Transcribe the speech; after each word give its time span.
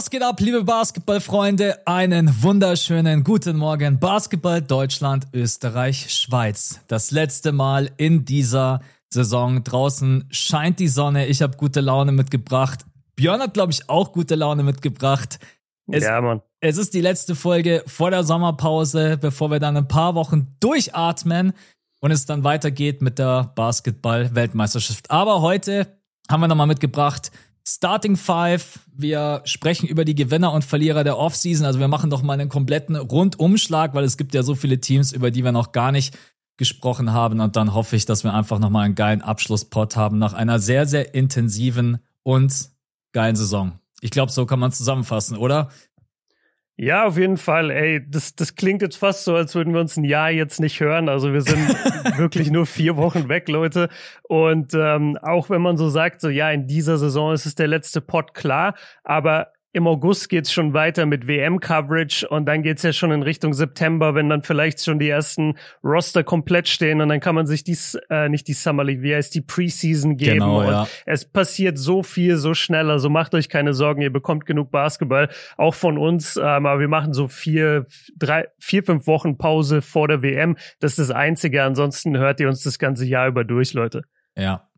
Was 0.00 0.08
geht 0.08 0.22
ab, 0.22 0.40
liebe 0.40 0.64
Basketballfreunde? 0.64 1.86
Einen 1.86 2.42
wunderschönen 2.42 3.22
guten 3.22 3.58
Morgen. 3.58 3.98
Basketball 3.98 4.62
Deutschland, 4.62 5.26
Österreich, 5.34 6.08
Schweiz. 6.08 6.80
Das 6.88 7.10
letzte 7.10 7.52
Mal 7.52 7.90
in 7.98 8.24
dieser 8.24 8.80
Saison. 9.10 9.62
Draußen 9.62 10.24
scheint 10.30 10.78
die 10.78 10.88
Sonne. 10.88 11.26
Ich 11.26 11.42
habe 11.42 11.58
gute 11.58 11.82
Laune 11.82 12.12
mitgebracht. 12.12 12.86
Björn 13.14 13.42
hat, 13.42 13.52
glaube 13.52 13.72
ich, 13.72 13.90
auch 13.90 14.12
gute 14.12 14.36
Laune 14.36 14.62
mitgebracht. 14.62 15.38
Es, 15.86 16.04
ja, 16.04 16.18
Mann. 16.22 16.40
Es 16.60 16.78
ist 16.78 16.94
die 16.94 17.02
letzte 17.02 17.34
Folge 17.34 17.82
vor 17.86 18.10
der 18.10 18.24
Sommerpause, 18.24 19.18
bevor 19.18 19.50
wir 19.50 19.60
dann 19.60 19.76
ein 19.76 19.86
paar 19.86 20.14
Wochen 20.14 20.48
durchatmen 20.60 21.52
und 22.00 22.10
es 22.10 22.24
dann 22.24 22.42
weitergeht 22.42 23.02
mit 23.02 23.18
der 23.18 23.52
Basketball-Weltmeisterschaft. 23.54 25.10
Aber 25.10 25.42
heute 25.42 25.88
haben 26.30 26.40
wir 26.40 26.48
nochmal 26.48 26.68
mitgebracht 26.68 27.30
Starting 27.66 28.16
Five. 28.16 28.80
Wir 28.92 29.42
sprechen 29.44 29.88
über 29.88 30.04
die 30.04 30.14
Gewinner 30.14 30.52
und 30.52 30.64
Verlierer 30.64 31.04
der 31.04 31.18
Offseason. 31.18 31.66
Also 31.66 31.78
wir 31.78 31.88
machen 31.88 32.10
doch 32.10 32.22
mal 32.22 32.34
einen 32.34 32.48
kompletten 32.48 32.96
Rundumschlag, 32.96 33.94
weil 33.94 34.04
es 34.04 34.16
gibt 34.16 34.34
ja 34.34 34.42
so 34.42 34.54
viele 34.54 34.80
Teams, 34.80 35.12
über 35.12 35.30
die 35.30 35.44
wir 35.44 35.52
noch 35.52 35.72
gar 35.72 35.92
nicht 35.92 36.16
gesprochen 36.56 37.12
haben. 37.12 37.40
Und 37.40 37.56
dann 37.56 37.74
hoffe 37.74 37.96
ich, 37.96 38.04
dass 38.04 38.24
wir 38.24 38.34
einfach 38.34 38.58
nochmal 38.58 38.84
einen 38.84 38.94
geilen 38.94 39.22
Abschlusspot 39.22 39.96
haben 39.96 40.18
nach 40.18 40.34
einer 40.34 40.58
sehr, 40.58 40.86
sehr 40.86 41.14
intensiven 41.14 41.98
und 42.22 42.70
geilen 43.12 43.36
Saison. 43.36 43.78
Ich 44.02 44.10
glaube, 44.10 44.32
so 44.32 44.46
kann 44.46 44.58
man 44.58 44.72
zusammenfassen, 44.72 45.36
oder? 45.36 45.70
Ja, 46.82 47.04
auf 47.04 47.18
jeden 47.18 47.36
Fall. 47.36 47.70
Ey, 47.70 48.00
das, 48.08 48.34
das 48.34 48.54
klingt 48.54 48.80
jetzt 48.80 48.96
fast 48.96 49.24
so, 49.24 49.34
als 49.34 49.54
würden 49.54 49.74
wir 49.74 49.82
uns 49.82 49.98
ein 49.98 50.04
Jahr 50.04 50.30
jetzt 50.30 50.60
nicht 50.60 50.80
hören. 50.80 51.10
Also 51.10 51.34
wir 51.34 51.42
sind 51.42 51.68
wirklich 52.16 52.50
nur 52.50 52.64
vier 52.64 52.96
Wochen 52.96 53.28
weg, 53.28 53.50
Leute. 53.50 53.90
Und 54.22 54.72
ähm, 54.72 55.18
auch 55.20 55.50
wenn 55.50 55.60
man 55.60 55.76
so 55.76 55.90
sagt, 55.90 56.22
so 56.22 56.30
ja, 56.30 56.50
in 56.50 56.66
dieser 56.66 56.96
Saison 56.96 57.34
ist 57.34 57.44
es 57.44 57.54
der 57.54 57.66
letzte 57.66 58.00
Pot, 58.00 58.32
klar. 58.32 58.74
Aber 59.04 59.48
im 59.72 59.86
August 59.86 60.28
geht's 60.28 60.52
schon 60.52 60.74
weiter 60.74 61.06
mit 61.06 61.28
WM-Coverage 61.28 62.26
und 62.28 62.46
dann 62.46 62.62
geht's 62.62 62.82
ja 62.82 62.92
schon 62.92 63.12
in 63.12 63.22
Richtung 63.22 63.52
September, 63.52 64.14
wenn 64.14 64.28
dann 64.28 64.42
vielleicht 64.42 64.82
schon 64.82 64.98
die 64.98 65.08
ersten 65.08 65.54
Roster 65.84 66.24
komplett 66.24 66.68
stehen 66.68 67.00
und 67.00 67.08
dann 67.08 67.20
kann 67.20 67.36
man 67.36 67.46
sich 67.46 67.62
dies, 67.62 67.96
äh, 68.10 68.28
nicht 68.28 68.48
die 68.48 68.52
Summer 68.52 68.82
League, 68.82 69.02
wie 69.02 69.14
heißt 69.14 69.32
die 69.34 69.42
Preseason 69.42 70.16
geben. 70.16 70.40
Genau, 70.40 70.62
ja. 70.62 70.88
Es 71.06 71.24
passiert 71.24 71.78
so 71.78 72.02
viel, 72.02 72.36
so 72.36 72.52
schnell, 72.54 72.90
also 72.90 73.08
macht 73.10 73.34
euch 73.34 73.48
keine 73.48 73.72
Sorgen, 73.72 74.02
ihr 74.02 74.12
bekommt 74.12 74.44
genug 74.44 74.72
Basketball, 74.72 75.28
auch 75.56 75.74
von 75.74 75.98
uns, 75.98 76.36
ähm, 76.36 76.42
aber 76.66 76.80
wir 76.80 76.88
machen 76.88 77.12
so 77.12 77.28
vier, 77.28 77.86
drei, 78.16 78.48
vier, 78.58 78.82
fünf 78.82 79.06
Wochen 79.06 79.38
Pause 79.38 79.82
vor 79.82 80.08
der 80.08 80.22
WM. 80.22 80.56
Das 80.80 80.92
ist 80.92 81.10
das 81.10 81.10
Einzige, 81.12 81.62
ansonsten 81.62 82.18
hört 82.18 82.40
ihr 82.40 82.48
uns 82.48 82.64
das 82.64 82.80
ganze 82.80 83.06
Jahr 83.06 83.28
über 83.28 83.44
durch, 83.44 83.72
Leute. 83.72 84.02
Ja. 84.36 84.68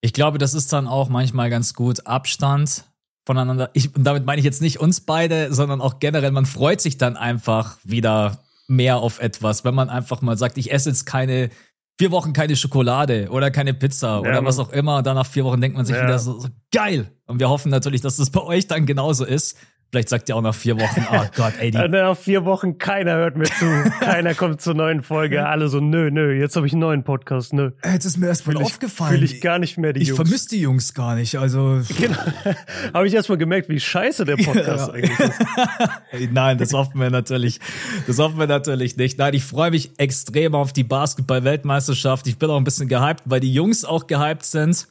Ich 0.00 0.12
glaube, 0.12 0.38
das 0.38 0.54
ist 0.54 0.72
dann 0.72 0.86
auch 0.86 1.08
manchmal 1.08 1.50
ganz 1.50 1.74
gut 1.74 2.06
Abstand 2.06 2.84
voneinander. 3.28 3.68
Ich, 3.74 3.94
und 3.94 4.04
damit 4.04 4.24
meine 4.24 4.38
ich 4.38 4.44
jetzt 4.44 4.62
nicht 4.62 4.80
uns 4.80 5.02
beide, 5.02 5.52
sondern 5.52 5.82
auch 5.82 5.98
generell, 6.00 6.30
man 6.30 6.46
freut 6.46 6.80
sich 6.80 6.96
dann 6.96 7.18
einfach 7.18 7.76
wieder 7.84 8.38
mehr 8.68 8.96
auf 8.96 9.20
etwas, 9.20 9.64
wenn 9.64 9.74
man 9.74 9.90
einfach 9.90 10.22
mal 10.22 10.38
sagt, 10.38 10.56
ich 10.56 10.72
esse 10.72 10.88
jetzt 10.88 11.04
keine 11.04 11.50
vier 11.98 12.10
Wochen 12.10 12.32
keine 12.32 12.56
Schokolade 12.56 13.28
oder 13.30 13.50
keine 13.50 13.74
Pizza 13.74 14.06
ja, 14.06 14.18
oder 14.20 14.44
was 14.44 14.58
auch 14.58 14.70
immer. 14.70 14.98
Und 14.98 15.06
dann 15.06 15.16
nach 15.16 15.26
vier 15.26 15.44
Wochen 15.44 15.60
denkt 15.60 15.76
man 15.76 15.84
sich 15.84 15.96
ja. 15.96 16.04
wieder 16.04 16.18
so, 16.18 16.40
so, 16.40 16.48
geil. 16.72 17.10
Und 17.26 17.38
wir 17.38 17.50
hoffen 17.50 17.70
natürlich, 17.70 18.00
dass 18.00 18.16
das 18.16 18.30
bei 18.30 18.40
euch 18.40 18.66
dann 18.66 18.86
genauso 18.86 19.24
ist. 19.24 19.58
Vielleicht 19.90 20.10
sagt 20.10 20.28
ihr 20.28 20.36
auch 20.36 20.42
nach 20.42 20.54
vier 20.54 20.78
Wochen, 20.78 21.06
oh 21.10 21.24
Gott, 21.34 21.54
ey, 21.60 21.70
die. 21.70 21.78
Nach 21.88 22.14
vier 22.14 22.44
Wochen, 22.44 22.76
keiner 22.76 23.14
hört 23.14 23.38
mir 23.38 23.46
zu. 23.46 23.64
keiner 24.00 24.34
kommt 24.34 24.60
zur 24.60 24.74
neuen 24.74 25.02
Folge. 25.02 25.46
Alle 25.46 25.68
so, 25.68 25.80
nö, 25.80 26.10
nö, 26.10 26.30
jetzt 26.34 26.56
habe 26.56 26.66
ich 26.66 26.74
einen 26.74 26.80
neuen 26.80 27.04
Podcast, 27.04 27.54
nö. 27.54 27.70
Jetzt 27.82 28.04
ist 28.04 28.18
mir 28.18 28.26
erstmal 28.26 28.58
aufgefallen. 28.58 29.14
Fühle 29.14 29.24
ich 29.24 29.40
gar 29.40 29.58
nicht 29.58 29.78
mehr 29.78 29.94
die 29.94 30.02
ich 30.02 30.08
Jungs. 30.08 30.20
Ich 30.20 30.26
vermisse 30.26 30.48
die 30.50 30.60
Jungs 30.60 30.92
gar 30.92 31.14
nicht, 31.14 31.36
also. 31.36 31.80
Genau. 31.98 32.18
habe 32.92 33.06
ich 33.06 33.14
erstmal 33.14 33.38
gemerkt, 33.38 33.70
wie 33.70 33.80
scheiße 33.80 34.26
der 34.26 34.36
Podcast 34.36 34.88
ja. 34.88 34.92
eigentlich 34.92 35.18
ist. 35.18 36.32
Nein, 36.32 36.58
das 36.58 36.74
hoffen 36.74 37.00
wir 37.00 37.08
natürlich. 37.08 37.58
Das 38.06 38.18
hoffen 38.18 38.38
wir 38.38 38.46
natürlich 38.46 38.98
nicht. 38.98 39.18
Nein, 39.18 39.32
ich 39.32 39.44
freue 39.44 39.70
mich 39.70 39.92
extrem 39.96 40.54
auf 40.54 40.74
die 40.74 40.84
Basketball-Weltmeisterschaft. 40.84 42.26
Ich 42.26 42.36
bin 42.36 42.50
auch 42.50 42.58
ein 42.58 42.64
bisschen 42.64 42.88
gehypt, 42.88 43.22
weil 43.24 43.40
die 43.40 43.54
Jungs 43.54 43.86
auch 43.86 44.06
gehypt 44.06 44.44
sind. 44.44 44.86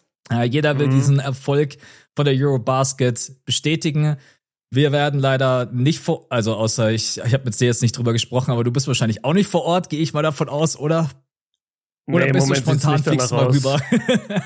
jeder 0.49 0.79
will 0.79 0.87
mhm. 0.87 0.91
diesen 0.91 1.19
Erfolg 1.19 1.77
von 2.15 2.25
der 2.25 2.33
Eurobasket 2.33 3.45
bestätigen. 3.45 4.17
Wir 4.69 4.91
werden 4.91 5.19
leider 5.19 5.67
nicht 5.71 5.99
vor, 5.99 6.25
also 6.29 6.55
außer 6.55 6.91
ich, 6.91 7.19
ich 7.19 7.33
habe 7.33 7.45
mit 7.45 7.59
dir 7.59 7.67
jetzt 7.67 7.81
nicht 7.81 7.97
drüber 7.97 8.11
gesprochen, 8.11 8.51
aber 8.51 8.63
du 8.63 8.71
bist 8.71 8.87
wahrscheinlich 8.87 9.23
auch 9.23 9.33
nicht 9.33 9.49
vor 9.49 9.63
Ort, 9.63 9.89
gehe 9.89 10.01
ich 10.01 10.13
mal 10.13 10.23
davon 10.23 10.49
aus, 10.49 10.77
oder? 10.77 11.09
Oder 12.09 12.27
nee, 12.27 12.31
bist 12.31 12.47
Moment, 12.47 12.65
du 12.65 12.71
spontan 12.71 13.03
fix 13.03 13.31
mal 13.31 13.47
rüber? 13.47 13.81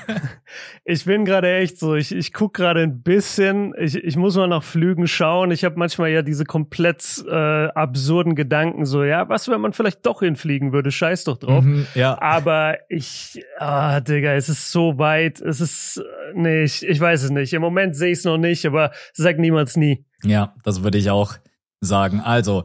ich 0.84 1.04
bin 1.04 1.24
gerade 1.24 1.54
echt 1.54 1.78
so, 1.78 1.94
ich, 1.94 2.10
ich 2.10 2.32
guck 2.32 2.54
gerade 2.54 2.82
ein 2.82 3.02
bisschen, 3.02 3.72
ich, 3.78 3.94
ich 3.94 4.16
muss 4.16 4.34
mal 4.34 4.48
nach 4.48 4.64
Flügen 4.64 5.06
schauen. 5.06 5.52
Ich 5.52 5.64
habe 5.64 5.78
manchmal 5.78 6.10
ja 6.10 6.22
diese 6.22 6.44
komplett 6.44 7.24
äh, 7.24 7.68
absurden 7.68 8.34
Gedanken, 8.34 8.84
so, 8.84 9.04
ja, 9.04 9.28
was, 9.28 9.46
wenn 9.48 9.60
man 9.60 9.72
vielleicht 9.74 10.04
doch 10.04 10.20
hinfliegen 10.20 10.72
würde, 10.72 10.90
scheiß 10.90 11.22
doch 11.22 11.36
drauf. 11.36 11.62
Mhm, 11.62 11.86
ja. 11.94 12.20
Aber 12.20 12.78
ich, 12.88 13.44
ah, 13.58 14.00
Digga, 14.00 14.32
es 14.32 14.48
ist 14.48 14.72
so 14.72 14.98
weit, 14.98 15.40
es 15.40 15.60
ist, 15.60 16.02
nee, 16.34 16.64
ich, 16.64 16.84
ich 16.84 16.98
weiß 16.98 17.22
es 17.22 17.30
nicht. 17.30 17.52
Im 17.52 17.62
Moment 17.62 17.94
sehe 17.94 18.10
ich 18.10 18.18
es 18.18 18.24
noch 18.24 18.38
nicht, 18.38 18.66
aber 18.66 18.90
sag 19.12 19.38
niemals 19.38 19.76
nie. 19.76 20.04
Ja, 20.24 20.52
das 20.64 20.82
würde 20.82 20.98
ich 20.98 21.10
auch 21.10 21.34
sagen. 21.80 22.20
Also, 22.20 22.64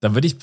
dann 0.00 0.14
würde 0.14 0.26
ich 0.26 0.38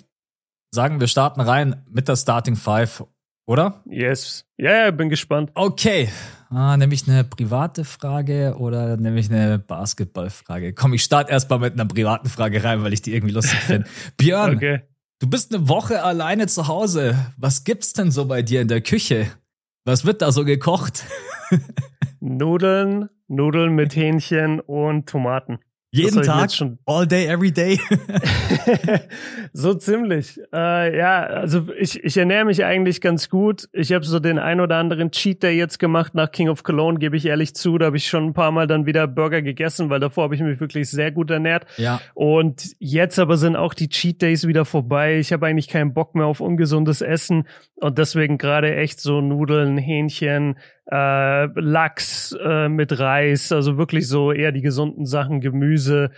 sagen, 0.72 0.99
wir 0.99 1.07
starten 1.07 1.41
rein 1.41 1.83
mit 1.89 2.07
der 2.07 2.17
Starting 2.17 2.55
Five 2.55 3.03
oder? 3.45 3.81
Yes. 3.85 4.45
Ja, 4.57 4.85
ja, 4.85 4.91
bin 4.91 5.09
gespannt. 5.09 5.51
Okay. 5.53 6.09
Ah, 6.50 6.78
nämlich 6.78 7.07
eine 7.07 7.23
private 7.23 7.83
Frage 7.83 8.56
oder 8.57 8.97
nämlich 8.97 9.29
eine 9.29 9.59
Basketballfrage? 9.59 10.73
Komm, 10.73 10.94
ich 10.94 11.03
starte 11.03 11.31
erstmal 11.31 11.59
mit 11.59 11.73
einer 11.73 11.85
privaten 11.85 12.29
Frage 12.29 12.63
rein, 12.63 12.84
weil 12.84 12.94
ich 12.94 13.01
die 13.01 13.13
irgendwie 13.13 13.34
lustig 13.34 13.59
finde. 13.59 13.88
Björn, 14.17 14.55
okay. 14.55 14.81
du 15.19 15.29
bist 15.29 15.53
eine 15.53 15.67
Woche 15.67 16.03
alleine 16.03 16.47
zu 16.47 16.67
Hause. 16.67 17.17
Was 17.38 17.63
gibt's 17.63 17.94
denn 17.94 18.11
so 18.11 18.25
bei 18.25 18.41
dir 18.41 18.61
in 18.61 18.67
der 18.67 18.81
Küche? 18.81 19.28
Was 19.85 20.05
wird 20.05 20.22
da 20.22 20.31
so 20.31 20.45
gekocht? 20.45 21.03
Nudeln, 22.19 23.09
Nudeln 23.28 23.73
mit 23.73 23.95
Hähnchen 23.95 24.59
und 24.59 25.07
Tomaten. 25.07 25.59
Jeden 25.95 26.22
Tag? 26.23 26.51
Schon 26.51 26.78
all 26.85 27.07
day, 27.07 27.28
every 27.28 27.51
day? 27.51 27.79
so 29.53 29.73
ziemlich. 29.73 30.39
Äh, 30.53 30.97
ja, 30.97 31.23
also 31.23 31.67
ich, 31.78 32.03
ich 32.03 32.17
ernähre 32.17 32.45
mich 32.45 32.66
eigentlich 32.66 33.01
ganz 33.01 33.29
gut. 33.29 33.69
Ich 33.72 33.94
habe 33.94 34.03
so 34.03 34.19
den 34.19 34.38
ein 34.38 34.59
oder 34.59 34.75
anderen 34.75 35.11
Cheat 35.11 35.44
Day 35.44 35.57
jetzt 35.57 35.79
gemacht 35.79 36.13
nach 36.13 36.31
King 36.31 36.50
of 36.50 36.63
Cologne, 36.63 37.00
gebe 37.00 37.16
ich 37.16 37.25
ehrlich 37.25 37.55
zu. 37.55 37.78
Da 37.78 37.88
habe 37.88 37.97
ich 37.97 38.07
schon 38.07 38.25
ein 38.25 38.34
paar 38.34 38.51
Mal 38.51 38.67
dann 38.67 38.85
wieder 38.85 39.07
Burger 39.07 39.41
gegessen, 39.41 39.89
weil 39.89 40.00
davor 40.00 40.25
habe 40.25 40.35
ich 40.35 40.41
mich 40.41 40.59
wirklich 40.59 40.89
sehr 40.89 41.11
gut 41.11 41.31
ernährt. 41.31 41.66
Ja. 41.78 42.01
Und 42.13 42.75
jetzt 42.79 43.17
aber 43.17 43.38
sind 43.38 43.55
auch 43.55 43.73
die 43.73 43.89
Cheat 43.89 44.22
Days 44.22 44.47
wieder 44.47 44.66
vorbei. 44.66 45.17
Ich 45.17 45.31
habe 45.31 45.47
eigentlich 45.47 45.69
keinen 45.69 45.94
Bock 45.94 46.16
mehr 46.16 46.25
auf 46.25 46.41
ungesundes 46.41 47.01
Essen 47.01 47.47
und 47.75 47.97
deswegen 47.97 48.38
gerade 48.38 48.75
echt 48.75 49.00
so 49.00 49.22
Nudeln, 49.22 49.78
Hähnchen, 49.78 50.55
äh, 50.91 51.46
Lachs 51.59 52.35
äh, 52.44 52.69
mit 52.69 53.00
Reis, 53.00 53.51
also 53.51 53.78
wirklich 53.78 54.07
so 54.07 54.31
eher 54.31 54.51
die 54.51 54.62
gesunden 54.62 55.06
Sachen, 55.06 55.41
Gemüse. 55.41 56.12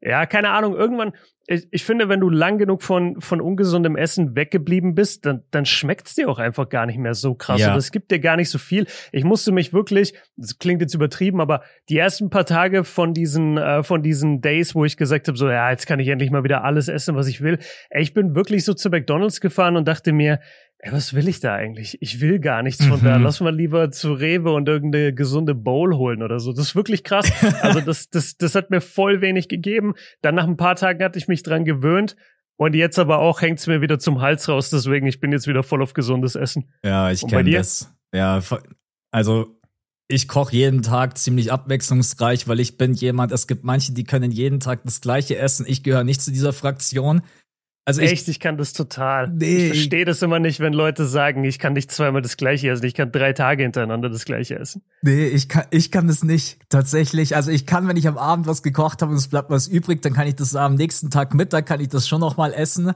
Ja, 0.00 0.26
keine 0.26 0.50
Ahnung, 0.50 0.74
irgendwann, 0.74 1.12
ich, 1.46 1.66
ich 1.70 1.84
finde, 1.84 2.08
wenn 2.08 2.20
du 2.20 2.28
lang 2.28 2.58
genug 2.58 2.82
von, 2.82 3.20
von 3.20 3.40
ungesundem 3.40 3.96
Essen 3.96 4.36
weggeblieben 4.36 4.94
bist, 4.94 5.26
dann, 5.26 5.42
dann 5.50 5.66
schmeckt's 5.66 6.14
dir 6.14 6.28
auch 6.28 6.38
einfach 6.38 6.68
gar 6.68 6.86
nicht 6.86 6.98
mehr 6.98 7.14
so 7.14 7.34
krass. 7.34 7.60
Ja. 7.60 7.76
Es 7.76 7.90
gibt 7.90 8.10
dir 8.10 8.20
gar 8.20 8.36
nicht 8.36 8.50
so 8.50 8.58
viel. 8.58 8.86
Ich 9.10 9.24
musste 9.24 9.52
mich 9.52 9.72
wirklich, 9.72 10.14
das 10.36 10.58
klingt 10.58 10.80
jetzt 10.80 10.94
übertrieben, 10.94 11.40
aber 11.40 11.62
die 11.88 11.98
ersten 11.98 12.30
paar 12.30 12.46
Tage 12.46 12.84
von 12.84 13.12
diesen, 13.12 13.58
äh, 13.58 13.82
von 13.82 14.02
diesen 14.02 14.40
Days, 14.40 14.74
wo 14.74 14.84
ich 14.84 14.96
gesagt 14.96 15.28
habe, 15.28 15.36
so, 15.36 15.48
ja, 15.48 15.70
jetzt 15.70 15.86
kann 15.86 16.00
ich 16.00 16.08
endlich 16.08 16.30
mal 16.30 16.44
wieder 16.44 16.64
alles 16.64 16.88
essen, 16.88 17.16
was 17.16 17.26
ich 17.26 17.40
will. 17.40 17.58
Ich 17.90 18.14
bin 18.14 18.34
wirklich 18.34 18.64
so 18.64 18.74
zu 18.74 18.90
McDonalds 18.90 19.40
gefahren 19.40 19.76
und 19.76 19.88
dachte 19.88 20.12
mir, 20.12 20.40
ey, 20.82 20.92
was 20.92 21.14
will 21.14 21.28
ich 21.28 21.40
da 21.40 21.54
eigentlich? 21.54 21.96
Ich 22.02 22.20
will 22.20 22.40
gar 22.40 22.62
nichts 22.62 22.84
von 22.84 23.00
mhm. 23.00 23.04
da. 23.04 23.16
Lass 23.16 23.40
mal 23.40 23.54
lieber 23.54 23.90
zu 23.92 24.12
Rewe 24.12 24.52
und 24.52 24.68
irgendeine 24.68 25.14
gesunde 25.14 25.54
Bowl 25.54 25.96
holen 25.96 26.22
oder 26.22 26.40
so. 26.40 26.52
Das 26.52 26.66
ist 26.66 26.76
wirklich 26.76 27.04
krass. 27.04 27.30
Also 27.62 27.80
das, 27.80 28.10
das, 28.10 28.36
das 28.36 28.54
hat 28.56 28.70
mir 28.70 28.80
voll 28.80 29.20
wenig 29.20 29.48
gegeben. 29.48 29.94
Dann 30.20 30.34
nach 30.34 30.46
ein 30.46 30.56
paar 30.56 30.74
Tagen 30.74 31.02
hatte 31.04 31.18
ich 31.18 31.28
mich 31.28 31.42
dran 31.42 31.64
gewöhnt. 31.64 32.16
Und 32.56 32.74
jetzt 32.74 32.98
aber 32.98 33.20
auch 33.20 33.40
hängt's 33.40 33.66
mir 33.66 33.80
wieder 33.80 33.98
zum 33.98 34.20
Hals 34.20 34.48
raus. 34.48 34.70
Deswegen, 34.70 35.06
ich 35.06 35.20
bin 35.20 35.32
jetzt 35.32 35.46
wieder 35.46 35.62
voll 35.62 35.82
auf 35.82 35.94
gesundes 35.94 36.34
Essen. 36.34 36.72
Ja, 36.84 37.10
ich 37.10 37.26
kenne 37.26 37.50
das. 37.50 37.94
Ja, 38.12 38.40
also 39.12 39.60
ich 40.08 40.28
koche 40.28 40.56
jeden 40.56 40.82
Tag 40.82 41.16
ziemlich 41.16 41.52
abwechslungsreich, 41.52 42.48
weil 42.48 42.60
ich 42.60 42.76
bin 42.76 42.92
jemand, 42.92 43.32
es 43.32 43.46
gibt 43.46 43.64
manche, 43.64 43.92
die 43.92 44.04
können 44.04 44.30
jeden 44.30 44.60
Tag 44.60 44.82
das 44.84 45.00
gleiche 45.00 45.38
essen. 45.38 45.64
Ich 45.68 45.82
gehöre 45.82 46.04
nicht 46.04 46.20
zu 46.20 46.32
dieser 46.32 46.52
Fraktion. 46.52 47.22
Also 47.84 48.00
ich, 48.00 48.12
Echt, 48.12 48.28
ich 48.28 48.38
kann 48.38 48.56
das 48.56 48.72
total. 48.72 49.28
Nee, 49.28 49.66
ich 49.66 49.72
verstehe 49.72 50.04
das 50.04 50.22
immer 50.22 50.38
nicht, 50.38 50.60
wenn 50.60 50.72
Leute 50.72 51.04
sagen, 51.04 51.42
ich 51.42 51.58
kann 51.58 51.72
nicht 51.72 51.90
zweimal 51.90 52.22
das 52.22 52.36
gleiche 52.36 52.70
essen, 52.70 52.84
ich 52.84 52.94
kann 52.94 53.10
drei 53.10 53.32
Tage 53.32 53.64
hintereinander 53.64 54.08
das 54.08 54.24
gleiche 54.24 54.56
essen. 54.56 54.82
Nee, 55.02 55.26
ich 55.26 55.48
kann, 55.48 55.64
ich 55.70 55.90
kann 55.90 56.06
das 56.06 56.22
nicht, 56.22 56.60
tatsächlich. 56.68 57.34
Also 57.34 57.50
ich 57.50 57.66
kann, 57.66 57.88
wenn 57.88 57.96
ich 57.96 58.06
am 58.06 58.18
Abend 58.18 58.46
was 58.46 58.62
gekocht 58.62 59.02
habe 59.02 59.10
und 59.10 59.18
es 59.18 59.26
bleibt 59.26 59.50
was 59.50 59.66
übrig, 59.66 60.00
dann 60.00 60.12
kann 60.12 60.28
ich 60.28 60.36
das 60.36 60.54
am 60.54 60.76
nächsten 60.76 61.10
Tag 61.10 61.34
Mittag, 61.34 61.66
kann 61.66 61.80
ich 61.80 61.88
das 61.88 62.06
schon 62.06 62.20
noch 62.20 62.36
mal 62.36 62.52
essen. 62.52 62.92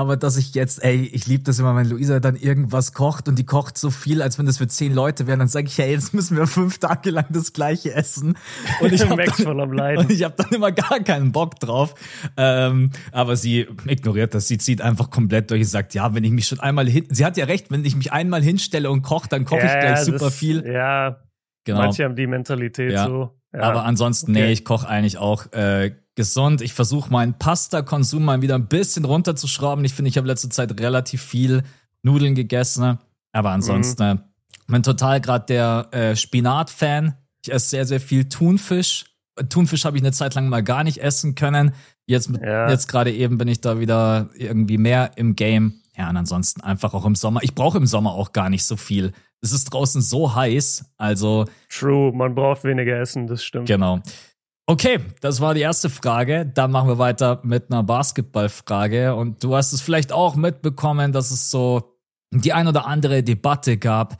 Aber 0.00 0.16
dass 0.16 0.38
ich 0.38 0.54
jetzt, 0.54 0.82
ey, 0.82 1.10
ich 1.12 1.26
liebe 1.26 1.44
das 1.44 1.58
immer, 1.58 1.76
wenn 1.76 1.86
Luisa 1.86 2.20
dann 2.20 2.34
irgendwas 2.34 2.94
kocht 2.94 3.28
und 3.28 3.38
die 3.38 3.44
kocht 3.44 3.76
so 3.76 3.90
viel, 3.90 4.22
als 4.22 4.38
wenn 4.38 4.46
das 4.46 4.56
für 4.56 4.66
zehn 4.66 4.94
Leute 4.94 5.26
wären, 5.26 5.40
dann 5.40 5.48
sage 5.48 5.66
ich, 5.66 5.76
hey, 5.76 5.92
jetzt 5.92 6.14
müssen 6.14 6.38
wir 6.38 6.46
fünf 6.46 6.78
Tage 6.78 7.10
lang 7.10 7.26
das 7.28 7.52
gleiche 7.52 7.94
essen. 7.94 8.38
Und 8.80 8.92
ich 8.94 9.02
habe 9.02 9.22
dann, 9.22 10.08
ich 10.08 10.24
hab 10.24 10.36
dann 10.38 10.48
immer 10.50 10.72
gar 10.72 11.00
keinen 11.00 11.32
Bock 11.32 11.60
drauf. 11.60 11.94
Ähm, 12.38 12.90
aber 13.12 13.36
sie 13.36 13.66
ignoriert 13.86 14.34
das, 14.34 14.48
sie 14.48 14.56
zieht 14.56 14.80
einfach 14.80 15.10
komplett 15.10 15.50
durch 15.50 15.60
und 15.60 15.68
sagt, 15.68 15.92
ja, 15.92 16.14
wenn 16.14 16.24
ich 16.24 16.30
mich 16.30 16.46
schon 16.46 16.60
einmal 16.60 16.88
hin, 16.88 17.06
sie 17.10 17.26
hat 17.26 17.36
ja 17.36 17.44
recht, 17.44 17.70
wenn 17.70 17.84
ich 17.84 17.94
mich 17.94 18.10
einmal 18.10 18.42
hinstelle 18.42 18.90
und 18.90 19.02
koche, 19.02 19.28
dann 19.28 19.44
koche 19.44 19.60
ja, 19.60 19.74
ich 19.74 19.80
gleich 19.80 19.98
super 20.00 20.18
das, 20.18 20.34
viel. 20.34 20.64
Ja, 20.66 21.20
genau. 21.64 21.80
Manche 21.80 22.04
haben 22.04 22.16
die 22.16 22.26
Mentalität 22.26 22.92
ja. 22.92 23.04
so. 23.06 23.36
Ja. 23.52 23.62
Aber 23.62 23.84
ansonsten, 23.84 24.30
okay. 24.30 24.46
nee, 24.46 24.52
ich 24.52 24.64
koche 24.64 24.88
eigentlich 24.88 25.18
auch 25.18 25.52
äh, 25.52 25.92
gesund. 26.20 26.60
Ich 26.60 26.74
versuche 26.74 27.10
meinen 27.10 27.32
Pasta-Konsum 27.32 28.22
mal 28.22 28.42
wieder 28.42 28.56
ein 28.56 28.66
bisschen 28.66 29.06
runterzuschrauben. 29.06 29.82
Ich 29.86 29.94
finde, 29.94 30.10
ich 30.10 30.18
habe 30.18 30.26
letzte 30.26 30.50
Zeit 30.50 30.78
relativ 30.78 31.22
viel 31.22 31.62
Nudeln 32.02 32.34
gegessen. 32.34 32.98
Aber 33.32 33.52
ansonsten 33.52 34.04
mhm. 34.04 34.20
bin 34.66 34.82
total 34.82 35.22
gerade 35.22 35.46
der 35.46 35.88
äh, 35.92 36.14
Spinat-Fan. 36.14 37.14
Ich 37.42 37.50
esse 37.50 37.70
sehr, 37.70 37.86
sehr 37.86 38.00
viel 38.00 38.28
Thunfisch. 38.28 39.06
Thunfisch 39.48 39.86
habe 39.86 39.96
ich 39.96 40.02
eine 40.02 40.12
Zeit 40.12 40.34
lang 40.34 40.50
mal 40.50 40.62
gar 40.62 40.84
nicht 40.84 40.98
essen 40.98 41.36
können. 41.36 41.72
Jetzt, 42.04 42.30
ja. 42.30 42.68
jetzt 42.68 42.86
gerade 42.86 43.10
eben 43.10 43.38
bin 43.38 43.48
ich 43.48 43.62
da 43.62 43.80
wieder 43.80 44.28
irgendwie 44.34 44.76
mehr 44.76 45.12
im 45.16 45.36
Game. 45.36 45.80
Ja, 45.96 46.10
und 46.10 46.18
ansonsten 46.18 46.60
einfach 46.60 46.92
auch 46.92 47.06
im 47.06 47.14
Sommer. 47.14 47.42
Ich 47.44 47.54
brauche 47.54 47.78
im 47.78 47.86
Sommer 47.86 48.12
auch 48.12 48.32
gar 48.32 48.50
nicht 48.50 48.64
so 48.64 48.76
viel. 48.76 49.12
Es 49.40 49.52
ist 49.52 49.72
draußen 49.72 50.02
so 50.02 50.34
heiß, 50.34 50.84
also. 50.98 51.46
True, 51.70 52.12
man 52.12 52.34
braucht 52.34 52.64
weniger 52.64 53.00
Essen, 53.00 53.26
das 53.26 53.42
stimmt. 53.42 53.68
Genau. 53.68 54.02
Okay, 54.66 55.00
das 55.20 55.40
war 55.40 55.54
die 55.54 55.62
erste 55.62 55.90
Frage. 55.90 56.46
Dann 56.46 56.70
machen 56.70 56.88
wir 56.88 56.98
weiter 56.98 57.40
mit 57.42 57.70
einer 57.70 57.82
Basketballfrage. 57.82 59.14
Und 59.14 59.42
du 59.42 59.56
hast 59.56 59.72
es 59.72 59.80
vielleicht 59.80 60.12
auch 60.12 60.36
mitbekommen, 60.36 61.12
dass 61.12 61.30
es 61.30 61.50
so 61.50 61.98
die 62.32 62.52
ein 62.52 62.68
oder 62.68 62.86
andere 62.86 63.22
Debatte 63.22 63.76
gab. 63.78 64.18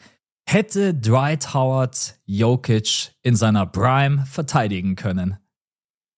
Hätte 0.49 0.95
Dwight 0.95 1.55
Howard 1.55 2.17
Jokic 2.27 3.13
in 3.23 3.37
seiner 3.37 3.67
Prime 3.67 4.27
verteidigen 4.27 4.97
können? 4.97 5.37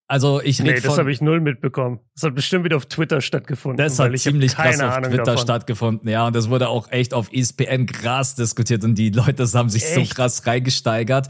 Also 0.08 0.42
ich 0.42 0.58
Nee, 0.60 0.80
das 0.80 0.98
habe 0.98 1.10
ich 1.10 1.20
null 1.22 1.40
mitbekommen. 1.40 2.00
Das 2.14 2.24
hat 2.24 2.34
bestimmt 2.34 2.64
wieder 2.64 2.76
auf 2.76 2.86
Twitter 2.86 3.22
stattgefunden. 3.22 3.78
Das 3.78 3.98
hat 3.98 4.19
ziemlich 4.19 4.54
krass 4.54 4.80
auf 4.80 4.92
Ahnung 4.92 5.10
Twitter 5.10 5.24
davon. 5.24 5.42
stattgefunden, 5.42 6.08
ja. 6.08 6.26
Und 6.26 6.36
das 6.36 6.50
wurde 6.50 6.69
auch 6.69 6.90
echt 6.90 7.14
auf 7.14 7.32
ESPN 7.32 7.86
krass 7.86 8.34
diskutiert 8.34 8.84
und 8.84 8.94
die 8.94 9.08
Leute 9.10 9.46
haben 9.54 9.70
sich 9.70 9.84
echt? 9.84 10.10
so 10.10 10.14
krass 10.14 10.46
reingesteigert. 10.46 11.28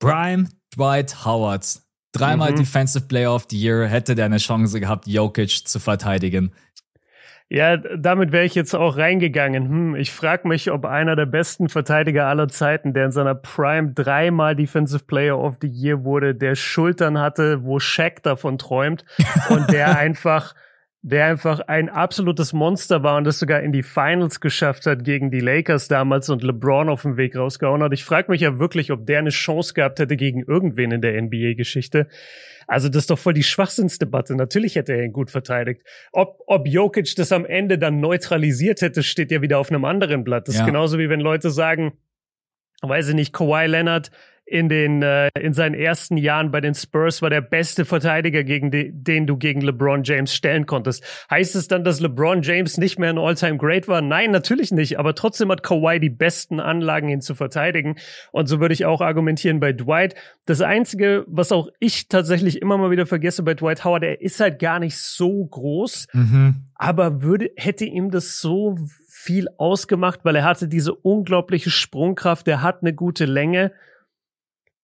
Prime 0.00 0.48
Dwight 0.74 1.24
Howard 1.24 1.80
Dreimal 2.16 2.52
mhm. 2.52 2.56
Defensive 2.56 3.06
Player 3.06 3.34
of 3.34 3.46
the 3.50 3.56
Year 3.56 3.86
hätte 3.86 4.14
der 4.14 4.26
eine 4.26 4.38
Chance 4.38 4.80
gehabt, 4.80 5.06
Jokic 5.06 5.66
zu 5.66 5.78
verteidigen. 5.78 6.52
Ja, 7.48 7.76
damit 7.76 8.32
wäre 8.32 8.44
ich 8.44 8.56
jetzt 8.56 8.74
auch 8.74 8.96
reingegangen. 8.96 9.68
Hm, 9.68 9.94
ich 9.94 10.10
frage 10.10 10.48
mich, 10.48 10.72
ob 10.72 10.84
einer 10.84 11.14
der 11.14 11.26
besten 11.26 11.68
Verteidiger 11.68 12.26
aller 12.26 12.48
Zeiten, 12.48 12.92
der 12.92 13.04
in 13.06 13.12
seiner 13.12 13.36
Prime 13.36 13.92
dreimal 13.92 14.56
Defensive 14.56 15.04
Player 15.04 15.38
of 15.38 15.58
the 15.62 15.68
Year 15.68 16.02
wurde, 16.02 16.34
der 16.34 16.56
Schultern 16.56 17.18
hatte, 17.18 17.62
wo 17.62 17.78
Shaq 17.78 18.24
davon 18.24 18.58
träumt 18.58 19.04
und 19.48 19.70
der 19.70 19.96
einfach 19.98 20.54
der 21.06 21.26
einfach 21.26 21.60
ein 21.60 21.88
absolutes 21.88 22.52
Monster 22.52 23.04
war 23.04 23.16
und 23.16 23.22
das 23.22 23.38
sogar 23.38 23.60
in 23.60 23.70
die 23.70 23.84
Finals 23.84 24.40
geschafft 24.40 24.86
hat 24.86 25.04
gegen 25.04 25.30
die 25.30 25.38
Lakers 25.38 25.86
damals 25.86 26.28
und 26.30 26.42
LeBron 26.42 26.88
auf 26.88 27.02
dem 27.02 27.16
Weg 27.16 27.36
rausgehauen 27.36 27.80
hat. 27.80 27.92
Ich 27.92 28.02
frage 28.02 28.28
mich 28.28 28.40
ja 28.40 28.58
wirklich, 28.58 28.90
ob 28.90 29.06
der 29.06 29.20
eine 29.20 29.30
Chance 29.30 29.72
gehabt 29.72 30.00
hätte 30.00 30.16
gegen 30.16 30.42
irgendwen 30.42 30.90
in 30.90 31.00
der 31.00 31.22
NBA-Geschichte. 31.22 32.08
Also 32.66 32.88
das 32.88 33.04
ist 33.04 33.10
doch 33.10 33.20
voll 33.20 33.34
die 33.34 33.44
Schwachsinnsdebatte. 33.44 34.34
Natürlich 34.34 34.74
hätte 34.74 34.94
er 34.94 35.04
ihn 35.04 35.12
gut 35.12 35.30
verteidigt. 35.30 35.82
Ob, 36.10 36.40
ob 36.48 36.66
Jokic 36.66 37.14
das 37.14 37.30
am 37.30 37.44
Ende 37.44 37.78
dann 37.78 38.00
neutralisiert 38.00 38.82
hätte, 38.82 39.04
steht 39.04 39.30
ja 39.30 39.40
wieder 39.42 39.60
auf 39.60 39.70
einem 39.70 39.84
anderen 39.84 40.24
Blatt. 40.24 40.48
Das 40.48 40.56
ja. 40.56 40.62
ist 40.62 40.66
genauso 40.66 40.98
wie 40.98 41.08
wenn 41.08 41.20
Leute 41.20 41.50
sagen, 41.50 41.92
weiß 42.82 43.10
ich 43.10 43.14
nicht, 43.14 43.32
Kawhi 43.32 43.66
Leonard 43.66 44.10
in 44.46 44.68
den 44.68 45.02
äh, 45.02 45.28
in 45.38 45.52
seinen 45.52 45.74
ersten 45.74 46.16
Jahren 46.16 46.52
bei 46.52 46.60
den 46.60 46.74
Spurs 46.74 47.20
war 47.20 47.30
der 47.30 47.40
beste 47.40 47.84
Verteidiger 47.84 48.44
gegen 48.44 48.70
die, 48.70 48.92
den 48.92 49.26
du 49.26 49.36
gegen 49.36 49.60
LeBron 49.60 50.04
James 50.04 50.32
stellen 50.32 50.66
konntest. 50.66 51.02
Heißt 51.28 51.56
es 51.56 51.66
dann, 51.66 51.82
dass 51.82 51.98
LeBron 51.98 52.42
James 52.42 52.78
nicht 52.78 52.96
mehr 52.98 53.10
ein 53.10 53.18
All-Time 53.18 53.56
Great 53.56 53.88
war? 53.88 54.02
Nein, 54.02 54.30
natürlich 54.30 54.70
nicht, 54.70 55.00
aber 55.00 55.16
trotzdem 55.16 55.50
hat 55.50 55.64
Kawhi 55.64 55.98
die 55.98 56.10
besten 56.10 56.60
Anlagen 56.60 57.08
ihn 57.08 57.20
zu 57.20 57.34
verteidigen 57.34 57.96
und 58.30 58.46
so 58.46 58.60
würde 58.60 58.72
ich 58.72 58.86
auch 58.86 59.00
argumentieren 59.00 59.58
bei 59.58 59.72
Dwight. 59.72 60.14
Das 60.46 60.60
einzige, 60.60 61.24
was 61.26 61.50
auch 61.50 61.68
ich 61.80 62.06
tatsächlich 62.08 62.62
immer 62.62 62.78
mal 62.78 62.92
wieder 62.92 63.06
vergesse 63.06 63.42
bei 63.42 63.54
Dwight 63.54 63.84
Howard, 63.84 64.04
er 64.04 64.20
ist 64.20 64.38
halt 64.38 64.60
gar 64.60 64.78
nicht 64.78 64.96
so 64.96 65.44
groß, 65.44 66.06
mhm. 66.12 66.66
aber 66.76 67.20
würde 67.20 67.50
hätte 67.56 67.84
ihm 67.84 68.12
das 68.12 68.38
so 68.38 68.78
viel 69.08 69.48
ausgemacht, 69.58 70.20
weil 70.22 70.36
er 70.36 70.44
hatte 70.44 70.68
diese 70.68 70.94
unglaubliche 70.94 71.70
Sprungkraft, 71.70 72.46
er 72.46 72.62
hat 72.62 72.82
eine 72.82 72.94
gute 72.94 73.24
Länge 73.24 73.72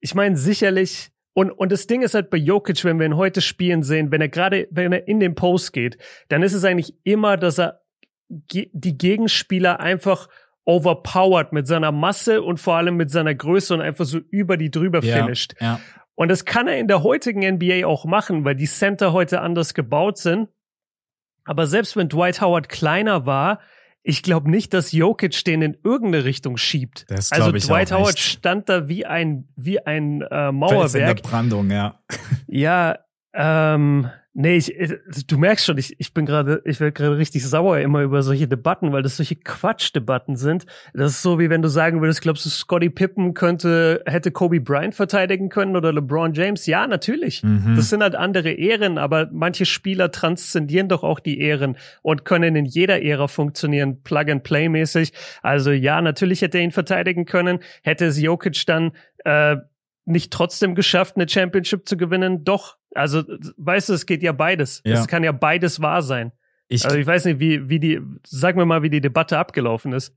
ich 0.02 0.14
meine, 0.14 0.36
sicherlich, 0.36 1.10
und, 1.32 1.50
und 1.50 1.72
das 1.72 1.86
Ding 1.86 2.02
ist 2.02 2.14
halt 2.14 2.28
bei 2.28 2.36
Jokic, 2.36 2.84
wenn 2.84 2.98
wir 2.98 3.06
ihn 3.06 3.16
heute 3.16 3.40
spielen 3.40 3.82
sehen, 3.82 4.10
wenn 4.10 4.20
er 4.20 4.28
gerade, 4.28 4.68
wenn 4.70 4.92
er 4.92 5.08
in 5.08 5.20
den 5.20 5.34
Post 5.34 5.72
geht, 5.72 5.96
dann 6.28 6.42
ist 6.42 6.52
es 6.52 6.64
eigentlich 6.64 6.94
immer, 7.04 7.38
dass 7.38 7.58
er 7.58 7.80
die 8.28 8.98
Gegenspieler 8.98 9.80
einfach 9.80 10.28
overpowered 10.64 11.52
mit 11.52 11.66
seiner 11.66 11.92
Masse 11.92 12.42
und 12.42 12.58
vor 12.58 12.76
allem 12.76 12.96
mit 12.96 13.10
seiner 13.10 13.34
Größe 13.34 13.74
und 13.74 13.80
einfach 13.80 14.04
so 14.04 14.18
über 14.18 14.56
die 14.56 14.70
drüber 14.70 15.02
ja, 15.02 15.16
finisht. 15.16 15.54
Ja. 15.60 15.80
Und 16.14 16.28
das 16.28 16.44
kann 16.44 16.68
er 16.68 16.78
in 16.78 16.88
der 16.88 17.02
heutigen 17.02 17.40
NBA 17.40 17.86
auch 17.86 18.04
machen, 18.04 18.44
weil 18.44 18.56
die 18.56 18.66
Center 18.66 19.12
heute 19.12 19.40
anders 19.40 19.74
gebaut 19.74 20.18
sind. 20.18 20.48
Aber 21.44 21.66
selbst 21.66 21.96
wenn 21.96 22.08
Dwight 22.08 22.40
Howard 22.40 22.68
kleiner 22.68 23.24
war, 23.26 23.60
ich 24.02 24.22
glaube 24.22 24.50
nicht, 24.50 24.74
dass 24.74 24.92
Jokic 24.92 25.44
den 25.44 25.62
in 25.62 25.76
irgendeine 25.84 26.24
Richtung 26.24 26.56
schiebt. 26.56 27.04
Das 27.08 27.30
also 27.30 27.52
Dwight 27.52 27.92
Howard 27.92 28.18
stand 28.18 28.68
da 28.68 28.88
wie 28.88 29.06
ein 29.06 29.48
wie 29.56 29.80
ein 29.80 30.22
äh, 30.22 30.50
Mauerwerk. 30.50 30.90
Fels 30.90 30.94
in 30.94 31.06
der 31.06 31.14
Brandung, 31.14 31.70
ja. 31.70 32.00
Ja, 32.48 32.98
ähm, 33.34 34.10
Nee, 34.34 34.56
ich, 34.56 34.74
äh, 34.78 34.98
du 35.26 35.36
merkst 35.36 35.66
schon, 35.66 35.76
ich, 35.76 35.94
ich 36.00 36.14
bin 36.14 36.24
gerade, 36.24 36.62
ich 36.64 36.80
werde 36.80 36.92
gerade 36.92 37.18
richtig 37.18 37.46
sauer 37.46 37.78
immer 37.80 38.00
über 38.00 38.22
solche 38.22 38.48
Debatten, 38.48 38.90
weil 38.90 39.02
das 39.02 39.18
solche 39.18 39.36
Quatschdebatten 39.36 40.36
sind. 40.36 40.64
Das 40.94 41.12
ist 41.12 41.22
so, 41.22 41.38
wie 41.38 41.50
wenn 41.50 41.60
du 41.60 41.68
sagen 41.68 42.00
würdest, 42.00 42.22
glaubst 42.22 42.46
du, 42.46 42.48
Scotty 42.48 42.88
Pippen 42.88 43.34
könnte, 43.34 44.02
hätte 44.06 44.30
Kobe 44.30 44.60
Bryant 44.60 44.94
verteidigen 44.94 45.50
können 45.50 45.76
oder 45.76 45.92
LeBron 45.92 46.32
James? 46.32 46.64
Ja, 46.64 46.86
natürlich. 46.86 47.42
Mhm. 47.42 47.74
Das 47.76 47.90
sind 47.90 48.02
halt 48.02 48.14
andere 48.14 48.52
Ehren, 48.52 48.96
aber 48.96 49.28
manche 49.32 49.66
Spieler 49.66 50.10
transzendieren 50.10 50.88
doch 50.88 51.02
auch 51.02 51.20
die 51.20 51.38
Ehren 51.38 51.76
und 52.00 52.24
können 52.24 52.56
in 52.56 52.64
jeder 52.64 53.02
Ära 53.02 53.28
funktionieren, 53.28 54.02
Plug-and-Play-mäßig. 54.02 55.12
Also 55.42 55.72
ja, 55.72 56.00
natürlich 56.00 56.40
hätte 56.40 56.56
er 56.56 56.64
ihn 56.64 56.72
verteidigen 56.72 57.26
können. 57.26 57.58
Hätte 57.82 58.06
es 58.06 58.18
Jokic 58.18 58.64
dann 58.64 58.92
äh, 59.26 59.56
nicht 60.06 60.32
trotzdem 60.32 60.74
geschafft, 60.74 61.16
eine 61.16 61.28
Championship 61.28 61.86
zu 61.86 61.98
gewinnen? 61.98 62.44
Doch. 62.44 62.78
Also, 62.94 63.22
weißt 63.56 63.88
du, 63.88 63.94
es 63.94 64.06
geht 64.06 64.22
ja 64.22 64.32
beides. 64.32 64.82
Ja. 64.84 65.00
Es 65.00 65.08
kann 65.08 65.24
ja 65.24 65.32
beides 65.32 65.80
wahr 65.80 66.02
sein. 66.02 66.32
Ich, 66.68 66.84
also 66.84 66.96
ich 66.96 67.06
weiß 67.06 67.26
nicht, 67.26 67.40
wie, 67.40 67.68
wie 67.68 67.78
die, 67.78 68.00
sag 68.26 68.56
mir 68.56 68.64
mal, 68.64 68.82
wie 68.82 68.90
die 68.90 69.00
Debatte 69.00 69.38
abgelaufen 69.38 69.92
ist. 69.92 70.14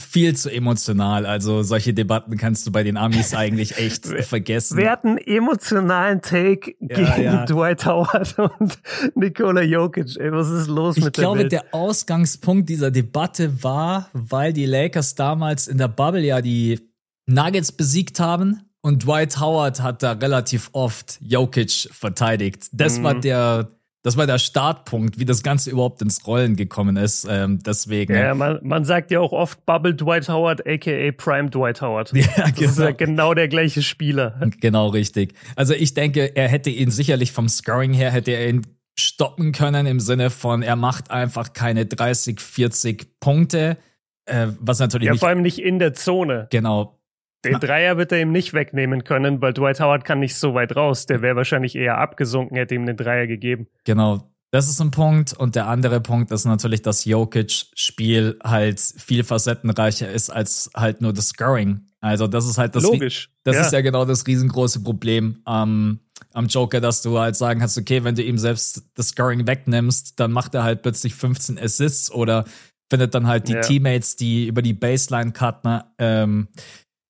Viel 0.00 0.34
zu 0.34 0.50
emotional. 0.50 1.26
Also 1.26 1.62
solche 1.62 1.92
Debatten 1.92 2.36
kannst 2.38 2.66
du 2.66 2.72
bei 2.72 2.82
den 2.82 2.96
Amis 2.96 3.34
eigentlich 3.34 3.76
echt 3.76 4.06
vergessen. 4.24 4.78
Wir 4.78 4.90
hatten 4.90 5.18
emotionalen 5.18 6.22
Take 6.22 6.74
ja, 6.80 6.96
gegen 6.96 7.22
ja. 7.22 7.44
Dwight 7.44 7.84
Howard 7.84 8.38
und 8.60 8.78
Nikola 9.14 9.62
Jokic. 9.62 10.16
Ey, 10.18 10.32
was 10.32 10.48
ist 10.50 10.68
los 10.68 10.96
ich 10.96 11.04
mit 11.04 11.16
der 11.16 11.22
glaube, 11.22 11.48
der 11.48 11.64
Ausgangspunkt 11.72 12.68
dieser 12.68 12.90
Debatte 12.90 13.62
war, 13.62 14.08
weil 14.12 14.52
die 14.52 14.66
Lakers 14.66 15.14
damals 15.14 15.68
in 15.68 15.76
der 15.76 15.88
Bubble 15.88 16.24
ja 16.24 16.40
die 16.40 16.80
Nuggets 17.26 17.72
besiegt 17.72 18.20
haben 18.20 18.69
und 18.82 19.04
Dwight 19.04 19.38
Howard 19.40 19.82
hat 19.82 20.02
da 20.02 20.12
relativ 20.12 20.70
oft 20.72 21.18
Jokic 21.20 21.88
verteidigt. 21.92 22.68
Das 22.72 22.98
mhm. 22.98 23.04
war 23.04 23.14
der, 23.14 23.68
das 24.02 24.16
war 24.16 24.26
der 24.26 24.38
Startpunkt, 24.38 25.18
wie 25.18 25.26
das 25.26 25.42
Ganze 25.42 25.70
überhaupt 25.70 26.00
ins 26.00 26.26
Rollen 26.26 26.56
gekommen 26.56 26.96
ist. 26.96 27.26
Ähm, 27.28 27.58
deswegen. 27.64 28.14
Ja, 28.14 28.34
man, 28.34 28.58
man 28.62 28.84
sagt 28.84 29.10
ja 29.10 29.20
auch 29.20 29.32
oft 29.32 29.66
Bubble 29.66 29.94
Dwight 29.94 30.28
Howard, 30.28 30.66
aka 30.66 31.12
Prime 31.12 31.50
Dwight 31.50 31.82
Howard. 31.82 32.12
Ja, 32.20 32.26
das 32.36 32.54
genau. 32.54 32.70
ist 32.70 32.78
ja 32.78 32.90
genau. 32.92 32.96
genau 32.96 33.34
der 33.34 33.48
gleiche 33.48 33.82
Spieler. 33.82 34.40
Genau, 34.60 34.88
richtig. 34.88 35.34
Also 35.56 35.74
ich 35.74 35.94
denke, 35.94 36.36
er 36.36 36.48
hätte 36.48 36.70
ihn 36.70 36.90
sicherlich 36.90 37.32
vom 37.32 37.48
Scoring 37.48 37.92
her, 37.92 38.10
hätte 38.10 38.32
er 38.32 38.48
ihn 38.48 38.66
stoppen 38.98 39.52
können 39.52 39.86
im 39.86 40.00
Sinne 40.00 40.30
von, 40.30 40.62
er 40.62 40.76
macht 40.76 41.10
einfach 41.10 41.52
keine 41.52 41.86
30, 41.86 42.40
40 42.40 43.20
Punkte. 43.20 43.78
Äh, 44.26 44.48
was 44.60 44.78
natürlich 44.78 45.06
ja, 45.06 45.12
nicht, 45.12 45.20
vor 45.20 45.28
allem 45.28 45.42
nicht 45.42 45.58
in 45.58 45.78
der 45.78 45.94
Zone. 45.94 46.46
Genau, 46.50 46.99
den 47.44 47.58
Dreier 47.58 47.96
wird 47.96 48.12
er 48.12 48.20
ihm 48.20 48.32
nicht 48.32 48.52
wegnehmen 48.52 49.04
können, 49.04 49.40
weil 49.40 49.52
Dwight 49.52 49.80
Howard 49.80 50.04
kann 50.04 50.20
nicht 50.20 50.36
so 50.36 50.54
weit 50.54 50.76
raus. 50.76 51.06
Der 51.06 51.22
wäre 51.22 51.36
wahrscheinlich 51.36 51.74
eher 51.74 51.98
abgesunken, 51.98 52.56
hätte 52.56 52.74
ihm 52.74 52.86
den 52.86 52.96
Dreier 52.96 53.26
gegeben. 53.26 53.66
Genau. 53.84 54.30
Das 54.52 54.68
ist 54.68 54.80
ein 54.80 54.90
Punkt. 54.90 55.32
Und 55.32 55.54
der 55.54 55.68
andere 55.68 56.00
Punkt 56.00 56.30
ist 56.32 56.44
natürlich, 56.44 56.82
dass 56.82 57.04
Jokic-Spiel 57.04 58.38
halt 58.42 58.80
viel 58.80 59.22
facettenreicher 59.22 60.10
ist 60.10 60.30
als 60.30 60.70
halt 60.74 61.00
nur 61.00 61.12
das 61.12 61.28
Scoring. 61.28 61.86
Also 62.00 62.26
das 62.26 62.46
ist 62.46 62.58
halt 62.58 62.74
das. 62.74 62.82
Logisch. 62.82 63.30
Das 63.44 63.56
ja. 63.56 63.62
ist 63.62 63.72
ja 63.72 63.80
genau 63.80 64.04
das 64.04 64.26
riesengroße 64.26 64.82
Problem 64.82 65.40
am, 65.44 66.00
am 66.32 66.46
Joker, 66.46 66.80
dass 66.80 67.02
du 67.02 67.18
halt 67.18 67.36
sagen 67.36 67.60
kannst, 67.60 67.78
okay, 67.78 68.02
wenn 68.04 68.14
du 68.14 68.22
ihm 68.22 68.38
selbst 68.38 68.82
das 68.94 69.08
Scoring 69.08 69.46
wegnimmst, 69.46 70.18
dann 70.18 70.32
macht 70.32 70.54
er 70.54 70.64
halt 70.64 70.82
plötzlich 70.82 71.14
15 71.14 71.58
Assists 71.58 72.10
oder 72.10 72.44
findet 72.90 73.14
dann 73.14 73.26
halt 73.26 73.48
die 73.48 73.52
Ja. 73.52 73.60
Teammates, 73.60 74.16
die 74.16 74.48
über 74.48 74.62
die 74.62 74.72
Baseline 74.72 75.32
cutten. 75.32 75.82
Ähm, 75.98 76.48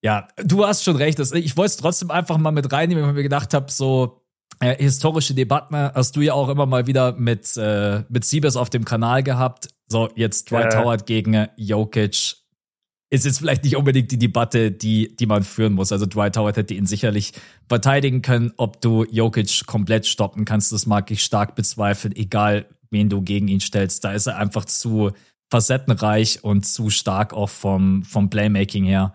ja, 0.02 0.28
du 0.36 0.66
hast 0.66 0.84
schon 0.84 0.96
recht. 0.96 1.18
Ich 1.18 1.56
wollte 1.56 1.70
es 1.70 1.76
trotzdem 1.76 2.10
einfach 2.10 2.38
mal 2.38 2.52
mit 2.52 2.72
reinnehmen, 2.72 3.02
weil 3.02 3.10
ich 3.10 3.16
mir 3.16 3.22
gedacht 3.22 3.54
habe, 3.54 3.70
so 3.70 4.22
äh, 4.60 4.76
historische 4.82 5.34
Debatten 5.34 5.74
hast 5.76 6.16
du 6.16 6.20
ja 6.20 6.34
auch 6.34 6.48
immer 6.48 6.66
mal 6.66 6.86
wieder 6.86 7.12
mit, 7.12 7.56
äh, 7.56 8.04
mit 8.08 8.24
Siebes 8.24 8.56
auf 8.56 8.70
dem 8.70 8.84
Kanal 8.84 9.22
gehabt. 9.22 9.68
So, 9.88 10.08
jetzt 10.14 10.50
Dwight 10.50 10.72
Ja. 10.72 10.80
Howard 10.80 11.06
gegen 11.06 11.34
äh, 11.34 11.48
Jokic 11.56 12.36
ist 13.12 13.24
jetzt 13.24 13.38
vielleicht 13.38 13.64
nicht 13.64 13.76
unbedingt 13.76 14.12
die 14.12 14.18
Debatte, 14.18 14.70
die, 14.70 15.16
die 15.16 15.26
man 15.26 15.42
führen 15.42 15.72
muss. 15.72 15.90
Also 15.90 16.06
Dwight 16.06 16.36
Howard 16.36 16.56
hätte 16.56 16.74
ihn 16.74 16.86
sicherlich 16.86 17.32
verteidigen 17.68 18.22
können. 18.22 18.52
Ob 18.56 18.80
du 18.80 19.04
Jokic 19.10 19.66
komplett 19.66 20.06
stoppen 20.06 20.44
kannst, 20.44 20.72
das 20.72 20.86
mag 20.86 21.10
ich 21.10 21.24
stark 21.24 21.56
bezweifeln, 21.56 22.14
egal 22.14 22.66
wen 22.90 23.08
du 23.08 23.20
gegen 23.20 23.48
ihn 23.48 23.60
stellst. 23.60 24.04
Da 24.04 24.12
ist 24.12 24.28
er 24.28 24.36
einfach 24.36 24.64
zu 24.64 25.10
facettenreich 25.50 26.44
und 26.44 26.64
zu 26.64 26.90
stark 26.90 27.32
auch 27.32 27.48
vom, 27.48 28.04
vom 28.04 28.30
Playmaking 28.30 28.84
her. 28.84 29.14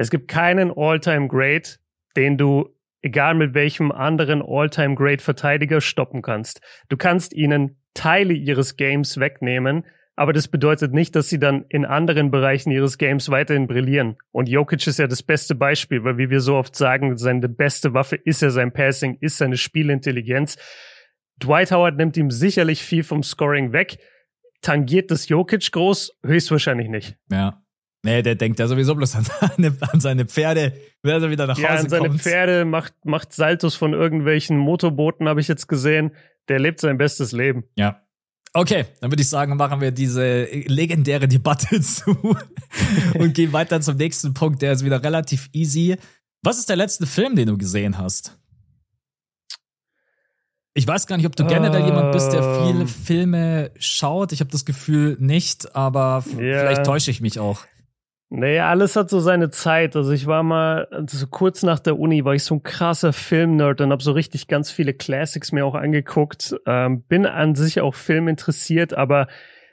Es 0.00 0.08
gibt 0.08 0.28
keinen 0.28 0.72
All-Time-Great, 0.74 1.78
den 2.16 2.38
du, 2.38 2.74
egal 3.02 3.34
mit 3.34 3.52
welchem 3.52 3.92
anderen 3.92 4.40
All-Time-Great-Verteidiger, 4.40 5.82
stoppen 5.82 6.22
kannst. 6.22 6.62
Du 6.88 6.96
kannst 6.96 7.34
ihnen 7.34 7.82
Teile 7.92 8.32
ihres 8.32 8.78
Games 8.78 9.20
wegnehmen, 9.20 9.84
aber 10.16 10.32
das 10.32 10.48
bedeutet 10.48 10.94
nicht, 10.94 11.14
dass 11.16 11.28
sie 11.28 11.38
dann 11.38 11.66
in 11.68 11.84
anderen 11.84 12.30
Bereichen 12.30 12.70
ihres 12.70 12.96
Games 12.96 13.28
weiterhin 13.28 13.66
brillieren. 13.66 14.16
Und 14.32 14.48
Jokic 14.48 14.86
ist 14.86 14.98
ja 14.98 15.06
das 15.06 15.22
beste 15.22 15.54
Beispiel, 15.54 16.02
weil 16.02 16.16
wie 16.16 16.30
wir 16.30 16.40
so 16.40 16.56
oft 16.56 16.74
sagen, 16.74 17.18
seine 17.18 17.50
beste 17.50 17.92
Waffe 17.92 18.16
ist 18.16 18.40
ja 18.40 18.48
sein 18.48 18.72
Passing, 18.72 19.18
ist 19.20 19.36
seine 19.36 19.58
Spielintelligenz. 19.58 20.56
Dwight 21.42 21.72
Howard 21.72 21.98
nimmt 21.98 22.16
ihm 22.16 22.30
sicherlich 22.30 22.82
viel 22.82 23.02
vom 23.02 23.22
Scoring 23.22 23.74
weg. 23.74 23.98
Tangiert 24.62 25.10
das 25.10 25.28
Jokic 25.28 25.70
groß? 25.72 26.18
Höchstwahrscheinlich 26.24 26.88
nicht. 26.88 27.18
Ja. 27.30 27.62
Nee, 28.02 28.22
der 28.22 28.34
denkt 28.34 28.58
ja 28.58 28.66
sowieso 28.66 28.94
bloß 28.94 29.14
an 29.16 29.24
seine, 29.24 29.76
an 29.80 30.00
seine 30.00 30.24
Pferde, 30.24 30.72
wenn 31.02 31.22
er 31.22 31.30
wieder 31.30 31.46
nach 31.46 31.56
Hause 31.56 31.62
Ja, 31.62 31.74
an 31.74 31.88
seine 31.88 32.08
kommt. 32.08 32.22
Pferde 32.22 32.64
macht, 32.64 32.94
macht 33.04 33.32
Saltos 33.34 33.74
von 33.74 33.92
irgendwelchen 33.92 34.56
Motorbooten, 34.56 35.28
habe 35.28 35.40
ich 35.40 35.48
jetzt 35.48 35.66
gesehen. 35.68 36.12
Der 36.48 36.58
lebt 36.58 36.80
sein 36.80 36.96
bestes 36.98 37.32
Leben. 37.32 37.64
Ja. 37.76 38.02
Okay, 38.52 38.86
dann 39.00 39.12
würde 39.12 39.22
ich 39.22 39.28
sagen, 39.28 39.56
machen 39.56 39.80
wir 39.80 39.92
diese 39.92 40.44
legendäre 40.66 41.28
Debatte 41.28 41.80
zu 41.82 42.16
und 43.14 43.34
gehen 43.34 43.52
weiter 43.52 43.80
zum 43.80 43.96
nächsten 43.96 44.34
Punkt, 44.34 44.60
der 44.62 44.72
ist 44.72 44.84
wieder 44.84 45.04
relativ 45.04 45.48
easy. 45.52 45.96
Was 46.42 46.58
ist 46.58 46.68
der 46.68 46.76
letzte 46.76 47.06
Film, 47.06 47.36
den 47.36 47.46
du 47.48 47.58
gesehen 47.58 47.98
hast? 47.98 48.36
Ich 50.72 50.86
weiß 50.86 51.06
gar 51.06 51.16
nicht, 51.16 51.26
ob 51.26 51.34
du 51.36 51.44
generell 51.46 51.84
jemand 51.84 52.12
bist, 52.12 52.32
der 52.32 52.42
viele 52.64 52.80
Ähm. 52.82 52.88
Filme 52.88 53.70
schaut. 53.78 54.32
Ich 54.32 54.40
habe 54.40 54.50
das 54.50 54.64
Gefühl 54.64 55.16
nicht, 55.20 55.74
aber 55.76 56.24
Ja. 56.30 56.34
vielleicht 56.36 56.86
täusche 56.86 57.10
ich 57.10 57.20
mich 57.20 57.38
auch. 57.38 57.64
Naja, 58.32 58.70
alles 58.70 58.94
hat 58.94 59.10
so 59.10 59.18
seine 59.18 59.50
Zeit. 59.50 59.96
Also 59.96 60.12
ich 60.12 60.26
war 60.26 60.44
mal, 60.44 60.86
so 61.08 61.26
kurz 61.26 61.64
nach 61.64 61.80
der 61.80 61.98
Uni 61.98 62.24
war 62.24 62.34
ich 62.34 62.44
so 62.44 62.54
ein 62.54 62.62
krasser 62.62 63.12
Filmnerd 63.12 63.80
und 63.80 63.90
habe 63.90 64.02
so 64.02 64.12
richtig 64.12 64.46
ganz 64.46 64.70
viele 64.70 64.94
Classics 64.94 65.50
mir 65.50 65.66
auch 65.66 65.74
angeguckt. 65.74 66.54
Ähm, 66.64 67.02
bin 67.02 67.26
an 67.26 67.56
sich 67.56 67.80
auch 67.80 67.96
Film 67.96 68.28
interessiert, 68.28 68.94
aber 68.94 69.26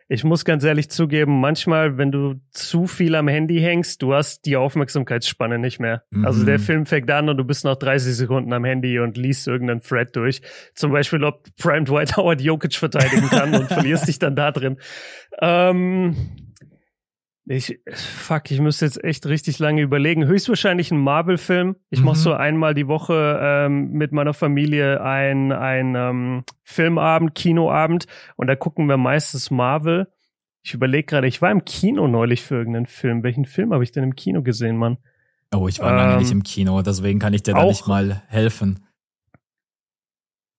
ich 0.09 0.23
muss 0.23 0.43
ganz 0.43 0.63
ehrlich 0.63 0.89
zugeben, 0.89 1.39
manchmal, 1.39 1.97
wenn 1.97 2.11
du 2.11 2.35
zu 2.49 2.87
viel 2.87 3.13
am 3.13 3.27
Handy 3.27 3.59
hängst, 3.59 4.01
du 4.01 4.13
hast 4.13 4.45
die 4.45 4.55
Aufmerksamkeitsspanne 4.55 5.59
nicht 5.59 5.79
mehr. 5.79 6.03
Mhm. 6.09 6.25
Also 6.25 6.43
der 6.43 6.59
Film 6.59 6.87
fängt 6.87 7.11
an 7.11 7.29
und 7.29 7.37
du 7.37 7.43
bist 7.43 7.63
nach 7.63 7.75
30 7.75 8.15
Sekunden 8.15 8.53
am 8.53 8.65
Handy 8.65 8.99
und 8.99 9.17
liest 9.17 9.47
irgendeinen 9.47 9.81
Thread 9.81 10.15
durch. 10.15 10.41
Zum 10.73 10.91
Beispiel, 10.91 11.23
ob 11.23 11.45
Prime 11.57 11.83
Dwight 11.85 12.17
Howard 12.17 12.41
Jokic 12.41 12.73
verteidigen 12.73 13.29
kann 13.29 13.53
und 13.53 13.67
verlierst 13.67 14.07
dich 14.07 14.17
dann 14.17 14.35
da 14.35 14.51
drin. 14.51 14.77
Ähm, 15.41 16.15
ich, 17.49 17.79
fuck, 17.93 18.51
ich 18.51 18.59
müsste 18.59 18.85
jetzt 18.85 19.03
echt 19.03 19.25
richtig 19.25 19.59
lange 19.59 19.81
überlegen. 19.81 20.25
Höchstwahrscheinlich 20.25 20.91
ein 20.91 20.97
Marvel-Film. 20.99 21.75
Ich 21.89 21.99
Mhm. 21.99 22.05
mache 22.05 22.17
so 22.17 22.33
einmal 22.33 22.73
die 22.73 22.87
Woche 22.87 23.39
ähm, 23.41 23.91
mit 23.91 24.11
meiner 24.11 24.33
Familie 24.33 25.01
ein, 25.01 25.51
ein 25.51 25.95
ähm, 25.95 26.43
Filmabend, 26.63 27.35
Kinoabend 27.35 28.05
und 28.35 28.47
da 28.47 28.55
gucken 28.55 28.87
wir 28.87 28.97
meistens 28.97 29.49
Marvel. 29.49 30.07
Ich 30.63 30.73
überlege 30.73 31.05
gerade, 31.05 31.27
ich 31.27 31.41
war 31.41 31.49
im 31.51 31.63
Kino 31.63 32.07
neulich 32.07 32.43
für 32.43 32.55
irgendeinen 32.55 32.87
Film. 32.87 33.23
Welchen 33.23 33.45
Film 33.45 33.71
habe 33.73 33.83
ich 33.83 33.91
denn 33.93 34.03
im 34.03 34.15
Kino 34.15 34.41
gesehen, 34.41 34.75
Mann? 34.75 34.97
Oh, 35.55 35.69
ich 35.69 35.79
war 35.79 35.95
lange 35.95 36.13
Ähm, 36.13 36.19
nicht 36.19 36.31
im 36.31 36.43
Kino, 36.43 36.81
deswegen 36.81 37.19
kann 37.19 37.33
ich 37.33 37.43
dir 37.43 37.53
da 37.53 37.63
nicht 37.63 37.87
mal 37.87 38.23
helfen. 38.27 38.83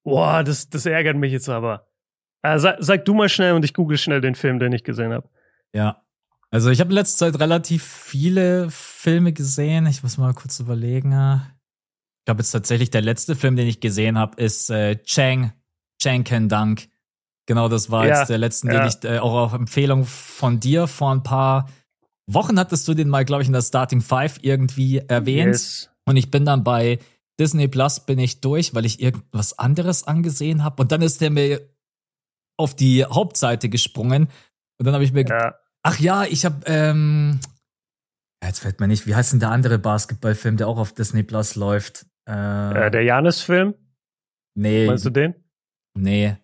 Boah, 0.05 0.43
das, 0.43 0.71
das 0.71 0.87
ärgert 0.87 1.17
mich 1.17 1.33
jetzt 1.33 1.49
aber. 1.49 1.87
Äh, 2.43 2.59
sag, 2.59 2.77
sag 2.81 3.05
du 3.05 3.15
mal 3.15 3.29
schnell 3.29 3.53
und 3.53 3.65
ich 3.65 3.75
google 3.75 3.99
schnell 3.99 4.21
den 4.21 4.35
Film, 4.35 4.59
den 4.59 4.73
ich 4.73 4.85
gesehen 4.85 5.13
habe. 5.13 5.29
Ja. 5.75 6.03
Also 6.51 6.71
ich 6.71 6.81
habe 6.81 6.91
in 6.91 6.95
letzter 6.95 7.31
Zeit 7.31 7.41
relativ 7.41 7.83
viele 7.85 8.71
Filme 8.71 9.33
gesehen. 9.33 9.87
Ich 9.87 10.03
muss 10.03 10.17
mal 10.17 10.33
kurz 10.35 10.61
überlegen. 10.61 11.13
Ich 11.13 12.25
glaube 12.25 12.41
jetzt 12.41 12.53
tatsächlich 12.53 12.91
der 12.91 13.03
letzte 13.03 13.37
Film, 13.37 13.57
den 13.57 13.67
ich 13.67 13.81
gesehen 13.81 14.19
habe, 14.19 14.41
ist 14.43 14.71
äh, 14.71 14.97
Chang, 15.03 15.53
Chang 16.01 16.25
Can 16.25 16.49
Dunk. 16.49 16.89
Genau, 17.47 17.69
das 17.69 17.91
war 17.91 18.07
Ja, 18.07 18.19
jetzt 18.19 18.29
der 18.29 18.39
letzte, 18.39 18.69
ja. 18.69 18.81
den 18.81 18.89
ich 18.89 19.05
äh, 19.05 19.19
auch 19.19 19.35
auf 19.35 19.53
Empfehlung 19.53 20.05
von 20.05 20.61
dir 20.61 20.87
vor 20.87 21.13
ein 21.13 21.23
paar 21.23 21.69
Wochen 22.31 22.59
hattest 22.59 22.87
du 22.87 22.93
den 22.95 23.09
mal, 23.09 23.25
glaube 23.25 23.43
ich, 23.43 23.49
in 23.49 23.55
der 23.55 23.63
Starting 23.63 24.03
Five 24.03 24.39
irgendwie 24.43 24.99
erwähnt. 24.99 25.55
Yes. 25.55 25.91
Und 26.05 26.17
ich 26.17 26.31
bin 26.31 26.45
dann 26.45 26.63
bei 26.63 26.99
Disney 27.41 27.69
Plus 27.69 28.01
bin 28.01 28.19
ich 28.19 28.41
durch, 28.43 28.75
weil 28.75 28.85
ich 28.85 29.01
irgendwas 29.01 29.59
anderes 29.59 30.05
angesehen 30.05 30.63
habe. 30.63 30.83
Und 30.83 30.93
dann 30.93 31.01
ist 31.01 31.21
der 31.23 31.31
mir 31.31 31.61
auf 32.59 32.75
die 32.77 33.05
Hauptseite 33.05 33.71
gesprungen. 33.71 34.29
Und 34.79 34.85
dann 34.87 34.93
habe 34.93 35.05
ich 35.05 35.13
mir 35.13 35.25
Ja. 35.27 35.55
Ach 35.91 35.99
ja, 35.99 36.25
ich 36.25 36.45
habe 36.45 36.57
ähm, 36.67 37.41
ja, 38.43 38.49
jetzt 38.49 38.61
fällt 38.61 38.79
mir 38.79 38.89
nicht, 38.89 39.07
wie 39.07 39.15
heißt 39.15 39.33
denn 39.33 39.41
der 39.41 39.51
andere 39.51 39.79
Basketballfilm, 39.79 40.59
der 40.59 40.69
auch 40.69 40.77
auf 40.77 40.93
Disney 40.93 41.23
Plus 41.23 41.55
läuft? 41.57 42.05
Äh, 42.29 42.33
Äh, 42.87 42.91
der 42.91 43.03
Janis-Film, 43.05 43.73
nee, 44.55 44.87
meinst 44.87 45.07
du 45.07 45.11
den? 45.11 45.35
nee. 45.97 46.37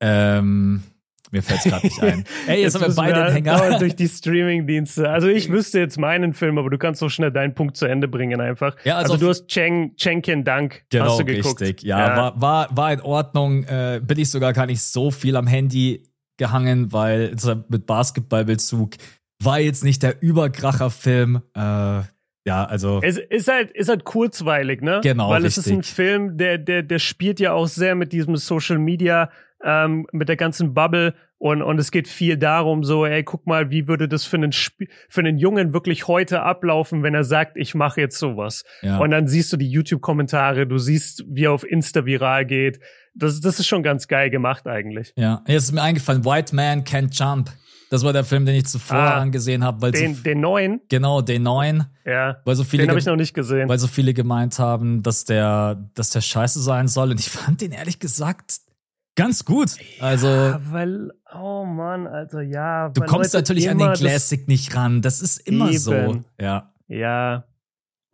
Ähm, 0.00 0.82
mir 1.30 1.42
fällt's 1.42 1.64
gerade 1.64 1.86
nicht 1.86 2.02
ein. 2.02 2.24
Ey, 2.48 2.62
jetzt, 2.62 2.74
haben 2.74 2.86
wir 2.88 2.94
beide 2.94 3.14
dauernd 3.20 3.34
Hänger. 3.34 3.78
durch 3.78 3.94
die 3.94 4.08
Streaming-Dienste. 4.08 5.08
Also 5.10 5.28
ich 5.28 5.48
wüsste 5.48 5.78
jetzt 5.78 5.96
meinen 5.98 6.32
Film, 6.34 6.58
aber 6.58 6.70
du 6.70 6.78
kannst 6.78 6.98
so 7.00 7.08
schnell 7.08 7.30
deinen 7.30 7.54
Punkt 7.54 7.76
zu 7.76 7.86
Ende 7.86 8.08
bringen 8.08 8.40
einfach. 8.40 8.76
Ja, 8.84 8.96
also 8.96 9.12
also, 9.14 9.24
du 9.26 9.30
hast 9.30 9.46
Cheng, 9.48 9.94
Chengkin 9.96 10.42
Dank 10.44 10.84
Genau, 10.90 11.04
hast 11.06 11.20
du 11.20 11.24
geguckt. 11.24 11.60
richtig. 11.60 11.82
Ja, 11.84 12.16
War, 12.16 12.40
war, 12.40 12.76
war 12.76 12.92
in 12.92 13.00
Ordnung. 13.00 13.62
Äh, 13.64 14.00
bin 14.02 14.18
ich 14.18 14.30
sogar 14.30 14.52
gar 14.52 14.66
nicht 14.66 14.82
so 14.82 15.10
viel 15.12 15.36
am 15.36 15.46
Handy 15.46 16.04
gehangen, 16.38 16.92
weil 16.92 17.38
so 17.38 17.62
mit 17.68 17.86
Basketballbezug 17.86 18.94
war 19.42 19.60
jetzt 19.60 19.84
nicht 19.84 20.02
der 20.02 20.22
Überkracher-Film. 20.22 21.42
Äh, 21.54 21.60
ja, 21.60 22.64
also. 22.64 23.00
Es 23.02 23.18
ist 23.18 23.48
halt, 23.48 23.70
ist 23.72 23.90
halt 23.90 24.04
kurzweilig, 24.04 24.80
ne? 24.80 25.00
Genau, 25.02 25.28
Weil 25.28 25.44
es 25.44 25.58
ist 25.58 25.68
ein 25.68 25.78
richtig. 25.78 25.94
Film, 25.94 26.38
der, 26.38 26.56
der, 26.56 26.82
der 26.82 26.98
spielt 26.98 27.40
ja 27.40 27.52
auch 27.52 27.66
sehr 27.66 27.94
mit 27.94 28.12
diesem 28.12 28.36
Social 28.36 28.78
Media, 28.78 29.30
ähm, 29.62 30.06
mit 30.12 30.28
der 30.28 30.36
ganzen 30.36 30.72
Bubble 30.72 31.14
und, 31.38 31.62
und 31.62 31.78
es 31.78 31.92
geht 31.92 32.08
viel 32.08 32.36
darum, 32.36 32.82
so, 32.82 33.06
ey, 33.06 33.22
guck 33.22 33.46
mal, 33.46 33.70
wie 33.70 33.86
würde 33.86 34.08
das 34.08 34.24
für 34.24 34.36
einen, 34.36 34.50
Sp 34.50 34.90
für 35.08 35.20
einen 35.20 35.38
Jungen 35.38 35.72
wirklich 35.72 36.08
heute 36.08 36.42
ablaufen, 36.42 37.02
wenn 37.04 37.14
er 37.14 37.24
sagt, 37.24 37.56
ich 37.56 37.74
mache 37.74 38.00
jetzt 38.00 38.18
sowas. 38.18 38.64
ja. 38.82 38.98
Und 38.98 39.10
dann 39.12 39.28
siehst 39.28 39.52
du 39.52 39.56
die 39.56 39.70
YouTube-Kommentare, 39.70 40.66
du 40.66 40.78
siehst, 40.78 41.24
wie 41.28 41.44
er 41.44 41.52
auf 41.52 41.64
Insta 41.64 42.04
viral 42.04 42.44
geht. 42.44 42.80
Das, 43.18 43.40
das 43.40 43.58
ist 43.58 43.66
schon 43.66 43.82
ganz 43.82 44.06
geil 44.08 44.30
gemacht 44.30 44.66
eigentlich. 44.66 45.12
Ja, 45.16 45.42
jetzt 45.46 45.64
ist 45.64 45.72
mir 45.72 45.82
eingefallen, 45.82 46.24
White 46.24 46.54
Man 46.54 46.84
Can't 46.84 47.12
Jump. 47.12 47.50
Das 47.90 48.04
war 48.04 48.12
der 48.12 48.24
Film, 48.24 48.44
den 48.44 48.54
ich 48.54 48.66
zuvor 48.66 48.98
Ah, 48.98 49.18
angesehen 49.20 49.64
habe, 49.64 49.80
weil 49.80 49.92
Den, 49.92 50.14
so, 50.14 50.22
den 50.22 50.40
neuen, 50.40 50.80
genau 50.90 51.22
den 51.22 51.42
neuen, 51.42 51.86
ja, 52.04 52.36
weil 52.44 52.54
so 52.54 52.62
viele 52.62 52.82
den 52.82 52.90
habe 52.90 52.98
ich 52.98 53.06
noch 53.06 53.16
nicht 53.16 53.32
gesehen. 53.32 53.66
weil 53.66 53.78
so 53.78 53.86
viele 53.86 54.12
gemeint 54.12 54.58
haben, 54.58 55.02
dass 55.02 55.24
der 55.24 55.88
dass 55.94 56.10
der 56.10 56.20
scheiße 56.20 56.60
sein 56.60 56.86
soll 56.86 57.10
und 57.12 57.18
ich 57.20 57.30
fand 57.30 57.62
den 57.62 57.72
ehrlich 57.72 57.98
gesagt 57.98 58.60
ganz 59.16 59.44
gut. 59.46 59.70
Also 60.00 60.28
Ja, 60.28 60.60
weil, 60.70 61.10
oh 61.34 61.64
Mann, 61.64 62.06
also 62.06 62.40
ja. 62.40 62.90
du 62.90 63.00
kommst 63.00 63.32
Leute 63.32 63.38
natürlich 63.38 63.70
an 63.70 63.78
den 63.78 63.92
Classic 63.94 64.46
nicht 64.48 64.76
ran. 64.76 65.00
Das 65.00 65.22
ist 65.22 65.38
immer 65.38 65.72
so. 65.72 65.94
Eben. 65.94 66.24
Ja. 66.38 66.72
Ja. 66.88 67.44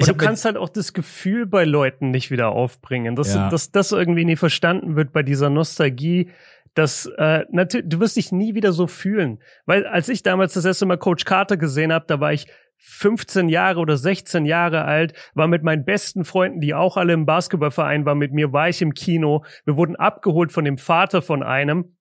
Hab 0.01 0.09
du 0.09 0.15
kannst 0.17 0.45
halt 0.45 0.57
auch 0.57 0.69
das 0.69 0.93
Gefühl 0.93 1.47
bei 1.47 1.65
Leuten 1.65 2.11
nicht 2.11 2.31
wieder 2.31 2.49
aufbringen, 2.51 3.15
dass, 3.15 3.35
Ja. 3.35 3.49
dass 3.49 3.71
das 3.71 3.93
irgendwie 3.93 4.25
nie 4.25 4.37
verstanden 4.37 4.97
wird 4.97 5.13
bei 5.13 5.23
dieser 5.23 5.51
Nostalgie, 5.51 6.31
dass 6.75 7.07
äh, 7.19 7.45
natürlich, 7.53 7.89
du 7.89 8.01
wirst 8.01 8.17
dich 8.17 8.33
nie 8.33 8.55
wieder 8.55 8.73
so 8.73 8.89
fühlen. 8.89 9.41
Weil 9.67 9.87
als 9.87 10.09
ich 10.09 10.23
damals 10.25 10.55
das 10.55 10.65
erste 10.65 10.87
Mal 10.87 10.99
Coach 10.99 11.25
Carter 11.25 11.57
gesehen 11.57 11.93
habe, 11.93 12.07
da 12.09 12.19
war 12.19 12.33
ich 12.33 12.47
15 12.79 13.49
Jahre 13.49 13.79
oder 13.81 13.97
16 13.97 14.45
Jahre 14.45 14.85
alt, 14.85 15.15
war 15.35 15.47
mit 15.47 15.63
meinen 15.63 15.85
besten 15.85 16.25
Freunden, 16.25 16.61
die 16.61 16.75
auch 16.75 16.97
alle 16.97 17.13
im 17.13 17.25
Basketballverein 17.25 18.05
waren, 18.05 18.19
mit 18.19 18.33
mir 18.33 18.53
war 18.53 18.69
ich 18.69 18.83
im 18.83 18.93
Kino. 18.95 19.45
Wir 19.65 19.77
wurden 19.77 19.97
abgeholt 19.97 20.53
von 20.53 20.65
dem 20.65 20.77
Vater 20.77 21.23
von 21.23 21.43
einem 21.43 21.97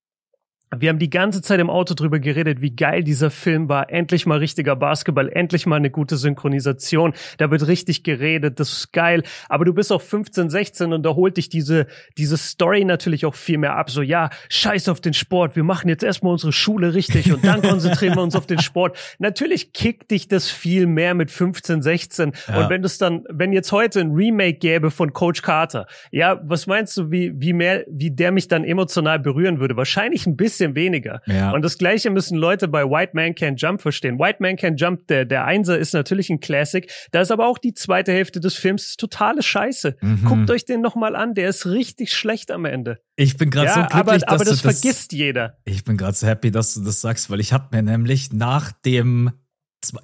wir 0.79 0.89
haben 0.89 0.99
die 0.99 1.09
ganze 1.09 1.41
Zeit 1.41 1.59
im 1.59 1.69
Auto 1.69 1.93
drüber 1.93 2.19
geredet, 2.19 2.61
wie 2.61 2.75
geil 2.75 3.03
dieser 3.03 3.29
Film 3.29 3.69
war. 3.69 3.89
Endlich 3.91 4.25
mal 4.25 4.37
richtiger 4.37 4.75
Basketball, 4.75 5.29
endlich 5.29 5.65
mal 5.65 5.77
eine 5.77 5.89
gute 5.89 6.17
Synchronisation. 6.17 7.13
Da 7.37 7.51
wird 7.51 7.67
richtig 7.67 8.03
geredet, 8.03 8.59
das 8.59 8.71
ist 8.71 8.93
geil. 8.93 9.23
Aber 9.49 9.65
du 9.65 9.73
bist 9.73 9.91
auch 9.91 10.01
15, 10.01 10.49
16 10.49 10.93
und 10.93 11.03
da 11.03 11.15
holt 11.15 11.37
dich 11.37 11.49
diese, 11.49 11.87
diese 12.17 12.37
Story 12.37 12.85
natürlich 12.85 13.25
auch 13.25 13.35
viel 13.35 13.57
mehr 13.57 13.75
ab. 13.75 13.89
So, 13.89 14.01
ja, 14.01 14.29
scheiß 14.49 14.89
auf 14.89 15.01
den 15.01 15.13
Sport. 15.13 15.55
Wir 15.55 15.63
machen 15.63 15.89
jetzt 15.89 16.03
erstmal 16.03 16.33
unsere 16.33 16.53
Schule 16.53 16.93
richtig 16.93 17.31
und 17.33 17.43
dann 17.43 17.61
konzentrieren 17.61 18.15
wir 18.15 18.23
uns 18.23 18.35
auf 18.35 18.47
den 18.47 18.59
Sport. 18.59 18.97
Natürlich 19.19 19.73
kickt 19.73 20.11
dich 20.11 20.27
das 20.27 20.49
viel 20.49 20.87
mehr 20.87 21.13
mit 21.13 21.31
15, 21.31 21.81
16. 21.81 22.33
Ja. 22.47 22.61
Und 22.61 22.69
wenn 22.69 22.81
du 22.81 22.85
es 22.85 22.97
dann, 22.97 23.23
wenn 23.29 23.53
jetzt 23.53 23.71
heute 23.71 23.99
ein 23.99 24.11
Remake 24.11 24.59
gäbe 24.59 24.91
von 24.91 25.13
Coach 25.13 25.41
Carter, 25.41 25.87
ja, 26.11 26.41
was 26.43 26.67
meinst 26.67 26.97
du, 26.97 27.11
wie, 27.11 27.33
wie 27.35 27.53
mehr, 27.53 27.83
wie 27.89 28.11
der 28.11 28.31
mich 28.31 28.47
dann 28.47 28.63
emotional 28.63 29.19
berühren 29.19 29.59
würde? 29.59 29.75
Wahrscheinlich 29.75 30.25
ein 30.25 30.37
bisschen 30.37 30.62
bisschen 30.63 30.75
weniger. 30.75 31.21
Ja. 31.25 31.51
Und 31.51 31.63
das 31.63 31.77
Gleiche 31.77 32.09
müssen 32.09 32.37
Leute 32.37 32.67
bei 32.67 32.83
White 32.83 33.11
Man 33.13 33.33
Can't 33.33 33.57
Jump 33.57 33.81
verstehen. 33.81 34.19
White 34.19 34.37
Man 34.39 34.55
Can't 34.55 34.77
Jump, 34.77 35.07
der, 35.07 35.25
der 35.25 35.45
Einser 35.45 35.77
ist 35.77 35.93
natürlich 35.93 36.29
ein 36.29 36.39
Classic. 36.39 36.89
Da 37.11 37.21
ist 37.21 37.31
aber 37.31 37.47
auch 37.47 37.57
die 37.57 37.73
zweite 37.73 38.11
Hälfte 38.11 38.39
des 38.39 38.55
Films 38.55 38.95
totale 38.97 39.41
Scheiße. 39.41 39.97
Mhm. 40.01 40.25
Guckt 40.25 40.51
euch 40.51 40.65
den 40.65 40.81
nochmal 40.81 41.15
an. 41.15 41.33
Der 41.33 41.49
ist 41.49 41.65
richtig 41.65 42.13
schlecht 42.13 42.51
am 42.51 42.65
Ende. 42.65 42.99
Ich 43.15 43.37
bin 43.37 43.49
gerade 43.49 43.67
ja, 43.67 43.73
so 43.73 43.79
glücklich, 43.81 44.27
aber, 44.27 44.33
aber 44.33 44.45
das, 44.45 44.61
das 44.61 44.81
vergisst 44.81 45.13
jeder. 45.13 45.57
Ich 45.65 45.83
bin 45.83 45.97
gerade 45.97 46.15
so 46.15 46.27
happy, 46.27 46.51
dass 46.51 46.73
du 46.73 46.81
das 46.81 47.01
sagst, 47.01 47.29
weil 47.29 47.39
ich 47.39 47.53
habe 47.53 47.75
mir 47.75 47.83
nämlich 47.83 48.31
nach 48.31 48.71
dem 48.71 49.31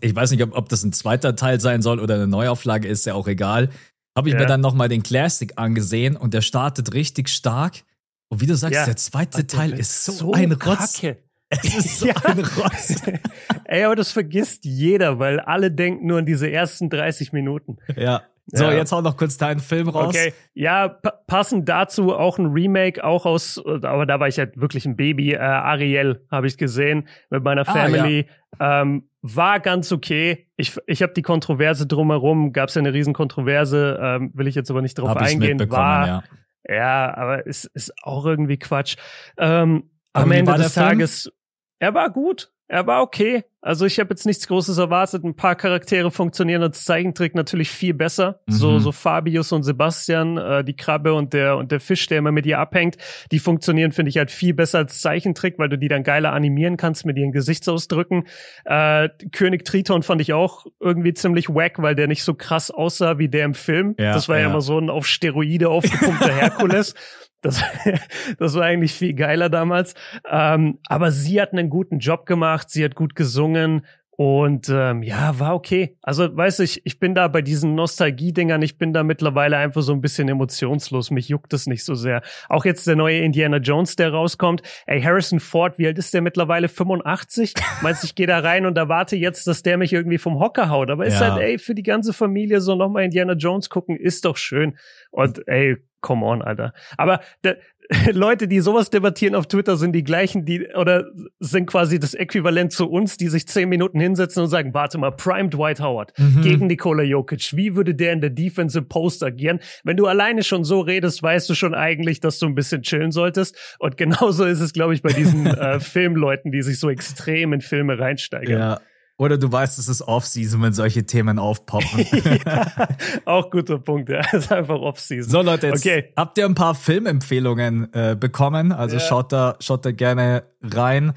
ich 0.01 0.13
weiß 0.13 0.31
nicht, 0.31 0.43
ob, 0.43 0.57
ob 0.57 0.67
das 0.67 0.83
ein 0.83 0.91
zweiter 0.91 1.37
Teil 1.37 1.61
sein 1.61 1.81
soll 1.81 2.01
oder 2.01 2.15
eine 2.15 2.27
Neuauflage, 2.27 2.85
ist 2.85 3.05
ja 3.05 3.13
auch 3.13 3.29
egal. 3.29 3.69
Habe 4.13 4.27
ich 4.27 4.33
ja. 4.33 4.41
mir 4.41 4.45
dann 4.45 4.59
nochmal 4.59 4.89
den 4.89 5.03
Classic 5.03 5.53
angesehen 5.55 6.17
und 6.17 6.33
der 6.33 6.41
startet 6.41 6.93
richtig 6.93 7.29
stark. 7.29 7.85
Und 8.29 8.41
wie 8.41 8.45
du 8.45 8.55
sagst, 8.55 8.75
ja, 8.75 8.85
der 8.85 8.95
zweite 8.95 9.47
Teil 9.47 9.73
ist 9.73 10.05
so, 10.05 10.11
so 10.11 10.33
ein 10.33 10.51
Rotz. 10.51 11.01
Kacke. 11.01 11.17
Es 11.51 11.75
ist 11.75 11.99
so 12.01 12.05
ja. 12.05 12.13
ein 12.25 12.37
Rotz. 12.37 13.01
Ey, 13.65 13.83
aber 13.83 13.95
das 13.95 14.11
vergisst 14.11 14.65
jeder, 14.65 15.17
weil 15.17 15.39
alle 15.39 15.71
denken 15.71 16.05
nur 16.05 16.19
an 16.19 16.27
diese 16.27 16.49
ersten 16.49 16.91
30 16.91 17.33
Minuten. 17.33 17.77
Ja. 17.95 18.21
So, 18.51 18.65
ja. 18.65 18.73
jetzt 18.73 18.91
hau 18.91 19.01
noch 19.01 19.17
kurz 19.17 19.37
deinen 19.37 19.59
Film 19.59 19.89
raus. 19.89 20.09
Okay, 20.09 20.33
ja, 20.53 20.87
passend 21.27 21.69
dazu 21.69 22.15
auch 22.15 22.39
ein 22.39 22.47
Remake, 22.47 23.03
auch 23.03 23.25
aus, 23.25 23.61
aber 23.63 24.05
da 24.05 24.19
war 24.19 24.27
ich 24.27 24.39
halt 24.39 24.59
wirklich 24.59 24.85
ein 24.85 24.95
Baby. 24.95 25.33
Äh, 25.33 25.37
Ariel 25.39 26.25
habe 26.31 26.47
ich 26.47 26.57
gesehen 26.57 27.07
mit 27.29 27.43
meiner 27.43 27.65
Family. 27.65 28.27
Ah, 28.57 28.63
ja. 28.63 28.81
ähm, 28.81 29.09
war 29.21 29.59
ganz 29.59 29.91
okay. 29.91 30.47
Ich, 30.55 30.77
ich 30.87 31.01
habe 31.01 31.13
die 31.13 31.21
Kontroverse 31.21 31.85
drumherum, 31.85 32.53
gab 32.53 32.69
es 32.69 32.75
ja 32.75 32.79
eine 32.79 32.93
riesen 32.93 33.13
Kontroverse, 33.13 33.99
ähm, 34.01 34.31
will 34.33 34.47
ich 34.47 34.55
jetzt 34.55 34.71
aber 34.71 34.81
nicht 34.81 34.97
drauf 34.97 35.09
hab 35.09 35.17
eingehen. 35.17 35.59
war, 35.69 36.07
ja. 36.07 36.23
Ja, 36.67 37.15
aber 37.15 37.47
es 37.47 37.65
ist 37.65 37.93
auch 38.03 38.25
irgendwie 38.25 38.57
Quatsch. 38.57 38.97
Ähm, 39.37 39.89
am 40.13 40.31
Ende 40.31 40.53
des 40.55 40.73
Tages, 40.73 41.31
er 41.79 41.93
war 41.93 42.09
gut. 42.09 42.51
Er 42.71 42.85
war 42.85 43.01
okay. 43.01 43.43
Also 43.61 43.85
ich 43.85 43.99
habe 43.99 44.11
jetzt 44.11 44.27
nichts 44.27 44.47
Großes 44.47 44.77
erwartet. 44.77 45.23
Ein 45.23 45.35
paar 45.35 45.55
Charaktere 45.55 46.11
funktionieren 46.11 46.61
als 46.61 46.85
Zeichentrick 46.85 47.33
natürlich 47.33 47.71
viel 47.71 47.95
besser. 47.95 48.41
Mhm. 48.45 48.51
So, 48.53 48.79
so 48.79 48.91
Fabius 48.91 49.51
und 49.51 49.63
Sebastian, 49.63 50.37
äh, 50.37 50.63
die 50.63 50.75
Krabbe 50.75 51.15
und 51.15 51.33
der 51.33 51.57
und 51.57 51.71
der 51.71 51.79
Fisch, 51.79 52.05
der 52.05 52.19
immer 52.19 52.31
mit 52.31 52.45
ihr 52.45 52.59
abhängt, 52.59 52.97
die 53.31 53.39
funktionieren, 53.39 53.91
finde 53.91 54.09
ich, 54.09 54.17
halt 54.17 54.29
viel 54.29 54.53
besser 54.53 54.77
als 54.77 55.01
Zeichentrick, 55.01 55.57
weil 55.57 55.67
du 55.67 55.79
die 55.79 55.87
dann 55.87 56.03
geiler 56.03 56.31
animieren 56.31 56.77
kannst 56.77 57.07
mit 57.07 57.17
ihren 57.17 57.31
Gesichtsausdrücken. 57.31 58.27
Äh, 58.65 59.09
König 59.31 59.65
Triton 59.65 60.03
fand 60.03 60.21
ich 60.21 60.33
auch 60.33 60.67
irgendwie 60.79 61.15
ziemlich 61.15 61.49
wack, 61.49 61.81
weil 61.81 61.95
der 61.95 62.07
nicht 62.07 62.23
so 62.23 62.35
krass 62.35 62.69
aussah 62.69 63.17
wie 63.17 63.29
der 63.29 63.45
im 63.45 63.55
Film. 63.55 63.95
Ja, 63.97 64.13
das 64.13 64.29
war 64.29 64.37
ja, 64.37 64.43
ja 64.43 64.49
immer 64.49 64.61
so 64.61 64.77
ein 64.77 64.91
auf 64.91 65.07
Steroide 65.07 65.69
aufgepumpter 65.69 66.33
Herkules. 66.35 66.93
Das, 67.41 67.63
das 68.39 68.55
war 68.55 68.63
eigentlich 68.63 68.93
viel 68.93 69.13
geiler 69.13 69.49
damals. 69.49 69.93
Ähm, 70.29 70.79
aber 70.87 71.11
sie 71.11 71.41
hat 71.41 71.53
einen 71.53 71.69
guten 71.69 71.99
Job 71.99 72.25
gemacht, 72.25 72.69
sie 72.69 72.83
hat 72.83 72.95
gut 72.95 73.15
gesungen 73.15 73.85
und 74.19 74.67
ähm, 74.67 75.01
ja, 75.01 75.39
war 75.39 75.55
okay. 75.55 75.95
Also, 76.01 76.35
weiß 76.35 76.59
ich, 76.59 76.85
ich 76.85 76.99
bin 76.99 77.15
da 77.15 77.29
bei 77.29 77.41
diesen 77.41 77.73
Nostalgie-Dingern, 77.75 78.61
ich 78.61 78.77
bin 78.77 78.91
da 78.91 79.01
mittlerweile 79.01 79.55
einfach 79.55 79.81
so 79.81 79.93
ein 79.93 80.01
bisschen 80.01 80.27
emotionslos. 80.27 81.09
Mich 81.09 81.29
juckt 81.29 81.53
es 81.53 81.67
nicht 81.67 81.85
so 81.85 81.95
sehr. 81.95 82.21
Auch 82.49 82.65
jetzt 82.65 82.85
der 82.85 82.97
neue 82.97 83.19
Indiana 83.19 83.59
Jones, 83.59 83.95
der 83.95 84.11
rauskommt. 84.11 84.61
Ey, 84.87 85.01
Harrison 85.01 85.39
Ford, 85.39 85.79
wie 85.79 85.87
alt 85.87 85.97
ist 85.97 86.13
der 86.13 86.21
mittlerweile? 86.21 86.67
85? 86.67 87.53
Meinst 87.81 88.03
ich 88.03 88.13
gehe 88.13 88.27
da 88.27 88.39
rein 88.39 88.65
und 88.65 88.77
erwarte 88.77 89.15
jetzt, 89.15 89.47
dass 89.47 89.63
der 89.63 89.77
mich 89.77 89.93
irgendwie 89.93 90.17
vom 90.17 90.37
Hocker 90.37 90.69
haut. 90.69 90.89
Aber 90.89 91.05
ist 91.05 91.21
ja. 91.21 91.35
halt, 91.35 91.41
ey, 91.41 91.57
für 91.57 91.73
die 91.73 91.83
ganze 91.83 92.11
Familie 92.11 92.59
so 92.59 92.75
nochmal 92.75 93.05
Indiana 93.05 93.35
Jones 93.35 93.69
gucken, 93.69 93.95
ist 93.95 94.25
doch 94.25 94.35
schön. 94.35 94.77
Und 95.11 95.47
ey, 95.47 95.77
come 96.01 96.25
on, 96.25 96.41
Alter. 96.41 96.73
Aber 96.97 97.21
der, 97.43 97.57
Leute, 98.11 98.47
die 98.47 98.59
sowas 98.59 98.91
debattieren 98.91 99.33
auf 99.33 99.47
Twitter, 99.47 99.75
sind 99.75 99.93
die 99.93 100.03
gleichen, 100.03 100.45
die 100.45 100.67
oder 100.75 101.05
sind 101.39 101.65
quasi 101.65 101.99
das 101.99 102.13
Äquivalent 102.13 102.71
zu 102.71 102.87
uns, 102.87 103.17
die 103.17 103.29
sich 103.29 103.47
zehn 103.47 103.67
Minuten 103.67 103.99
hinsetzen 103.99 104.43
und 104.43 104.49
sagen, 104.49 104.75
warte 104.75 104.99
mal, 104.99 105.11
Prime 105.11 105.49
Dwight 105.49 105.79
Howard 105.81 106.13
mhm. 106.17 106.41
gegen 106.41 106.67
Nikola 106.67 107.01
Jokic. 107.01 107.55
Wie 107.55 107.75
würde 107.75 107.95
der 107.95 108.13
in 108.13 108.21
der 108.21 108.29
Defensive 108.29 108.85
Post 108.85 109.23
agieren? 109.23 109.59
Wenn 109.83 109.97
du 109.97 110.05
alleine 110.05 110.43
schon 110.43 110.63
so 110.63 110.81
redest, 110.81 111.23
weißt 111.23 111.49
du 111.49 111.55
schon 111.55 111.73
eigentlich, 111.73 112.19
dass 112.19 112.37
du 112.37 112.45
ein 112.45 112.53
bisschen 112.53 112.83
chillen 112.83 113.11
solltest. 113.11 113.75
Und 113.79 113.97
genauso 113.97 114.45
ist 114.45 114.59
es, 114.59 114.71
glaube 114.71 114.93
ich, 114.93 115.01
bei 115.01 115.11
diesen 115.11 115.45
äh, 115.47 115.79
Filmleuten, 115.79 116.51
die 116.51 116.61
sich 116.61 116.79
so 116.79 116.89
extrem 116.91 117.53
in 117.53 117.61
Filme 117.61 117.97
reinsteigen. 117.97 118.53
Ja. 118.53 118.81
Oder 119.19 119.37
du 119.37 119.51
weißt, 119.51 119.77
es 119.79 119.89
ist 119.89 120.01
Off-Season, 120.01 120.61
wenn 120.61 120.71
solche 120.71 121.05
Themen 121.05 121.39
aufpoppen. 121.39 122.05
ja, 122.45 122.87
auch 123.25 123.51
guter 123.51 123.77
Punkt, 123.77 124.07
ja. 124.07 124.21
Es 124.31 124.45
ist 124.45 124.51
einfach 124.51 124.79
Off-Season. 124.79 125.29
So, 125.29 125.41
Leute, 125.41 125.67
jetzt 125.67 125.85
okay. 125.85 126.13
habt 126.15 126.37
ihr 126.37 126.45
ein 126.45 126.55
paar 126.55 126.73
Filmempfehlungen 126.73 127.93
äh, 127.93 128.15
bekommen. 128.17 128.71
Also 128.71 128.95
ja. 128.95 129.01
schaut 129.01 129.33
da, 129.33 129.57
schaut 129.59 129.83
da 129.83 129.91
gerne 129.91 130.45
rein. 130.61 131.11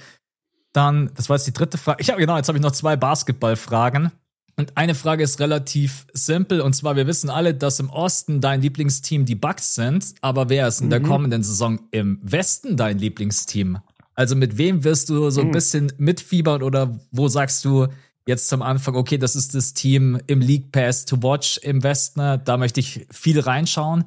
Dann, 0.73 1.12
das 1.15 1.29
war 1.29 1.37
jetzt 1.37 1.47
die 1.47 1.53
dritte 1.53 1.79
Frage. 1.79 2.03
Ich 2.03 2.11
habe 2.11 2.21
genau, 2.21 2.37
jetzt 2.37 2.49
habe 2.49 2.59
ich 2.59 2.62
noch 2.62 2.73
zwei 2.73 2.97
Basketballfragen. 2.97 4.11
Und 4.57 4.77
eine 4.77 4.97
Frage 4.97 5.23
ist 5.23 5.38
relativ 5.38 6.07
simpel. 6.12 6.61
Und 6.61 6.75
zwar, 6.75 6.97
wir 6.97 7.07
wissen 7.07 7.31
alle, 7.31 7.55
dass 7.55 7.79
im 7.79 7.88
Osten 7.88 8.41
dein 8.41 8.62
Lieblingsteam 8.62 9.27
die 9.27 9.37
Bucks 9.37 9.77
sind. 9.77 10.17
Aber 10.23 10.49
wer 10.49 10.67
ist 10.67 10.81
in 10.81 10.91
der 10.91 10.99
mhm. 10.99 11.05
kommenden 11.05 11.45
Saison 11.45 11.79
im 11.93 12.19
Westen 12.21 12.77
dein 12.77 12.99
Lieblingsteam? 12.99 13.79
Also 14.14 14.37
mit 14.37 14.59
wem 14.59 14.85
wirst 14.85 15.09
du 15.09 15.31
so 15.31 15.40
ein 15.40 15.48
hm. 15.48 15.53
bisschen 15.53 15.92
mitfiebern 15.98 16.62
oder 16.62 16.98
wo 17.11 17.29
sagst 17.29 17.64
du 17.64 17.88
jetzt 18.27 18.48
zum 18.48 18.62
Anfang, 18.62 18.94
okay, 18.94 19.18
das 19.18 19.37
ist 19.37 19.55
das 19.55 19.75
Team 19.75 20.20
im 20.27 20.40
League 20.40 20.70
Pass 20.70 21.05
to 21.05 21.22
Watch 21.22 21.59
im 21.59 21.83
Westen, 21.83 22.40
da 22.44 22.57
möchte 22.57 22.81
ich 22.81 23.07
viel 23.11 23.40
reinschauen? 23.40 24.05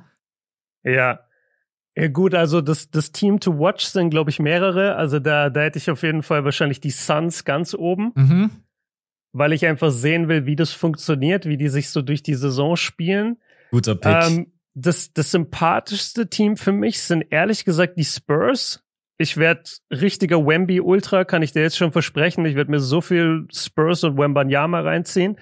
Ja. 0.83 1.19
Ja, 1.97 2.09
gut, 2.09 2.35
also 2.35 2.59
das, 2.59 2.91
das 2.91 3.13
Team 3.13 3.39
to 3.39 3.57
Watch 3.57 3.85
sind, 3.85 4.09
glaube 4.09 4.29
ich, 4.29 4.39
mehrere. 4.39 4.95
Also 4.95 5.19
da, 5.19 5.49
da 5.49 5.61
hätte 5.61 5.77
ich 5.77 5.89
auf 5.89 6.03
jeden 6.03 6.23
Fall 6.23 6.43
wahrscheinlich 6.43 6.81
die 6.81 6.91
Suns 6.91 7.45
ganz 7.45 7.73
oben. 7.73 8.11
Mhm. 8.15 8.49
Weil 9.31 9.53
ich 9.53 9.65
einfach 9.65 9.91
sehen 9.91 10.27
will, 10.27 10.45
wie 10.45 10.57
das 10.57 10.71
funktioniert, 10.71 11.45
wie 11.45 11.55
die 11.57 11.69
sich 11.69 11.89
so 11.89 12.01
durch 12.01 12.21
die 12.21 12.35
Saison 12.35 12.75
spielen. 12.75 13.37
Guter 13.71 13.95
Pick. 13.95 14.11
Ähm, 14.11 14.51
das, 14.73 15.13
das 15.13 15.31
sympathischste 15.31 16.29
Team 16.29 16.57
für 16.57 16.73
mich 16.73 17.01
sind 17.01 17.25
ehrlich 17.29 17.63
gesagt 17.63 17.97
die 17.97 18.03
Spurs 18.03 18.84
ich 19.17 19.37
werde 19.37 19.63
richtiger 19.91 20.45
Wemby 20.45 20.81
Ultra, 20.81 21.23
kann 21.23 21.41
ich 21.41 21.53
dir 21.53 21.61
jetzt 21.61 21.77
schon 21.77 21.91
versprechen. 21.91 22.45
Ich 22.45 22.55
werde 22.55 22.71
mir 22.71 22.79
so 22.79 23.01
viel 23.01 23.47
Spurs 23.53 24.03
und 24.03 24.17
Wembanyama 24.17 24.81
reinziehen. 24.81 25.37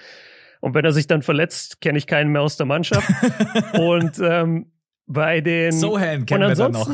Und 0.62 0.76
wenn 0.76 0.86
er 0.86 0.94
sich 0.94 1.08
dann 1.08 1.22
verletzt, 1.22 1.82
kenne 1.82 1.98
ich 1.98 2.08
keinen 2.08 2.32
mehr 2.32 2.42
aus 2.42 2.56
der 2.56 2.66
Mannschaft. 2.66 3.10
und 3.74 4.20
ähm, 4.20 4.72
bei 5.06 5.42
den 5.42 5.72
Sohan 5.74 6.26
kennen 6.26 6.48
wir 6.48 6.56
da 6.56 6.70
noch. 6.70 6.90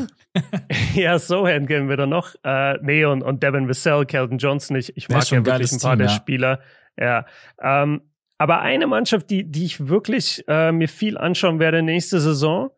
ja, 0.94 1.18
Sohan 1.18 1.66
kennen 1.66 1.88
wir 1.88 1.96
da 1.96 2.06
noch. 2.06 2.34
Äh, 2.42 2.78
nee, 2.82 3.04
und, 3.04 3.22
und 3.22 3.42
Devin 3.42 3.68
Vassell, 3.68 4.06
Kelton 4.06 4.38
Johnson, 4.38 4.76
ich, 4.76 4.96
ich 4.96 5.08
mag 5.08 5.28
ja 5.30 5.44
wirklich 5.44 5.72
ein 5.72 5.78
paar 5.78 5.92
Team, 5.92 5.98
der 5.98 6.08
ja. 6.08 6.14
Spieler. 6.14 6.60
Ja. 6.98 7.26
Ähm, 7.62 8.00
aber 8.38 8.60
eine 8.60 8.86
Mannschaft, 8.86 9.28
die, 9.30 9.44
die 9.44 9.66
ich 9.66 9.86
wirklich 9.88 10.42
äh, 10.48 10.72
mir 10.72 10.88
viel 10.88 11.18
anschauen 11.18 11.60
werde 11.60 11.82
nächste 11.82 12.20
Saison, 12.20 12.70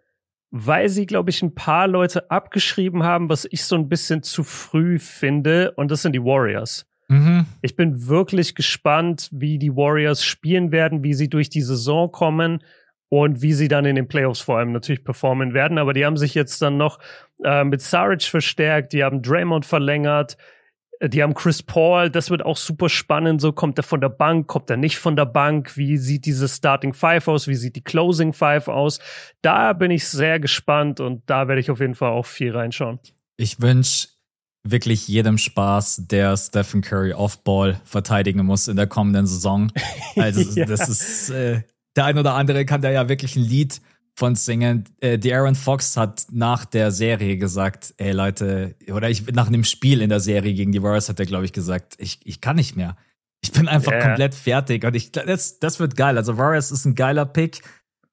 weil 0.52 0.90
sie, 0.90 1.06
glaube 1.06 1.30
ich, 1.30 1.42
ein 1.42 1.54
paar 1.54 1.88
Leute 1.88 2.30
abgeschrieben 2.30 3.02
haben, 3.02 3.30
was 3.30 3.48
ich 3.50 3.64
so 3.64 3.74
ein 3.74 3.88
bisschen 3.88 4.22
zu 4.22 4.44
früh 4.44 4.98
finde, 4.98 5.72
und 5.72 5.90
das 5.90 6.02
sind 6.02 6.12
die 6.12 6.22
Warriors. 6.22 6.86
Mhm. 7.08 7.46
Ich 7.62 7.74
bin 7.74 8.06
wirklich 8.06 8.54
gespannt, 8.54 9.30
wie 9.32 9.58
die 9.58 9.74
Warriors 9.74 10.22
spielen 10.22 10.70
werden, 10.70 11.02
wie 11.02 11.14
sie 11.14 11.30
durch 11.30 11.48
die 11.48 11.62
Saison 11.62 12.12
kommen 12.12 12.62
und 13.08 13.40
wie 13.40 13.54
sie 13.54 13.68
dann 13.68 13.86
in 13.86 13.96
den 13.96 14.08
Playoffs 14.08 14.40
vor 14.40 14.58
allem 14.58 14.72
natürlich 14.72 15.04
performen 15.04 15.54
werden. 15.54 15.78
Aber 15.78 15.94
die 15.94 16.04
haben 16.04 16.18
sich 16.18 16.34
jetzt 16.34 16.60
dann 16.60 16.76
noch 16.76 16.98
äh, 17.42 17.64
mit 17.64 17.80
Saric 17.80 18.22
verstärkt, 18.22 18.92
die 18.92 19.04
haben 19.04 19.22
Draymond 19.22 19.64
verlängert, 19.64 20.36
die 21.08 21.22
haben 21.22 21.34
Chris 21.34 21.62
Paul, 21.62 22.10
das 22.10 22.30
wird 22.30 22.44
auch 22.44 22.56
super 22.56 22.88
spannend. 22.88 23.40
So 23.40 23.52
kommt 23.52 23.78
er 23.78 23.82
von 23.82 24.00
der 24.00 24.08
Bank, 24.08 24.46
kommt 24.46 24.70
er 24.70 24.76
nicht 24.76 24.98
von 24.98 25.16
der 25.16 25.26
Bank? 25.26 25.76
Wie 25.76 25.96
sieht 25.96 26.26
diese 26.26 26.48
Starting 26.48 26.94
Five 26.94 27.26
aus? 27.28 27.48
Wie 27.48 27.56
sieht 27.56 27.76
die 27.76 27.82
Closing 27.82 28.32
Five 28.32 28.68
aus? 28.68 29.00
Da 29.42 29.72
bin 29.72 29.90
ich 29.90 30.06
sehr 30.06 30.38
gespannt 30.38 31.00
und 31.00 31.22
da 31.26 31.48
werde 31.48 31.60
ich 31.60 31.70
auf 31.70 31.80
jeden 31.80 31.96
Fall 31.96 32.10
auch 32.10 32.26
viel 32.26 32.56
reinschauen. 32.56 33.00
Ich 33.36 33.60
wünsche 33.60 34.08
wirklich 34.64 35.08
jedem 35.08 35.38
Spaß, 35.38 36.06
der 36.06 36.36
Stephen 36.36 36.82
Curry 36.82 37.12
Off-Ball 37.12 37.80
verteidigen 37.84 38.44
muss 38.44 38.68
in 38.68 38.76
der 38.76 38.86
kommenden 38.86 39.26
Saison. 39.26 39.72
Also 40.16 40.40
ja. 40.60 40.66
das 40.66 40.88
ist, 40.88 41.30
äh, 41.30 41.62
der 41.96 42.04
ein 42.04 42.18
oder 42.18 42.34
andere 42.34 42.64
kann 42.64 42.80
da 42.80 42.90
ja 42.90 43.08
wirklich 43.08 43.36
ein 43.36 43.42
Lied 43.42 43.80
von 44.14 44.34
singen. 44.34 44.84
Äh, 45.00 45.18
Aaron 45.32 45.54
Fox 45.54 45.96
hat 45.96 46.26
nach 46.30 46.64
der 46.64 46.90
Serie 46.90 47.36
gesagt, 47.36 47.94
ey 47.96 48.12
Leute, 48.12 48.76
oder 48.92 49.08
ich 49.08 49.26
nach 49.32 49.48
einem 49.48 49.64
Spiel 49.64 50.02
in 50.02 50.10
der 50.10 50.20
Serie 50.20 50.54
gegen 50.54 50.72
die 50.72 50.82
Warriors 50.82 51.08
hat 51.08 51.18
er, 51.20 51.26
glaube 51.26 51.44
ich, 51.44 51.52
gesagt, 51.52 51.94
ich, 51.98 52.20
ich 52.24 52.40
kann 52.40 52.56
nicht 52.56 52.76
mehr. 52.76 52.96
Ich 53.42 53.52
bin 53.52 53.68
einfach 53.68 53.92
yeah. 53.92 54.06
komplett 54.06 54.34
fertig 54.34 54.84
und 54.84 54.94
ich, 54.94 55.10
das, 55.12 55.58
das 55.58 55.80
wird 55.80 55.96
geil. 55.96 56.16
Also 56.16 56.38
Warriors 56.38 56.70
ist 56.70 56.84
ein 56.84 56.94
geiler 56.94 57.26
Pick, 57.26 57.62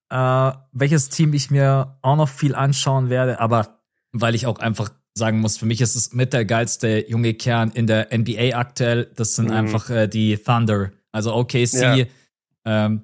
äh, 0.10 0.52
welches 0.72 1.10
Team 1.10 1.34
ich 1.34 1.52
mir 1.52 1.98
auch 2.02 2.16
noch 2.16 2.30
viel 2.30 2.56
anschauen 2.56 3.10
werde, 3.10 3.40
aber 3.40 3.80
weil 4.12 4.34
ich 4.34 4.48
auch 4.48 4.58
einfach 4.58 4.90
sagen 5.14 5.40
muss, 5.40 5.58
für 5.58 5.66
mich 5.66 5.82
ist 5.82 5.96
es 5.96 6.14
mit 6.14 6.34
der 6.34 6.46
geilste 6.46 7.06
junge 7.08 7.34
Kern 7.36 7.72
in 7.72 7.86
der 7.86 8.08
NBA 8.12 8.58
aktuell. 8.58 9.12
Das 9.16 9.36
sind 9.36 9.50
mhm. 9.50 9.54
einfach 9.54 9.90
äh, 9.90 10.08
die 10.08 10.38
Thunder. 10.38 10.92
Also 11.12 11.36
OKC. 11.36 11.74
Ja. 11.74 12.06
Ähm, 12.66 13.04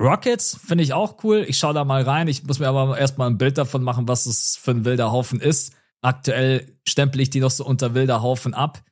Rockets 0.00 0.58
finde 0.64 0.82
ich 0.82 0.94
auch 0.94 1.22
cool. 1.22 1.44
Ich 1.46 1.58
schaue 1.58 1.74
da 1.74 1.84
mal 1.84 2.02
rein. 2.02 2.26
Ich 2.26 2.44
muss 2.44 2.58
mir 2.58 2.68
aber 2.68 2.98
erstmal 2.98 3.28
ein 3.28 3.36
Bild 3.36 3.58
davon 3.58 3.82
machen, 3.82 4.08
was 4.08 4.24
es 4.24 4.56
für 4.56 4.70
ein 4.70 4.84
wilder 4.86 5.12
Haufen 5.12 5.40
ist. 5.40 5.74
Aktuell 6.00 6.78
stempel 6.88 7.20
ich 7.20 7.28
die 7.28 7.40
noch 7.40 7.50
so 7.50 7.66
unter 7.66 7.94
wilder 7.94 8.22
Haufen 8.22 8.54
ab. 8.54 8.82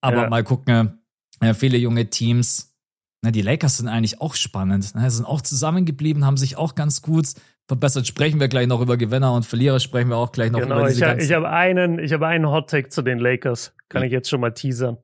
Aber 0.00 0.22
ja. 0.22 0.28
mal 0.28 0.42
gucken. 0.42 0.98
Ja, 1.40 1.54
viele 1.54 1.78
junge 1.78 2.10
Teams. 2.10 2.74
Na, 3.22 3.30
die 3.30 3.42
Lakers 3.42 3.78
sind 3.78 3.88
eigentlich 3.88 4.20
auch 4.20 4.34
spannend. 4.34 4.94
Ne? 4.94 5.08
Sind 5.10 5.24
auch 5.24 5.40
zusammengeblieben, 5.40 6.26
haben 6.26 6.36
sich 6.36 6.56
auch 6.56 6.74
ganz 6.74 7.00
gut 7.00 7.28
verbessert. 7.68 8.06
Sprechen 8.06 8.40
wir 8.40 8.48
gleich 8.48 8.66
noch 8.66 8.80
über 8.80 8.96
Gewinner 8.96 9.32
und 9.32 9.46
Verlierer, 9.46 9.80
sprechen 9.80 10.10
wir 10.10 10.16
auch 10.16 10.32
gleich 10.32 10.50
noch 10.50 10.60
genau, 10.60 10.80
über 10.80 10.88
diese 10.88 11.14
ich, 11.16 11.24
ich 11.24 11.32
habe 11.32 11.48
einen, 11.48 11.98
ich 11.98 12.12
habe 12.12 12.26
einen 12.26 12.48
Hot 12.48 12.68
Take 12.68 12.88
zu 12.88 13.02
den 13.02 13.18
Lakers. 13.18 13.74
Kann 13.88 14.02
ja. 14.02 14.06
ich 14.06 14.12
jetzt 14.12 14.28
schon 14.28 14.40
mal 14.40 14.50
teasern. 14.50 14.98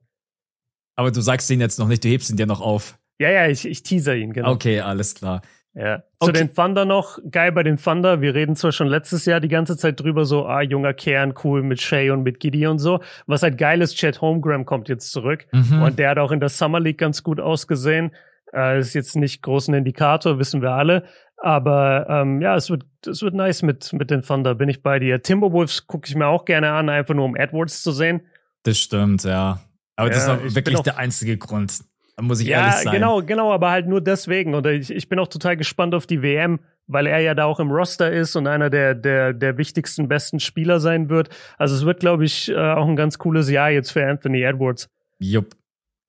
Aber 0.95 1.09
du 1.09 1.21
sagst 1.21 1.49
ihn 1.49 1.61
jetzt 1.61 1.79
noch 1.79 1.87
nicht, 1.87 2.03
du 2.03 2.09
hebst 2.09 2.29
ihn 2.29 2.37
dir 2.37 2.45
noch 2.45 2.61
auf. 2.61 2.99
Ja, 3.21 3.29
ja, 3.29 3.47
ich, 3.47 3.67
ich 3.67 3.83
teaser 3.83 4.15
ihn, 4.15 4.33
genau. 4.33 4.51
Okay, 4.51 4.79
alles 4.81 5.13
klar. 5.13 5.43
Ja. 5.75 5.99
Zu 6.19 6.29
okay. 6.29 6.33
den 6.33 6.53
Thunder 6.53 6.85
noch, 6.85 7.19
geil 7.29 7.51
bei 7.51 7.61
den 7.61 7.77
Thunder. 7.77 8.19
Wir 8.19 8.33
reden 8.33 8.55
zwar 8.55 8.71
schon 8.71 8.87
letztes 8.87 9.25
Jahr 9.25 9.39
die 9.39 9.47
ganze 9.47 9.77
Zeit 9.77 9.99
drüber, 9.99 10.25
so, 10.25 10.45
ah, 10.47 10.61
junger 10.61 10.93
Kern, 10.93 11.35
cool 11.43 11.61
mit 11.61 11.79
Shay 11.79 12.09
und 12.09 12.23
mit 12.23 12.39
Giddy 12.39 12.65
und 12.65 12.79
so. 12.79 12.99
Was 13.27 13.43
halt 13.43 13.59
geil 13.59 13.81
ist, 13.81 13.95
Chad 13.95 14.21
Holmgren 14.21 14.65
kommt 14.65 14.89
jetzt 14.89 15.11
zurück. 15.11 15.45
Mhm. 15.51 15.83
Und 15.83 15.99
der 15.99 16.09
hat 16.09 16.17
auch 16.17 16.31
in 16.31 16.39
der 16.39 16.49
Summer 16.49 16.79
League 16.79 16.97
ganz 16.97 17.21
gut 17.21 17.39
ausgesehen. 17.39 18.11
Äh, 18.53 18.79
ist 18.79 18.95
jetzt 18.95 19.15
nicht 19.15 19.43
großen 19.43 19.73
Indikator, 19.73 20.39
wissen 20.39 20.63
wir 20.63 20.71
alle. 20.71 21.03
Aber 21.37 22.07
ähm, 22.09 22.41
ja, 22.41 22.55
es 22.55 22.69
wird, 22.71 22.83
es 23.05 23.21
wird 23.21 23.35
nice 23.35 23.61
mit, 23.61 23.93
mit 23.93 24.09
den 24.09 24.23
Thunder, 24.23 24.55
bin 24.55 24.67
ich 24.67 24.81
bei 24.81 24.99
dir. 24.99 25.21
Timberwolves 25.21 25.87
gucke 25.87 26.07
ich 26.07 26.15
mir 26.15 26.27
auch 26.27 26.45
gerne 26.45 26.71
an, 26.71 26.89
einfach 26.89 27.13
nur 27.13 27.25
um 27.25 27.35
Edwards 27.35 27.81
zu 27.83 27.91
sehen. 27.91 28.21
Das 28.63 28.77
stimmt, 28.77 29.23
ja. 29.23 29.61
Aber 29.95 30.09
ja, 30.09 30.15
das 30.15 30.23
ist 30.23 30.29
auch 30.29 30.55
wirklich 30.55 30.77
auch, 30.77 30.83
der 30.83 30.97
einzige 30.97 31.37
Grund. 31.37 31.81
Da 32.21 32.27
muss 32.27 32.39
ich 32.39 32.49
ja, 32.49 32.67
ehrlich 32.67 32.83
sein. 32.83 32.93
Genau, 32.93 33.23
genau, 33.23 33.51
aber 33.51 33.71
halt 33.71 33.87
nur 33.87 33.99
deswegen. 33.99 34.53
Und 34.53 34.67
ich, 34.67 34.91
ich 34.91 35.09
bin 35.09 35.17
auch 35.17 35.27
total 35.27 35.57
gespannt 35.57 35.95
auf 35.95 36.05
die 36.05 36.21
WM, 36.21 36.59
weil 36.85 37.07
er 37.07 37.17
ja 37.17 37.33
da 37.33 37.45
auch 37.45 37.59
im 37.59 37.71
Roster 37.71 38.11
ist 38.11 38.35
und 38.35 38.45
einer 38.45 38.69
der, 38.69 38.93
der, 38.93 39.33
der 39.33 39.57
wichtigsten, 39.57 40.07
besten 40.07 40.39
Spieler 40.39 40.79
sein 40.79 41.09
wird. 41.09 41.29
Also 41.57 41.75
es 41.75 41.83
wird, 41.83 41.99
glaube 41.99 42.23
ich, 42.23 42.49
äh, 42.49 42.55
auch 42.55 42.87
ein 42.87 42.95
ganz 42.95 43.17
cooles 43.17 43.49
Jahr 43.49 43.71
jetzt 43.71 43.91
für 43.91 44.05
Anthony 44.05 44.43
Edwards. 44.43 44.87
Jupp. 45.17 45.55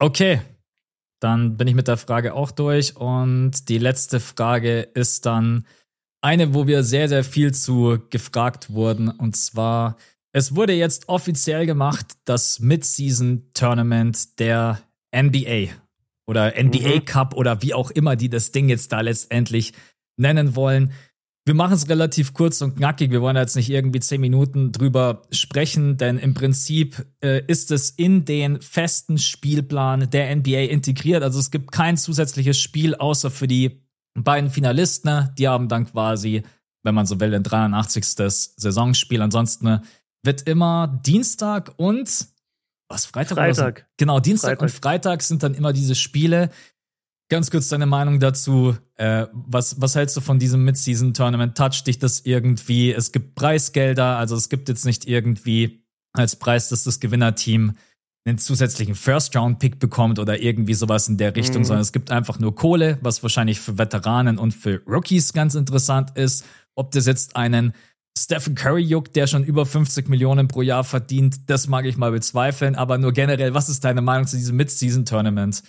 Okay, 0.00 0.42
dann 1.18 1.56
bin 1.56 1.66
ich 1.66 1.74
mit 1.74 1.88
der 1.88 1.96
Frage 1.96 2.34
auch 2.34 2.50
durch. 2.50 2.94
Und 2.94 3.70
die 3.70 3.78
letzte 3.78 4.20
Frage 4.20 4.80
ist 4.92 5.24
dann 5.24 5.64
eine, 6.20 6.52
wo 6.52 6.66
wir 6.66 6.82
sehr, 6.82 7.08
sehr 7.08 7.24
viel 7.24 7.54
zu 7.54 8.00
gefragt 8.10 8.70
wurden. 8.70 9.08
Und 9.08 9.34
zwar, 9.34 9.96
es 10.32 10.54
wurde 10.54 10.74
jetzt 10.74 11.08
offiziell 11.08 11.64
gemacht, 11.64 12.04
das 12.26 12.60
Mid-Season-Tournament 12.60 14.38
der 14.38 14.82
NBA 15.16 15.72
oder 16.26 16.52
NBA 16.60 16.96
mhm. 16.96 17.04
Cup 17.04 17.34
oder 17.34 17.62
wie 17.62 17.74
auch 17.74 17.90
immer 17.90 18.16
die 18.16 18.28
das 18.28 18.52
Ding 18.52 18.68
jetzt 18.68 18.92
da 18.92 19.00
letztendlich 19.00 19.72
nennen 20.16 20.56
wollen. 20.56 20.92
Wir 21.44 21.54
machen 21.54 21.72
es 21.72 21.88
relativ 21.88 22.34
kurz 22.34 22.62
und 22.62 22.76
knackig. 22.76 23.10
Wir 23.10 23.20
wollen 23.20 23.34
jetzt 23.34 23.56
nicht 23.56 23.68
irgendwie 23.68 23.98
zehn 23.98 24.20
Minuten 24.20 24.70
drüber 24.70 25.22
sprechen, 25.32 25.96
denn 25.96 26.18
im 26.18 26.34
Prinzip 26.34 27.04
äh, 27.20 27.44
ist 27.46 27.72
es 27.72 27.90
in 27.90 28.24
den 28.24 28.60
festen 28.60 29.18
Spielplan 29.18 30.08
der 30.10 30.34
NBA 30.36 30.70
integriert. 30.70 31.24
Also 31.24 31.40
es 31.40 31.50
gibt 31.50 31.72
kein 31.72 31.96
zusätzliches 31.96 32.60
Spiel 32.60 32.94
außer 32.94 33.32
für 33.32 33.48
die 33.48 33.82
beiden 34.14 34.50
Finalisten. 34.50 35.10
Ne? 35.10 35.34
Die 35.36 35.48
haben 35.48 35.68
dann 35.68 35.86
quasi, 35.86 36.44
wenn 36.84 36.94
man 36.94 37.06
so 37.06 37.18
will, 37.18 37.34
ein 37.34 37.42
83. 37.42 38.04
Saisonspiel. 38.04 39.20
Ansonsten 39.20 39.80
wird 40.22 40.42
immer 40.42 41.00
Dienstag 41.04 41.72
und 41.76 42.28
was 42.92 43.06
Freitag? 43.06 43.38
Freitag. 43.38 43.78
So? 43.78 43.84
Genau, 43.96 44.20
Dienstag 44.20 44.50
Freitag. 44.50 44.62
und 44.62 44.70
Freitag 44.70 45.22
sind 45.22 45.42
dann 45.42 45.54
immer 45.54 45.72
diese 45.72 45.94
Spiele. 45.94 46.50
Ganz 47.28 47.50
kurz 47.50 47.68
deine 47.68 47.86
Meinung 47.86 48.20
dazu. 48.20 48.76
Äh, 48.96 49.26
was, 49.32 49.80
was 49.80 49.94
hältst 49.94 50.16
du 50.16 50.20
von 50.20 50.38
diesem 50.38 50.64
Mid-Season-Tournament? 50.64 51.56
Toucht 51.56 51.86
dich 51.86 51.98
das 51.98 52.20
irgendwie? 52.20 52.92
Es 52.92 53.10
gibt 53.10 53.34
Preisgelder, 53.34 54.18
also 54.18 54.36
es 54.36 54.48
gibt 54.48 54.68
jetzt 54.68 54.84
nicht 54.84 55.06
irgendwie 55.06 55.82
als 56.12 56.36
Preis, 56.36 56.68
dass 56.68 56.84
das 56.84 57.00
Gewinnerteam 57.00 57.74
einen 58.24 58.38
zusätzlichen 58.38 58.94
First-Round-Pick 58.94 59.78
bekommt 59.78 60.18
oder 60.18 60.40
irgendwie 60.40 60.74
sowas 60.74 61.08
in 61.08 61.16
der 61.16 61.34
Richtung, 61.34 61.62
mhm. 61.62 61.66
sondern 61.66 61.82
es 61.82 61.92
gibt 61.92 62.10
einfach 62.10 62.38
nur 62.38 62.54
Kohle, 62.54 62.98
was 63.00 63.22
wahrscheinlich 63.22 63.60
für 63.60 63.78
Veteranen 63.78 64.38
und 64.38 64.52
für 64.52 64.82
Rookies 64.86 65.32
ganz 65.32 65.54
interessant 65.54 66.16
ist. 66.16 66.44
Ob 66.74 66.92
das 66.92 67.06
jetzt 67.06 67.34
einen 67.34 67.72
Stephen 68.16 68.54
Curry 68.54 68.82
juckt, 68.82 69.16
der 69.16 69.26
schon 69.26 69.42
über 69.42 69.66
50 69.66 70.08
Millionen 70.08 70.46
pro 70.48 70.62
Jahr 70.62 70.84
verdient, 70.84 71.48
das 71.50 71.66
mag 71.66 71.86
ich 71.86 71.96
mal 71.96 72.12
bezweifeln, 72.12 72.74
aber 72.74 72.98
nur 72.98 73.12
generell, 73.12 73.54
was 73.54 73.68
ist 73.68 73.84
deine 73.84 74.02
Meinung 74.02 74.26
zu 74.26 74.36
diesem 74.36 74.56
Mid-Season-Tournament? 74.56 75.62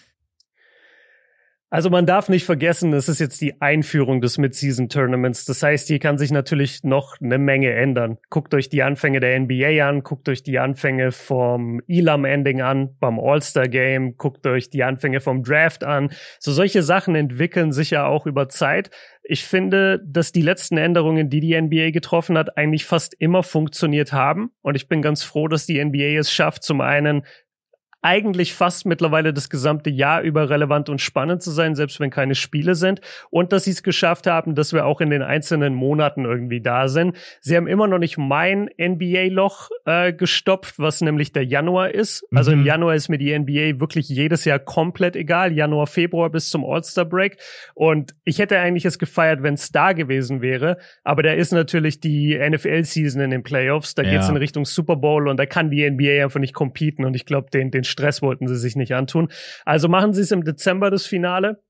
Also 1.74 1.90
man 1.90 2.06
darf 2.06 2.30
nicht 2.30 2.46
vergessen, 2.46 2.94
es 2.94 3.10
ist 3.10 3.20
jetzt 3.20 3.42
die 3.42 3.60
Einführung 3.60 4.22
des 4.22 4.38
Mid-Season-Tournaments. 4.38 5.46
Das 5.46 5.64
heißt, 5.64 5.88
hier 5.88 5.98
kann 5.98 6.20
sich 6.20 6.30
natürlich 6.30 6.84
noch 6.84 7.20
eine 7.20 7.40
Menge 7.40 7.74
ändern. 7.74 8.20
Guckt 8.30 8.54
euch 8.54 8.70
die 8.70 8.84
Anfänge 8.84 9.20
der 9.20 9.40
NBA 9.40 9.84
an, 9.84 10.04
guckt 10.04 10.30
euch 10.30 10.44
die 10.44 10.60
Anfänge 10.60 11.12
vom 11.12 11.82
Elam-Ending 11.88 12.62
an, 12.62 12.96
beim 13.00 13.20
All-Star-Game, 13.20 14.18
guckt 14.18 14.46
euch 14.46 14.70
die 14.70 14.84
Anfänge 14.84 15.20
vom 15.20 15.42
Draft 15.42 15.84
an. 15.84 16.12
So 16.38 16.52
solche 16.52 16.84
Sachen 16.84 17.16
entwickeln 17.16 17.72
sich 17.72 17.90
ja 17.90 18.06
auch 18.06 18.28
über 18.28 18.50
Zeit. 18.50 18.92
Ich 19.24 19.44
finde, 19.44 20.00
dass 20.06 20.32
die 20.32 20.42
letzten 20.44 20.78
Änderungen, 20.78 21.32
die 21.32 21.40
die 21.40 21.60
NBA 21.60 21.90
getroffen 21.90 22.38
hat, 22.38 22.56
eigentlich 22.56 22.86
fast 22.86 23.16
immer 23.18 23.42
funktioniert 23.42 24.14
haben. 24.14 24.52
Und 24.62 24.76
ich 24.76 24.88
bin 24.88 25.02
ganz 25.02 25.24
froh, 25.24 25.48
dass 25.48 25.66
die 25.66 25.84
NBA 25.84 26.20
es 26.20 26.32
schafft, 26.32 26.64
zum 26.64 26.82
einen 26.82 27.26
eigentlich 28.04 28.54
fast 28.54 28.86
mittlerweile 28.86 29.34
das 29.34 29.50
gesamte 29.50 29.90
Jahr 29.90 30.22
über 30.22 30.50
relevant 30.50 30.90
und 30.90 31.00
spannend 31.00 31.42
zu 31.42 31.52
sein, 31.52 31.74
selbst 31.74 32.02
wenn 32.02 32.10
keine 32.10 32.36
Spiele 32.36 32.76
sind. 32.76 33.00
Und 33.30 33.54
dass 33.54 33.64
sie 33.64 33.72
es 33.72 33.82
geschafft 33.82 34.28
haben, 34.28 34.56
dass 34.56 34.74
wir 34.74 34.86
auch 34.86 35.00
in 35.00 35.10
den 35.10 35.22
einzelnen 35.22 35.74
Monaten 35.74 36.26
irgendwie 36.26 36.60
da 36.60 36.90
sind. 36.90 37.16
Sie 37.40 37.56
haben 37.56 37.66
immer 37.66 37.88
noch 37.88 38.00
nicht 38.00 38.18
mein 38.18 38.70
NBA-Loch 38.78 39.70
äh, 39.86 40.12
gestopft, 40.12 40.80
was 40.80 41.00
nämlich 41.00 41.32
der 41.32 41.46
Januar 41.46 41.92
ist. 41.92 42.28
Also 42.36 42.52
im 42.52 42.60
mhm. 42.60 42.66
Januar 42.66 42.96
ist 42.96 43.08
mir 43.08 43.18
die 43.18 43.38
NBA 43.38 43.80
wirklich 43.80 44.10
jedes 44.10 44.44
Jahr 44.44 44.60
komplett 44.60 45.16
egal. 45.16 45.54
Januar, 45.54 45.88
Februar 45.88 46.30
bis 46.30 46.50
zum 46.50 46.66
All-Star-Break. 46.66 47.38
Und 47.74 48.16
ich 48.26 48.40
hätte 48.40 48.60
eigentlich 48.60 48.84
es 48.84 49.00
gefeiert, 49.00 49.44
wenn 49.44 49.54
es 49.54 49.72
da 49.72 49.94
gewesen 49.94 50.42
wäre. 50.42 50.78
Aber 51.06 51.24
da 51.24 51.32
ist 51.32 51.54
natürlich 51.54 52.02
die 52.02 52.38
NFL-Season 52.38 53.22
in 53.22 53.32
den 53.32 53.44
Playoffs. 53.44 53.96
Da 53.96 54.04
ja. 54.04 54.12
geht's 54.12 54.28
in 54.28 54.36
Richtung 54.36 54.66
Super 54.66 54.98
Bowl 54.98 55.30
und 55.30 55.38
da 55.38 55.46
kann 55.46 55.72
die 55.72 55.90
NBA 55.90 56.22
einfach 56.22 56.42
nicht 56.42 56.54
competen. 56.54 57.06
Und 57.06 57.16
ich 57.16 57.26
glaube, 57.26 57.50
den, 57.50 57.72
den 57.72 57.86
Stress 57.94 58.22
wollten 58.22 58.48
sie 58.48 58.58
sich 58.58 58.76
nicht 58.76 58.94
antun. 58.94 59.30
Also 59.64 59.88
machen 59.88 60.14
sie 60.14 60.22
es 60.22 60.32
im 60.32 60.44
Dezember 60.44 60.92
das 60.92 61.06
Finale. 61.06 61.64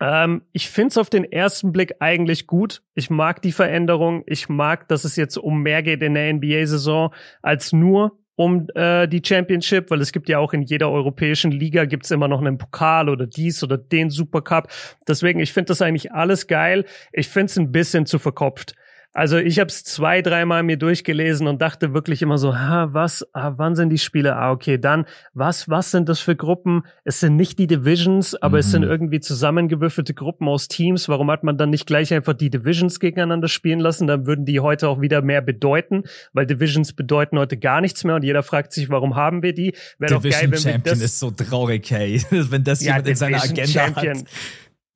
Ähm, 0.00 0.42
ich 0.52 0.68
finde 0.68 0.88
es 0.88 0.98
auf 0.98 1.10
den 1.10 1.24
ersten 1.24 1.72
Blick 1.72 1.96
eigentlich 2.00 2.46
gut. 2.46 2.82
Ich 2.94 3.10
mag 3.10 3.42
die 3.42 3.52
Veränderung. 3.52 4.22
Ich 4.26 4.48
mag, 4.48 4.88
dass 4.88 5.04
es 5.04 5.16
jetzt 5.16 5.36
um 5.36 5.62
mehr 5.62 5.82
geht 5.82 6.02
in 6.02 6.14
der 6.14 6.32
NBA-Saison 6.34 7.12
als 7.42 7.72
nur 7.72 8.18
um 8.36 8.68
äh, 8.76 9.08
die 9.08 9.20
Championship, 9.24 9.90
weil 9.90 10.00
es 10.00 10.12
gibt 10.12 10.28
ja 10.28 10.38
auch 10.38 10.52
in 10.52 10.62
jeder 10.62 10.90
europäischen 10.90 11.50
Liga 11.50 11.86
gibt's 11.86 12.12
immer 12.12 12.28
noch 12.28 12.40
einen 12.40 12.56
Pokal 12.56 13.08
oder 13.08 13.26
dies 13.26 13.64
oder 13.64 13.76
den 13.76 14.10
Supercup. 14.10 14.68
Deswegen, 15.08 15.40
ich 15.40 15.52
finde 15.52 15.68
das 15.68 15.82
eigentlich 15.82 16.12
alles 16.12 16.46
geil. 16.46 16.84
Ich 17.12 17.26
finde 17.26 17.46
es 17.46 17.58
ein 17.58 17.72
bisschen 17.72 18.06
zu 18.06 18.20
verkopft. 18.20 18.76
Also 19.14 19.38
ich 19.38 19.58
habe 19.58 19.68
es 19.68 19.84
zwei, 19.84 20.20
dreimal 20.20 20.62
mir 20.62 20.76
durchgelesen 20.76 21.46
und 21.46 21.62
dachte 21.62 21.94
wirklich 21.94 22.20
immer 22.20 22.36
so, 22.36 22.56
ha, 22.56 22.88
was, 22.92 23.26
ah, 23.32 23.54
wann 23.56 23.74
sind 23.74 23.88
die 23.88 23.98
Spiele? 23.98 24.36
Ah, 24.36 24.52
okay, 24.52 24.76
dann, 24.76 25.06
was, 25.32 25.68
was 25.68 25.90
sind 25.90 26.10
das 26.10 26.20
für 26.20 26.36
Gruppen? 26.36 26.82
Es 27.04 27.20
sind 27.20 27.34
nicht 27.36 27.58
die 27.58 27.66
Divisions, 27.66 28.34
aber 28.34 28.58
mhm. 28.58 28.60
es 28.60 28.70
sind 28.70 28.82
mhm. 28.82 28.90
irgendwie 28.90 29.20
zusammengewürfelte 29.20 30.12
Gruppen 30.12 30.46
aus 30.46 30.68
Teams. 30.68 31.08
Warum 31.08 31.30
hat 31.30 31.42
man 31.42 31.56
dann 31.56 31.70
nicht 31.70 31.86
gleich 31.86 32.12
einfach 32.12 32.34
die 32.34 32.50
Divisions 32.50 33.00
gegeneinander 33.00 33.48
spielen 33.48 33.80
lassen? 33.80 34.06
Dann 34.06 34.26
würden 34.26 34.44
die 34.44 34.60
heute 34.60 34.88
auch 34.88 35.00
wieder 35.00 35.22
mehr 35.22 35.40
bedeuten, 35.40 36.04
weil 36.34 36.46
Divisions 36.46 36.92
bedeuten 36.92 37.38
heute 37.38 37.56
gar 37.56 37.80
nichts 37.80 38.04
mehr 38.04 38.14
und 38.14 38.24
jeder 38.24 38.42
fragt 38.42 38.72
sich, 38.74 38.90
warum 38.90 39.16
haben 39.16 39.42
wir 39.42 39.54
die? 39.54 39.74
Wäre 39.98 40.14
doch 40.14 40.22
geil, 40.22 40.32
wenn 40.42 40.58
Champion 40.58 40.84
wir 40.84 40.92
das 40.92 41.00
ist 41.00 41.18
so 41.18 41.30
traurig, 41.30 41.90
hey, 41.90 42.22
wenn 42.30 42.62
das 42.62 42.82
ja, 42.82 42.98
jemand 42.98 43.06
Division 43.06 43.30
in 43.30 43.36
seiner 43.38 43.52
Agenda 43.52 43.80
Champion. 43.84 44.18
hat. 44.18 44.26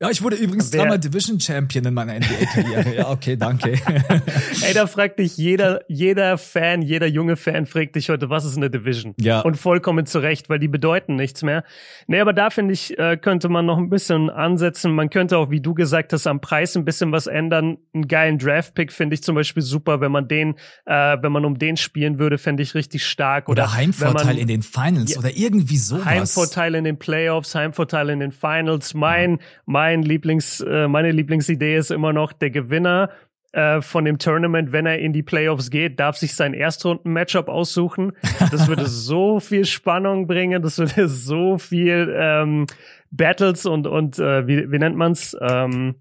Ja, 0.03 0.11
ich 0.11 0.21
wurde 0.21 0.35
übrigens 0.35 0.69
dreimal 0.73 0.99
Division 0.99 1.39
Champion 1.39 1.85
in 1.85 1.95
meiner 1.95 2.15
NBA-Karriere. 2.15 2.97
Ja, 2.97 3.11
okay, 3.11 3.37
danke. 3.37 3.75
Ey, 4.67 4.75
da 4.75 4.89
fragt 4.89 5.21
dich 5.21 5.37
jeder, 5.37 5.83
jeder 5.87 6.39
Fan, 6.39 6.83
jeder 6.83 7.07
junge 7.07 7.37
Fan 7.37 7.67
fragt 7.67 7.95
dich 7.95 8.11
heute, 8.11 8.29
was 8.29 8.45
ist 8.45 8.57
eine 8.57 8.69
Division? 8.69 9.15
Ja. 9.21 9.43
Und 9.43 9.55
vollkommen 9.59 10.05
zu 10.05 10.19
Recht, 10.19 10.49
weil 10.49 10.59
die 10.59 10.67
bedeuten 10.67 11.15
nichts 11.15 11.45
mehr. 11.45 11.63
Nee, 12.09 12.19
aber 12.19 12.33
da 12.33 12.51
finde 12.51 12.75
ich, 12.75 12.99
äh, 12.99 13.17
könnte 13.17 13.49
man 13.49 13.65
noch 13.65 13.79
ein 13.79 13.91
bisschen 13.91 14.29
ansetzen. 14.29 14.93
Man 14.93 15.09
könnte 15.09 15.39
auch, 15.39 15.51
wie 15.51 15.61
du 15.61 15.73
gesagt 15.73 16.13
hast, 16.13 16.27
am 16.27 16.41
Preis 16.41 16.77
ein 16.77 16.85
bisschen 16.85 17.13
was 17.13 17.29
ändern. 17.29 17.79
Einen 17.95 18.09
geilen 18.09 18.39
Draft-Pick 18.39 18.91
finde 18.91 19.15
ich 19.15 19.23
zum 19.23 19.37
Beispiel 19.37 19.63
super, 19.63 20.01
wenn 20.01 20.11
man 20.11 20.27
den, 20.27 20.57
äh, 20.85 21.17
wenn 21.23 21.31
man 21.31 21.45
um 21.45 21.61
den 21.61 21.77
spielen 21.77 22.19
würde, 22.19 22.39
fände 22.39 22.65
ich 22.65 22.75
richtig 22.75 23.07
stark. 23.07 23.49
Oder, 23.49 23.63
oder 23.63 23.75
Heimvorteil 23.75 24.37
in 24.37 24.49
den 24.49 24.63
Finals 24.63 25.13
ja, 25.13 25.21
oder 25.21 25.31
irgendwie 25.33 25.77
sowas. 25.77 26.07
Heimvorteil 26.07 26.75
in 26.75 26.83
den 26.83 26.99
Playoffs, 26.99 27.55
Heimvorteil 27.55 28.11
in 28.11 28.19
den 28.19 28.33
Finals. 28.33 28.95
Mein, 28.95 29.39
mein 29.65 29.92
mein 29.93 30.03
Lieblings, 30.03 30.61
äh, 30.61 30.89
meine 30.89 31.11
Lieblingsidee 31.11 31.77
ist 31.77 31.91
immer 31.91 32.13
noch, 32.13 32.33
der 32.33 32.51
Gewinner 32.51 33.11
äh, 33.53 33.83
von 33.83 34.05
dem 34.07 34.19
Tournament, 34.19 34.73
wenn 34.73 34.87
er 34.87 34.99
in 34.99 35.13
die 35.13 35.23
Playoffs 35.23 35.71
geht, 35.71 36.01
darf 36.01 36.17
sich 36.17 36.35
sein 36.35 36.55
Erstrunden-Matchup 36.55 37.49
aussuchen. 37.49 38.13
Das 38.51 38.69
würde 38.69 38.87
so 38.87 39.41
viel 39.41 39.67
Spannung 39.67 40.27
bringen, 40.27 40.63
das 40.63 40.79
würde 40.79 41.09
so 41.09 41.59
viel 41.59 42.15
ähm, 42.19 42.67
Battles 43.11 43.67
und, 43.67 43.87
und 43.87 44.19
äh, 44.19 44.47
wie, 44.47 44.73
wie 44.73 44.79
nennt 44.79 44.97
man's? 44.97 45.37
Ähm, 45.41 45.97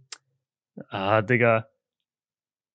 ah, 0.89 1.21
Digga. 1.21 1.67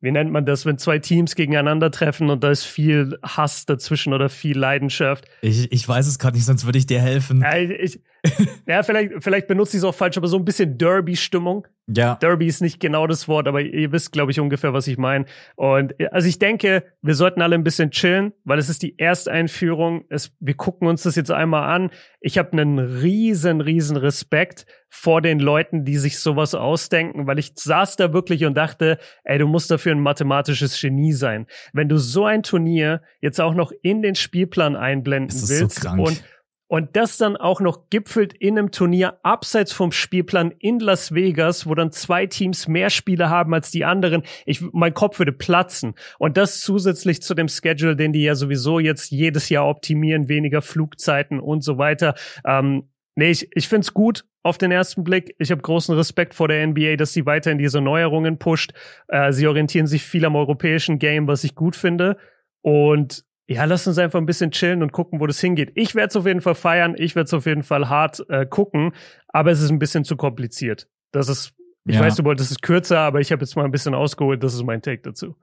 Wie 0.02 0.10
nennt 0.10 0.30
man 0.30 0.44
das, 0.44 0.66
wenn 0.66 0.76
zwei 0.76 0.98
Teams 0.98 1.34
gegeneinander 1.34 1.90
treffen 1.90 2.28
und 2.28 2.44
da 2.44 2.50
ist 2.50 2.64
viel 2.64 3.18
Hass 3.22 3.64
dazwischen 3.64 4.12
oder 4.12 4.28
viel 4.28 4.58
Leidenschaft? 4.58 5.24
Ich, 5.40 5.72
ich 5.72 5.88
weiß 5.88 6.06
es 6.06 6.18
gerade 6.18 6.36
nicht, 6.36 6.44
sonst 6.44 6.66
würde 6.66 6.78
ich 6.78 6.86
dir 6.86 7.00
helfen. 7.00 7.40
Ja, 7.40 7.56
ich, 7.56 8.00
ja, 8.66 8.82
vielleicht, 8.82 9.12
vielleicht 9.22 9.46
benutze 9.46 9.76
ich 9.76 9.82
es 9.82 9.84
auch 9.84 9.94
falsch, 9.94 10.16
aber 10.16 10.28
so 10.28 10.36
ein 10.36 10.44
bisschen 10.44 10.78
Derby-Stimmung. 10.78 11.66
Ja. 11.88 12.16
Derby 12.16 12.48
ist 12.48 12.62
nicht 12.62 12.80
genau 12.80 13.06
das 13.06 13.28
Wort, 13.28 13.46
aber 13.46 13.60
ihr 13.60 13.92
wisst, 13.92 14.10
glaube 14.10 14.32
ich, 14.32 14.40
ungefähr, 14.40 14.72
was 14.72 14.88
ich 14.88 14.98
meine. 14.98 15.26
Und 15.54 15.94
also 16.12 16.26
ich 16.26 16.40
denke, 16.40 16.82
wir 17.00 17.14
sollten 17.14 17.42
alle 17.42 17.54
ein 17.54 17.62
bisschen 17.62 17.92
chillen, 17.92 18.32
weil 18.44 18.58
es 18.58 18.68
ist 18.68 18.82
die 18.82 18.98
Ersteinführung. 18.98 20.04
Es, 20.08 20.32
wir 20.40 20.54
gucken 20.54 20.88
uns 20.88 21.04
das 21.04 21.14
jetzt 21.14 21.30
einmal 21.30 21.72
an. 21.72 21.90
Ich 22.20 22.38
habe 22.38 22.52
einen 22.52 22.80
riesen, 22.80 23.60
riesen 23.60 23.96
Respekt 23.96 24.66
vor 24.88 25.22
den 25.22 25.38
Leuten, 25.38 25.84
die 25.84 25.96
sich 25.98 26.18
sowas 26.18 26.56
ausdenken, 26.56 27.28
weil 27.28 27.38
ich 27.38 27.52
saß 27.54 27.96
da 27.96 28.12
wirklich 28.12 28.44
und 28.44 28.56
dachte, 28.56 28.98
ey, 29.22 29.38
du 29.38 29.46
musst 29.46 29.70
dafür 29.70 29.92
ein 29.92 30.00
mathematisches 30.00 30.80
Genie 30.80 31.12
sein. 31.12 31.46
Wenn 31.72 31.88
du 31.88 31.98
so 31.98 32.24
ein 32.24 32.42
Turnier 32.42 33.02
jetzt 33.20 33.40
auch 33.40 33.54
noch 33.54 33.72
in 33.82 34.02
den 34.02 34.16
Spielplan 34.16 34.74
einblenden 34.74 35.36
willst 35.48 35.82
so 35.82 35.90
und 35.90 36.24
und 36.68 36.96
das 36.96 37.16
dann 37.16 37.36
auch 37.36 37.60
noch 37.60 37.90
gipfelt 37.90 38.32
in 38.32 38.58
einem 38.58 38.70
Turnier 38.70 39.18
abseits 39.22 39.72
vom 39.72 39.92
Spielplan 39.92 40.52
in 40.58 40.80
Las 40.80 41.14
Vegas, 41.14 41.66
wo 41.66 41.74
dann 41.74 41.92
zwei 41.92 42.26
Teams 42.26 42.66
mehr 42.66 42.90
Spiele 42.90 43.30
haben 43.30 43.54
als 43.54 43.70
die 43.70 43.84
anderen. 43.84 44.22
Ich, 44.44 44.60
mein 44.72 44.94
Kopf 44.94 45.18
würde 45.18 45.32
platzen. 45.32 45.94
Und 46.18 46.36
das 46.36 46.60
zusätzlich 46.60 47.22
zu 47.22 47.34
dem 47.34 47.48
Schedule, 47.48 47.94
den 47.94 48.12
die 48.12 48.22
ja 48.22 48.34
sowieso 48.34 48.80
jetzt 48.80 49.10
jedes 49.10 49.48
Jahr 49.48 49.68
optimieren, 49.68 50.28
weniger 50.28 50.62
Flugzeiten 50.62 51.38
und 51.38 51.62
so 51.62 51.78
weiter. 51.78 52.14
Ähm, 52.44 52.88
nee, 53.14 53.30
ich, 53.30 53.48
ich 53.54 53.68
find's 53.68 53.94
gut 53.94 54.24
auf 54.42 54.58
den 54.58 54.72
ersten 54.72 55.04
Blick. 55.04 55.34
Ich 55.38 55.50
habe 55.50 55.62
großen 55.62 55.94
Respekt 55.94 56.34
vor 56.34 56.48
der 56.48 56.66
NBA, 56.66 56.96
dass 56.96 57.12
sie 57.12 57.26
weiterhin 57.26 57.58
diese 57.58 57.80
Neuerungen 57.80 58.38
pusht. 58.38 58.72
Äh, 59.08 59.32
sie 59.32 59.46
orientieren 59.46 59.86
sich 59.86 60.02
viel 60.02 60.24
am 60.24 60.36
europäischen 60.36 60.98
Game, 60.98 61.28
was 61.28 61.44
ich 61.44 61.54
gut 61.54 61.76
finde. 61.76 62.16
Und 62.62 63.24
ja, 63.48 63.64
lass 63.64 63.86
uns 63.86 63.98
einfach 63.98 64.18
ein 64.18 64.26
bisschen 64.26 64.50
chillen 64.50 64.82
und 64.82 64.92
gucken, 64.92 65.20
wo 65.20 65.26
das 65.26 65.40
hingeht. 65.40 65.72
Ich 65.74 65.94
werde 65.94 66.08
es 66.08 66.16
auf 66.16 66.26
jeden 66.26 66.40
Fall 66.40 66.54
feiern, 66.54 66.94
ich 66.98 67.14
werde 67.14 67.26
es 67.26 67.34
auf 67.34 67.46
jeden 67.46 67.62
Fall 67.62 67.88
hart 67.88 68.24
äh, 68.28 68.44
gucken, 68.44 68.92
aber 69.28 69.52
es 69.52 69.60
ist 69.60 69.70
ein 69.70 69.78
bisschen 69.78 70.04
zu 70.04 70.16
kompliziert. 70.16 70.88
Das 71.12 71.28
ist, 71.28 71.54
ich 71.84 71.94
ja. 71.94 72.00
weiß, 72.00 72.16
du 72.16 72.24
wolltest 72.24 72.50
es 72.50 72.60
kürzer, 72.60 72.98
aber 73.00 73.20
ich 73.20 73.30
habe 73.30 73.42
jetzt 73.42 73.54
mal 73.54 73.64
ein 73.64 73.70
bisschen 73.70 73.94
ausgeholt, 73.94 74.42
das 74.42 74.54
ist 74.54 74.64
mein 74.64 74.82
Take 74.82 75.02
dazu. 75.02 75.36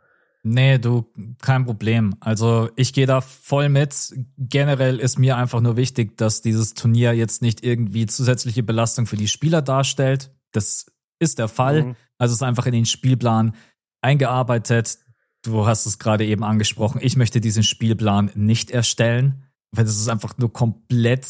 Nee, 0.45 0.77
du, 0.77 1.09
kein 1.41 1.63
Problem. 1.63 2.15
Also 2.19 2.69
ich 2.75 2.91
gehe 2.91 3.05
da 3.05 3.21
voll 3.21 3.69
mit. 3.69 4.13
Generell 4.37 4.99
ist 4.99 5.17
mir 5.17 5.37
einfach 5.37 5.61
nur 5.61 5.77
wichtig, 5.77 6.17
dass 6.17 6.41
dieses 6.41 6.73
Turnier 6.73 7.13
jetzt 7.13 7.41
nicht 7.41 7.63
irgendwie 7.63 8.05
zusätzliche 8.07 8.61
Belastung 8.61 9.05
für 9.05 9.15
die 9.15 9.29
Spieler 9.29 9.61
darstellt. 9.61 10.31
Das 10.51 10.87
ist 11.19 11.39
der 11.39 11.47
Fall. 11.47 11.83
Mhm. 11.83 11.95
Also 12.17 12.33
es 12.33 12.39
ist 12.39 12.43
einfach 12.43 12.65
in 12.65 12.73
den 12.73 12.85
Spielplan 12.85 13.55
eingearbeitet 14.01 14.97
du 15.43 15.65
hast 15.67 15.85
es 15.85 15.99
gerade 15.99 16.25
eben 16.25 16.43
angesprochen, 16.43 16.99
ich 17.01 17.15
möchte 17.15 17.41
diesen 17.41 17.63
Spielplan 17.63 18.31
nicht 18.35 18.71
erstellen, 18.71 19.43
weil 19.71 19.85
es 19.85 19.97
ist 19.97 20.09
einfach 20.09 20.37
nur 20.37 20.51
komplett 20.51 21.25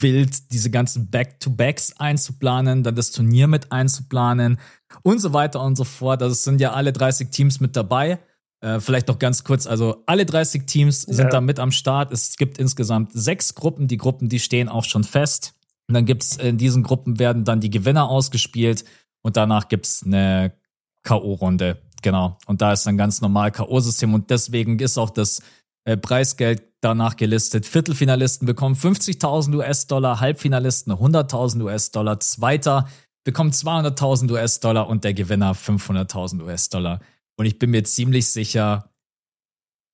wild, 0.00 0.52
diese 0.52 0.70
ganzen 0.70 1.10
Back-to-Backs 1.10 1.94
einzuplanen, 1.98 2.82
dann 2.82 2.94
das 2.94 3.10
Turnier 3.10 3.46
mit 3.46 3.72
einzuplanen 3.72 4.58
und 5.02 5.18
so 5.20 5.32
weiter 5.32 5.62
und 5.62 5.76
so 5.76 5.84
fort. 5.84 6.22
Also 6.22 6.32
es 6.32 6.44
sind 6.44 6.60
ja 6.60 6.72
alle 6.72 6.92
30 6.92 7.30
Teams 7.30 7.60
mit 7.60 7.76
dabei. 7.76 8.18
Äh, 8.60 8.80
vielleicht 8.80 9.08
noch 9.08 9.18
ganz 9.18 9.44
kurz, 9.44 9.66
also 9.66 10.02
alle 10.06 10.26
30 10.26 10.66
Teams 10.66 11.02
sind 11.02 11.26
ja. 11.26 11.30
da 11.30 11.40
mit 11.40 11.58
am 11.60 11.72
Start. 11.72 12.12
Es 12.12 12.36
gibt 12.36 12.58
insgesamt 12.58 13.12
sechs 13.12 13.54
Gruppen. 13.54 13.88
Die 13.88 13.96
Gruppen, 13.96 14.28
die 14.28 14.40
stehen 14.40 14.68
auch 14.68 14.84
schon 14.84 15.04
fest. 15.04 15.54
Und 15.88 15.94
dann 15.94 16.04
gibt's 16.04 16.36
in 16.36 16.58
diesen 16.58 16.82
Gruppen 16.82 17.18
werden 17.18 17.44
dann 17.44 17.60
die 17.60 17.70
Gewinner 17.70 18.08
ausgespielt 18.08 18.84
und 19.22 19.36
danach 19.36 19.68
gibt's 19.68 20.02
eine 20.04 20.52
K.O.-Runde. 21.02 21.76
Genau. 22.02 22.38
Und 22.46 22.62
da 22.62 22.72
ist 22.72 22.86
ein 22.86 22.96
ganz 22.96 23.20
normal 23.20 23.50
K.O.-System 23.50 24.14
und 24.14 24.30
deswegen 24.30 24.78
ist 24.78 24.98
auch 24.98 25.10
das 25.10 25.42
äh, 25.84 25.96
Preisgeld 25.96 26.62
danach 26.80 27.16
gelistet. 27.16 27.66
Viertelfinalisten 27.66 28.46
bekommen 28.46 28.76
50.000 28.76 29.56
US-Dollar, 29.56 30.20
Halbfinalisten 30.20 30.92
100.000 30.92 31.62
US-Dollar, 31.62 32.20
Zweiter 32.20 32.88
bekommt 33.24 33.54
200.000 33.54 34.30
US-Dollar 34.30 34.88
und 34.88 35.04
der 35.04 35.14
Gewinner 35.14 35.54
500.000 35.54 36.42
US-Dollar. 36.42 37.00
Und 37.36 37.46
ich 37.46 37.58
bin 37.58 37.70
mir 37.70 37.84
ziemlich 37.84 38.28
sicher, 38.28 38.90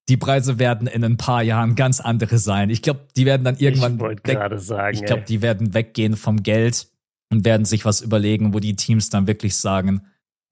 die 0.09 0.17
Preise 0.17 0.59
werden 0.59 0.87
in 0.87 1.03
ein 1.03 1.17
paar 1.17 1.43
Jahren 1.43 1.75
ganz 1.75 2.01
andere 2.01 2.39
sein. 2.39 2.71
Ich 2.71 2.83
glaube, 2.83 3.09
die 3.17 3.25
werden 3.25 3.45
dann 3.45 3.57
irgendwann. 3.57 3.95
Ich 3.95 4.01
wollte 4.01 4.23
gerade 4.23 4.59
sagen. 4.59 4.97
Ich 4.97 5.05
glaube, 5.05 5.23
die 5.23 5.41
werden 5.41 5.73
weggehen 5.73 6.17
vom 6.17 6.43
Geld 6.43 6.89
und 7.31 7.45
werden 7.45 7.65
sich 7.65 7.85
was 7.85 8.03
überlegen, 8.03 8.53
wo 8.53 8.61
die 8.61 8.77
Teams 8.77 9.09
dann 9.09 9.27
wirklich 9.27 9.57
sagen, 9.57 10.03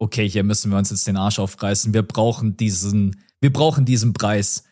okay, 0.02 0.28
hier 0.28 0.42
müssen 0.42 0.70
wir 0.72 0.78
uns 0.78 0.90
jetzt 0.90 1.06
den 1.06 1.16
Arsch 1.16 1.38
aufreißen. 1.38 1.94
Wir 1.94 2.02
brauchen 2.02 2.56
diesen, 2.56 3.22
wir 3.40 3.52
brauchen 3.52 3.84
diesen 3.84 4.12
Preis. 4.12 4.64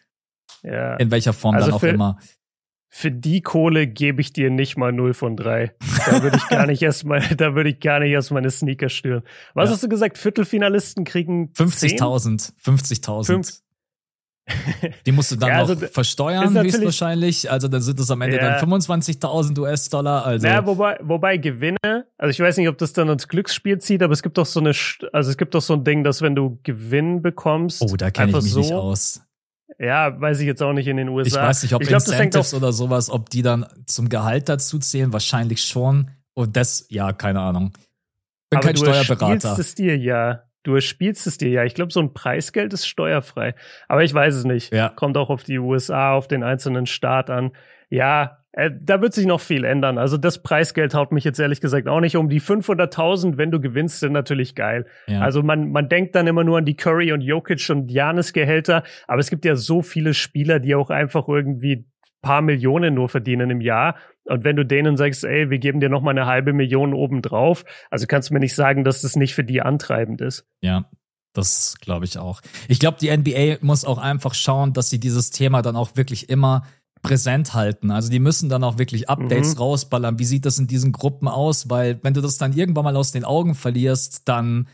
Ja. 0.63 0.97
In 0.97 1.11
welcher 1.11 1.33
Form 1.33 1.55
also 1.55 1.69
dann 1.69 1.75
auch 1.77 1.81
für, 1.81 1.89
immer. 1.89 2.19
Für 2.89 3.13
die 3.13 3.41
Kohle 3.41 3.87
gebe 3.87 4.21
ich 4.21 4.33
dir 4.33 4.51
nicht 4.51 4.77
mal 4.77 4.93
0 4.93 5.15
von 5.15 5.37
3. 5.37 5.73
Da 6.07 6.23
würde 6.23 6.37
ich 6.37 6.49
gar 6.49 6.67
nicht 6.67 6.83
erst 6.83 7.05
mal, 7.05 7.21
da 7.37 7.55
würde 7.55 7.71
ich 7.71 7.79
gar 7.79 8.01
nicht 8.01 8.11
erst 8.11 8.33
meine 8.33 8.51
Sneaker 8.51 8.89
stören. 8.89 9.23
Was 9.55 9.69
ja. 9.69 9.75
hast 9.75 9.85
du 9.85 9.89
gesagt? 9.89 10.19
Viertelfinalisten 10.19 11.05
kriegen 11.05 11.53
50.000. 11.57 12.53
50.000. 12.61 13.61
Die 15.07 15.13
musst 15.13 15.31
du 15.31 15.37
dann 15.37 15.51
ja, 15.51 15.59
also 15.59 15.75
noch 15.75 15.89
versteuern, 15.89 16.59
höchstwahrscheinlich. 16.59 17.51
Also 17.51 17.69
dann 17.69 17.83
sind 17.83 18.01
es 18.01 18.11
am 18.11 18.21
Ende 18.21 18.37
ja. 18.37 18.59
dann 18.59 18.71
25.000 18.71 19.59
US-Dollar. 19.59 20.27
Also. 20.27 20.47
Ja, 20.47 20.67
wobei, 20.67 20.99
wobei 21.03 21.37
Gewinne, 21.37 22.07
also 22.19 22.31
ich 22.31 22.41
weiß 22.41 22.57
nicht, 22.57 22.69
ob 22.69 22.79
das 22.79 22.93
dann 22.93 23.09
ins 23.09 23.29
Glücksspiel 23.29 23.79
zieht, 23.79 24.03
aber 24.03 24.13
es 24.13 24.23
gibt 24.23 24.39
doch 24.39 24.47
so 24.47 24.61
eine, 24.61 24.73
also 25.13 25.31
es 25.31 25.37
gibt 25.37 25.55
doch 25.55 25.63
so 25.63 25.75
ein 25.75 25.85
Ding, 25.85 26.05
dass 26.05 26.23
wenn 26.23 26.35
du 26.35 26.59
Gewinn 26.63 27.23
bekommst. 27.23 27.83
Oh, 27.83 27.97
da 27.97 28.11
kenne 28.11 28.31
ich 28.31 28.43
mich 28.43 28.53
so, 28.53 28.61
nicht 28.61 28.73
aus. 28.73 29.23
Ja, 29.79 30.21
weiß 30.21 30.41
ich 30.41 30.47
jetzt 30.47 30.63
auch 30.63 30.73
nicht 30.73 30.89
in 30.89 30.97
den 30.97 31.09
USA. 31.09 31.41
Ich 31.43 31.49
weiß 31.49 31.63
nicht, 31.63 31.75
ob 31.75 31.83
ich 31.83 31.89
glaub, 31.89 32.03
Incentives 32.03 32.55
oder 32.55 32.73
sowas, 32.73 33.09
ob 33.09 33.31
die 33.31 33.43
dann 33.43 33.67
zum 33.87 34.09
Gehalt 34.09 34.49
dazu 34.49 34.79
zählen. 34.79 35.13
Wahrscheinlich 35.13 35.63
schon. 35.63 36.11
Und 36.35 36.57
das, 36.57 36.87
ja, 36.91 37.13
keine 37.13 37.41
Ahnung. 37.41 37.73
Bin 38.51 38.59
aber 38.59 38.67
kein 38.67 38.75
du 38.75 38.81
Steuerberater. 38.81 39.59
es 39.59 39.75
dir 39.75 39.97
ja. 39.97 40.43
Du 40.63 40.79
spielst 40.81 41.27
es 41.27 41.39
dir 41.39 41.49
ja. 41.49 41.65
Ich 41.65 41.75
glaube, 41.75 41.93
so 41.93 42.01
ein 42.01 42.13
Preisgeld 42.13 42.73
ist 42.73 42.87
steuerfrei. 42.87 43.55
Aber 43.89 44.05
ich 44.05 44.13
weiß 44.13 44.35
es 44.35 44.45
nicht. 44.45 44.73
Ja. 44.73 44.91
Kommt 44.91 45.17
auch 45.17 45.31
auf 45.31 45.43
die 45.43 45.59
USA, 45.59 46.13
auf 46.13 46.29
den 46.29 46.43
einzelnen 46.43 46.87
Staat 46.87 47.31
an. 47.31 47.53
Ja, 47.89 48.41
äh, 48.53 48.71
da 48.81 49.01
wird 49.01 49.15
sich 49.15 49.27
noch 49.27 49.41
viel 49.41 49.65
ändern. 49.65 49.97
Also 49.97 50.17
das 50.17 50.43
Preisgeld 50.43 50.95
haut 50.95 51.13
mich 51.13 51.25
jetzt 51.25 51.39
ehrlich 51.39 51.61
gesagt 51.61 51.89
auch 51.89 52.01
nicht 52.01 52.17
um. 52.17 52.29
Die 52.29 52.41
500.000, 52.41 53.37
wenn 53.37 53.51
du 53.51 53.61
gewinnst, 53.61 54.01
sind 54.01 54.13
natürlich 54.13 54.55
geil. 54.55 54.87
Ja. 55.07 55.21
Also 55.21 55.43
man, 55.43 55.71
man 55.71 55.89
denkt 55.89 56.15
dann 56.15 56.27
immer 56.27 56.45
nur 56.45 56.59
an 56.59 56.65
die 56.65 56.77
Curry 56.77 57.13
und 57.13 57.21
Jokic 57.21 57.71
und 57.71 57.91
Janis 57.91 58.33
Gehälter. 58.33 58.83
Aber 59.07 59.21
es 59.21 59.31
gibt 59.31 59.45
ja 59.45 59.57
so 59.57 59.83
viele 59.83 60.15
Spieler, 60.15 60.59
die 60.59 60.75
auch 60.75 60.91
einfach 60.91 61.29
irgendwie 61.29 61.87
paar 62.23 62.43
Millionen 62.43 62.95
nur 62.95 63.09
verdienen 63.09 63.51
im 63.51 63.61
Jahr. 63.61 63.97
Und 64.25 64.45
wenn 64.45 64.57
du 64.57 64.65
denen 64.65 64.97
sagst, 64.97 65.25
ey, 65.25 65.51
wir 65.51 65.59
geben 65.59 65.81
dir 65.81 65.89
noch 65.89 66.03
mal 66.03 66.11
eine 66.11 66.27
halbe 66.27 66.53
Million 66.53 66.95
obendrauf, 66.95 67.65
also 67.91 68.07
kannst 68.07 68.31
du 68.31 68.35
mir 68.35 68.41
nicht 68.41 68.55
sagen, 68.55 68.85
dass 68.85 69.03
das 69.03 69.17
nicht 69.17 69.35
für 69.35 69.45
die 69.45 69.63
antreibend 69.63 70.21
ist. 70.21 70.47
Ja, 70.61 70.85
das 71.33 71.77
glaube 71.81 72.05
ich 72.05 72.19
auch. 72.19 72.41
Ich 72.69 72.79
glaube, 72.79 72.99
die 73.01 73.17
NBA 73.17 73.65
muss 73.65 73.85
auch 73.85 73.99
einfach 73.99 74.35
schauen, 74.35 74.73
dass 74.73 74.91
sie 74.91 75.01
dieses 75.01 75.31
Thema 75.31 75.63
dann 75.63 75.77
auch 75.77 75.97
wirklich 75.97 76.29
immer 76.29 76.65
präsent 77.03 77.55
halten. 77.55 77.91
Also 77.91 78.11
die 78.11 78.19
müssen 78.19 78.49
dann 78.49 78.63
auch 78.63 78.79
wirklich 78.79 79.09
Updates 79.09 79.55
mhm. 79.55 79.63
rausballern. 79.63 80.19
Wie 80.19 80.25
sieht 80.25 80.45
das 80.45 80.59
in 80.59 80.67
diesen 80.67 80.93
Gruppen 80.93 81.29
aus? 81.29 81.71
Weil 81.71 81.99
wenn 82.03 82.15
du 82.15 82.21
das 82.21 82.37
dann 82.37 82.53
irgendwann 82.53 82.85
mal 82.85 82.97
aus 82.97 83.13
den 83.13 83.25
Augen 83.25 83.55
verlierst, 83.55 84.29
dann 84.29 84.69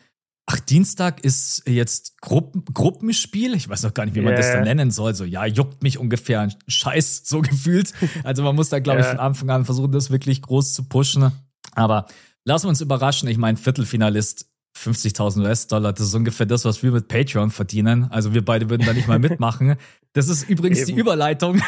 Ach, 0.48 0.60
Dienstag 0.60 1.24
ist 1.24 1.64
jetzt 1.66 2.20
Gruppen, 2.20 2.64
Gruppenspiel. 2.72 3.54
Ich 3.54 3.68
weiß 3.68 3.82
noch 3.82 3.94
gar 3.94 4.04
nicht, 4.04 4.14
wie 4.14 4.20
man 4.20 4.28
yeah. 4.28 4.36
das 4.36 4.52
dann 4.52 4.62
nennen 4.62 4.92
soll. 4.92 5.12
So, 5.14 5.24
ja, 5.24 5.44
juckt 5.44 5.82
mich 5.82 5.98
ungefähr 5.98 6.40
ein 6.40 6.54
Scheiß, 6.68 7.22
so 7.24 7.40
gefühlt. 7.42 7.92
Also 8.22 8.44
man 8.44 8.54
muss 8.54 8.68
da, 8.68 8.78
glaube 8.78 9.00
yeah. 9.00 9.08
ich, 9.08 9.16
von 9.16 9.24
Anfang 9.24 9.50
an 9.50 9.64
versuchen, 9.64 9.90
das 9.90 10.10
wirklich 10.10 10.42
groß 10.42 10.72
zu 10.72 10.84
pushen. 10.84 11.32
Aber 11.72 12.06
lassen 12.44 12.66
wir 12.66 12.68
uns 12.70 12.80
überraschen. 12.80 13.28
Ich 13.28 13.38
meine, 13.38 13.58
Viertelfinalist 13.58 14.46
50.000 14.78 15.42
US-Dollar, 15.42 15.92
das 15.92 16.06
ist 16.06 16.14
ungefähr 16.14 16.46
das, 16.46 16.64
was 16.64 16.82
wir 16.82 16.92
mit 16.92 17.08
Patreon 17.08 17.50
verdienen. 17.50 18.06
Also 18.10 18.32
wir 18.32 18.44
beide 18.44 18.70
würden 18.70 18.86
da 18.86 18.92
nicht 18.92 19.08
mal 19.08 19.18
mitmachen. 19.18 19.76
Das 20.12 20.28
ist 20.28 20.48
übrigens 20.48 20.80
Eben. 20.80 20.94
die 20.94 21.00
Überleitung. 21.00 21.60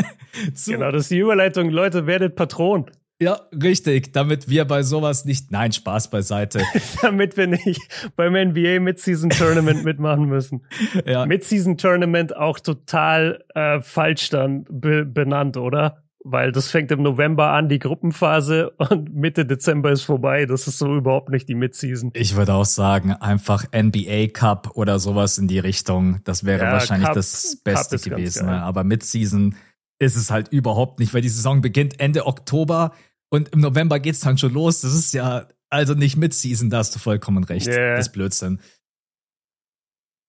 genau, 0.66 0.90
das 0.90 1.02
ist 1.02 1.10
die 1.10 1.18
Überleitung. 1.18 1.70
Leute, 1.70 2.06
werdet 2.06 2.34
Patron. 2.34 2.90
Ja, 3.18 3.40
richtig, 3.50 4.12
damit 4.12 4.50
wir 4.50 4.66
bei 4.66 4.82
sowas 4.82 5.24
nicht, 5.24 5.50
nein, 5.50 5.72
Spaß 5.72 6.10
beiseite. 6.10 6.60
damit 7.02 7.36
wir 7.38 7.46
nicht 7.46 7.80
beim 8.14 8.34
NBA 8.34 8.80
Midseason 8.80 9.30
Tournament 9.30 9.84
mitmachen 9.84 10.26
müssen. 10.26 10.62
Ja. 11.04 11.26
Midseason 11.26 11.76
Tournament 11.76 12.36
auch 12.36 12.58
total 12.58 13.44
äh, 13.54 13.80
falsch 13.80 14.30
dann 14.30 14.64
be 14.68 15.04
benannt, 15.04 15.56
oder? 15.56 16.02
Weil 16.24 16.50
das 16.52 16.70
fängt 16.70 16.90
im 16.90 17.02
November 17.02 17.52
an, 17.52 17.68
die 17.68 17.78
Gruppenphase, 17.78 18.70
und 18.90 19.14
Mitte 19.14 19.46
Dezember 19.46 19.92
ist 19.92 20.02
vorbei. 20.02 20.46
Das 20.46 20.66
ist 20.66 20.78
so 20.78 20.96
überhaupt 20.96 21.30
nicht 21.30 21.48
die 21.48 21.54
Midseason. 21.54 22.10
Ich 22.14 22.36
würde 22.36 22.54
auch 22.54 22.64
sagen, 22.64 23.12
einfach 23.12 23.64
NBA 23.72 24.28
Cup 24.32 24.72
oder 24.74 24.98
sowas 24.98 25.38
in 25.38 25.48
die 25.48 25.58
Richtung. 25.58 26.20
Das 26.24 26.44
wäre 26.44 26.64
ja, 26.64 26.72
wahrscheinlich 26.72 27.06
Cup, 27.06 27.14
das 27.14 27.60
Beste 27.62 27.98
gewesen. 27.98 28.48
Aber 28.48 28.84
Midseason 28.84 29.54
ist 29.98 30.16
es 30.16 30.30
halt 30.30 30.48
überhaupt 30.48 30.98
nicht, 30.98 31.14
weil 31.14 31.22
die 31.22 31.28
Saison 31.28 31.60
beginnt 31.60 32.00
Ende 32.00 32.26
Oktober 32.26 32.92
und 33.30 33.48
im 33.50 33.60
November 33.60 34.00
geht's 34.00 34.20
dann 34.20 34.38
schon 34.38 34.52
los. 34.52 34.80
Das 34.80 34.94
ist 34.94 35.12
ja 35.14 35.48
also 35.68 35.94
nicht 35.94 36.16
Mid-Season, 36.16 36.70
da 36.70 36.78
hast 36.78 36.94
du 36.94 36.98
vollkommen 36.98 37.44
recht. 37.44 37.66
Yeah. 37.66 37.96
Das 37.96 38.06
ist 38.06 38.12
Blödsinn. 38.12 38.60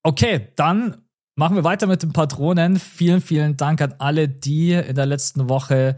Okay, 0.03 0.49
dann 0.55 1.03
machen 1.35 1.55
wir 1.55 1.63
weiter 1.63 1.87
mit 1.87 2.01
den 2.01 2.13
Patronen. 2.13 2.79
Vielen, 2.79 3.21
vielen 3.21 3.57
Dank 3.57 3.81
an 3.81 3.95
alle, 3.99 4.27
die 4.27 4.71
in 4.71 4.95
der 4.95 5.05
letzten 5.05 5.49
Woche 5.49 5.97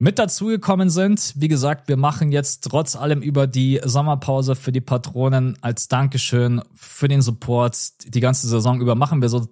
mit 0.00 0.18
dazugekommen 0.18 0.90
sind. 0.90 1.34
Wie 1.36 1.48
gesagt, 1.48 1.88
wir 1.88 1.96
machen 1.96 2.30
jetzt 2.30 2.64
trotz 2.64 2.94
allem 2.94 3.20
über 3.20 3.46
die 3.46 3.80
Sommerpause 3.82 4.54
für 4.54 4.70
die 4.70 4.80
Patronen 4.80 5.56
als 5.60 5.88
Dankeschön 5.88 6.62
für 6.74 7.08
den 7.08 7.22
Support. 7.22 8.14
Die 8.14 8.20
ganze 8.20 8.46
Saison 8.46 8.80
über 8.80 8.94
machen 8.94 9.22
wir 9.22 9.28
so 9.28 9.48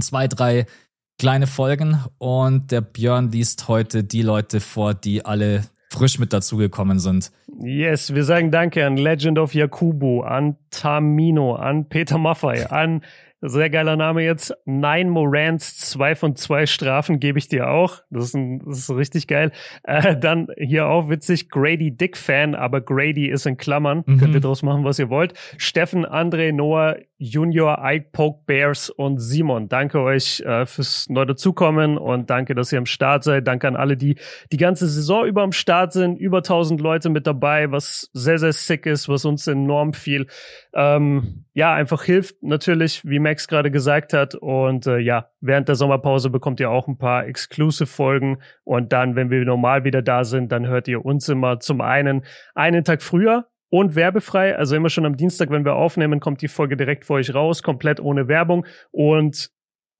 zwei, 0.00 0.26
drei 0.26 0.66
kleine 1.18 1.46
Folgen 1.46 2.02
und 2.18 2.72
der 2.72 2.80
Björn 2.80 3.30
liest 3.30 3.68
heute 3.68 4.02
die 4.02 4.22
Leute 4.22 4.60
vor, 4.60 4.94
die 4.94 5.24
alle 5.24 5.64
frisch 5.94 6.18
mit 6.18 6.32
dazugekommen 6.32 6.98
sind. 6.98 7.30
Yes, 7.62 8.14
wir 8.14 8.24
sagen 8.24 8.50
Danke 8.50 8.84
an 8.84 8.96
Legend 8.96 9.38
of 9.38 9.54
Yakubu, 9.54 10.22
an 10.22 10.56
Tamino, 10.70 11.54
an 11.54 11.88
Peter 11.88 12.18
Maffei, 12.18 12.68
an 12.70 13.02
sehr 13.46 13.68
geiler 13.68 13.96
Name 13.96 14.22
jetzt. 14.24 14.54
Nine 14.64 15.10
Morans, 15.10 15.76
zwei 15.76 16.14
von 16.14 16.34
zwei 16.34 16.64
Strafen 16.64 17.20
gebe 17.20 17.38
ich 17.38 17.46
dir 17.46 17.68
auch. 17.68 18.00
Das 18.10 18.26
ist, 18.26 18.34
ein, 18.34 18.60
das 18.64 18.78
ist 18.78 18.90
richtig 18.90 19.26
geil. 19.26 19.52
Äh, 19.82 20.16
dann 20.18 20.48
hier 20.56 20.86
auch 20.86 21.10
witzig, 21.10 21.50
Grady 21.50 21.90
Dick 21.90 22.16
Fan, 22.16 22.54
aber 22.54 22.80
Grady 22.80 23.28
ist 23.28 23.46
in 23.46 23.58
Klammern. 23.58 24.02
Mhm. 24.06 24.18
Könnt 24.18 24.34
ihr 24.34 24.40
draus 24.40 24.62
machen, 24.62 24.84
was 24.84 24.98
ihr 24.98 25.10
wollt. 25.10 25.34
Steffen, 25.58 26.06
André, 26.06 26.52
Noah, 26.52 26.96
Junior, 27.24 27.78
Ike, 27.82 28.10
Poke, 28.12 28.42
Bears 28.46 28.90
und 28.90 29.18
Simon. 29.18 29.68
Danke 29.68 30.00
euch 30.00 30.40
äh, 30.40 30.66
fürs 30.66 31.08
neu 31.08 31.24
dazukommen 31.24 31.96
und 31.96 32.28
danke, 32.28 32.54
dass 32.54 32.70
ihr 32.70 32.78
am 32.78 32.86
Start 32.86 33.24
seid. 33.24 33.46
Danke 33.46 33.66
an 33.66 33.76
alle, 33.76 33.96
die 33.96 34.16
die 34.52 34.56
ganze 34.58 34.86
Saison 34.88 35.24
über 35.24 35.42
am 35.42 35.52
Start 35.52 35.92
sind. 35.92 36.18
Über 36.18 36.38
1000 36.38 36.80
Leute 36.80 37.08
mit 37.08 37.26
dabei, 37.26 37.70
was 37.70 38.10
sehr, 38.12 38.38
sehr 38.38 38.52
sick 38.52 38.84
ist, 38.84 39.08
was 39.08 39.24
uns 39.24 39.46
enorm 39.46 39.94
viel, 39.94 40.26
ähm, 40.74 41.46
ja, 41.54 41.72
einfach 41.72 42.04
hilft. 42.04 42.42
Natürlich, 42.42 43.04
wie 43.04 43.18
Max 43.18 43.48
gerade 43.48 43.70
gesagt 43.70 44.12
hat. 44.12 44.34
Und 44.34 44.86
äh, 44.86 44.98
ja, 44.98 45.30
während 45.40 45.68
der 45.68 45.76
Sommerpause 45.76 46.28
bekommt 46.28 46.60
ihr 46.60 46.70
auch 46.70 46.88
ein 46.88 46.98
paar 46.98 47.26
Exclusive-Folgen. 47.26 48.42
Und 48.64 48.92
dann, 48.92 49.16
wenn 49.16 49.30
wir 49.30 49.42
normal 49.44 49.84
wieder 49.84 50.02
da 50.02 50.24
sind, 50.24 50.52
dann 50.52 50.66
hört 50.66 50.88
ihr 50.88 51.04
uns 51.04 51.28
immer 51.28 51.58
zum 51.60 51.80
einen 51.80 52.24
einen 52.54 52.84
Tag 52.84 53.02
früher 53.02 53.46
und 53.70 53.94
werbefrei. 53.94 54.56
Also 54.56 54.76
immer 54.76 54.90
schon 54.90 55.06
am 55.06 55.16
Dienstag, 55.16 55.50
wenn 55.50 55.64
wir 55.64 55.74
aufnehmen, 55.74 56.20
kommt 56.20 56.42
die 56.42 56.48
Folge 56.48 56.76
direkt 56.76 57.04
für 57.04 57.14
euch 57.14 57.34
raus, 57.34 57.62
komplett 57.62 58.00
ohne 58.00 58.28
Werbung. 58.28 58.66
Und 58.90 59.50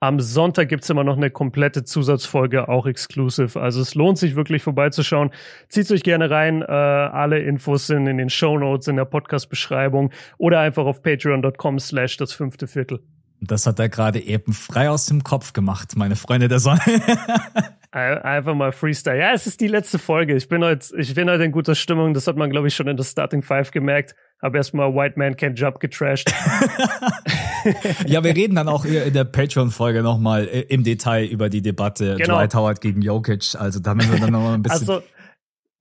am 0.00 0.20
Sonntag 0.20 0.68
gibt's 0.68 0.90
immer 0.90 1.03
noch 1.03 1.16
eine 1.16 1.31
komplette 1.31 1.83
Zusatzfolge, 1.83 2.68
auch 2.68 2.85
exclusive. 2.87 3.59
Also 3.59 3.81
es 3.81 3.94
lohnt 3.94 4.18
sich 4.18 4.37
wirklich 4.37 4.62
vorbeizuschauen. 4.62 5.31
Zieht 5.68 5.90
euch 5.90 6.03
gerne 6.03 6.31
rein. 6.31 6.61
Äh, 6.61 6.66
alle 6.66 7.40
Infos 7.40 7.87
sind 7.87 8.07
in 8.07 8.18
den 8.18 8.29
Show 8.29 8.59
Notes, 8.59 8.87
in 8.87 8.96
der 8.96 9.07
Podcast-Beschreibung 9.07 10.11
oder 10.37 10.61
einfach 10.61 10.85
auf 10.85 11.03
patreon.com 11.03 11.79
slash 11.79 12.18
das 12.18 12.33
fünfte 12.33 12.66
Viertel. 12.66 13.00
Das 13.40 13.66
hat 13.66 13.79
er 13.79 13.88
gerade 13.88 14.20
eben 14.20 14.53
frei 14.53 14.90
aus 14.90 15.07
dem 15.07 15.22
Kopf 15.22 15.53
gemacht, 15.53 15.96
meine 15.96 16.16
Freunde 16.16 16.48
der 16.48 16.59
Sonne. 16.59 16.81
Einfach 17.94 18.57
mal 18.57 18.72
Freestyle. 18.72 19.20
Ja, 19.20 19.33
es 19.35 19.46
ist 19.46 19.61
die 19.61 19.68
letzte 19.68 20.00
Folge. 20.00 20.35
Ich 20.35 20.48
bin 20.48 20.64
heute, 20.64 20.85
ich 20.98 21.14
bin 21.14 21.30
heute 21.30 21.44
in 21.44 21.52
guter 21.52 21.76
Stimmung. 21.76 22.12
Das 22.12 22.26
hat 22.26 22.37
man, 22.37 22.50
glaube 22.50 22.66
ich, 22.66 22.74
schon 22.74 22.88
in 22.88 22.96
der 22.96 23.04
Starting 23.04 23.40
Five 23.40 23.70
gemerkt. 23.70 24.16
Habe 24.42 24.57
erstmal 24.57 24.92
White 24.92 25.16
Man 25.16 25.35
Can't 25.37 25.54
Jump 25.54 25.78
getrashed. 25.78 26.28
ja, 28.07 28.24
wir 28.24 28.35
reden 28.35 28.57
dann 28.57 28.66
auch 28.66 28.85
in 28.85 29.12
der 29.12 29.22
Patreon-Folge 29.22 30.02
nochmal 30.02 30.44
im 30.44 30.83
Detail 30.83 31.24
über 31.24 31.48
die 31.48 31.62
Debatte 31.62 32.16
genau. 32.16 32.38
Dwight 32.38 32.54
Howard 32.57 32.80
gegen 32.80 33.00
Jokic. 33.00 33.54
Also 33.57 33.78
da 33.78 33.94
müssen 33.94 34.12
wir 34.12 34.18
dann 34.18 34.33
nochmal 34.33 34.54
ein 34.54 34.62
bisschen. 34.62 34.88
Also, 34.88 35.02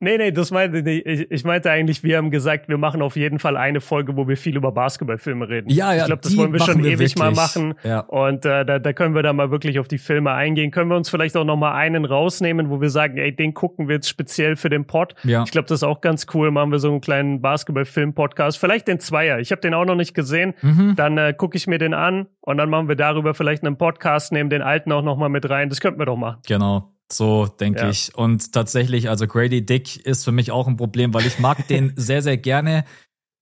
Nee, 0.03 0.17
nee, 0.17 0.31
das 0.31 0.51
meinte 0.51 0.79
ich. 0.89 1.31
Ich 1.31 1.43
meinte 1.45 1.71
eigentlich, 1.71 2.03
wir 2.03 2.17
haben 2.17 2.29
gesagt, 2.29 2.67
wir 2.67 2.77
machen 2.77 3.01
auf 3.01 3.15
jeden 3.15 3.39
Fall 3.39 3.55
eine 3.55 3.79
Folge, 3.79 4.17
wo 4.17 4.27
wir 4.27 4.35
viel 4.35 4.57
über 4.57 4.73
Basketballfilme 4.73 5.47
reden. 5.47 5.69
Ja, 5.69 5.93
ja. 5.93 6.01
Ich 6.01 6.05
glaube, 6.07 6.21
das 6.21 6.35
wollen 6.35 6.51
wir 6.51 6.59
schon 6.59 6.83
wir 6.83 6.91
ewig 6.91 6.99
wirklich. 6.99 7.15
mal 7.17 7.31
machen. 7.31 7.75
Ja. 7.83 8.01
Und 8.01 8.45
äh, 8.45 8.65
da, 8.65 8.79
da 8.79 8.93
können 8.93 9.15
wir 9.15 9.23
da 9.23 9.31
mal 9.31 9.49
wirklich 9.49 9.79
auf 9.79 9.87
die 9.87 9.97
Filme 9.97 10.31
eingehen. 10.31 10.71
Können 10.71 10.89
wir 10.89 10.97
uns 10.97 11.09
vielleicht 11.09 11.37
auch 11.37 11.45
noch 11.45 11.55
mal 11.55 11.73
einen 11.73 12.03
rausnehmen, 12.03 12.69
wo 12.69 12.81
wir 12.81 12.89
sagen, 12.89 13.17
ey, 13.17 13.33
den 13.33 13.53
gucken 13.53 13.87
wir 13.87 13.95
jetzt 13.95 14.09
speziell 14.09 14.57
für 14.57 14.69
den 14.69 14.85
Pod. 14.85 15.15
Ja. 15.23 15.43
Ich 15.43 15.51
glaube, 15.51 15.69
das 15.69 15.79
ist 15.79 15.83
auch 15.83 16.01
ganz 16.01 16.27
cool. 16.33 16.51
Machen 16.51 16.71
wir 16.71 16.79
so 16.79 16.89
einen 16.89 16.99
kleinen 16.99 17.41
Basketballfilm-Podcast. 17.41 18.57
Vielleicht 18.57 18.89
den 18.89 18.99
Zweier. 18.99 19.39
Ich 19.39 19.51
habe 19.51 19.61
den 19.61 19.73
auch 19.73 19.85
noch 19.85 19.95
nicht 19.95 20.13
gesehen. 20.13 20.53
Mhm. 20.61 20.95
Dann 20.97 21.17
äh, 21.17 21.33
gucke 21.33 21.55
ich 21.55 21.65
mir 21.65 21.77
den 21.77 21.93
an 21.93 22.27
und 22.41 22.57
dann 22.57 22.69
machen 22.69 22.89
wir 22.89 22.97
darüber 22.97 23.33
vielleicht 23.33 23.63
einen 23.63 23.77
Podcast, 23.77 24.33
nehmen 24.33 24.49
den 24.49 24.61
alten 24.61 24.91
auch 24.91 25.01
noch 25.01 25.17
mal 25.17 25.29
mit 25.29 25.49
rein. 25.49 25.69
Das 25.69 25.79
könnten 25.79 25.99
wir 25.99 26.05
doch 26.05 26.17
machen. 26.17 26.39
Genau. 26.45 26.92
So 27.13 27.47
denke 27.47 27.81
ja. 27.81 27.89
ich. 27.89 28.15
Und 28.15 28.51
tatsächlich, 28.51 29.09
also 29.09 29.27
Grady 29.27 29.65
Dick 29.65 30.05
ist 30.05 30.23
für 30.23 30.31
mich 30.31 30.51
auch 30.51 30.67
ein 30.67 30.77
Problem, 30.77 31.13
weil 31.13 31.25
ich 31.25 31.39
mag 31.39 31.67
den 31.67 31.93
sehr, 31.95 32.21
sehr 32.21 32.37
gerne. 32.37 32.85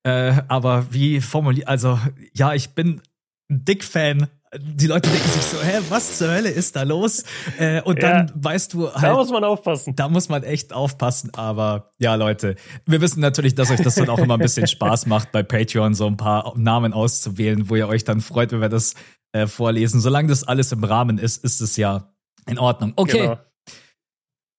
Äh, 0.03 0.41
aber 0.47 0.87
wie 0.91 1.21
formuliert, 1.21 1.67
also 1.67 1.99
ja, 2.33 2.53
ich 2.53 2.71
bin 2.71 3.01
ein 3.49 3.65
Dick-Fan. 3.65 4.27
Die 4.59 4.87
Leute 4.87 5.09
denken 5.09 5.29
sich 5.29 5.43
so, 5.43 5.61
hä, 5.61 5.79
was 5.87 6.17
zur 6.17 6.29
Hölle 6.29 6.49
ist 6.49 6.75
da 6.75 6.83
los? 6.83 7.23
Äh, 7.57 7.81
und 7.83 8.03
dann 8.03 8.27
ja, 8.27 8.33
weißt 8.35 8.73
du 8.73 8.91
halt. 8.91 9.03
Da 9.03 9.13
muss 9.13 9.31
man 9.31 9.43
aufpassen. 9.45 9.95
Da 9.95 10.09
muss 10.09 10.27
man 10.27 10.43
echt 10.43 10.73
aufpassen. 10.73 11.33
Aber 11.35 11.91
ja, 11.99 12.15
Leute, 12.15 12.55
wir 12.85 12.99
wissen 12.99 13.21
natürlich, 13.21 13.55
dass 13.55 13.71
euch 13.71 13.81
das 13.81 13.95
dann 13.95 14.09
auch 14.09 14.19
immer 14.19 14.33
ein 14.33 14.41
bisschen 14.41 14.67
Spaß 14.67 15.05
macht, 15.05 15.31
bei 15.31 15.43
Patreon 15.43 15.93
so 15.93 16.05
ein 16.05 16.17
paar 16.17 16.53
Namen 16.57 16.91
auszuwählen, 16.91 17.69
wo 17.69 17.75
ihr 17.77 17.87
euch 17.87 18.03
dann 18.03 18.19
freut, 18.19 18.51
wenn 18.51 18.59
wir 18.59 18.67
das 18.67 18.95
äh, 19.31 19.47
vorlesen. 19.47 20.01
Solange 20.01 20.27
das 20.27 20.43
alles 20.43 20.73
im 20.73 20.83
Rahmen 20.83 21.17
ist, 21.17 21.45
ist 21.45 21.61
es 21.61 21.77
ja 21.77 22.11
in 22.45 22.59
Ordnung. 22.59 22.91
Okay. 22.97 23.19
Genau 23.19 23.37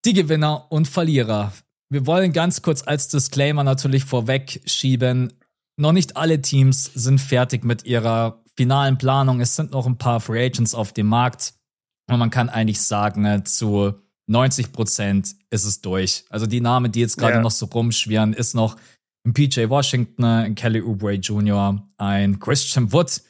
die 0.04 0.12
Gewinner 0.14 0.66
und 0.70 0.88
Verlierer. 0.88 1.52
Wir 1.88 2.06
wollen 2.06 2.32
ganz 2.32 2.62
kurz 2.62 2.82
als 2.86 3.08
Disclaimer 3.08 3.64
natürlich 3.64 4.04
vorweg 4.04 4.62
schieben. 4.66 5.32
Noch 5.76 5.92
nicht 5.92 6.16
alle 6.16 6.40
Teams 6.40 6.84
sind 6.94 7.20
fertig 7.20 7.64
mit 7.64 7.84
ihrer 7.84 8.42
finalen 8.56 8.98
Planung. 8.98 9.40
Es 9.40 9.56
sind 9.56 9.72
noch 9.72 9.86
ein 9.86 9.98
paar 9.98 10.20
Free 10.20 10.46
Agents 10.46 10.74
auf 10.74 10.92
dem 10.92 11.06
Markt. 11.06 11.54
Und 12.10 12.18
man 12.18 12.30
kann 12.30 12.48
eigentlich 12.48 12.80
sagen, 12.80 13.24
äh, 13.24 13.44
zu 13.44 13.94
90 14.26 14.72
Prozent 14.72 15.36
ist 15.50 15.64
es 15.64 15.80
durch. 15.80 16.24
Also 16.30 16.46
die 16.46 16.60
Namen, 16.60 16.92
die 16.92 17.00
jetzt 17.00 17.16
gerade 17.16 17.34
yeah. 17.34 17.42
noch 17.42 17.50
so 17.50 17.66
rumschwirren, 17.66 18.32
ist 18.32 18.54
noch 18.54 18.76
ein 19.24 19.34
PJ 19.34 19.68
Washington, 19.68 20.24
ein 20.24 20.54
Kelly 20.54 20.82
Oubre 20.82 21.14
Jr., 21.14 21.82
ein 21.96 22.38
Christian 22.40 22.92
Wood, 22.92 23.22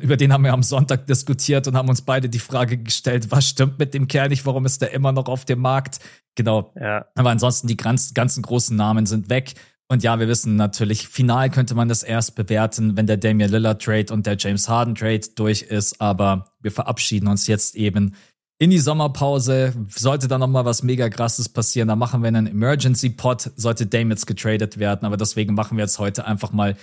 über 0.00 0.16
den 0.16 0.32
haben 0.32 0.44
wir 0.44 0.52
am 0.52 0.62
Sonntag 0.62 1.06
diskutiert 1.06 1.68
und 1.68 1.76
haben 1.76 1.88
uns 1.88 2.02
beide 2.02 2.28
die 2.28 2.38
Frage 2.38 2.78
gestellt, 2.78 3.30
was 3.30 3.48
stimmt 3.48 3.78
mit 3.78 3.94
dem 3.94 4.08
Kerl 4.08 4.28
nicht, 4.28 4.44
warum 4.44 4.66
ist 4.66 4.82
der 4.82 4.92
immer 4.92 5.12
noch 5.12 5.28
auf 5.28 5.44
dem 5.44 5.60
Markt? 5.60 6.00
Genau. 6.34 6.72
Ja. 6.80 7.06
Aber 7.14 7.30
ansonsten 7.30 7.68
die 7.68 7.76
ganz, 7.76 8.12
ganzen 8.12 8.42
großen 8.42 8.76
Namen 8.76 9.06
sind 9.06 9.30
weg. 9.30 9.54
Und 9.88 10.02
ja, 10.02 10.18
wir 10.18 10.26
wissen 10.26 10.56
natürlich, 10.56 11.08
final 11.08 11.50
könnte 11.50 11.74
man 11.74 11.88
das 11.88 12.02
erst 12.02 12.34
bewerten, 12.34 12.96
wenn 12.96 13.06
der 13.06 13.18
Damian 13.18 13.50
Lillard 13.50 13.82
Trade 13.82 14.12
und 14.12 14.26
der 14.26 14.36
James 14.38 14.68
Harden 14.68 14.94
Trade 14.94 15.20
durch 15.36 15.62
ist. 15.62 16.00
Aber 16.00 16.46
wir 16.60 16.72
verabschieden 16.72 17.28
uns 17.28 17.46
jetzt 17.46 17.76
eben 17.76 18.16
in 18.58 18.70
die 18.70 18.78
Sommerpause. 18.78 19.74
Sollte 19.88 20.26
da 20.26 20.38
nochmal 20.38 20.64
was 20.64 20.82
mega 20.82 21.08
krasses 21.10 21.48
passieren, 21.48 21.86
dann 21.86 21.98
machen 21.98 22.22
wir 22.22 22.28
einen 22.28 22.46
Emergency 22.46 23.10
Pot, 23.10 23.52
sollte 23.56 23.86
Dame 23.86 24.10
jetzt 24.10 24.26
getradet 24.26 24.78
werden. 24.78 25.04
Aber 25.04 25.16
deswegen 25.16 25.54
machen 25.54 25.76
wir 25.76 25.84
jetzt 25.84 25.98
heute 25.98 26.26
einfach 26.26 26.50
mal 26.50 26.76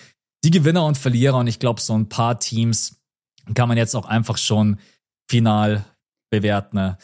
die 0.43 0.51
Gewinner 0.51 0.85
und 0.85 0.97
Verlierer. 0.97 1.37
Und 1.37 1.47
ich 1.47 1.59
glaube, 1.59 1.81
so 1.81 1.97
ein 1.97 2.07
paar 2.07 2.39
Teams 2.39 3.00
kann 3.53 3.67
man 3.67 3.77
jetzt 3.77 3.95
auch 3.95 4.05
einfach 4.05 4.37
schon 4.37 4.77
final 5.29 5.85
bewerten. 6.29 6.77
Ne? 6.77 6.97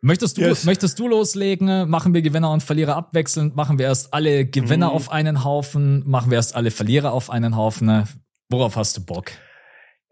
Möchtest 0.00 0.36
du, 0.36 0.42
yes. 0.42 0.64
möchtest 0.64 0.98
du 0.98 1.08
loslegen? 1.08 1.88
Machen 1.88 2.12
wir 2.12 2.22
Gewinner 2.22 2.50
und 2.50 2.62
Verlierer 2.62 2.96
abwechselnd? 2.96 3.56
Machen 3.56 3.78
wir 3.78 3.86
erst 3.86 4.12
alle 4.12 4.44
Gewinner 4.44 4.88
mhm. 4.88 4.94
auf 4.96 5.10
einen 5.10 5.44
Haufen? 5.44 6.02
Machen 6.08 6.30
wir 6.30 6.36
erst 6.36 6.54
alle 6.54 6.70
Verlierer 6.70 7.12
auf 7.12 7.30
einen 7.30 7.56
Haufen? 7.56 7.86
Ne? 7.86 8.04
Worauf 8.50 8.76
hast 8.76 8.96
du 8.96 9.04
Bock? 9.04 9.32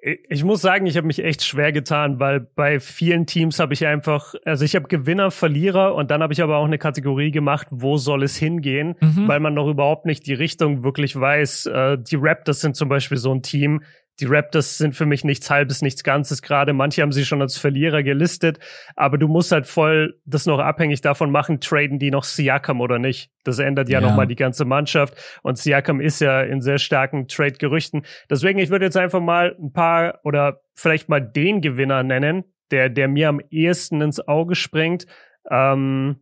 ich 0.03 0.43
muss 0.43 0.61
sagen, 0.61 0.87
ich 0.87 0.97
habe 0.97 1.07
mich 1.07 1.23
echt 1.23 1.45
schwer 1.45 1.71
getan, 1.71 2.19
weil 2.19 2.41
bei 2.41 2.81
vielen 2.81 3.25
Teams 3.27 3.61
habe 3.61 3.73
ich 3.73 3.87
einfach, 3.87 4.35
also 4.45 4.65
ich 4.65 4.75
habe 4.75 4.89
Gewinner, 4.89 5.31
Verlierer 5.31 5.95
und 5.95 6.11
dann 6.11 6.23
habe 6.23 6.33
ich 6.33 6.43
aber 6.43 6.57
auch 6.57 6.65
eine 6.65 6.79
Kategorie 6.79 7.31
gemacht, 7.31 7.69
wo 7.71 7.97
soll 7.99 8.25
es 8.25 8.37
hingehen, 8.37 8.97
mhm. 9.01 9.29
weil 9.29 9.39
man 9.39 9.55
noch 9.55 9.69
überhaupt 9.69 10.05
nicht 10.05 10.27
die 10.27 10.35
Richtung 10.35 10.83
wirklich 10.83 11.15
weiß. 11.15 11.67
Äh, 11.67 11.99
die 11.99 12.17
Raptors 12.19 12.61
sind 12.61 12.75
zum 12.75 12.89
Beispiel 12.89 13.17
so 13.17 13.33
ein 13.33 13.43
Team, 13.43 13.83
die 14.23 14.27
Raptors 14.29 14.79
sind 14.79 14.95
für 14.95 15.05
mich 15.05 15.25
nichts 15.25 15.51
Halbes, 15.51 15.83
nichts 15.83 16.05
Ganzes 16.05 16.43
gerade. 16.43 16.73
Manche 16.73 17.03
haben 17.03 17.11
sie 17.11 17.25
schon 17.25 17.43
als 17.43 17.59
Verlierer 17.59 18.05
gelistet, 18.05 18.61
aber 18.95 19.19
du 19.19 19.27
musst 19.27 19.51
halt 19.51 19.67
voll 19.67 20.21
das 20.25 20.47
noch 20.47 20.61
abhängig 20.61 21.01
davon 21.01 21.33
machen, 21.33 21.59
traden 21.59 21.99
die 21.99 22.13
noch 22.13 22.23
Siakam 22.23 22.81
oder 22.81 23.01
nicht. 23.01 23.33
Das 23.43 23.59
ändert 23.59 23.89
ja, 23.89 24.01
ja. 24.01 24.07
nochmal 24.07 24.29
die 24.29 24.37
ganze 24.37 24.65
Mannschaft 24.65 25.15
und 25.43 25.59
Siakam 25.59 26.01
ist 26.01 26.21
ja 26.21 26.41
in 26.41 26.63
sehr 26.63 26.79
starken 26.79 27.27
Trade-Gerüchten. 27.27 28.03
Deswegen, 28.31 28.61
ich 28.61 28.71
würde 28.71 28.85
jetzt 28.85 28.97
einfach 28.97 29.21
mal 29.21 29.57
ein 29.61 29.73
paar 29.73 30.21
oder 30.23 30.61
vielleicht 30.75 31.09
mal 31.09 31.21
den 31.21 31.61
Gewinner 31.61 32.05
nennen, 32.05 32.45
der, 32.71 32.89
der 32.89 33.09
mir 33.09 33.29
am 33.29 33.41
ehesten 33.51 34.01
ins 34.03 34.21
Auge 34.21 34.55
springt. 34.55 35.07
Ähm, 35.51 36.21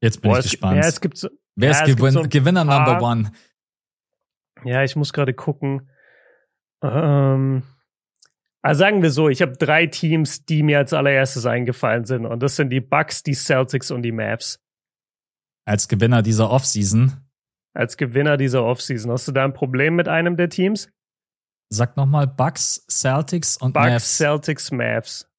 jetzt 0.00 0.20
bin 0.20 0.32
boah, 0.32 0.38
ich 0.38 0.50
gespannt. 0.50 0.82
ja, 0.82 0.88
es 0.88 1.00
gibt 1.00 1.16
so, 1.16 1.28
Wer 1.54 1.70
ist 1.70 1.80
ja, 1.86 1.94
Gewin 1.94 2.10
so 2.10 2.22
Gewinner 2.28 2.64
Number 2.64 3.00
One? 3.00 3.30
Ja, 4.64 4.82
ich 4.82 4.96
muss 4.96 5.12
gerade 5.12 5.32
gucken. 5.32 5.88
Ähm, 6.82 7.62
also 8.62 8.78
sagen 8.78 9.02
wir 9.02 9.10
so, 9.10 9.28
ich 9.28 9.42
habe 9.42 9.56
drei 9.56 9.86
Teams, 9.86 10.44
die 10.44 10.62
mir 10.62 10.78
als 10.78 10.92
allererstes 10.92 11.46
eingefallen 11.46 12.04
sind. 12.04 12.26
Und 12.26 12.42
das 12.42 12.56
sind 12.56 12.70
die 12.70 12.80
Bucks, 12.80 13.22
die 13.22 13.34
Celtics 13.34 13.90
und 13.90 14.02
die 14.02 14.12
Mavs. 14.12 14.60
Als 15.66 15.88
Gewinner 15.88 16.22
dieser 16.22 16.50
Offseason? 16.50 17.12
Als 17.74 17.96
Gewinner 17.96 18.36
dieser 18.36 18.64
Offseason. 18.64 19.10
Hast 19.12 19.28
du 19.28 19.32
da 19.32 19.44
ein 19.44 19.54
Problem 19.54 19.96
mit 19.96 20.08
einem 20.08 20.36
der 20.36 20.50
Teams? 20.50 20.90
Sag 21.72 21.96
nochmal 21.96 22.26
Bucks, 22.26 22.84
Celtics 22.90 23.56
und 23.56 23.72
Bucks, 23.72 23.86
Mavs. 23.86 24.16
Celtics, 24.18 24.72
Mavs. 24.72 25.30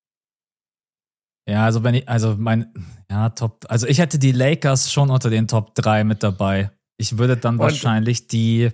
Ja, 1.48 1.66
also 1.66 1.84
wenn 1.84 1.96
ich, 1.96 2.08
also 2.08 2.36
mein, 2.38 2.74
ja, 3.10 3.30
Top, 3.30 3.66
also 3.68 3.88
ich 3.88 4.00
hätte 4.00 4.18
die 4.18 4.32
Lakers 4.32 4.92
schon 4.92 5.10
unter 5.10 5.30
den 5.30 5.48
Top 5.48 5.76
3 5.76 6.06
mit 6.06 6.24
dabei. 6.24 6.72
Ich 6.98 7.18
würde 7.18 7.36
dann 7.36 7.56
und 7.56 7.60
wahrscheinlich 7.60 8.28
die 8.28 8.72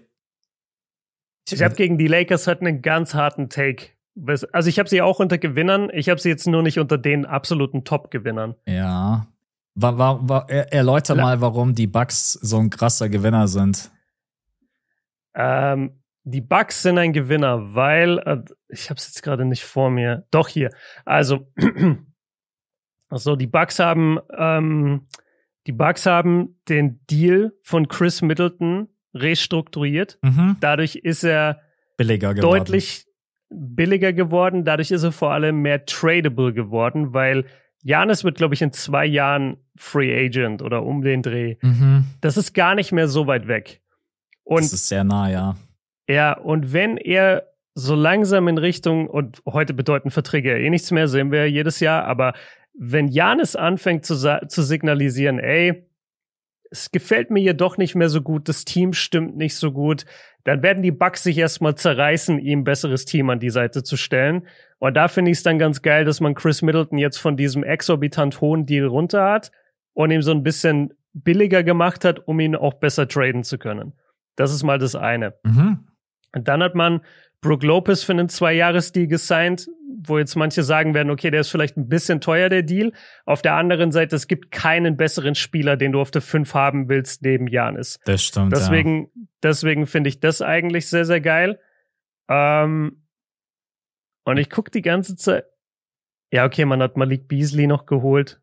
ich 1.51 1.63
habe 1.63 1.75
gegen 1.75 1.97
die 1.97 2.07
Lakers 2.07 2.47
halt 2.47 2.61
einen 2.61 2.81
ganz 2.81 3.13
harten 3.13 3.49
Take. 3.49 3.89
Also 4.51 4.69
ich 4.69 4.79
habe 4.79 4.89
sie 4.89 5.01
auch 5.01 5.19
unter 5.19 5.37
Gewinnern, 5.37 5.89
ich 5.93 6.09
habe 6.09 6.19
sie 6.19 6.29
jetzt 6.29 6.47
nur 6.47 6.63
nicht 6.63 6.79
unter 6.79 6.97
den 6.97 7.25
absoluten 7.25 7.83
Top-Gewinnern. 7.83 8.55
Ja. 8.65 9.27
War, 9.75 9.97
war, 9.99 10.27
war, 10.27 10.49
erläuter 10.49 11.15
La 11.15 11.23
mal, 11.23 11.41
warum 11.41 11.75
die 11.75 11.85
Bucks 11.85 12.33
so 12.33 12.57
ein 12.57 12.71
krasser 12.71 13.09
Gewinner 13.09 13.47
sind. 13.47 13.91
Ähm, 15.35 16.01
die 16.23 16.41
Bucks 16.41 16.81
sind 16.81 16.97
ein 16.97 17.13
Gewinner, 17.13 17.75
weil 17.75 18.17
äh, 18.19 18.41
ich 18.69 18.89
habe 18.89 18.97
es 18.97 19.07
jetzt 19.07 19.21
gerade 19.21 19.45
nicht 19.45 19.63
vor 19.63 19.91
mir. 19.91 20.25
Doch 20.31 20.47
hier. 20.47 20.71
Also, 21.05 21.51
also 23.09 23.35
die 23.35 23.45
Bucks 23.45 23.77
haben 23.77 24.17
ähm, 24.35 25.07
die 25.67 25.73
Bucks 25.73 26.05
haben 26.05 26.59
den 26.69 27.05
Deal 27.07 27.51
von 27.61 27.89
Chris 27.89 28.21
Middleton 28.21 28.87
restrukturiert. 29.21 30.17
Mhm. 30.21 30.57
Dadurch 30.59 30.95
ist 30.95 31.23
er 31.23 31.61
billiger 31.97 32.33
geworden. 32.33 32.57
deutlich 32.57 33.05
billiger 33.49 34.13
geworden. 34.13 34.65
Dadurch 34.65 34.91
ist 34.91 35.03
er 35.03 35.11
vor 35.11 35.31
allem 35.31 35.61
mehr 35.61 35.85
tradable 35.85 36.53
geworden, 36.53 37.13
weil 37.13 37.45
Janis 37.83 38.23
wird, 38.23 38.37
glaube 38.37 38.53
ich, 38.53 38.61
in 38.61 38.73
zwei 38.73 39.05
Jahren 39.05 39.57
Free 39.77 40.25
Agent 40.25 40.61
oder 40.61 40.83
um 40.83 41.01
den 41.01 41.21
Dreh. 41.21 41.55
Mhm. 41.61 42.05
Das 42.21 42.37
ist 42.37 42.53
gar 42.53 42.75
nicht 42.75 42.91
mehr 42.91 43.07
so 43.07 43.27
weit 43.27 43.47
weg. 43.47 43.81
Und 44.43 44.63
das 44.63 44.73
ist 44.73 44.87
sehr 44.87 45.03
nah, 45.03 45.29
ja. 45.29 45.55
Ja, 46.09 46.37
und 46.37 46.73
wenn 46.73 46.97
er 46.97 47.43
so 47.75 47.95
langsam 47.95 48.47
in 48.47 48.57
Richtung, 48.57 49.07
und 49.07 49.41
heute 49.45 49.73
bedeuten 49.73 50.09
Verträge 50.09 50.57
eh 50.57 50.69
nichts 50.69 50.91
mehr, 50.91 51.07
sehen 51.07 51.31
wir 51.31 51.49
jedes 51.49 51.79
Jahr, 51.79 52.05
aber 52.05 52.33
wenn 52.77 53.07
Janis 53.07 53.55
anfängt 53.55 54.05
zu, 54.05 54.15
zu 54.47 54.63
signalisieren, 54.63 55.39
ey, 55.39 55.86
es 56.71 56.91
gefällt 56.91 57.29
mir 57.31 57.41
jedoch 57.41 57.77
nicht 57.77 57.95
mehr 57.95 58.09
so 58.09 58.21
gut, 58.21 58.49
das 58.49 58.65
Team 58.65 58.93
stimmt 58.93 59.37
nicht 59.37 59.55
so 59.55 59.71
gut, 59.71 60.05
dann 60.43 60.63
werden 60.63 60.83
die 60.83 60.91
Bugs 60.91 61.23
sich 61.23 61.37
erstmal 61.37 61.75
zerreißen, 61.75 62.39
ihm 62.39 62.59
ein 62.59 62.63
besseres 62.63 63.05
Team 63.05 63.29
an 63.29 63.39
die 63.39 63.49
Seite 63.49 63.83
zu 63.83 63.97
stellen. 63.97 64.47
Und 64.79 64.95
da 64.95 65.07
finde 65.07 65.31
ich 65.31 65.37
es 65.37 65.43
dann 65.43 65.59
ganz 65.59 65.81
geil, 65.81 66.05
dass 66.05 66.21
man 66.21 66.35
Chris 66.35 66.61
Middleton 66.61 66.97
jetzt 66.97 67.17
von 67.17 67.35
diesem 67.35 67.63
exorbitant 67.63 68.39
hohen 68.39 68.65
Deal 68.65 68.87
runter 68.87 69.29
hat 69.29 69.51
und 69.93 70.11
ihm 70.11 70.21
so 70.21 70.31
ein 70.31 70.43
bisschen 70.43 70.93
billiger 71.13 71.63
gemacht 71.63 72.05
hat, 72.05 72.27
um 72.27 72.39
ihn 72.39 72.55
auch 72.55 72.75
besser 72.75 73.07
traden 73.07 73.43
zu 73.43 73.57
können. 73.57 73.93
Das 74.35 74.53
ist 74.53 74.63
mal 74.63 74.77
das 74.77 74.95
eine. 74.95 75.33
Mhm. 75.43 75.87
Und 76.33 76.47
dann 76.47 76.63
hat 76.63 76.75
man 76.75 77.01
Brooke 77.47 77.65
Lopez 77.65 78.03
für 78.03 78.11
einen 78.11 78.27
Zwei-Jahres-Deal 78.27 79.07
gesigned, 79.07 79.69
wo 80.05 80.17
jetzt 80.17 80.35
manche 80.35 80.63
sagen 80.63 80.93
werden, 80.93 81.09
okay, 81.09 81.31
der 81.31 81.41
ist 81.41 81.49
vielleicht 81.49 81.77
ein 81.77 81.87
bisschen 81.87 82.19
teuer, 82.19 82.49
der 82.49 82.61
Deal. 82.61 82.91
Auf 83.25 83.41
der 83.41 83.55
anderen 83.55 83.93
Seite, 83.93 84.17
es 84.17 84.27
gibt 84.27 84.51
keinen 84.51 84.97
besseren 84.97 85.33
Spieler, 85.33 85.77
den 85.77 85.93
du 85.93 86.01
auf 86.01 86.11
der 86.11 86.21
5 86.21 86.53
haben 86.53 86.89
willst, 86.89 87.21
neben 87.21 87.47
Janis. 87.47 87.99
Das 88.05 88.21
stimmt. 88.21 88.51
Deswegen, 88.51 89.03
ja. 89.03 89.21
deswegen 89.43 89.87
finde 89.87 90.09
ich 90.09 90.19
das 90.19 90.41
eigentlich 90.41 90.89
sehr, 90.89 91.05
sehr 91.05 91.21
geil. 91.21 91.59
Ähm, 92.27 93.03
und 94.25 94.37
ich 94.37 94.49
gucke 94.49 94.69
die 94.69 94.81
ganze 94.81 95.15
Zeit. 95.15 95.45
Ja, 96.31 96.45
okay, 96.45 96.65
man 96.65 96.81
hat 96.81 96.97
Malik 96.97 97.29
Beasley 97.29 97.65
noch 97.65 97.85
geholt. 97.85 98.41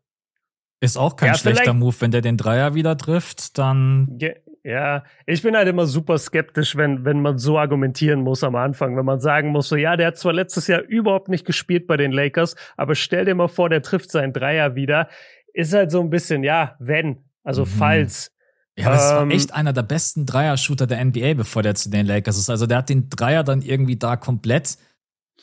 Ist 0.79 0.97
auch 0.97 1.15
kein 1.15 1.29
ja, 1.29 1.35
schlechter 1.35 1.73
Move, 1.73 1.95
wenn 1.99 2.09
der 2.09 2.21
den 2.21 2.37
Dreier 2.37 2.73
wieder 2.73 2.97
trifft, 2.97 3.59
dann. 3.59 4.17
Ja, 4.65 5.03
ich 5.27 5.43
bin 5.43 5.55
halt 5.55 5.67
immer 5.67 5.85
super 5.85 6.17
skeptisch, 6.17 6.75
wenn, 6.75 7.05
wenn 7.05 7.21
man 7.21 7.37
so 7.37 7.59
argumentieren 7.59 8.21
muss 8.21 8.43
am 8.43 8.55
Anfang, 8.55 8.97
wenn 8.97 9.05
man 9.05 9.19
sagen 9.19 9.49
muss, 9.49 9.67
so, 9.67 9.75
ja, 9.75 9.95
der 9.95 10.07
hat 10.07 10.17
zwar 10.17 10.33
letztes 10.33 10.65
Jahr 10.65 10.81
überhaupt 10.81 11.29
nicht 11.29 11.45
gespielt 11.45 11.85
bei 11.85 11.97
den 11.97 12.11
Lakers, 12.11 12.55
aber 12.75 12.95
stell 12.95 13.25
dir 13.25 13.35
mal 13.35 13.47
vor, 13.47 13.69
der 13.69 13.83
trifft 13.83 14.09
seinen 14.09 14.33
Dreier 14.33 14.73
wieder. 14.73 15.07
Ist 15.53 15.71
halt 15.71 15.91
so 15.91 16.01
ein 16.01 16.09
bisschen, 16.09 16.43
ja, 16.43 16.75
wenn, 16.79 17.25
also 17.43 17.61
mhm. 17.61 17.67
falls. 17.67 18.31
Ja, 18.75 18.89
das 18.89 19.11
ähm, 19.11 19.17
war 19.17 19.29
echt 19.29 19.53
einer 19.53 19.71
der 19.71 19.83
besten 19.83 20.25
Dreier-Shooter 20.25 20.87
der 20.87 21.05
NBA, 21.05 21.35
bevor 21.35 21.61
der 21.61 21.75
zu 21.75 21.91
den 21.91 22.07
Lakers 22.07 22.39
ist. 22.39 22.49
Also 22.49 22.65
der 22.65 22.79
hat 22.79 22.89
den 22.89 23.07
Dreier 23.07 23.43
dann 23.43 23.61
irgendwie 23.61 23.97
da 23.97 24.15
komplett 24.15 24.79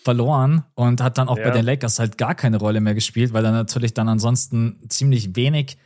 verloren 0.02 0.64
und 0.74 1.00
hat 1.00 1.16
dann 1.16 1.28
auch 1.28 1.38
ja. 1.38 1.44
bei 1.44 1.50
den 1.50 1.64
Lakers 1.64 2.00
halt 2.00 2.18
gar 2.18 2.34
keine 2.34 2.56
Rolle 2.56 2.80
mehr 2.80 2.94
gespielt, 2.94 3.32
weil 3.32 3.44
er 3.44 3.52
natürlich 3.52 3.94
dann 3.94 4.08
ansonsten 4.08 4.80
ziemlich 4.88 5.36
wenig 5.36 5.78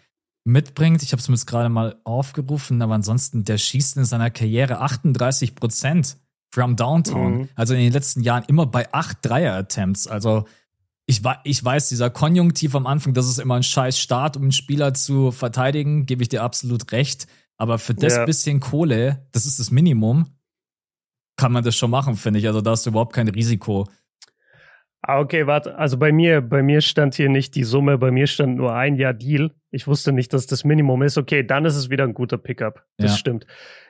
mitbringt. 0.47 1.03
Ich 1.03 1.13
habe 1.13 1.21
es 1.21 1.29
mir 1.29 1.35
jetzt 1.35 1.47
gerade 1.47 1.69
mal 1.69 2.01
aufgerufen, 2.05 2.81
aber 2.81 2.95
ansonsten, 2.95 3.45
der 3.45 3.59
schießt 3.59 3.97
in 3.97 4.05
seiner 4.05 4.31
Karriere 4.31 4.81
38 4.81 5.55
Prozent 5.55 6.17
from 6.51 6.77
Downtown. 6.77 7.39
Mhm. 7.39 7.49
Also 7.55 7.75
in 7.75 7.81
den 7.81 7.93
letzten 7.93 8.23
Jahren 8.23 8.45
immer 8.47 8.67
bei 8.67 8.93
acht 8.93 9.19
Dreier-Attempts. 9.23 10.07
Also 10.07 10.47
ich, 11.07 11.23
ich 11.45 11.65
weiß, 11.65 11.89
dieser 11.89 12.11
Konjunktiv 12.11 12.75
am 12.75 12.87
Anfang, 12.87 13.15
das 13.15 13.29
ist 13.29 13.39
immer 13.39 13.55
ein 13.55 13.63
scheiß 13.63 13.99
Start, 13.99 14.37
um 14.37 14.45
einen 14.45 14.53
Spieler 14.53 14.95
zu 14.95 15.31
verteidigen, 15.31 16.07
gebe 16.07 16.23
ich 16.23 16.29
dir 16.29 16.43
absolut 16.43 16.91
recht. 16.93 17.27
Aber 17.59 17.79
für 17.79 17.95
das 17.95 18.17
ja. 18.17 18.25
bisschen 18.25 18.61
Kohle, 18.61 19.27
das 19.33 19.47
ist 19.47 19.59
das 19.59 19.71
Minimum, 19.71 20.27
kann 21.37 21.53
man 21.53 21.65
das 21.65 21.77
schon 21.77 21.91
machen, 21.91 22.17
finde 22.17 22.41
ich. 22.41 22.47
Also 22.47 22.61
da 22.61 22.73
hast 22.73 22.87
du 22.87 22.91
überhaupt 22.91 23.15
kein 23.15 23.29
Risiko. 23.29 23.89
Ah, 25.09 25.21
okay, 25.21 25.47
warte. 25.47 25.79
Also 25.79 25.99
bei 25.99 26.11
mir, 26.11 26.41
bei 26.41 26.65
mir 26.65 26.81
stand 26.81 27.15
hier 27.15 27.29
nicht 27.29 27.55
die 27.55 27.63
Summe, 27.63 27.97
bei 27.97 28.11
mir 28.11 28.27
stand 28.27 28.57
nur 28.57 28.75
ein 28.75 28.97
Jahr 28.97 29.15
Deal. 29.15 29.53
Ich 29.71 29.87
wusste 29.87 30.11
nicht, 30.11 30.33
dass 30.33 30.49
das 30.49 30.65
Minimum 30.65 31.01
ist. 31.03 31.17
Okay, 31.17 31.47
dann 31.47 31.65
ist 31.65 31.77
es 31.77 31.91
wieder 31.91 32.03
ein 32.03 32.13
guter 32.13 32.39
Pickup. 32.39 32.83
Das 32.97 33.13
ja. 33.13 33.17
stimmt. 33.17 33.47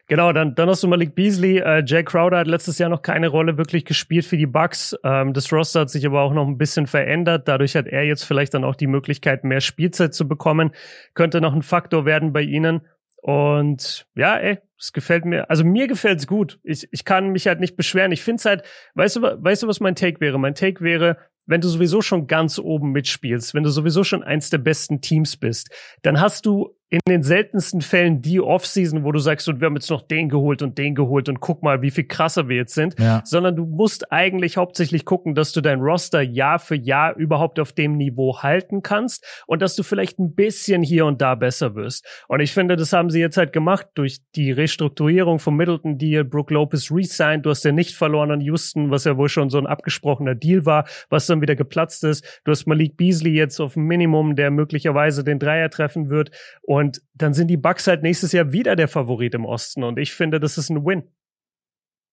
Genau, 0.08 0.34
dann, 0.34 0.54
dann 0.54 0.68
hast 0.68 0.82
du 0.82 0.88
Malik 0.88 1.14
Beasley. 1.14 1.58
Äh, 1.58 1.82
Jay 1.86 2.04
Crowder 2.04 2.36
hat 2.36 2.46
letztes 2.46 2.78
Jahr 2.78 2.90
noch 2.90 3.00
keine 3.00 3.28
Rolle 3.28 3.56
wirklich 3.56 3.86
gespielt 3.86 4.26
für 4.26 4.36
die 4.36 4.46
Bucks. 4.46 4.94
Ähm, 5.04 5.32
das 5.32 5.50
Roster 5.50 5.80
hat 5.80 5.90
sich 5.90 6.04
aber 6.04 6.20
auch 6.20 6.34
noch 6.34 6.46
ein 6.46 6.58
bisschen 6.58 6.86
verändert. 6.86 7.48
Dadurch 7.48 7.74
hat 7.76 7.86
er 7.86 8.04
jetzt 8.04 8.24
vielleicht 8.24 8.52
dann 8.52 8.64
auch 8.64 8.76
die 8.76 8.86
Möglichkeit, 8.86 9.42
mehr 9.42 9.62
Spielzeit 9.62 10.12
zu 10.12 10.28
bekommen. 10.28 10.72
Könnte 11.14 11.40
noch 11.40 11.54
ein 11.54 11.62
Faktor 11.62 12.04
werden 12.04 12.34
bei 12.34 12.42
ihnen. 12.42 12.82
Und 13.16 14.06
ja, 14.14 14.36
ey, 14.36 14.58
es 14.78 14.92
gefällt 14.92 15.24
mir, 15.24 15.50
also 15.50 15.64
mir 15.64 15.88
gefällt's 15.88 16.26
gut. 16.26 16.60
Ich, 16.62 16.88
ich 16.92 17.04
kann 17.04 17.30
mich 17.30 17.46
halt 17.46 17.60
nicht 17.60 17.76
beschweren. 17.76 18.12
Ich 18.12 18.22
find's 18.22 18.44
halt, 18.44 18.62
weißt 18.94 19.16
du, 19.16 19.22
weißt 19.22 19.62
du, 19.62 19.68
was 19.68 19.80
mein 19.80 19.94
Take 19.94 20.20
wäre? 20.20 20.38
Mein 20.38 20.54
Take 20.54 20.82
wäre, 20.82 21.16
wenn 21.46 21.60
du 21.60 21.68
sowieso 21.68 22.02
schon 22.02 22.26
ganz 22.26 22.58
oben 22.58 22.92
mitspielst, 22.92 23.54
wenn 23.54 23.62
du 23.62 23.70
sowieso 23.70 24.04
schon 24.04 24.22
eins 24.22 24.50
der 24.50 24.58
besten 24.58 25.00
Teams 25.00 25.36
bist, 25.36 25.70
dann 26.02 26.20
hast 26.20 26.44
du 26.46 26.75
in 26.88 27.00
den 27.08 27.24
seltensten 27.24 27.80
Fällen 27.80 28.22
die 28.22 28.40
Offseason, 28.40 29.04
wo 29.04 29.10
du 29.10 29.18
sagst, 29.18 29.48
und 29.48 29.60
wir 29.60 29.66
haben 29.66 29.74
jetzt 29.74 29.90
noch 29.90 30.02
den 30.02 30.28
geholt 30.28 30.62
und 30.62 30.78
den 30.78 30.94
geholt 30.94 31.28
und 31.28 31.40
guck 31.40 31.64
mal, 31.64 31.82
wie 31.82 31.90
viel 31.90 32.04
krasser 32.04 32.48
wir 32.48 32.56
jetzt 32.56 32.74
sind, 32.74 32.96
ja. 32.98 33.22
sondern 33.24 33.56
du 33.56 33.66
musst 33.66 34.12
eigentlich 34.12 34.56
hauptsächlich 34.56 35.04
gucken, 35.04 35.34
dass 35.34 35.50
du 35.50 35.60
dein 35.60 35.80
Roster 35.80 36.22
Jahr 36.22 36.60
für 36.60 36.76
Jahr 36.76 37.16
überhaupt 37.16 37.58
auf 37.58 37.72
dem 37.72 37.96
Niveau 37.96 38.40
halten 38.40 38.82
kannst 38.82 39.26
und 39.48 39.62
dass 39.62 39.74
du 39.74 39.82
vielleicht 39.82 40.20
ein 40.20 40.36
bisschen 40.36 40.82
hier 40.82 41.06
und 41.06 41.20
da 41.20 41.34
besser 41.34 41.74
wirst. 41.74 42.06
Und 42.28 42.38
ich 42.38 42.52
finde, 42.52 42.76
das 42.76 42.92
haben 42.92 43.10
sie 43.10 43.20
jetzt 43.20 43.36
halt 43.36 43.52
gemacht 43.52 43.88
durch 43.94 44.20
die 44.36 44.52
Restrukturierung 44.52 45.40
vom 45.40 45.56
Middleton 45.56 45.98
Deal, 45.98 46.22
Brooke 46.22 46.54
Lopez 46.54 46.92
resigned, 46.92 47.46
du 47.46 47.50
hast 47.50 47.64
ja 47.64 47.72
nicht 47.72 47.96
verloren 47.96 48.30
an 48.30 48.40
Houston, 48.40 48.92
was 48.92 49.04
ja 49.04 49.16
wohl 49.16 49.28
schon 49.28 49.50
so 49.50 49.58
ein 49.58 49.66
abgesprochener 49.66 50.36
Deal 50.36 50.64
war, 50.66 50.86
was 51.10 51.26
dann 51.26 51.40
wieder 51.40 51.56
geplatzt 51.56 52.04
ist. 52.04 52.40
Du 52.44 52.52
hast 52.52 52.66
Malik 52.66 52.96
Beasley 52.96 53.32
jetzt 53.32 53.58
auf 53.58 53.74
Minimum, 53.74 54.36
der 54.36 54.52
möglicherweise 54.52 55.24
den 55.24 55.40
Dreier 55.40 55.68
treffen 55.68 56.10
wird 56.10 56.30
und 56.62 56.75
dann 57.14 57.34
sind 57.34 57.48
die 57.48 57.56
Bucks 57.56 57.86
halt 57.86 58.02
nächstes 58.02 58.32
Jahr 58.32 58.52
wieder 58.52 58.76
der 58.76 58.88
Favorit 58.88 59.34
im 59.34 59.44
Osten. 59.44 59.84
Und 59.84 59.98
ich 59.98 60.12
finde, 60.12 60.40
das 60.40 60.58
ist 60.58 60.70
ein 60.70 60.84
Win. 60.84 61.04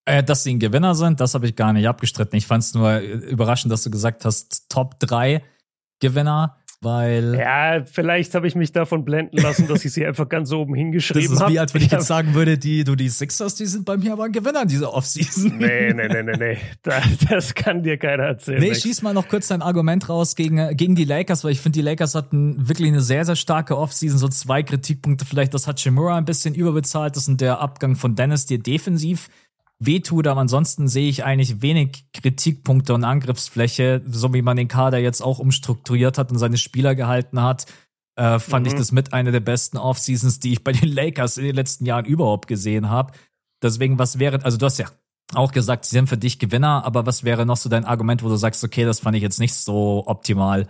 Äh, 0.06 0.24
dass 0.24 0.44
sie 0.44 0.54
ein 0.54 0.60
Gewinner 0.60 0.96
sind, 0.96 1.20
das 1.20 1.34
habe 1.34 1.48
ich 1.48 1.56
gar 1.56 1.74
nicht 1.74 1.88
abgestritten. 1.88 2.38
Ich 2.38 2.46
fand 2.46 2.64
es 2.64 2.74
nur 2.74 3.00
überraschend, 3.00 3.72
dass 3.72 3.84
du 3.84 3.92
gesagt 3.92 4.26
hast, 4.26 4.70
Top 4.70 5.00
3 5.00 5.44
Gewinner 6.00 6.58
weil. 6.84 7.36
Ja, 7.36 7.84
vielleicht 7.86 8.36
habe 8.36 8.48
ich 8.48 8.56
mich 8.56 8.72
davon 8.72 9.06
blenden 9.06 9.38
lassen, 9.38 9.68
dass 9.68 9.84
ich 9.86 9.94
sie 9.94 10.06
einfach 10.06 10.30
ganz 10.30 10.52
oben 10.52 10.76
hingeschrieben 10.76 11.30
habe. 11.30 11.34
Das 11.34 11.50
ist 11.50 11.54
wie, 11.54 11.60
als 11.60 11.74
wenn 11.74 11.82
ich 11.82 11.92
jetzt 11.92 12.08
sagen 12.08 12.34
würde, 12.34 12.58
die, 12.58 12.84
du, 12.84 12.96
die 12.96 13.10
Sixers, 13.10 13.56
die 13.56 13.66
sind 13.66 13.86
bei 13.86 13.98
mir 13.98 14.14
aber 14.14 14.26
ein 14.26 14.32
Gewinner 14.32 14.64
in 14.64 14.68
dieser 14.68 14.94
Offseason. 14.94 15.58
Nee, 15.58 15.94
nee, 15.94 16.08
nee, 16.08 16.24
nee, 16.24 16.38
nee. 16.38 16.58
Das 17.30 17.56
kann 17.56 17.84
dir 17.84 17.98
keiner 17.98 18.24
erzählen. 18.24 18.60
Nee, 18.60 18.76
schieß 18.76 19.02
mal 19.02 19.14
noch 19.14 19.28
kurz 19.28 19.48
dein 19.48 19.62
Argument 19.62 20.08
raus 20.10 20.36
gegen, 20.36 20.76
gegen 20.76 20.96
die 20.96 21.06
Lakers, 21.06 21.44
weil 21.44 21.52
ich 21.52 21.62
finde, 21.62 21.80
die 21.80 21.84
Lakers 21.84 22.16
hatten 22.16 22.68
wirklich 22.68 22.88
eine 22.90 23.02
sehr, 23.02 23.26
sehr 23.26 23.36
starke 23.36 23.78
Offseason. 23.78 24.18
So 24.18 24.28
zwei 24.28 24.64
Kritikpunkte 24.64 25.26
vielleicht, 25.26 25.54
das 25.54 25.68
hat 25.68 25.80
Shimura 25.80 26.18
ein 26.18 26.26
bisschen 26.26 26.56
überbezahlt. 26.56 27.16
Das 27.16 27.26
sind 27.26 27.42
der 27.42 27.60
Abgang 27.60 27.96
von 27.96 28.16
Dennis, 28.16 28.46
der 28.46 28.58
defensiv 28.58 29.30
wehtut, 29.86 30.28
aber 30.28 30.42
ansonsten 30.42 30.88
sehe 30.88 31.10
ich 31.10 31.24
eigentlich 31.24 31.62
wenig 31.62 32.06
Kritikpunkte 32.14 32.94
und 32.94 33.04
Angriffsfläche, 33.04 34.02
so 34.06 34.34
wie 34.34 34.42
man 34.42 34.58
den 34.58 34.68
Kader 34.68 34.98
jetzt 34.98 35.22
auch 35.22 35.40
umstrukturiert 35.40 36.18
hat 36.18 36.32
und 36.32 36.38
seine 36.38 36.58
Spieler 36.58 36.96
gehalten 36.96 37.42
hat. 37.42 37.66
Äh, 38.16 38.40
fand 38.40 38.66
mhm. 38.66 38.74
ich 38.74 38.78
das 38.78 38.92
mit 38.92 39.14
einer 39.14 39.32
der 39.32 39.40
besten 39.40 39.78
Offseasons, 39.78 40.40
die 40.40 40.54
ich 40.54 40.64
bei 40.64 40.72
den 40.72 40.90
Lakers 40.94 41.38
in 41.38 41.46
den 41.46 41.56
letzten 41.56 41.86
Jahren 41.86 42.06
überhaupt 42.06 42.48
gesehen 42.48 42.90
habe. 42.90 43.14
Deswegen, 43.62 43.98
was 43.98 44.20
wäre, 44.20 44.44
also 44.44 44.58
du 44.58 44.66
hast 44.66 44.80
ja 44.80 44.88
auch 45.34 45.52
gesagt, 45.52 45.86
sie 45.86 45.96
sind 45.96 46.10
für 46.10 46.18
dich 46.18 46.38
Gewinner, 46.38 46.86
aber 46.86 47.06
was 47.06 47.24
wäre 47.24 47.46
noch 47.46 47.58
so 47.58 47.70
dein 47.70 47.86
Argument, 47.86 48.24
wo 48.24 48.30
du 48.30 48.36
sagst, 48.36 48.64
okay, 48.64 48.86
das 48.86 49.00
fand 49.00 49.16
ich 49.16 49.24
jetzt 49.24 49.40
nicht 49.40 49.54
so 49.54 50.04
optimal? 50.06 50.68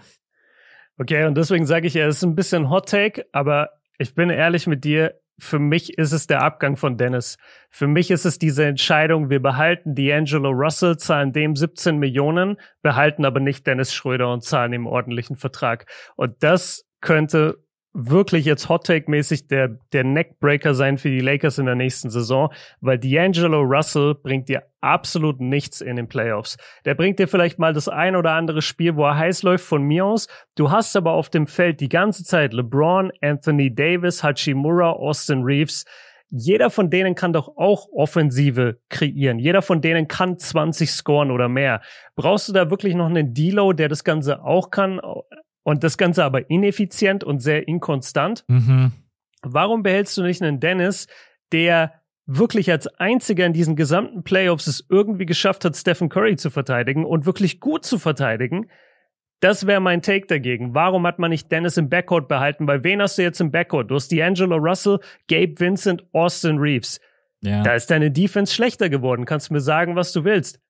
Okay, 0.98 1.26
und 1.26 1.36
deswegen 1.36 1.66
sage 1.66 1.88
ich 1.88 1.96
ja, 1.96 2.08
es 2.08 2.18
ist 2.18 2.24
ein 2.24 2.36
bisschen 2.36 2.70
Hot 2.70 2.88
Take, 2.88 3.26
aber 3.32 3.72
ich 3.98 4.14
bin 4.14 4.30
ehrlich 4.30 4.68
mit 4.68 4.84
dir, 4.84 5.20
für 5.40 5.60
mich 5.60 5.98
ist 5.98 6.12
es 6.12 6.28
der 6.28 6.42
Abgang 6.42 6.78
von 6.78 6.98
Dennis. 6.98 7.38
Für 7.70 7.88
mich 7.88 8.12
ist 8.12 8.26
es 8.26 8.38
diese 8.38 8.66
Entscheidung, 8.66 9.30
wir 9.30 9.42
behalten 9.42 9.94
D'Angelo 9.94 10.50
Russell, 10.50 10.98
zahlen 10.98 11.34
dem 11.34 11.56
17 11.56 11.98
Millionen, 11.98 12.58
behalten 12.82 13.26
aber 13.26 13.40
nicht 13.40 13.66
Dennis 13.66 13.94
Schröder 13.94 14.32
und 14.32 14.44
zahlen 14.44 14.74
ihm 14.74 14.88
ordentlichen 14.88 15.36
Vertrag. 15.36 15.86
Und 16.16 16.44
das 16.44 16.86
könnte 17.02 17.64
wirklich 17.94 18.46
jetzt 18.46 18.70
Hot 18.70 18.86
Take 18.88 19.10
mäßig 19.10 19.48
der, 19.48 19.78
der 19.94 20.04
Neckbreaker 20.04 20.74
sein 20.74 20.98
für 20.98 21.10
die 21.10 21.22
Lakers 21.22 21.60
in 21.60 21.68
der 21.68 21.76
nächsten 21.76 22.10
Saison, 22.10 22.52
weil 22.82 22.98
D'Angelo 22.98 23.62
Russell 23.62 24.16
bringt 24.16 24.50
dir 24.50 24.64
absolut 24.82 25.40
nichts 25.40 25.80
in 25.80 25.96
den 25.96 26.08
Playoffs. 26.08 26.58
Der 26.86 26.96
bringt 26.96 27.20
dir 27.20 27.28
vielleicht 27.28 27.60
mal 27.60 27.74
das 27.74 27.88
ein 27.88 28.16
oder 28.16 28.32
andere 28.32 28.62
Spiel, 28.62 28.96
wo 28.96 29.06
er 29.06 29.18
heiß 29.18 29.44
läuft 29.44 29.66
von 29.66 29.84
mir 29.84 30.06
aus. 30.06 30.28
Du 30.56 30.72
hast 30.72 30.96
aber 30.96 31.12
auf 31.12 31.30
dem 31.30 31.48
Feld 31.48 31.80
die 31.80 31.90
ganze 31.90 32.24
Zeit 32.24 32.54
LeBron, 32.54 33.12
Anthony 33.22 33.74
Davis, 33.74 34.24
Hachimura, 34.24 34.92
Austin 34.92 35.44
Reeves. 35.44 35.86
Jeder 36.36 36.72
von 36.72 36.90
denen 36.90 37.14
kann 37.14 37.32
doch 37.32 37.58
auch 37.58 37.88
Offensive 37.94 38.80
kreieren. 38.90 39.38
Jeder 39.38 39.62
von 39.62 39.82
denen 39.82 40.08
kann 40.08 40.40
20 40.40 40.90
scoren 40.90 41.30
oder 41.30 41.48
mehr. 41.48 41.82
Brauchst 42.16 42.50
du 42.50 42.54
da 42.54 42.72
wirklich 42.72 42.96
noch 42.96 43.06
einen 43.06 43.36
Delo, 43.36 43.72
der 43.72 43.88
das 43.88 44.04
Ganze 44.04 44.44
auch 44.44 44.72
kann? 44.72 45.00
Und 45.64 45.84
das 45.84 45.98
Ganze 45.98 46.24
aber 46.24 46.50
ineffizient 46.50 47.24
und 47.24 47.40
sehr 47.40 47.68
inkonstant. 47.68 48.44
Mhm. 48.48 48.92
Warum 49.42 49.84
behältst 49.84 50.18
du 50.18 50.24
nicht 50.24 50.42
einen 50.42 50.60
Dennis, 50.60 51.08
der 51.52 51.94
wirklich 52.26 52.72
als 52.72 52.88
einziger 52.88 53.46
in 53.46 53.54
diesen 53.54 53.76
gesamten 53.76 54.24
Playoffs 54.24 54.68
es 54.68 54.86
irgendwie 54.90 55.26
geschafft 55.26 55.66
hat, 55.66 55.76
Stephen 55.76 56.10
Curry 56.10 56.36
zu 56.36 56.50
verteidigen 56.50 57.06
und 57.06 57.26
wirklich 57.26 57.60
gut 57.60 57.86
zu 57.86 57.98
verteidigen? 57.98 58.70
Das 59.40 59.68
wäre 59.68 59.82
mein 59.82 60.02
Take 60.02 60.28
dagegen. 60.28 60.74
Warum 60.74 61.06
hat 61.06 61.20
man 61.20 61.30
nicht 61.30 61.52
Dennis 61.52 61.76
im 61.76 61.90
Backcourt 61.90 62.30
behalten? 62.30 62.66
Weil 62.66 62.86
wen 62.86 63.02
hast 63.02 63.18
du 63.18 63.24
jetzt 63.24 63.42
im 63.42 63.52
Backcourt? 63.52 63.92
Du 63.92 63.96
hast 63.96 64.10
D'Angelo 64.10 64.56
Russell, 64.56 65.00
Gabe 65.28 65.60
Vincent, 65.60 66.02
Austin 66.14 66.60
Reeves. 66.60 67.02
Ja. 67.42 67.62
Da 67.62 67.74
ist 67.74 67.92
deine 67.92 68.10
Defense 68.10 68.54
schlechter 68.54 68.88
geworden. 68.88 69.26
Kannst 69.26 69.50
du 69.50 69.54
mir 69.54 69.60
sagen, 69.60 69.98
was 69.98 70.14
du 70.14 70.24
willst. 70.24 70.62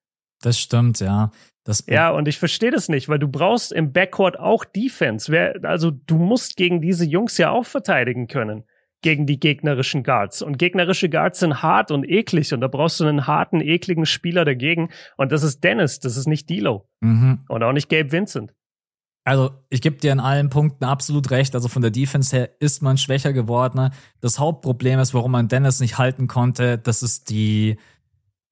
Das 0.41 0.59
stimmt, 0.59 0.99
ja. 0.99 1.31
Das 1.63 1.85
ja, 1.87 2.09
und 2.11 2.27
ich 2.27 2.39
verstehe 2.39 2.71
das 2.71 2.89
nicht, 2.89 3.07
weil 3.07 3.19
du 3.19 3.27
brauchst 3.27 3.71
im 3.71 3.93
Backcourt 3.93 4.37
auch 4.37 4.65
Defense. 4.65 5.31
Wer, 5.31 5.63
also 5.63 5.91
du 5.91 6.17
musst 6.17 6.57
gegen 6.57 6.81
diese 6.81 7.05
Jungs 7.05 7.37
ja 7.37 7.51
auch 7.51 7.65
verteidigen 7.65 8.27
können, 8.27 8.65
gegen 9.01 9.25
die 9.25 9.39
gegnerischen 9.39 10.03
Guards. 10.03 10.41
Und 10.41 10.57
gegnerische 10.57 11.09
Guards 11.09 11.39
sind 11.39 11.61
hart 11.61 11.91
und 11.91 12.03
eklig 12.09 12.53
und 12.53 12.59
da 12.59 12.67
brauchst 12.67 12.99
du 12.99 13.05
einen 13.05 13.27
harten, 13.27 13.61
ekligen 13.61 14.05
Spieler 14.05 14.43
dagegen. 14.43 14.89
Und 15.15 15.31
das 15.31 15.43
ist 15.43 15.63
Dennis, 15.63 15.99
das 15.99 16.17
ist 16.17 16.27
nicht 16.27 16.49
Dilo. 16.49 16.89
Mhm. 16.99 17.39
Und 17.47 17.63
auch 17.63 17.73
nicht 17.73 17.89
Gabe 17.89 18.11
Vincent. 18.11 18.53
Also, 19.25 19.51
ich 19.69 19.81
gebe 19.81 19.95
dir 19.95 20.11
in 20.11 20.19
allen 20.19 20.49
Punkten 20.49 20.83
absolut 20.83 21.31
recht. 21.31 21.55
Also 21.55 21.69
von 21.69 21.81
der 21.81 21.91
Defense 21.91 22.35
her 22.35 22.49
ist 22.59 22.81
man 22.81 22.97
schwächer 22.97 23.31
geworden. 23.31 23.91
Das 24.19 24.37
Hauptproblem 24.37 24.99
ist, 24.99 25.13
warum 25.13 25.31
man 25.31 25.47
Dennis 25.47 25.79
nicht 25.79 25.97
halten 25.97 26.27
konnte, 26.27 26.77
das 26.77 27.03
ist 27.03 27.29
die 27.29 27.77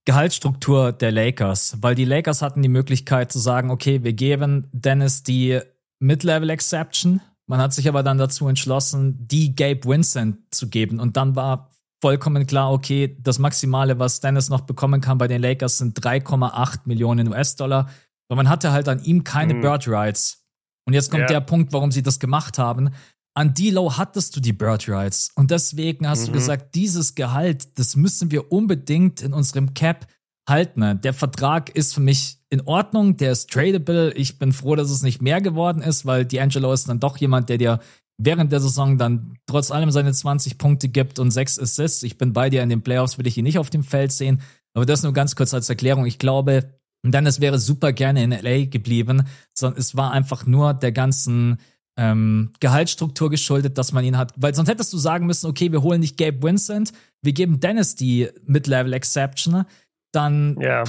Gehaltsstruktur 0.06 0.92
der 0.92 1.12
Lakers, 1.12 1.78
weil 1.82 1.94
die 1.96 2.06
Lakers 2.06 2.42
hatten 2.42 2.62
die 2.62 2.70
Möglichkeit 2.70 3.32
zu 3.32 3.40
sagen, 3.40 3.70
okay, 3.70 4.04
wir 4.04 4.14
geben 4.14 4.68
Dennis 4.72 5.24
die 5.24 5.60
Mid-Level 6.00 6.50
Exception. 6.50 7.22
Man 7.48 7.60
hat 7.60 7.74
sich 7.74 7.88
aber 7.88 8.02
dann 8.02 8.18
dazu 8.18 8.48
entschlossen, 8.48 9.28
die 9.28 9.56
Gabe 9.56 9.86
Vincent 9.86 10.38
zu 10.52 10.70
geben. 10.70 11.00
Und 11.00 11.18
dann 11.18 11.36
war 11.36 11.70
vollkommen 12.02 12.48
klar, 12.48 12.72
okay, 12.72 13.16
das 13.22 13.38
Maximale, 13.38 14.00
was 14.00 14.22
Dennis 14.22 14.50
noch 14.50 14.62
bekommen 14.62 15.02
kann 15.02 15.20
bei 15.20 15.28
den 15.28 15.42
Lakers, 15.42 15.78
sind 15.78 16.00
3,8 16.04 16.80
Millionen 16.86 17.28
US-Dollar. 17.28 17.90
Weil 18.28 18.38
man 18.38 18.50
hatte 18.50 18.72
halt 18.72 18.88
an 18.90 19.04
ihm 19.04 19.24
keine 19.24 19.54
mhm. 19.54 19.62
Bird 19.62 19.88
Rights. 19.88 20.48
Und 20.88 20.94
jetzt 20.94 21.12
kommt 21.12 21.24
ja. 21.24 21.28
der 21.28 21.42
Punkt, 21.42 21.74
warum 21.74 21.92
sie 21.92 22.02
das 22.02 22.20
gemacht 22.20 22.58
haben 22.58 22.90
an 23.34 23.54
D-Low 23.54 23.98
hattest 23.98 24.36
du 24.36 24.40
die 24.40 24.54
Bird 24.54 24.88
Rights. 24.90 25.30
Und 25.36 25.52
deswegen 25.52 26.08
hast 26.08 26.24
mhm. 26.24 26.26
du 26.28 26.32
gesagt, 26.34 26.76
dieses 26.76 27.16
Gehalt, 27.16 27.80
das 27.80 27.96
müssen 27.96 28.32
wir 28.32 28.52
unbedingt 28.52 29.22
in 29.22 29.34
unserem 29.34 29.74
Cap 29.74 30.08
halten. 30.48 31.00
Der 31.02 31.14
Vertrag 31.14 31.70
ist 31.70 31.94
für 31.94 32.02
mich 32.02 32.38
in 32.50 32.62
Ordnung, 32.62 33.18
der 33.18 33.32
ist 33.32 33.50
tradable. 33.50 34.14
Ich 34.14 34.38
bin 34.38 34.52
froh, 34.52 34.76
dass 34.76 34.90
es 34.90 35.02
nicht 35.02 35.22
mehr 35.22 35.40
geworden 35.40 35.82
ist, 35.82 36.06
weil 36.06 36.24
D'Angelo 36.24 36.74
ist 36.74 36.90
dann 36.90 37.00
doch 37.00 37.18
jemand, 37.18 37.50
der 37.50 37.58
dir 37.58 37.80
während 38.18 38.52
der 38.52 38.60
Saison 38.60 38.98
dann 38.98 39.38
trotz 39.48 39.72
allem 39.72 39.92
seine 39.92 40.12
20 40.12 40.58
Punkte 40.58 40.90
gibt 40.90 41.18
und 41.18 41.32
6 41.32 41.60
Assists. 41.60 42.04
Ich 42.04 42.18
bin 42.18 42.34
bei 42.34 42.50
dir 42.50 42.62
in 42.62 42.70
den 42.70 42.84
Playoffs, 42.84 43.18
will 43.18 43.28
ich 43.28 43.38
ihn 43.38 43.44
nicht 43.44 43.58
auf 43.58 43.70
dem 43.70 43.84
Feld 43.84 44.12
sehen. 44.12 44.42
Aber 44.74 44.86
das 44.86 45.04
nur 45.04 45.14
ganz 45.14 45.36
kurz 45.36 45.54
als 45.54 45.70
Erklärung. 45.70 46.06
Ich 46.06 46.20
glaube, 46.20 46.76
Dennis 47.04 47.40
wäre 47.40 47.58
super 47.58 47.94
gerne 47.94 48.24
in 48.24 48.32
LA 48.32 48.66
geblieben, 48.66 49.24
sondern 49.54 49.80
es 49.80 49.96
war 49.96 50.12
einfach 50.12 50.46
nur 50.46 50.74
der 50.74 50.92
ganzen 50.92 51.58
ähm, 51.98 52.52
Gehaltsstruktur 52.60 53.30
geschuldet, 53.30 53.78
dass 53.78 53.92
man 53.92 54.04
ihn 54.04 54.18
hat. 54.18 54.34
Weil 54.36 54.56
sonst 54.56 54.70
hättest 54.70 54.94
du 54.94 54.98
sagen 54.98 55.26
müssen, 55.26 55.48
okay, 55.48 55.72
wir 55.72 55.82
holen 55.82 56.00
nicht 56.00 56.18
Gabe 56.18 56.42
Vincent, 56.42 56.94
wir 57.22 57.34
geben 57.34 57.60
Dennis 57.60 57.96
die 57.96 58.30
Mid-Level 58.46 58.94
Exception, 58.94 59.66
dann 60.12 60.60
ja. 60.60 60.84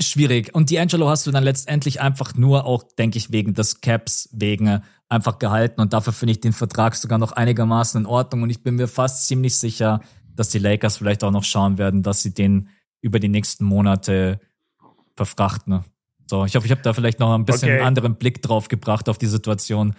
schwierig. 0.00 0.54
Und 0.54 0.70
D'Angelo 0.70 1.08
hast 1.08 1.26
du 1.26 1.30
dann 1.30 1.44
letztendlich 1.44 2.00
einfach 2.00 2.34
nur 2.34 2.66
auch, 2.66 2.82
denke 2.82 3.18
ich, 3.18 3.32
wegen 3.32 3.54
des 3.54 3.80
Caps, 3.80 4.28
wegen 4.32 4.66
äh, 4.66 4.80
einfach 5.08 5.38
gehalten. 5.38 5.80
Und 5.80 5.92
dafür 5.92 6.12
finde 6.12 6.32
ich 6.32 6.40
den 6.40 6.52
Vertrag 6.52 6.94
sogar 6.94 7.18
noch 7.18 7.32
einigermaßen 7.32 8.00
in 8.00 8.06
Ordnung. 8.06 8.42
Und 8.42 8.50
ich 8.50 8.62
bin 8.62 8.76
mir 8.76 8.88
fast 8.88 9.26
ziemlich 9.26 9.56
sicher, 9.56 10.00
dass 10.34 10.50
die 10.50 10.58
Lakers 10.58 10.98
vielleicht 10.98 11.24
auch 11.24 11.30
noch 11.30 11.44
schauen 11.44 11.78
werden, 11.78 12.02
dass 12.02 12.22
sie 12.22 12.34
den 12.34 12.68
über 13.00 13.20
die 13.20 13.28
nächsten 13.28 13.64
Monate 13.64 14.40
verfrachten. 15.16 15.84
So, 16.26 16.44
ich 16.44 16.56
hoffe, 16.56 16.66
ich 16.66 16.72
habe 16.72 16.82
da 16.82 16.92
vielleicht 16.92 17.20
noch 17.20 17.32
ein 17.34 17.44
bisschen 17.44 17.72
okay. 17.72 17.82
anderen 17.82 18.16
Blick 18.16 18.42
drauf 18.42 18.68
gebracht 18.68 19.08
auf 19.08 19.18
die 19.18 19.26
Situation. 19.26 19.94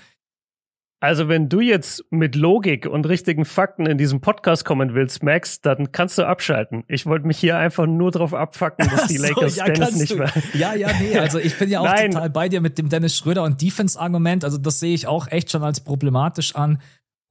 Also, 0.99 1.29
wenn 1.29 1.47
du 1.47 1.59
jetzt 1.59 2.03
mit 2.09 2.35
Logik 2.35 2.87
und 2.87 3.07
richtigen 3.07 3.45
Fakten 3.45 3.85
in 3.85 3.99
diesem 3.99 4.19
Podcast 4.19 4.65
kommen 4.65 4.95
willst, 4.95 5.21
Max, 5.21 5.61
dann 5.61 5.91
kannst 5.91 6.17
du 6.17 6.23
abschalten. 6.23 6.83
Ich 6.87 7.05
wollte 7.05 7.27
mich 7.27 7.37
hier 7.37 7.55
einfach 7.55 7.85
nur 7.85 8.09
drauf 8.09 8.33
abfacken, 8.33 8.89
dass 8.89 9.07
die 9.07 9.17
Lakers 9.17 9.55
so, 9.55 9.61
ja, 9.61 9.65
Dennis 9.69 9.95
nicht 9.95 10.17
mehr. 10.17 10.33
Ja, 10.53 10.73
ja, 10.73 10.89
nee, 10.99 11.15
also 11.19 11.37
ich 11.37 11.55
bin 11.59 11.69
ja 11.69 11.81
auch 11.81 11.95
total 11.95 12.31
bei 12.31 12.49
dir 12.49 12.61
mit 12.61 12.79
dem 12.79 12.89
Dennis 12.89 13.15
Schröder 13.15 13.43
und 13.43 13.61
Defense-Argument. 13.61 14.43
Also, 14.43 14.57
das 14.57 14.79
sehe 14.79 14.95
ich 14.95 15.05
auch 15.05 15.27
echt 15.27 15.51
schon 15.51 15.63
als 15.63 15.81
problematisch 15.81 16.55
an. 16.55 16.81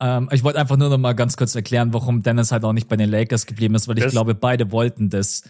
Ähm, 0.01 0.29
ich 0.31 0.45
wollte 0.45 0.61
einfach 0.61 0.77
nur 0.77 0.89
noch 0.89 0.99
mal 0.99 1.15
ganz 1.15 1.37
kurz 1.37 1.57
erklären, 1.57 1.93
warum 1.93 2.23
Dennis 2.23 2.53
halt 2.53 2.65
auch 2.65 2.73
nicht 2.73 2.89
bei 2.89 2.97
den 2.97 3.11
Lakers 3.11 3.47
geblieben 3.47 3.75
ist, 3.75 3.89
weil 3.89 3.99
ich 3.99 4.05
das 4.05 4.13
glaube, 4.13 4.37
beide 4.37 4.71
wollten 4.71 5.11
das. 5.11 5.43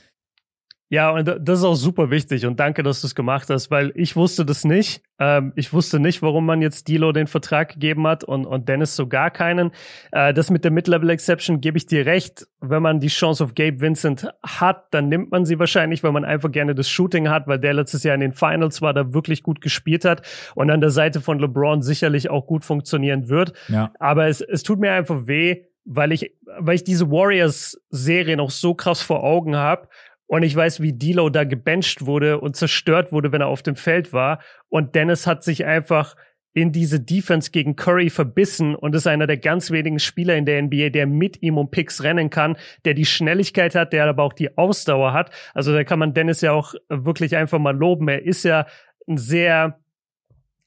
Ja, 0.88 1.10
und 1.10 1.26
das 1.26 1.58
ist 1.58 1.64
auch 1.64 1.74
super 1.74 2.10
wichtig 2.10 2.46
und 2.46 2.60
danke, 2.60 2.84
dass 2.84 3.00
du 3.00 3.08
es 3.08 3.16
gemacht 3.16 3.50
hast, 3.50 3.72
weil 3.72 3.92
ich 3.96 4.14
wusste 4.14 4.44
das 4.44 4.64
nicht. 4.64 5.02
Ähm, 5.18 5.52
ich 5.56 5.72
wusste 5.72 5.98
nicht, 5.98 6.22
warum 6.22 6.46
man 6.46 6.62
jetzt 6.62 6.86
Dilo 6.86 7.10
den 7.10 7.26
Vertrag 7.26 7.70
gegeben 7.70 8.06
hat 8.06 8.22
und, 8.22 8.46
und 8.46 8.68
Dennis 8.68 8.94
so 8.94 9.08
gar 9.08 9.32
keinen. 9.32 9.72
Äh, 10.12 10.32
das 10.32 10.48
mit 10.48 10.62
der 10.62 10.70
Mid-Level 10.70 11.10
Exception 11.10 11.60
gebe 11.60 11.76
ich 11.76 11.86
dir 11.86 12.06
recht. 12.06 12.46
Wenn 12.60 12.82
man 12.82 13.00
die 13.00 13.08
Chance 13.08 13.42
auf 13.42 13.54
Gabe 13.56 13.80
Vincent 13.80 14.28
hat, 14.44 14.84
dann 14.92 15.08
nimmt 15.08 15.32
man 15.32 15.44
sie 15.44 15.58
wahrscheinlich, 15.58 16.04
weil 16.04 16.12
man 16.12 16.24
einfach 16.24 16.52
gerne 16.52 16.76
das 16.76 16.88
Shooting 16.88 17.30
hat, 17.30 17.48
weil 17.48 17.58
der 17.58 17.74
letztes 17.74 18.04
Jahr 18.04 18.14
in 18.14 18.20
den 18.20 18.32
Finals 18.32 18.80
war, 18.80 18.94
da 18.94 19.12
wirklich 19.12 19.42
gut 19.42 19.60
gespielt 19.60 20.04
hat 20.04 20.22
und 20.54 20.70
an 20.70 20.80
der 20.80 20.90
Seite 20.90 21.20
von 21.20 21.40
LeBron 21.40 21.82
sicherlich 21.82 22.30
auch 22.30 22.46
gut 22.46 22.64
funktionieren 22.64 23.28
wird. 23.28 23.54
Ja. 23.68 23.92
Aber 23.98 24.28
es, 24.28 24.40
es 24.40 24.62
tut 24.62 24.78
mir 24.78 24.92
einfach 24.92 25.26
weh, 25.26 25.64
weil 25.84 26.12
ich, 26.12 26.32
weil 26.58 26.76
ich 26.76 26.84
diese 26.84 27.10
Warriors-Serie 27.10 28.36
noch 28.36 28.50
so 28.50 28.74
krass 28.74 29.02
vor 29.02 29.24
Augen 29.24 29.56
habe 29.56 29.88
und 30.26 30.42
ich 30.42 30.56
weiß, 30.56 30.80
wie 30.80 30.92
Dilo 30.92 31.28
da 31.30 31.44
gebencht 31.44 32.04
wurde 32.04 32.40
und 32.40 32.56
zerstört 32.56 33.12
wurde, 33.12 33.32
wenn 33.32 33.40
er 33.40 33.46
auf 33.46 33.62
dem 33.62 33.76
Feld 33.76 34.12
war. 34.12 34.40
Und 34.68 34.94
Dennis 34.94 35.26
hat 35.26 35.44
sich 35.44 35.64
einfach 35.64 36.16
in 36.52 36.72
diese 36.72 36.98
Defense 36.98 37.50
gegen 37.50 37.76
Curry 37.76 38.08
verbissen 38.08 38.74
und 38.74 38.94
ist 38.94 39.06
einer 39.06 39.26
der 39.26 39.36
ganz 39.36 39.70
wenigen 39.70 39.98
Spieler 39.98 40.36
in 40.36 40.46
der 40.46 40.62
NBA, 40.62 40.88
der 40.88 41.06
mit 41.06 41.42
ihm 41.42 41.58
um 41.58 41.70
Picks 41.70 42.02
rennen 42.02 42.30
kann, 42.30 42.56
der 42.86 42.94
die 42.94 43.04
Schnelligkeit 43.04 43.74
hat, 43.74 43.92
der 43.92 44.06
aber 44.06 44.22
auch 44.22 44.32
die 44.32 44.56
Ausdauer 44.56 45.12
hat. 45.12 45.30
Also 45.52 45.74
da 45.74 45.84
kann 45.84 45.98
man 45.98 46.14
Dennis 46.14 46.40
ja 46.40 46.52
auch 46.52 46.74
wirklich 46.88 47.36
einfach 47.36 47.58
mal 47.58 47.76
loben. 47.76 48.08
Er 48.08 48.24
ist 48.24 48.42
ja 48.42 48.66
ein 49.06 49.18
sehr, 49.18 49.78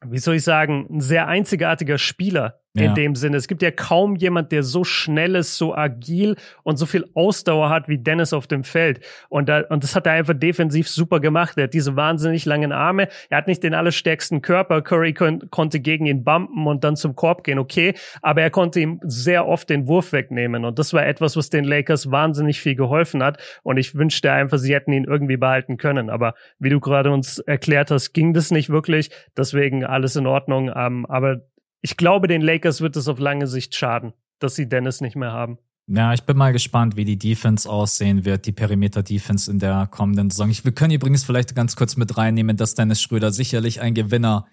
wie 0.05 0.19
soll 0.19 0.35
ich 0.35 0.43
sagen, 0.43 0.85
ein 0.91 1.01
sehr 1.01 1.27
einzigartiger 1.27 1.97
Spieler 1.97 2.59
in 2.75 2.83
ja. 2.83 2.93
dem 2.93 3.15
Sinne. 3.15 3.37
Es 3.37 3.47
gibt 3.47 3.63
ja 3.63 3.71
kaum 3.71 4.15
jemand, 4.15 4.51
der 4.51 4.61
so 4.61 4.83
schnell 4.83 5.35
ist, 5.35 5.57
so 5.57 5.75
agil 5.75 6.35
und 6.63 6.77
so 6.77 6.85
viel 6.85 7.09
Ausdauer 7.15 7.69
hat 7.69 7.89
wie 7.89 7.97
Dennis 7.97 8.31
auf 8.31 8.45
dem 8.45 8.63
Feld. 8.63 8.99
Und, 9.27 9.49
da, 9.49 9.61
und 9.69 9.83
das 9.83 9.95
hat 9.95 10.05
er 10.05 10.13
einfach 10.13 10.35
defensiv 10.35 10.87
super 10.87 11.19
gemacht. 11.19 11.57
Er 11.57 11.63
hat 11.63 11.73
diese 11.73 11.95
wahnsinnig 11.95 12.45
langen 12.45 12.71
Arme. 12.71 13.07
Er 13.29 13.39
hat 13.39 13.47
nicht 13.47 13.63
den 13.63 13.73
allerstärksten 13.73 14.43
Körper. 14.43 14.83
Curry 14.83 15.13
kon 15.13 15.49
konnte 15.49 15.79
gegen 15.79 16.05
ihn 16.05 16.23
bumpen 16.23 16.67
und 16.67 16.83
dann 16.83 16.95
zum 16.95 17.15
Korb 17.15 17.43
gehen, 17.43 17.57
okay. 17.57 17.95
Aber 18.21 18.41
er 18.43 18.51
konnte 18.51 18.79
ihm 18.79 18.99
sehr 19.03 19.47
oft 19.47 19.69
den 19.69 19.87
Wurf 19.87 20.11
wegnehmen. 20.13 20.63
Und 20.63 20.77
das 20.77 20.93
war 20.93 21.05
etwas, 21.05 21.35
was 21.35 21.49
den 21.49 21.63
Lakers 21.63 22.11
wahnsinnig 22.11 22.61
viel 22.61 22.75
geholfen 22.75 23.23
hat. 23.23 23.41
Und 23.63 23.77
ich 23.77 23.95
wünschte 23.95 24.31
einfach, 24.31 24.59
sie 24.59 24.75
hätten 24.75 24.93
ihn 24.93 25.05
irgendwie 25.05 25.37
behalten 25.37 25.77
können. 25.77 26.11
Aber 26.11 26.35
wie 26.59 26.69
du 26.69 26.79
gerade 26.79 27.09
uns 27.09 27.39
erklärt 27.39 27.89
hast, 27.89 28.13
ging 28.13 28.33
das 28.33 28.51
nicht 28.51 28.69
wirklich. 28.69 29.09
Deswegen 29.35 29.83
alles 29.83 30.15
in 30.15 30.27
Ordnung. 30.27 30.71
Ähm, 30.75 31.07
aber 31.07 31.41
ich 31.81 31.97
glaube, 31.97 32.27
den 32.27 32.41
Lakers 32.41 32.81
wird 32.81 32.95
es 32.95 33.07
auf 33.07 33.19
lange 33.19 33.47
Sicht 33.47 33.75
schaden, 33.75 34.13
dass 34.39 34.55
sie 34.55 34.67
Dennis 34.67 35.01
nicht 35.01 35.15
mehr 35.15 35.31
haben. 35.31 35.57
Ja, 35.91 36.13
ich 36.13 36.21
bin 36.21 36.37
mal 36.37 36.53
gespannt, 36.53 36.95
wie 36.97 37.05
die 37.05 37.17
Defense 37.17 37.67
aussehen 37.67 38.23
wird, 38.23 38.45
die 38.45 38.51
Perimeter-Defense 38.51 39.49
in 39.49 39.57
der 39.57 39.87
kommenden 39.87 40.29
Saison. 40.29 40.51
Ich, 40.51 40.63
wir 40.63 40.71
können 40.71 40.93
übrigens 40.93 41.23
vielleicht 41.23 41.55
ganz 41.55 41.75
kurz 41.75 41.97
mit 41.97 42.15
reinnehmen, 42.15 42.57
dass 42.57 42.75
Dennis 42.75 43.01
Schröder 43.01 43.31
sicherlich 43.31 43.81
ein 43.81 43.95
Gewinner 43.95 44.45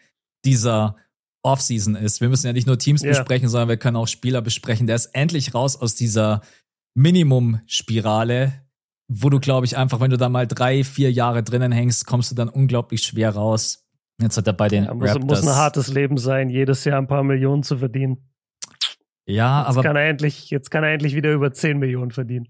dieser 0.46 0.96
Offseason 1.42 1.94
ist. 1.94 2.22
Wir 2.22 2.30
müssen 2.30 2.46
ja 2.46 2.54
nicht 2.54 2.66
nur 2.66 2.78
Teams 2.78 3.02
yeah. 3.02 3.12
besprechen, 3.12 3.48
sondern 3.48 3.68
wir 3.68 3.76
können 3.76 3.96
auch 3.96 4.08
Spieler 4.08 4.40
besprechen. 4.40 4.86
Der 4.86 4.96
ist 4.96 5.06
endlich 5.14 5.54
raus 5.54 5.76
aus 5.76 5.94
dieser 5.94 6.40
Minimum-Spirale, 6.94 8.62
wo 9.08 9.28
du, 9.28 9.38
glaube 9.38 9.66
ich, 9.66 9.76
einfach, 9.76 10.00
wenn 10.00 10.10
du 10.10 10.16
da 10.16 10.30
mal 10.30 10.46
drei, 10.46 10.84
vier 10.84 11.12
Jahre 11.12 11.42
drinnen 11.42 11.70
hängst, 11.70 12.06
kommst 12.06 12.30
du 12.30 12.34
dann 12.34 12.48
unglaublich 12.48 13.02
schwer 13.02 13.34
raus. 13.34 13.85
Jetzt 14.20 14.36
hat 14.36 14.46
er 14.46 14.52
bei 14.52 14.68
den 14.68 14.84
ja, 14.84 14.94
muss, 14.94 15.10
Raptors. 15.10 15.42
Muss 15.42 15.48
ein 15.48 15.56
hartes 15.56 15.88
Leben 15.88 16.16
sein, 16.16 16.48
jedes 16.48 16.84
Jahr 16.84 16.98
ein 16.98 17.06
paar 17.06 17.22
Millionen 17.22 17.62
zu 17.62 17.78
verdienen. 17.78 18.30
Ja, 19.26 19.60
jetzt 19.60 19.70
aber. 19.70 19.82
Kann 19.82 19.96
er 19.96 20.08
endlich, 20.08 20.50
jetzt 20.50 20.70
kann 20.70 20.84
er 20.84 20.92
endlich 20.92 21.14
wieder 21.14 21.32
über 21.32 21.52
10 21.52 21.78
Millionen 21.78 22.12
verdienen. 22.12 22.48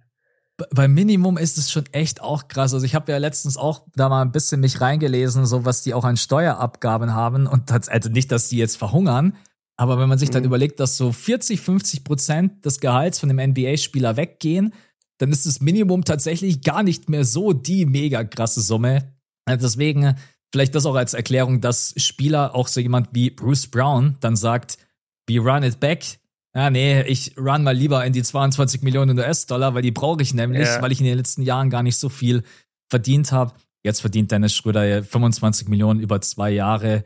Bei 0.75 0.89
Minimum 0.89 1.37
ist 1.37 1.59
es 1.59 1.71
schon 1.71 1.85
echt 1.93 2.23
auch 2.23 2.49
krass. 2.49 2.73
Also 2.73 2.87
ich 2.87 2.95
habe 2.95 3.13
ja 3.13 3.19
letztens 3.19 3.59
auch 3.59 3.87
da 3.95 4.09
mal 4.09 4.23
ein 4.23 4.33
bisschen 4.33 4.61
mich 4.61 4.81
reingelesen, 4.81 5.45
so 5.45 5.67
was 5.67 5.83
die 5.83 5.93
auch 5.93 6.05
an 6.05 6.17
Steuerabgaben 6.17 7.13
haben. 7.13 7.47
Und 7.47 7.71
das, 7.71 7.89
also 7.89 8.09
nicht, 8.09 8.33
dass 8.33 8.49
die 8.49 8.57
jetzt 8.57 8.77
verhungern, 8.77 9.37
aber 9.77 9.99
wenn 9.99 10.09
man 10.09 10.19
sich 10.19 10.31
dann 10.31 10.43
mhm. 10.43 10.47
überlegt, 10.47 10.81
dass 10.81 10.97
so 10.97 11.13
40, 11.13 11.61
50 11.61 12.05
Prozent 12.05 12.65
des 12.65 12.81
Gehalts 12.81 13.19
von 13.19 13.29
dem 13.29 13.39
NBA-Spieler 13.39 14.17
weggehen, 14.17 14.73
dann 15.19 15.31
ist 15.31 15.47
das 15.47 15.61
Minimum 15.61 16.05
tatsächlich 16.05 16.63
gar 16.63 16.83
nicht 16.83 17.09
mehr 17.09 17.25
so 17.25 17.53
die 17.53 17.87
mega 17.87 18.25
krasse 18.25 18.61
Summe. 18.61 19.15
Deswegen 19.49 20.17
vielleicht 20.53 20.75
das 20.75 20.87
auch 20.87 20.95
als 20.95 21.15
Erklärung, 21.15 21.61
dass 21.61 21.95
Spieler, 21.97 22.55
auch 22.55 22.69
so 22.69 22.81
jemand 22.81 23.09
wie 23.13 23.31
Bruce 23.31 23.67
Brown, 23.67 24.17
dann 24.21 24.37
sagt, 24.37 24.79
we 25.29 25.39
run 25.39 25.63
it 25.63 25.81
back. 25.81 26.05
Ja, 26.55 26.71
nee, 26.71 27.03
ich 27.03 27.37
run 27.37 27.65
mal 27.65 27.77
lieber 27.77 28.05
in 28.05 28.13
die 28.13 28.23
22 28.23 28.83
Millionen 28.83 29.19
US-Dollar, 29.19 29.75
weil 29.75 29.83
die 29.83 29.91
brauche 29.91 30.23
ich 30.23 30.33
nämlich, 30.33 30.67
yeah. 30.67 30.81
weil 30.81 30.93
ich 30.93 31.01
in 31.01 31.07
den 31.07 31.19
letzten 31.19 31.43
Jahren 31.43 31.69
gar 31.69 31.83
nicht 31.83 31.97
so 31.97 32.09
viel 32.09 32.45
verdient 32.89 33.33
habe. 33.33 33.53
Jetzt 33.85 34.01
verdient 34.01 34.33
Dennis 34.33 34.55
Schröder 34.55 35.05
25 35.05 35.69
Millionen 35.69 36.01
über 36.01 36.21
zwei 36.21 36.51
Jahre. 36.51 37.05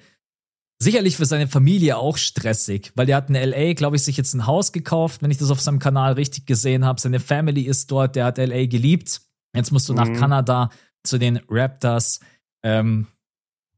Sicherlich 0.79 1.17
für 1.17 1.27
seine 1.27 1.49
Familie 1.49 1.99
auch 1.99 2.17
stressig, 2.17 2.93
weil 2.95 3.07
der 3.07 3.17
hat 3.17 3.29
in 3.29 3.35
LA, 3.35 3.75
glaube 3.75 3.97
ich, 3.97 4.03
sich 4.03 4.17
jetzt 4.17 4.33
ein 4.35 4.47
Haus 4.47 4.73
gekauft, 4.73 5.21
wenn 5.23 5.31
ich 5.31 5.37
das 5.37 5.51
auf 5.51 5.61
seinem 5.61 5.79
Kanal 5.79 6.15
richtig 6.15 6.47
gesehen 6.47 6.85
habe. 6.87 7.01
Seine 7.01 7.21
Family 7.21 7.63
ist 7.63 7.91
dort, 7.91 8.17
der 8.17 8.27
hat 8.27 8.39
LA 8.39 8.67
geliebt. 8.67 9.21
Jetzt 9.55 9.73
musst 9.73 9.89
du 9.89 9.93
mhm. 9.93 9.99
nach 9.99 10.13
Kanada 10.19 10.71
zu 11.03 11.19
den 11.19 11.41
Raptors. 11.49 12.21
Ähm, 12.63 13.09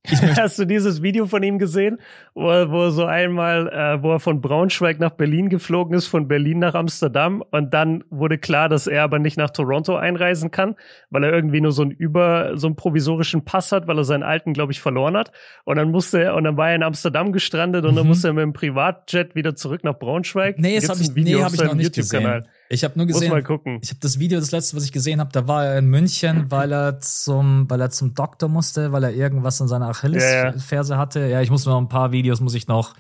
Hast 0.36 0.58
du 0.58 0.64
dieses 0.64 1.00
Video 1.02 1.26
von 1.26 1.44
ihm 1.44 1.58
gesehen, 1.58 1.98
wo 2.34 2.50
er, 2.50 2.70
wo 2.70 2.82
er 2.82 2.90
so 2.90 3.04
einmal, 3.04 3.68
äh, 3.68 4.02
wo 4.02 4.10
er 4.10 4.18
von 4.18 4.40
Braunschweig 4.40 4.98
nach 4.98 5.12
Berlin 5.12 5.48
geflogen 5.48 5.94
ist, 5.94 6.08
von 6.08 6.26
Berlin 6.26 6.58
nach 6.58 6.74
Amsterdam 6.74 7.42
und 7.52 7.72
dann 7.72 8.02
wurde 8.10 8.36
klar, 8.36 8.68
dass 8.68 8.88
er 8.88 9.04
aber 9.04 9.20
nicht 9.20 9.36
nach 9.36 9.50
Toronto 9.50 9.94
einreisen 9.94 10.50
kann, 10.50 10.74
weil 11.10 11.22
er 11.22 11.32
irgendwie 11.32 11.60
nur 11.60 11.70
so 11.70 11.82
einen 11.82 11.92
über 11.92 12.56
so 12.56 12.66
einen 12.66 12.74
provisorischen 12.74 13.44
Pass 13.44 13.70
hat, 13.70 13.86
weil 13.86 13.96
er 13.96 14.04
seinen 14.04 14.24
alten, 14.24 14.54
glaube 14.54 14.72
ich, 14.72 14.80
verloren 14.80 15.16
hat. 15.16 15.30
Und 15.64 15.76
dann 15.76 15.92
musste 15.92 16.20
er 16.20 16.34
und 16.34 16.44
dann 16.44 16.56
war 16.56 16.70
er 16.70 16.76
in 16.76 16.82
Amsterdam 16.82 17.30
gestrandet 17.30 17.84
und 17.84 17.92
mhm. 17.92 17.96
dann 17.98 18.06
musste 18.08 18.28
er 18.28 18.34
mit 18.34 18.42
dem 18.42 18.52
Privatjet 18.52 19.36
wieder 19.36 19.54
zurück 19.54 19.84
nach 19.84 19.98
Braunschweig. 19.98 20.58
Nee, 20.58 20.80
das 20.80 20.88
habe 20.88 21.00
ich, 21.00 21.14
nee, 21.14 21.40
hab 21.40 21.54
ich 21.54 21.62
noch 21.62 21.74
nicht 21.74 21.94
gesehen. 21.94 22.44
Ich 22.72 22.84
habe 22.84 22.96
nur 22.96 23.06
gesehen, 23.06 23.28
Muss 23.28 23.32
mal 23.32 23.42
gucken. 23.42 23.80
ich 23.82 23.90
habe 23.90 24.00
das 24.00 24.18
Video, 24.18 24.40
das 24.40 24.50
letzte, 24.50 24.76
was 24.76 24.84
ich 24.84 24.92
gesehen 24.92 25.20
habe, 25.20 25.30
da 25.30 25.46
war 25.46 25.66
er 25.66 25.78
in 25.78 25.88
München, 25.88 26.50
weil 26.50 26.72
er 26.72 27.00
zum, 27.00 27.68
weil 27.68 27.82
er 27.82 27.90
zum 27.90 28.14
Doktor 28.14 28.48
musste, 28.48 28.92
weil 28.92 29.04
er 29.04 29.12
irgendwas 29.12 29.60
in 29.60 29.68
seiner 29.68 29.88
Achillesferse 29.88 30.92
ja, 30.92 30.96
ja. 30.96 31.00
hatte. 31.00 31.28
Ja, 31.28 31.42
ich 31.42 31.50
muss 31.50 31.66
noch 31.66 31.76
ein 31.76 31.88
paar 31.88 32.12
Videos 32.12 32.40
muss 32.40 32.54
ich 32.54 32.68
noch, 32.68 32.94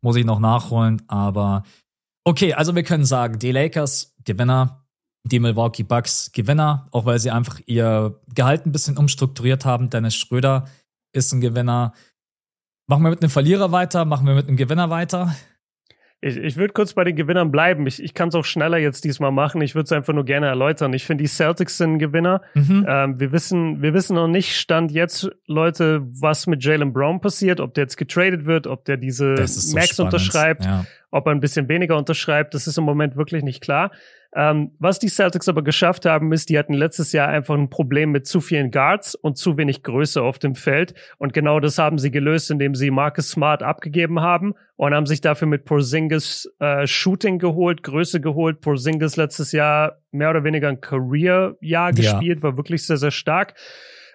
muss 0.00 0.14
ich 0.14 0.24
noch 0.24 0.38
nachholen. 0.38 1.02
Aber 1.08 1.64
okay, 2.22 2.54
also 2.54 2.76
wir 2.76 2.84
können 2.84 3.04
sagen, 3.04 3.40
die 3.40 3.50
Lakers 3.50 4.14
Gewinner, 4.24 4.84
die 5.24 5.40
Milwaukee 5.40 5.82
Bucks 5.82 6.30
Gewinner, 6.32 6.86
auch 6.92 7.04
weil 7.04 7.18
sie 7.18 7.32
einfach 7.32 7.58
ihr 7.66 8.20
Gehalt 8.32 8.64
ein 8.64 8.70
bisschen 8.70 8.96
umstrukturiert 8.96 9.64
haben. 9.64 9.90
Dennis 9.90 10.14
Schröder 10.14 10.66
ist 11.12 11.32
ein 11.32 11.40
Gewinner. 11.40 11.94
Machen 12.86 13.02
wir 13.02 13.10
mit 13.10 13.22
einem 13.22 13.30
Verlierer 13.30 13.72
weiter, 13.72 14.04
machen 14.04 14.24
wir 14.24 14.36
mit 14.36 14.46
einem 14.46 14.56
Gewinner 14.56 14.88
weiter. 14.88 15.34
Ich, 16.22 16.38
ich 16.38 16.56
würde 16.56 16.72
kurz 16.72 16.94
bei 16.94 17.04
den 17.04 17.14
Gewinnern 17.14 17.50
bleiben. 17.50 17.86
Ich, 17.86 18.02
ich 18.02 18.14
kann 18.14 18.30
es 18.30 18.34
auch 18.34 18.44
schneller 18.44 18.78
jetzt 18.78 19.04
diesmal 19.04 19.32
machen. 19.32 19.60
Ich 19.60 19.74
würde 19.74 19.84
es 19.84 19.92
einfach 19.92 20.14
nur 20.14 20.24
gerne 20.24 20.46
erläutern. 20.46 20.94
Ich 20.94 21.04
finde, 21.04 21.22
die 21.22 21.28
Celtics 21.28 21.76
sind 21.76 21.98
Gewinner. 21.98 22.40
Mhm. 22.54 22.86
Ähm, 22.88 23.20
wir, 23.20 23.32
wissen, 23.32 23.82
wir 23.82 23.92
wissen 23.92 24.14
noch 24.14 24.26
nicht, 24.26 24.56
Stand 24.56 24.92
jetzt, 24.92 25.30
Leute, 25.46 26.02
was 26.20 26.46
mit 26.46 26.64
Jalen 26.64 26.92
Brown 26.94 27.20
passiert, 27.20 27.60
ob 27.60 27.74
der 27.74 27.84
jetzt 27.84 27.96
getradet 27.96 28.46
wird, 28.46 28.66
ob 28.66 28.86
der 28.86 28.96
diese 28.96 29.36
so 29.46 29.74
Max 29.74 29.90
spannend. 29.90 30.14
unterschreibt, 30.14 30.64
ja. 30.64 30.86
ob 31.10 31.26
er 31.26 31.32
ein 31.32 31.40
bisschen 31.40 31.68
weniger 31.68 31.98
unterschreibt. 31.98 32.54
Das 32.54 32.66
ist 32.66 32.78
im 32.78 32.84
Moment 32.84 33.16
wirklich 33.16 33.42
nicht 33.42 33.60
klar. 33.60 33.90
Ähm, 34.38 34.72
was 34.78 34.98
die 34.98 35.08
Celtics 35.08 35.48
aber 35.48 35.64
geschafft 35.64 36.04
haben, 36.04 36.30
ist, 36.30 36.50
die 36.50 36.58
hatten 36.58 36.74
letztes 36.74 37.12
Jahr 37.12 37.28
einfach 37.28 37.54
ein 37.54 37.70
Problem 37.70 38.12
mit 38.12 38.26
zu 38.26 38.42
vielen 38.42 38.70
Guards 38.70 39.14
und 39.14 39.38
zu 39.38 39.56
wenig 39.56 39.82
Größe 39.82 40.20
auf 40.20 40.38
dem 40.38 40.54
Feld. 40.54 40.92
Und 41.16 41.32
genau 41.32 41.58
das 41.58 41.78
haben 41.78 41.96
sie 41.96 42.10
gelöst, 42.10 42.50
indem 42.50 42.74
sie 42.74 42.90
Marcus 42.90 43.30
Smart 43.30 43.62
abgegeben 43.62 44.20
haben 44.20 44.52
und 44.76 44.92
haben 44.92 45.06
sich 45.06 45.22
dafür 45.22 45.48
mit 45.48 45.64
Porzingis 45.64 46.52
äh, 46.58 46.86
Shooting 46.86 47.38
geholt, 47.38 47.82
Größe 47.82 48.20
geholt. 48.20 48.60
Porzingis 48.60 49.16
letztes 49.16 49.52
Jahr 49.52 50.02
mehr 50.10 50.28
oder 50.28 50.44
weniger 50.44 50.68
ein 50.68 50.82
Career-Jahr 50.82 51.92
gespielt, 51.92 52.38
ja. 52.38 52.42
war 52.42 52.58
wirklich 52.58 52.86
sehr, 52.86 52.98
sehr 52.98 53.12
stark 53.12 53.54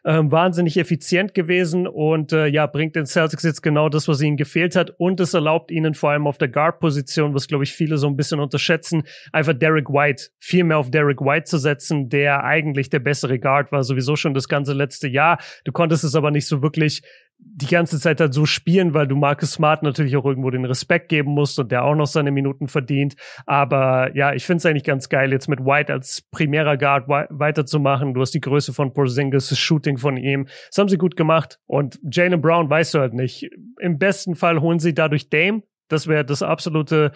ähm, 0.03 0.31
wahnsinnig 0.31 0.77
effizient 0.77 1.33
gewesen 1.33 1.87
und 1.87 2.33
äh, 2.33 2.47
ja, 2.47 2.65
bringt 2.65 2.95
den 2.95 3.05
Celtics 3.05 3.43
jetzt 3.43 3.61
genau 3.61 3.89
das, 3.89 4.07
was 4.07 4.21
ihnen 4.21 4.37
gefehlt 4.37 4.75
hat 4.75 4.91
und 4.97 5.19
es 5.19 5.33
erlaubt 5.33 5.71
ihnen 5.71 5.93
vor 5.93 6.11
allem 6.11 6.25
auf 6.27 6.37
der 6.37 6.47
Guard-Position, 6.47 7.33
was 7.33 7.47
glaube 7.47 7.63
ich 7.63 7.73
viele 7.73 7.97
so 7.97 8.07
ein 8.07 8.15
bisschen 8.15 8.39
unterschätzen, 8.39 9.03
einfach 9.31 9.53
Derek 9.53 9.89
White, 9.89 10.29
viel 10.39 10.63
mehr 10.63 10.77
auf 10.77 10.89
Derek 10.89 11.21
White 11.21 11.45
zu 11.45 11.57
setzen, 11.57 12.09
der 12.09 12.43
eigentlich 12.43 12.89
der 12.89 12.99
bessere 12.99 13.37
Guard 13.37 13.71
war, 13.71 13.83
sowieso 13.83 14.15
schon 14.15 14.33
das 14.33 14.47
ganze 14.47 14.73
letzte 14.73 15.07
Jahr. 15.07 15.39
Du 15.65 15.71
konntest 15.71 16.03
es 16.03 16.15
aber 16.15 16.31
nicht 16.31 16.47
so 16.47 16.61
wirklich 16.61 17.03
die 17.43 17.67
ganze 17.67 17.99
Zeit 17.99 18.19
halt 18.19 18.33
so 18.33 18.45
spielen, 18.45 18.93
weil 18.93 19.07
du 19.07 19.15
Marcus 19.15 19.53
Smart 19.53 19.83
natürlich 19.83 20.15
auch 20.15 20.25
irgendwo 20.25 20.49
den 20.49 20.65
Respekt 20.65 21.09
geben 21.09 21.31
musst 21.31 21.59
und 21.59 21.71
der 21.71 21.83
auch 21.83 21.95
noch 21.95 22.07
seine 22.07 22.31
Minuten 22.31 22.67
verdient. 22.67 23.15
Aber 23.45 24.15
ja, 24.15 24.33
ich 24.33 24.45
finde 24.45 24.57
es 24.57 24.65
eigentlich 24.65 24.83
ganz 24.83 25.09
geil, 25.09 25.31
jetzt 25.31 25.47
mit 25.47 25.59
White 25.59 25.91
als 25.91 26.21
primärer 26.31 26.77
Guard 26.77 27.07
weiterzumachen. 27.07 28.13
Du 28.13 28.21
hast 28.21 28.33
die 28.33 28.41
Größe 28.41 28.73
von 28.73 28.93
Porzingis, 28.93 29.49
das 29.49 29.59
Shooting 29.59 29.97
von 29.97 30.17
ihm. 30.17 30.47
Das 30.69 30.77
haben 30.77 30.89
sie 30.89 30.97
gut 30.97 31.15
gemacht. 31.15 31.59
Und 31.65 31.99
Jalen 32.09 32.41
Brown 32.41 32.69
weißt 32.69 32.93
du 32.93 32.99
halt 32.99 33.13
nicht. 33.13 33.49
Im 33.79 33.97
besten 33.97 34.35
Fall 34.35 34.61
holen 34.61 34.79
sie 34.79 34.93
dadurch 34.93 35.29
Dame. 35.29 35.63
Das 35.87 36.07
wäre 36.07 36.23
das 36.23 36.41
absolute, 36.41 37.11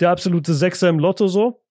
der 0.00 0.10
absolute 0.10 0.54
Sechser 0.54 0.88
im 0.88 0.98
Lotto 0.98 1.26
so. 1.26 1.62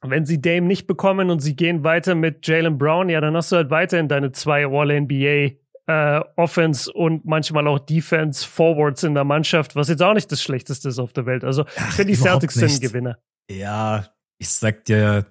Wenn 0.00 0.24
sie 0.24 0.40
Dame 0.40 0.66
nicht 0.66 0.86
bekommen 0.86 1.28
und 1.30 1.40
sie 1.40 1.56
gehen 1.56 1.82
weiter 1.82 2.14
mit 2.14 2.46
Jalen 2.46 2.78
Brown, 2.78 3.08
ja, 3.08 3.20
dann 3.20 3.36
hast 3.36 3.50
du 3.50 3.56
halt 3.56 3.70
weiterhin 3.70 4.08
deine 4.08 4.30
zwei 4.30 4.66
All-NBA 4.66 5.58
äh, 5.88 6.20
Offense 6.36 6.92
und 6.92 7.24
manchmal 7.24 7.66
auch 7.66 7.78
Defense 7.78 8.46
Forwards 8.46 9.02
in 9.04 9.14
der 9.14 9.24
Mannschaft, 9.24 9.74
was 9.74 9.88
jetzt 9.88 10.02
auch 10.02 10.12
nicht 10.12 10.30
das 10.30 10.42
Schlechteste 10.42 10.90
ist 10.90 10.98
auf 10.98 11.14
der 11.14 11.24
Welt. 11.24 11.44
Also 11.44 11.64
ich 11.64 11.94
finde 11.94 12.12
die 12.12 12.18
Celtics 12.18 12.54
sind 12.54 12.80
Gewinner. 12.82 13.18
Ja, 13.50 14.06
ich 14.38 14.50
sag 14.50 14.84
dir, 14.84 15.24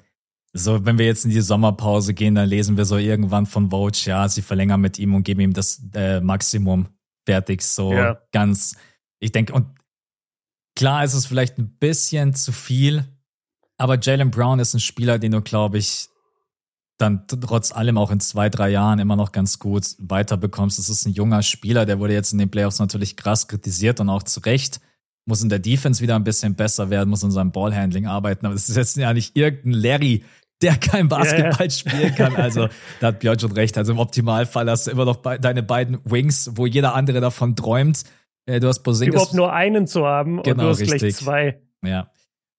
so 0.54 0.84
wenn 0.84 0.98
wir 0.98 1.06
jetzt 1.06 1.26
in 1.26 1.32
die 1.32 1.42
Sommerpause 1.42 2.16
gehen, 2.16 2.34
dann 2.34 2.50
lesen 2.50 2.76
wir 2.76 2.86
so 2.86 2.98
irgendwann 2.98 3.46
von 3.46 3.70
Vogue, 3.70 3.92
ja, 4.06 4.28
sie 4.28 4.42
verlängern 4.42 4.82
mit 4.82 4.98
ihm 4.98 5.14
und 5.14 5.24
geben 5.24 5.42
ihm 5.42 5.54
das 5.54 5.80
äh, 5.94 6.22
Maximum 6.22 6.88
fertig. 7.28 7.62
So 7.62 7.94
ja. 7.94 8.20
ganz, 8.32 8.78
ich 9.20 9.32
denke, 9.32 9.54
und 9.54 9.68
klar 10.76 11.04
ist 11.04 11.14
es 11.14 11.28
vielleicht 11.28 11.60
ein 11.60 11.78
bisschen 11.78 12.34
zu 12.34 12.52
viel, 12.52 13.06
aber 13.78 14.00
Jalen 14.00 14.32
Brown 14.32 14.60
ist 14.60 14.74
ein 14.74 14.80
Spieler, 14.80 15.20
den 15.20 15.34
du, 15.34 15.42
glaube 15.42 15.78
ich, 15.78 16.10
dann 16.98 17.28
trotz 17.28 17.72
allem 17.72 17.98
auch 17.98 18.12
in 18.12 18.20
zwei, 18.20 18.50
drei 18.50 18.70
Jahren 18.70 19.00
immer 19.00 19.16
noch 19.16 19.32
ganz 19.32 19.60
gut 19.60 19.96
weiterbekommst. 20.00 20.80
Das 20.80 20.90
ist 20.90 21.06
ein 21.06 21.14
junger 21.14 21.44
Spieler, 21.44 21.86
der 21.86 22.00
wurde 22.00 22.14
jetzt 22.14 22.32
in 22.32 22.40
den 22.40 22.50
Playoffs 22.50 22.80
natürlich 22.80 23.16
krass 23.16 23.48
kritisiert 23.48 24.00
und 24.00 24.10
auch 24.10 24.24
zu 24.24 24.40
Recht. 24.42 24.82
Muss 25.26 25.44
in 25.44 25.50
der 25.50 25.60
Defense 25.60 26.02
wieder 26.02 26.16
ein 26.16 26.24
bisschen 26.24 26.56
besser 26.56 26.90
werden, 26.90 27.10
muss 27.10 27.22
in 27.22 27.32
seinem 27.32 27.52
Ballhandling 27.52 28.08
arbeiten. 28.08 28.46
Aber 28.46 28.56
es 28.56 28.70
ist 28.70 28.78
jetzt 28.78 28.98
ja 28.98 29.14
nicht 29.14 29.36
irgendein 29.36 29.74
Larry, 29.74 30.24
der 30.62 30.76
kein 30.76 31.08
Basketball 31.08 31.68
yeah. 31.68 31.70
spielen 31.70 32.16
kann. 32.16 32.36
Also 32.36 32.68
da 33.00 33.08
hat 33.08 33.20
Björn 33.20 33.38
schon 33.38 33.52
recht. 33.52 33.78
Also 33.78 33.92
im 33.92 34.00
Optimalfall 34.00 34.70
hast 34.70 34.88
du 34.88 34.92
immer 34.92 35.06
noch 35.06 35.18
deine 35.18 35.64
beiden 35.64 36.00
Wings, 36.06 36.52
wo 36.56 36.66
jeder 36.66 36.96
andere 36.96 37.20
davon 37.20 37.56
träumt. 37.56 38.06
Äh, 38.48 38.60
du 38.60 38.68
hast 38.68 38.80
Porzingis. 38.80 39.14
Überhaupt 39.14 39.34
nur 39.34 39.54
einen 39.54 39.86
zu 39.86 40.06
haben 40.06 40.42
genau, 40.42 40.52
und 40.52 40.58
du 40.60 40.70
hast 40.70 40.80
richtig. 40.80 41.00
gleich 41.00 41.16
zwei. 41.16 41.62
Ja. 41.84 42.10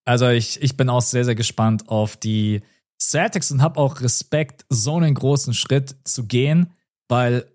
Also 0.05 0.29
ich, 0.29 0.61
ich 0.61 0.77
bin 0.77 0.89
auch 0.89 1.01
sehr, 1.01 1.25
sehr 1.25 1.35
gespannt 1.35 1.89
auf 1.89 2.15
die 2.15 2.61
Celtics 3.01 3.51
und 3.51 3.61
habe 3.61 3.79
auch 3.79 4.01
Respekt, 4.01 4.65
so 4.69 4.97
einen 4.97 5.13
großen 5.13 5.53
Schritt 5.53 5.95
zu 6.03 6.25
gehen, 6.25 6.73
weil 7.07 7.45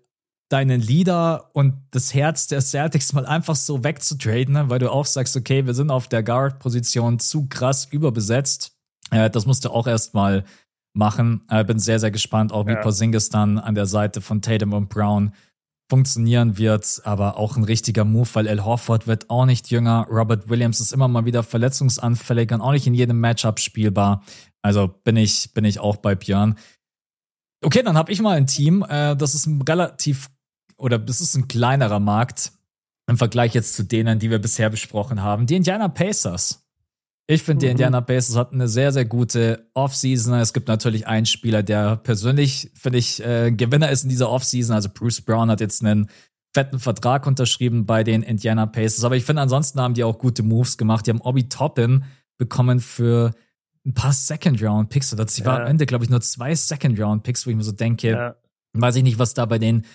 deinen 0.49 0.79
Leader 0.79 1.49
und 1.53 1.73
das 1.91 2.13
Herz 2.13 2.47
der 2.47 2.61
Celtics 2.61 3.13
mal 3.13 3.25
einfach 3.25 3.55
so 3.55 3.83
wegzutraden, 3.83 4.53
ne? 4.53 4.69
weil 4.69 4.79
du 4.79 4.91
auch 4.91 5.05
sagst, 5.05 5.35
okay, 5.35 5.65
wir 5.65 5.73
sind 5.73 5.89
auf 5.89 6.07
der 6.07 6.23
Guard-Position 6.23 7.19
zu 7.19 7.47
krass 7.47 7.85
überbesetzt. 7.85 8.75
Äh, 9.11 9.29
das 9.29 9.45
musst 9.45 9.65
du 9.65 9.69
auch 9.69 9.87
erstmal 9.87 10.45
machen. 10.93 11.41
Äh, 11.49 11.63
bin 11.63 11.79
sehr, 11.79 11.99
sehr 11.99 12.11
gespannt, 12.11 12.51
auch 12.51 12.67
wie 12.67 12.73
ja. 12.73 12.81
Porzingis 12.81 13.29
dann 13.29 13.57
an 13.57 13.75
der 13.75 13.85
Seite 13.85 14.21
von 14.21 14.41
Tatum 14.41 14.73
und 14.73 14.89
Brown 14.89 15.33
funktionieren 15.89 16.57
wird, 16.57 17.01
aber 17.03 17.37
auch 17.37 17.57
ein 17.57 17.63
richtiger 17.63 18.05
Move, 18.05 18.29
weil 18.33 18.47
El 18.47 18.63
Horford 18.63 19.07
wird 19.07 19.29
auch 19.29 19.45
nicht 19.45 19.69
jünger. 19.69 20.07
Robert 20.09 20.49
Williams 20.49 20.79
ist 20.79 20.93
immer 20.93 21.07
mal 21.07 21.25
wieder 21.25 21.43
verletzungsanfällig 21.43 22.51
und 22.51 22.61
auch 22.61 22.71
nicht 22.71 22.87
in 22.87 22.95
jedem 22.95 23.19
Matchup 23.19 23.59
spielbar. 23.59 24.23
Also 24.61 24.87
bin 24.87 25.15
ich, 25.15 25.53
bin 25.53 25.63
ich 25.63 25.79
auch 25.79 25.97
bei 25.97 26.15
Björn. 26.15 26.55
Okay, 27.63 27.83
dann 27.83 27.97
habe 27.97 28.11
ich 28.11 28.21
mal 28.21 28.35
ein 28.35 28.47
Team. 28.47 28.83
Äh, 28.87 29.15
das 29.15 29.35
ist 29.35 29.45
ein 29.45 29.61
relativ, 29.61 30.29
oder 30.77 30.97
das 30.97 31.21
ist 31.21 31.35
ein 31.35 31.47
kleinerer 31.47 31.99
Markt 31.99 32.51
im 33.07 33.17
Vergleich 33.17 33.53
jetzt 33.53 33.75
zu 33.75 33.83
denen, 33.83 34.17
die 34.17 34.31
wir 34.31 34.39
bisher 34.39 34.71
besprochen 34.71 35.21
haben. 35.21 35.45
Die 35.45 35.55
Indiana 35.55 35.87
Pacers. 35.87 36.64
Ich 37.27 37.41
finde, 37.41 37.61
die 37.61 37.65
mhm. 37.67 37.71
Indiana 37.71 38.01
Pacers 38.01 38.35
hatten 38.35 38.55
eine 38.55 38.67
sehr, 38.67 38.91
sehr 38.91 39.05
gute 39.05 39.67
Offseason. 39.73 40.35
Es 40.35 40.53
gibt 40.53 40.67
natürlich 40.67 41.07
einen 41.07 41.25
Spieler, 41.25 41.63
der 41.63 41.97
persönlich, 41.97 42.71
finde 42.75 42.99
ich, 42.99 43.23
äh, 43.25 43.51
Gewinner 43.51 43.89
ist 43.89 44.03
in 44.03 44.09
dieser 44.09 44.29
Offseason. 44.29 44.75
Also 44.75 44.89
Bruce 44.93 45.21
Brown 45.21 45.49
hat 45.49 45.59
jetzt 45.59 45.83
einen 45.83 46.09
fetten 46.53 46.79
Vertrag 46.79 47.25
unterschrieben 47.25 47.85
bei 47.85 48.03
den 48.03 48.21
Indiana 48.21 48.67
Pacers. 48.67 49.03
Aber 49.03 49.15
ich 49.15 49.25
finde, 49.25 49.41
ansonsten 49.41 49.81
haben 49.81 49.95
die 49.95 50.03
auch 50.03 50.19
gute 50.19 50.43
Moves 50.43 50.77
gemacht. 50.77 51.07
Die 51.07 51.11
haben 51.11 51.21
Obi 51.21 51.49
Toppin 51.49 52.03
bekommen 52.37 52.79
für 52.79 53.31
ein 53.85 53.93
paar 53.95 54.13
Second-Round-Picks. 54.13 55.11
Oder 55.13 55.27
sie 55.27 55.41
ja. 55.41 55.47
war 55.47 55.61
am 55.61 55.67
Ende, 55.67 55.87
glaube 55.87 56.03
ich, 56.03 56.11
nur 56.11 56.21
zwei 56.21 56.53
Second-Round-Picks, 56.53 57.45
wo 57.45 57.49
ich 57.49 57.55
mir 57.55 57.63
so 57.63 57.71
denke, 57.71 58.11
ja. 58.11 58.35
weiß 58.73 58.97
ich 58.97 59.03
nicht, 59.03 59.17
was 59.17 59.33
da 59.33 59.45
bei 59.45 59.57
den 59.57 59.85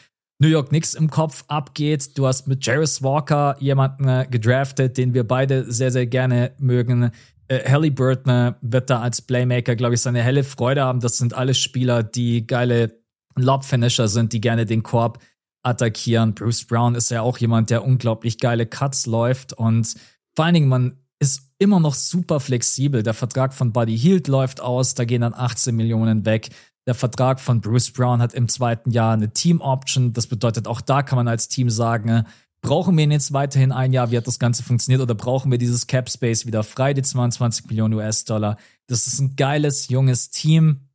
New 0.40 0.48
York 0.48 0.70
Knicks 0.70 0.94
im 0.94 1.10
Kopf 1.10 1.44
abgeht. 1.48 2.16
Du 2.16 2.26
hast 2.26 2.48
mit 2.48 2.64
Jarvis 2.64 3.02
Walker 3.02 3.56
jemanden 3.60 4.08
äh, 4.08 4.26
gedraftet, 4.28 4.96
den 4.96 5.12
wir 5.12 5.24
beide 5.24 5.70
sehr, 5.70 5.92
sehr 5.92 6.06
gerne 6.06 6.52
mögen. 6.58 7.10
Äh, 7.48 7.70
Halliburton 7.70 8.54
wird 8.62 8.88
da 8.88 9.00
als 9.00 9.20
Playmaker, 9.20 9.76
glaube 9.76 9.94
ich, 9.94 10.00
seine 10.00 10.22
helle 10.22 10.42
Freude 10.42 10.82
haben. 10.82 11.00
Das 11.00 11.18
sind 11.18 11.34
alles 11.34 11.58
Spieler, 11.58 12.02
die 12.02 12.46
geile 12.46 12.98
Lob-Finisher 13.36 14.08
sind, 14.08 14.32
die 14.32 14.40
gerne 14.40 14.64
den 14.64 14.82
Korb 14.82 15.18
attackieren. 15.62 16.34
Bruce 16.34 16.64
Brown 16.64 16.94
ist 16.94 17.10
ja 17.10 17.20
auch 17.20 17.36
jemand, 17.36 17.68
der 17.68 17.84
unglaublich 17.84 18.38
geile 18.38 18.64
Cuts 18.64 19.04
läuft 19.04 19.52
und 19.52 19.94
vor 20.34 20.46
allen 20.46 20.54
Dingen, 20.54 20.68
man 20.68 20.96
ist 21.18 21.52
immer 21.58 21.80
noch 21.80 21.92
super 21.92 22.40
flexibel. 22.40 23.02
Der 23.02 23.12
Vertrag 23.12 23.52
von 23.52 23.72
Buddy 23.72 23.98
Hield 23.98 24.26
läuft 24.26 24.62
aus, 24.62 24.94
da 24.94 25.04
gehen 25.04 25.20
dann 25.20 25.34
18 25.34 25.76
Millionen 25.76 26.24
weg. 26.24 26.48
Der 26.86 26.94
Vertrag 26.94 27.40
von 27.40 27.60
Bruce 27.60 27.90
Brown 27.90 28.22
hat 28.22 28.34
im 28.34 28.48
zweiten 28.48 28.90
Jahr 28.90 29.12
eine 29.12 29.32
Team 29.32 29.60
Option. 29.60 30.12
Das 30.12 30.26
bedeutet, 30.26 30.66
auch 30.66 30.80
da 30.80 31.02
kann 31.02 31.16
man 31.16 31.28
als 31.28 31.48
Team 31.48 31.70
sagen, 31.70 32.24
brauchen 32.62 32.96
wir 32.96 33.04
ihn 33.04 33.10
jetzt 33.10 33.32
weiterhin 33.32 33.72
ein 33.72 33.92
Jahr, 33.92 34.10
wie 34.10 34.16
hat 34.16 34.26
das 34.26 34.38
Ganze 34.38 34.62
funktioniert, 34.62 35.02
oder 35.02 35.14
brauchen 35.14 35.50
wir 35.50 35.58
dieses 35.58 35.86
Cap 35.86 36.10
Space 36.10 36.46
wieder 36.46 36.62
frei, 36.62 36.94
die 36.94 37.02
22 37.02 37.66
Millionen 37.66 37.94
US-Dollar. 37.94 38.56
Das 38.86 39.06
ist 39.06 39.20
ein 39.20 39.36
geiles, 39.36 39.88
junges 39.88 40.30
Team. 40.30 40.88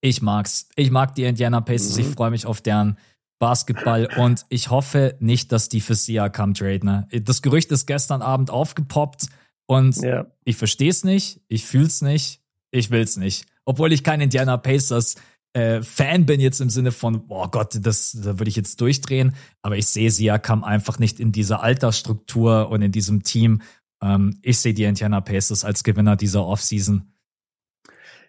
Ich 0.00 0.22
mag's. 0.22 0.68
Ich 0.76 0.90
mag 0.90 1.14
die 1.14 1.24
Indiana 1.24 1.60
Pacers. 1.60 1.96
Mhm. 1.96 2.02
Ich 2.02 2.08
freue 2.08 2.30
mich 2.30 2.46
auf 2.46 2.60
deren 2.60 2.96
Basketball 3.38 4.08
und 4.18 4.44
ich 4.50 4.70
hoffe 4.70 5.16
nicht, 5.18 5.50
dass 5.50 5.68
die 5.68 5.80
für 5.80 5.94
Siakam 5.94 6.54
traden. 6.54 6.88
Ne? 7.10 7.22
Das 7.22 7.42
Gerücht 7.42 7.72
ist 7.72 7.86
gestern 7.86 8.22
Abend 8.22 8.50
aufgepoppt 8.50 9.26
und 9.66 9.96
ja. 9.96 10.26
ich 10.44 10.56
verstehe 10.56 10.90
es 10.90 11.04
nicht, 11.04 11.40
ich 11.48 11.64
fühle 11.64 11.86
es 11.86 12.02
nicht, 12.02 12.42
ich 12.70 12.90
will 12.90 13.00
es 13.00 13.16
nicht. 13.16 13.46
Obwohl 13.64 13.92
ich 13.92 14.04
kein 14.04 14.20
Indiana 14.20 14.56
Pacers 14.56 15.16
äh, 15.52 15.82
Fan 15.82 16.26
bin 16.26 16.40
jetzt 16.40 16.60
im 16.60 16.70
Sinne 16.70 16.92
von, 16.92 17.24
oh 17.28 17.48
Gott, 17.48 17.78
das, 17.80 18.12
da 18.12 18.38
würde 18.38 18.48
ich 18.48 18.56
jetzt 18.56 18.80
durchdrehen. 18.80 19.34
Aber 19.62 19.76
ich 19.76 19.86
sehe 19.86 20.10
Siakam 20.10 20.64
einfach 20.64 20.98
nicht 20.98 21.20
in 21.20 21.32
dieser 21.32 21.62
Altersstruktur 21.62 22.70
und 22.70 22.82
in 22.82 22.92
diesem 22.92 23.22
Team. 23.22 23.62
Ähm, 24.02 24.38
ich 24.42 24.58
sehe 24.58 24.74
die 24.74 24.84
Indiana 24.84 25.20
Pacers 25.20 25.64
als 25.64 25.82
Gewinner 25.82 26.16
dieser 26.16 26.46
Offseason. 26.46 27.12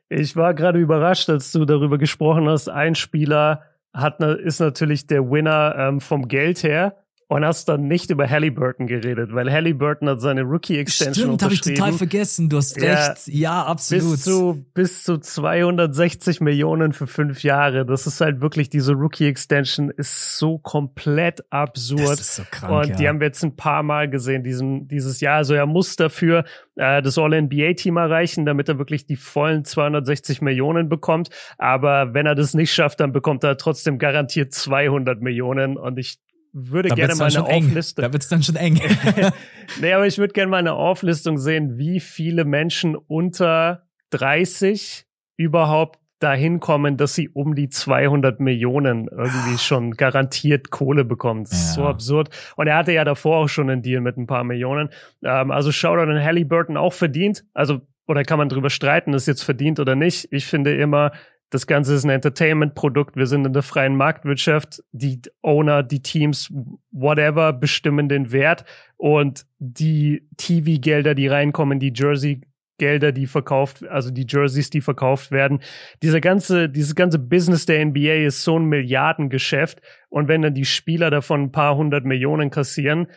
Ich 0.09 0.35
war 0.35 0.53
gerade 0.53 0.79
überrascht, 0.79 1.29
als 1.29 1.51
du 1.51 1.63
darüber 1.63 1.97
gesprochen 1.97 2.49
hast. 2.49 2.69
Ein 2.69 2.95
Spieler 2.95 3.63
hat, 3.93 4.19
ist 4.21 4.59
natürlich 4.59 5.07
der 5.07 5.29
Winner 5.29 5.75
ähm, 5.77 6.01
vom 6.01 6.27
Geld 6.27 6.63
her 6.63 7.00
und 7.31 7.45
hast 7.45 7.69
dann 7.69 7.87
nicht 7.87 8.09
über 8.09 8.29
Halliburton 8.29 8.87
geredet, 8.87 9.33
weil 9.33 9.49
Halliburton 9.49 10.09
hat 10.09 10.19
seine 10.19 10.41
Rookie-Extension 10.41 11.27
Stimmt, 11.27 11.43
habe 11.43 11.53
ich 11.53 11.61
total 11.61 11.93
vergessen. 11.93 12.49
Du 12.49 12.57
hast 12.57 12.75
ja, 12.75 13.05
recht. 13.05 13.29
Ja, 13.29 13.63
absolut. 13.63 14.11
Bis 14.11 14.23
zu, 14.25 14.65
bis 14.73 15.03
zu 15.03 15.17
260 15.17 16.41
Millionen 16.41 16.91
für 16.91 17.07
fünf 17.07 17.41
Jahre. 17.43 17.85
Das 17.85 18.05
ist 18.05 18.19
halt 18.19 18.41
wirklich, 18.41 18.69
diese 18.69 18.91
Rookie-Extension 18.91 19.91
ist 19.91 20.39
so 20.39 20.57
komplett 20.57 21.45
absurd. 21.53 22.01
Das 22.01 22.19
ist 22.19 22.35
so 22.35 22.43
krank, 22.51 22.73
Und 22.73 22.89
ja. 22.89 22.95
die 22.97 23.07
haben 23.07 23.21
wir 23.21 23.27
jetzt 23.27 23.43
ein 23.45 23.55
paar 23.55 23.81
Mal 23.81 24.09
gesehen, 24.09 24.43
diesen, 24.43 24.89
dieses 24.89 25.21
Jahr. 25.21 25.37
Also 25.37 25.53
er 25.53 25.67
muss 25.67 25.95
dafür 25.95 26.43
äh, 26.75 27.01
das 27.01 27.17
All-NBA-Team 27.17 27.95
erreichen, 27.95 28.45
damit 28.45 28.67
er 28.67 28.77
wirklich 28.77 29.05
die 29.05 29.15
vollen 29.15 29.63
260 29.63 30.41
Millionen 30.41 30.89
bekommt. 30.89 31.29
Aber 31.57 32.13
wenn 32.13 32.25
er 32.25 32.35
das 32.35 32.53
nicht 32.55 32.73
schafft, 32.73 32.99
dann 32.99 33.13
bekommt 33.13 33.45
er 33.45 33.55
trotzdem 33.55 33.99
garantiert 33.99 34.51
200 34.51 35.21
Millionen. 35.21 35.77
Und 35.77 35.97
ich 35.97 36.19
würde 36.53 36.89
da 36.89 36.95
gerne 36.95 37.15
mal 37.15 37.29
eine 37.29 37.45
Auflistung. 37.45 38.03
Da 38.03 38.13
wird's 38.13 38.29
dann 38.29 38.43
schon 38.43 38.55
eng. 38.55 38.79
nee, 39.81 39.93
aber 39.93 40.05
ich 40.05 40.17
würde 40.17 40.33
gerne 40.33 40.49
mal 40.49 40.57
eine 40.57 40.73
Auflistung 40.73 41.37
sehen, 41.37 41.77
wie 41.77 41.99
viele 41.99 42.45
Menschen 42.45 42.95
unter 42.95 43.87
30 44.11 45.05
überhaupt 45.37 45.99
dahin 46.21 46.59
kommen, 46.59 46.97
dass 46.97 47.15
sie 47.15 47.29
um 47.29 47.55
die 47.55 47.69
200 47.69 48.39
Millionen 48.39 49.07
irgendwie 49.07 49.57
schon 49.57 49.91
garantiert 49.91 50.69
Kohle 50.69 51.03
bekommen. 51.03 51.43
Das 51.43 51.53
ist 51.53 51.77
ja. 51.77 51.83
so 51.83 51.87
absurd. 51.87 52.29
Und 52.55 52.67
er 52.67 52.77
hatte 52.77 52.91
ja 52.91 53.03
davor 53.03 53.37
auch 53.37 53.49
schon 53.49 53.69
einen 53.69 53.81
Deal 53.81 54.01
mit 54.01 54.17
ein 54.17 54.27
paar 54.27 54.43
Millionen. 54.43 54.89
Ähm, 55.23 55.51
also 55.51 55.71
Shoutout 55.71 56.11
an 56.11 56.23
Halliburton 56.23 56.77
auch 56.77 56.93
verdient. 56.93 57.43
Also, 57.53 57.81
oder 58.07 58.23
kann 58.23 58.37
man 58.37 58.49
drüber 58.49 58.69
streiten, 58.69 59.13
ist 59.13 59.27
jetzt 59.27 59.43
verdient 59.43 59.79
oder 59.79 59.95
nicht. 59.95 60.27
Ich 60.31 60.45
finde 60.45 60.75
immer, 60.75 61.11
das 61.51 61.67
Ganze 61.67 61.93
ist 61.93 62.05
ein 62.05 62.09
Entertainment-Produkt. 62.09 63.17
Wir 63.17 63.27
sind 63.27 63.45
in 63.45 63.51
der 63.51 63.61
freien 63.61 63.97
Marktwirtschaft. 63.97 64.83
Die 64.93 65.21
Owner, 65.41 65.83
die 65.83 66.01
Teams, 66.01 66.51
whatever, 66.91 67.51
bestimmen 67.51 68.07
den 68.07 68.31
Wert. 68.31 68.63
Und 68.95 69.45
die 69.59 70.25
TV-Gelder, 70.37 71.13
die 71.13 71.27
reinkommen, 71.27 71.79
die 71.79 71.91
Jersey-Gelder, 71.93 73.11
die 73.11 73.27
verkauft, 73.27 73.85
also 73.85 74.11
die 74.11 74.25
Jerseys, 74.27 74.69
die 74.69 74.79
verkauft 74.79 75.31
werden. 75.31 75.59
Dieser 76.01 76.21
ganze, 76.21 76.69
dieses 76.69 76.95
ganze 76.95 77.19
Business 77.19 77.65
der 77.65 77.85
NBA 77.85 78.25
ist 78.25 78.45
so 78.45 78.57
ein 78.57 78.65
Milliardengeschäft. 78.65 79.81
Und 80.07 80.29
wenn 80.29 80.43
dann 80.43 80.53
die 80.53 80.65
Spieler 80.65 81.09
davon 81.09 81.43
ein 81.43 81.51
paar 81.51 81.75
hundert 81.75 82.05
Millionen 82.05 82.49
kassieren, 82.49 83.07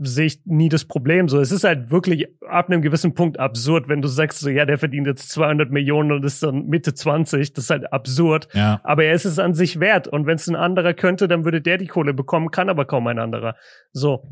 sehe 0.00 0.26
ich 0.26 0.40
nie 0.44 0.68
das 0.68 0.84
Problem. 0.84 1.28
So, 1.28 1.40
es 1.40 1.52
ist 1.52 1.64
halt 1.64 1.90
wirklich 1.90 2.26
ab 2.48 2.68
einem 2.68 2.82
gewissen 2.82 3.14
Punkt 3.14 3.38
absurd, 3.38 3.88
wenn 3.88 4.02
du 4.02 4.08
sagst, 4.08 4.40
so, 4.40 4.48
ja, 4.48 4.64
der 4.64 4.78
verdient 4.78 5.06
jetzt 5.06 5.30
200 5.30 5.70
Millionen 5.70 6.12
und 6.12 6.24
ist 6.24 6.42
dann 6.42 6.66
Mitte 6.66 6.94
20. 6.94 7.52
Das 7.52 7.64
ist 7.64 7.70
halt 7.70 7.92
absurd. 7.92 8.48
Ja. 8.52 8.80
Aber 8.84 9.04
er 9.04 9.14
ist 9.14 9.24
es 9.24 9.38
an 9.38 9.54
sich 9.54 9.80
wert. 9.80 10.08
Und 10.08 10.26
wenn 10.26 10.36
es 10.36 10.48
ein 10.48 10.56
anderer 10.56 10.94
könnte, 10.94 11.28
dann 11.28 11.44
würde 11.44 11.60
der 11.60 11.78
die 11.78 11.86
Kohle 11.86 12.14
bekommen, 12.14 12.50
kann 12.50 12.68
aber 12.68 12.84
kaum 12.84 13.06
ein 13.06 13.18
anderer. 13.18 13.56
So. 13.92 14.28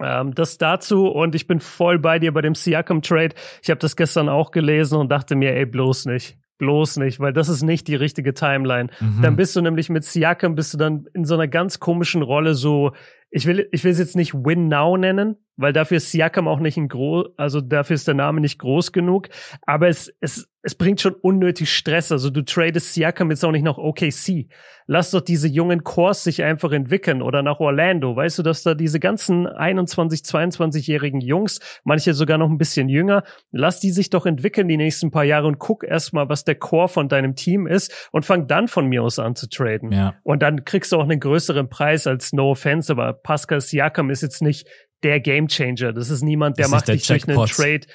Ähm, 0.00 0.34
das 0.34 0.58
dazu 0.58 1.06
und 1.06 1.36
ich 1.36 1.46
bin 1.46 1.60
voll 1.60 2.00
bei 2.00 2.18
dir 2.18 2.32
bei 2.32 2.40
dem 2.40 2.54
Siakam 2.54 3.00
Trade. 3.00 3.34
Ich 3.62 3.70
habe 3.70 3.78
das 3.78 3.94
gestern 3.94 4.28
auch 4.28 4.50
gelesen 4.50 4.98
und 4.98 5.10
dachte 5.10 5.36
mir, 5.36 5.54
ey, 5.54 5.66
bloß 5.66 6.06
nicht. 6.06 6.36
Bloß 6.58 6.98
nicht, 6.98 7.18
weil 7.18 7.32
das 7.32 7.48
ist 7.48 7.62
nicht 7.62 7.88
die 7.88 7.96
richtige 7.96 8.32
Timeline. 8.32 8.88
Mhm. 9.00 9.22
Dann 9.22 9.36
bist 9.36 9.56
du 9.56 9.60
nämlich 9.60 9.88
mit 9.90 10.04
Siakam, 10.04 10.54
bist 10.54 10.72
du 10.72 10.78
dann 10.78 11.06
in 11.12 11.24
so 11.24 11.34
einer 11.34 11.48
ganz 11.48 11.80
komischen 11.80 12.22
Rolle 12.22 12.54
so, 12.54 12.92
ich 13.34 13.46
will, 13.46 13.68
ich 13.72 13.82
will 13.82 13.90
es 13.90 13.98
jetzt 13.98 14.14
nicht 14.14 14.32
Win 14.32 14.68
Now 14.68 14.96
nennen, 14.96 15.43
weil 15.56 15.72
dafür 15.72 15.98
ist 15.98 16.10
Siakam 16.10 16.48
auch 16.48 16.60
nicht 16.60 16.76
ein 16.76 16.88
groß, 16.88 17.28
also 17.36 17.60
dafür 17.60 17.94
ist 17.94 18.08
der 18.08 18.14
Name 18.14 18.40
nicht 18.40 18.58
groß 18.58 18.92
genug. 18.92 19.28
Aber 19.62 19.88
es, 19.88 20.12
es, 20.20 20.48
es 20.62 20.74
bringt 20.74 21.00
schon 21.00 21.14
unnötig 21.14 21.72
Stress. 21.72 22.10
Also 22.10 22.30
du 22.30 22.42
tradest 22.42 22.94
Siakam 22.94 23.30
jetzt 23.30 23.44
auch 23.44 23.52
nicht 23.52 23.64
nach 23.64 23.78
OKC. 23.78 24.48
Lass 24.86 25.10
doch 25.10 25.20
diese 25.20 25.46
jungen 25.46 25.84
Cores 25.84 26.24
sich 26.24 26.42
einfach 26.42 26.72
entwickeln 26.72 27.22
oder 27.22 27.42
nach 27.42 27.60
Orlando. 27.60 28.16
Weißt 28.16 28.38
du, 28.38 28.42
dass 28.42 28.62
da 28.62 28.74
diese 28.74 28.98
ganzen 28.98 29.46
21, 29.46 30.20
22-jährigen 30.20 31.20
Jungs, 31.20 31.60
manche 31.84 32.14
sogar 32.14 32.38
noch 32.38 32.48
ein 32.48 32.58
bisschen 32.58 32.88
jünger, 32.88 33.24
lass 33.50 33.80
die 33.80 33.92
sich 33.92 34.10
doch 34.10 34.26
entwickeln 34.26 34.68
die 34.68 34.76
nächsten 34.76 35.10
paar 35.10 35.24
Jahre 35.24 35.46
und 35.46 35.58
guck 35.58 35.84
erstmal, 35.84 36.28
was 36.28 36.44
der 36.44 36.56
Core 36.56 36.88
von 36.88 37.08
deinem 37.08 37.34
Team 37.34 37.66
ist 37.66 38.08
und 38.12 38.24
fang 38.24 38.46
dann 38.46 38.68
von 38.68 38.86
mir 38.86 39.02
aus 39.02 39.18
an 39.18 39.36
zu 39.36 39.48
traden. 39.48 39.92
Ja. 39.92 40.14
Und 40.22 40.42
dann 40.42 40.64
kriegst 40.64 40.92
du 40.92 40.96
auch 40.96 41.04
einen 41.04 41.20
größeren 41.20 41.68
Preis 41.68 42.06
als 42.06 42.32
No 42.32 42.50
Offense, 42.50 42.92
aber 42.92 43.12
Pascal 43.12 43.60
Siakam 43.60 44.10
ist 44.10 44.22
jetzt 44.22 44.42
nicht 44.42 44.66
der 45.04 45.20
Gamechanger. 45.20 45.92
Das 45.92 46.10
ist 46.10 46.22
niemand, 46.22 46.58
der 46.58 46.68
macht 46.68 46.88
dich 46.88 47.06
durch 47.06 47.28
einen 47.28 47.46
Trade. 47.46 47.86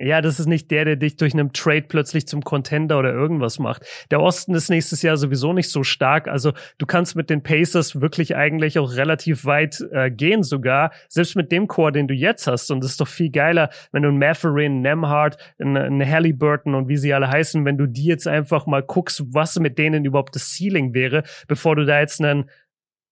Ja, 0.00 0.20
das 0.20 0.38
ist 0.38 0.46
nicht 0.46 0.70
der, 0.70 0.84
der 0.84 0.94
dich 0.94 1.16
durch 1.16 1.32
einen 1.32 1.52
Trade 1.52 1.82
plötzlich 1.88 2.28
zum 2.28 2.44
Contender 2.44 3.00
oder 3.00 3.12
irgendwas 3.12 3.58
macht. 3.58 3.82
Der 4.12 4.20
Osten 4.20 4.54
ist 4.54 4.70
nächstes 4.70 5.02
Jahr 5.02 5.16
sowieso 5.16 5.52
nicht 5.52 5.70
so 5.70 5.82
stark. 5.82 6.28
Also 6.28 6.52
du 6.78 6.86
kannst 6.86 7.16
mit 7.16 7.30
den 7.30 7.42
Pacers 7.42 8.00
wirklich 8.00 8.36
eigentlich 8.36 8.78
auch 8.78 8.94
relativ 8.94 9.44
weit 9.44 9.84
äh, 9.90 10.08
gehen 10.12 10.44
sogar. 10.44 10.92
Selbst 11.08 11.34
mit 11.34 11.50
dem 11.50 11.66
Core, 11.66 11.90
den 11.90 12.06
du 12.06 12.14
jetzt 12.14 12.46
hast. 12.46 12.70
Und 12.70 12.84
das 12.84 12.92
ist 12.92 13.00
doch 13.00 13.08
viel 13.08 13.30
geiler, 13.30 13.70
wenn 13.90 14.02
du 14.02 14.08
einen 14.08 14.18
Matherin, 14.18 14.82
Nemhard, 14.82 15.36
einen, 15.58 15.76
einen 15.76 16.08
Halliburton 16.08 16.76
und 16.76 16.88
wie 16.88 16.96
sie 16.96 17.12
alle 17.12 17.28
heißen, 17.28 17.64
wenn 17.64 17.76
du 17.76 17.86
die 17.86 18.06
jetzt 18.06 18.28
einfach 18.28 18.66
mal 18.66 18.84
guckst, 18.84 19.24
was 19.32 19.58
mit 19.58 19.78
denen 19.78 20.04
überhaupt 20.04 20.36
das 20.36 20.54
Ceiling 20.56 20.94
wäre, 20.94 21.24
bevor 21.48 21.74
du 21.74 21.84
da 21.84 21.98
jetzt 21.98 22.22
einen 22.22 22.48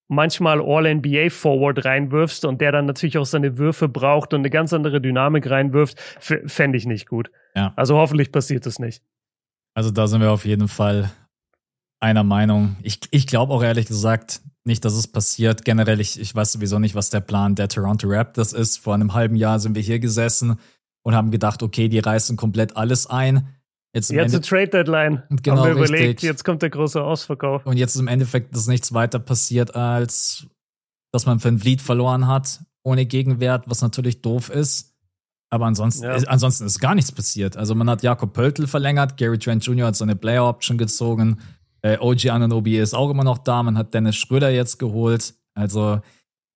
manchmal 0.09 0.61
All-NBA-Forward 0.61 1.85
reinwirfst 1.85 2.45
und 2.45 2.61
der 2.61 2.73
dann 2.73 2.87
natürlich 2.87 3.19
auch 3.19 3.27
seine 3.27 3.59
Würfe 3.59 3.89
braucht 3.89 4.35
und 4.35 4.41
eine 4.41 4.51
ganz 4.51 4.73
andere 4.73 5.01
Dynamik 5.01 5.51
reinwirft, 5.51 5.99
fände 6.21 6.79
ich 6.79 6.87
nicht 6.87 7.09
gut. 7.09 7.31
Ja. 7.55 7.73
Also 7.77 7.97
hoffentlich 7.97 8.33
passiert 8.33 8.67
das 8.67 8.79
nicht. 8.79 9.03
Also 9.75 9.91
da 9.91 10.07
sind 10.07 10.21
wir 10.21 10.31
auf 10.31 10.45
jeden 10.45 10.69
Fall 10.69 11.11
einer 12.01 12.25
Meinung. 12.25 12.77
Ich, 12.83 13.01
ich 13.11 13.27
glaube 13.27 13.53
auch 13.53 13.63
ehrlich 13.63 13.87
gesagt 13.87 14.43
nicht, 14.65 14.85
dass 14.85 14.95
es 14.95 15.07
passiert. 15.07 15.65
Generell, 15.65 16.01
ich, 16.01 16.21
ich 16.21 16.35
weiß 16.35 16.53
sowieso 16.53 16.79
nicht, 16.79 16.95
was 16.95 17.11
der 17.11 17.21
Plan 17.21 17.55
der 17.55 17.69
Toronto 17.69 18.09
Raptors 18.09 18.53
ist. 18.53 18.79
Vor 18.79 18.95
einem 18.95 19.15
halben 19.15 19.37
Jahr 19.37 19.59
sind 19.61 19.75
wir 19.75 19.83
hier 19.83 19.99
gesessen 19.99 20.59
und 21.03 21.15
haben 21.15 21.31
gedacht, 21.31 21.63
okay, 21.63 21.89
die 21.89 21.99
reißen 21.99 22.37
komplett 22.37 22.77
alles 22.77 23.07
ein. 23.07 23.56
Jetzt, 23.97 24.11
jetzt 24.11 24.35
eine 24.35 24.43
Trade 24.43 24.69
Deadline. 24.69 25.23
Genau, 25.43 25.57
haben 25.57 25.75
wir 25.75 25.77
richtig. 25.77 25.99
überlegt, 25.99 26.23
jetzt 26.23 26.45
kommt 26.45 26.61
der 26.61 26.69
große 26.69 27.03
Ausverkauf. 27.03 27.65
Und 27.65 27.79
jetzt 27.79 27.95
ist 27.95 28.01
im 28.03 28.09
Endeffekt 28.09 28.55
ist 28.55 28.67
nichts 28.67 28.93
weiter 28.93 29.19
passiert, 29.19 29.75
als 29.75 30.47
dass 31.13 31.25
man 31.25 31.43
Van 31.43 31.59
Vliet 31.59 31.81
verloren 31.81 32.27
hat, 32.27 32.61
ohne 32.83 33.07
Gegenwert, 33.07 33.71
was 33.71 33.81
natürlich 33.81 34.21
doof 34.21 34.51
ist. 34.51 34.95
Aber 35.49 35.65
ansonsten, 35.65 36.05
ja. 36.05 36.15
ist, 36.15 36.29
ansonsten 36.29 36.67
ist 36.67 36.79
gar 36.79 36.95
nichts 36.95 37.11
passiert. 37.11 37.57
Also 37.57 37.75
man 37.75 37.89
hat 37.89 38.03
Jakob 38.03 38.35
Pöltl 38.35 38.67
verlängert, 38.67 39.17
Gary 39.17 39.39
Trent 39.39 39.65
Jr. 39.65 39.87
hat 39.87 39.97
seine 39.97 40.15
Player 40.15 40.47
Option 40.47 40.77
gezogen, 40.77 41.41
äh, 41.81 41.97
OG 41.99 42.29
Ananobi 42.29 42.79
ist 42.79 42.93
auch 42.93 43.09
immer 43.09 43.25
noch 43.25 43.39
da, 43.39 43.63
man 43.63 43.79
hat 43.79 43.95
Dennis 43.95 44.17
Schröder 44.17 44.51
jetzt 44.51 44.79
geholt. 44.79 45.33
Also 45.55 46.03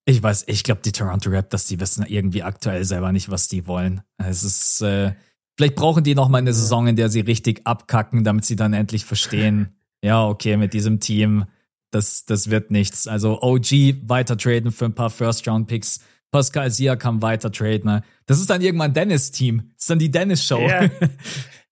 ich 0.04 0.22
weiß, 0.22 0.44
ich 0.48 0.62
glaube, 0.62 0.82
die 0.84 0.92
Toronto 0.92 1.30
Raptors, 1.30 1.64
die 1.64 1.80
wissen 1.80 2.04
irgendwie 2.04 2.42
aktuell 2.42 2.84
selber 2.84 3.12
nicht, 3.12 3.30
was 3.30 3.48
die 3.48 3.66
wollen. 3.66 4.02
Es 4.18 4.42
ist 4.42 4.82
äh, 4.82 5.12
Vielleicht 5.60 5.74
brauchen 5.74 6.02
die 6.02 6.14
noch 6.14 6.30
mal 6.30 6.38
eine 6.38 6.54
Saison, 6.54 6.86
in 6.86 6.96
der 6.96 7.10
sie 7.10 7.20
richtig 7.20 7.66
abkacken, 7.66 8.24
damit 8.24 8.46
sie 8.46 8.56
dann 8.56 8.72
endlich 8.72 9.04
verstehen, 9.04 9.76
ja, 10.02 10.26
okay, 10.26 10.56
mit 10.56 10.72
diesem 10.72 11.00
Team, 11.00 11.44
das, 11.90 12.24
das 12.24 12.48
wird 12.48 12.70
nichts. 12.70 13.06
Also 13.06 13.42
OG 13.42 14.08
weiter 14.08 14.38
traden 14.38 14.72
für 14.72 14.86
ein 14.86 14.94
paar 14.94 15.10
First-Round-Picks. 15.10 16.00
Pascal 16.30 16.70
Siakam 16.70 17.20
weiter 17.20 17.52
traden. 17.52 17.90
Ne? 17.90 18.02
Das 18.24 18.40
ist 18.40 18.48
dann 18.48 18.62
irgendwann 18.62 18.94
Dennis-Team. 18.94 19.58
Das 19.74 19.82
ist 19.82 19.90
dann 19.90 19.98
die 19.98 20.10
Dennis-Show. 20.10 20.66
Ja. 20.66 20.88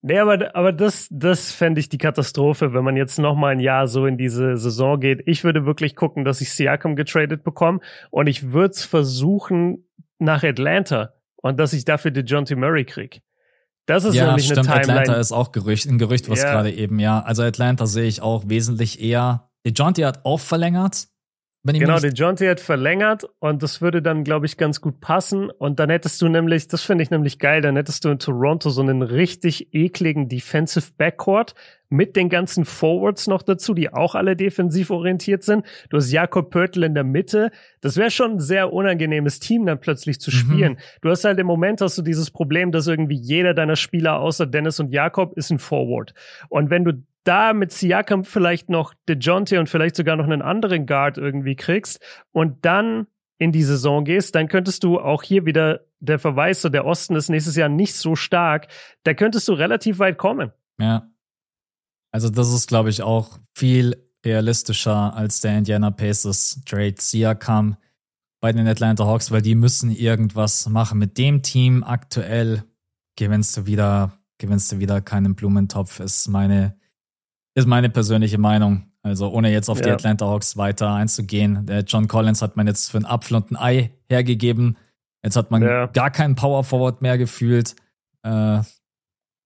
Nee, 0.00 0.18
aber, 0.18 0.54
aber 0.54 0.70
das, 0.70 1.08
das 1.10 1.50
fände 1.50 1.80
ich 1.80 1.88
die 1.88 1.98
Katastrophe, 1.98 2.72
wenn 2.72 2.84
man 2.84 2.96
jetzt 2.96 3.18
noch 3.18 3.34
mal 3.34 3.48
ein 3.48 3.58
Jahr 3.58 3.88
so 3.88 4.06
in 4.06 4.16
diese 4.16 4.56
Saison 4.56 5.00
geht. 5.00 5.22
Ich 5.26 5.42
würde 5.42 5.66
wirklich 5.66 5.96
gucken, 5.96 6.24
dass 6.24 6.40
ich 6.40 6.52
Siakam 6.52 6.94
getradet 6.94 7.42
bekomme 7.42 7.80
und 8.10 8.28
ich 8.28 8.52
würde 8.52 8.70
es 8.74 8.84
versuchen 8.84 9.88
nach 10.20 10.44
Atlanta 10.44 11.14
und 11.36 11.58
dass 11.58 11.72
ich 11.72 11.84
dafür 11.84 12.12
DeJounte 12.12 12.54
Murray 12.54 12.84
krieg. 12.84 13.22
Das 13.88 14.04
ist 14.04 14.14
ja, 14.14 14.26
nämlich 14.26 14.44
stimmt, 14.44 14.68
eine 14.68 14.82
Timeline. 14.82 15.00
Atlanta 15.00 15.18
ist 15.18 15.32
auch 15.32 15.50
Gerücht, 15.50 15.86
ein 15.86 15.96
Gerücht, 15.96 16.28
was 16.28 16.42
ja. 16.42 16.52
gerade 16.52 16.70
eben, 16.70 16.98
ja. 16.98 17.20
Also 17.20 17.42
Atlanta 17.42 17.86
sehe 17.86 18.06
ich 18.06 18.20
auch 18.20 18.44
wesentlich 18.46 19.00
eher. 19.00 19.48
DeJounte 19.66 20.06
hat 20.06 20.26
auch 20.26 20.40
verlängert. 20.40 21.08
Genau, 21.76 21.98
DeJounte 21.98 22.48
hat 22.48 22.60
verlängert 22.60 23.24
und 23.40 23.62
das 23.62 23.80
würde 23.80 24.00
dann, 24.02 24.24
glaube 24.24 24.46
ich, 24.46 24.56
ganz 24.56 24.80
gut 24.80 25.00
passen. 25.00 25.50
Und 25.50 25.80
dann 25.80 25.90
hättest 25.90 26.22
du 26.22 26.28
nämlich, 26.28 26.68
das 26.68 26.82
finde 26.82 27.02
ich 27.02 27.10
nämlich 27.10 27.38
geil, 27.38 27.60
dann 27.60 27.76
hättest 27.76 28.04
du 28.04 28.10
in 28.10 28.18
Toronto 28.18 28.70
so 28.70 28.80
einen 28.80 29.02
richtig 29.02 29.74
ekligen 29.74 30.28
Defensive 30.28 30.92
Backcourt 30.96 31.54
mit 31.90 32.16
den 32.16 32.28
ganzen 32.28 32.64
Forwards 32.64 33.26
noch 33.26 33.42
dazu, 33.42 33.74
die 33.74 33.92
auch 33.92 34.14
alle 34.14 34.36
defensiv 34.36 34.90
orientiert 34.90 35.42
sind. 35.42 35.64
Du 35.88 35.96
hast 35.96 36.12
Jakob 36.12 36.50
Pörtl 36.50 36.84
in 36.84 36.94
der 36.94 37.04
Mitte. 37.04 37.50
Das 37.80 37.96
wäre 37.96 38.10
schon 38.10 38.32
ein 38.32 38.40
sehr 38.40 38.72
unangenehmes 38.72 39.40
Team 39.40 39.64
dann 39.64 39.80
plötzlich 39.80 40.20
zu 40.20 40.30
mhm. 40.30 40.34
spielen. 40.34 40.72
Mhm. 40.72 40.78
Du 41.02 41.10
hast 41.10 41.24
halt 41.24 41.38
im 41.38 41.46
Moment 41.46 41.80
hast 41.80 41.96
du 41.96 42.02
dieses 42.02 42.30
Problem, 42.30 42.72
dass 42.72 42.86
irgendwie 42.86 43.16
jeder 43.16 43.54
deiner 43.54 43.76
Spieler 43.76 44.20
außer 44.20 44.46
Dennis 44.46 44.80
und 44.80 44.92
Jakob 44.92 45.36
ist 45.36 45.50
ein 45.50 45.58
Forward. 45.58 46.12
Und 46.48 46.70
wenn 46.70 46.84
du 46.84 46.92
da 47.28 47.52
mit 47.52 47.72
Siakam 47.72 48.24
vielleicht 48.24 48.70
noch 48.70 48.94
DeJounte 49.08 49.60
und 49.60 49.68
vielleicht 49.68 49.96
sogar 49.96 50.16
noch 50.16 50.24
einen 50.24 50.42
anderen 50.42 50.86
Guard 50.86 51.18
irgendwie 51.18 51.56
kriegst 51.56 52.00
und 52.32 52.64
dann 52.64 53.06
in 53.38 53.52
die 53.52 53.62
Saison 53.62 54.04
gehst, 54.04 54.34
dann 54.34 54.48
könntest 54.48 54.82
du 54.82 54.98
auch 54.98 55.22
hier 55.22 55.46
wieder 55.46 55.80
der 56.00 56.18
Verweis, 56.18 56.62
so 56.62 56.68
der 56.68 56.84
Osten 56.84 57.14
ist 57.14 57.28
nächstes 57.28 57.54
Jahr 57.54 57.68
nicht 57.68 57.94
so 57.94 58.16
stark, 58.16 58.68
da 59.04 59.14
könntest 59.14 59.46
du 59.46 59.52
relativ 59.52 59.98
weit 59.98 60.18
kommen. 60.18 60.52
Ja, 60.80 61.08
also 62.10 62.30
das 62.30 62.52
ist, 62.52 62.66
glaube 62.66 62.90
ich, 62.90 63.02
auch 63.02 63.38
viel 63.54 63.96
realistischer 64.24 65.14
als 65.14 65.40
der 65.40 65.58
Indiana 65.58 65.90
Pacers 65.90 66.62
Trade 66.64 66.94
Siakam 66.98 67.76
bei 68.40 68.52
den 68.52 68.66
Atlanta 68.66 69.04
Hawks, 69.04 69.30
weil 69.30 69.42
die 69.42 69.54
müssen 69.54 69.90
irgendwas 69.90 70.68
machen. 70.68 70.98
Mit 70.98 71.18
dem 71.18 71.42
Team 71.42 71.84
aktuell 71.84 72.64
gewinnst 73.16 73.56
du 73.56 73.66
wieder, 73.66 74.18
gewinnst 74.38 74.72
du 74.72 74.78
wieder 74.78 75.00
keinen 75.00 75.34
Blumentopf, 75.34 76.00
ist 76.00 76.28
meine, 76.28 76.76
ist 77.58 77.66
meine 77.66 77.90
persönliche 77.90 78.38
Meinung. 78.38 78.84
Also 79.02 79.28
ohne 79.30 79.50
jetzt 79.52 79.68
auf 79.68 79.78
ja. 79.78 79.84
die 79.84 79.90
Atlanta 79.90 80.26
Hawks 80.26 80.56
weiter 80.56 80.92
einzugehen. 80.92 81.66
Der 81.66 81.80
John 81.80 82.08
Collins 82.08 82.42
hat 82.42 82.56
man 82.56 82.66
jetzt 82.66 82.90
für 82.90 82.98
ein 82.98 83.06
Apfel 83.06 83.36
und 83.36 83.50
ein 83.50 83.56
Ei 83.56 83.90
hergegeben. 84.08 84.76
Jetzt 85.22 85.36
hat 85.36 85.50
man 85.50 85.62
ja. 85.62 85.86
gar 85.86 86.10
keinen 86.10 86.34
Power 86.34 86.64
Forward 86.64 87.02
mehr 87.02 87.18
gefühlt. 87.18 87.74
Äh, 88.22 88.60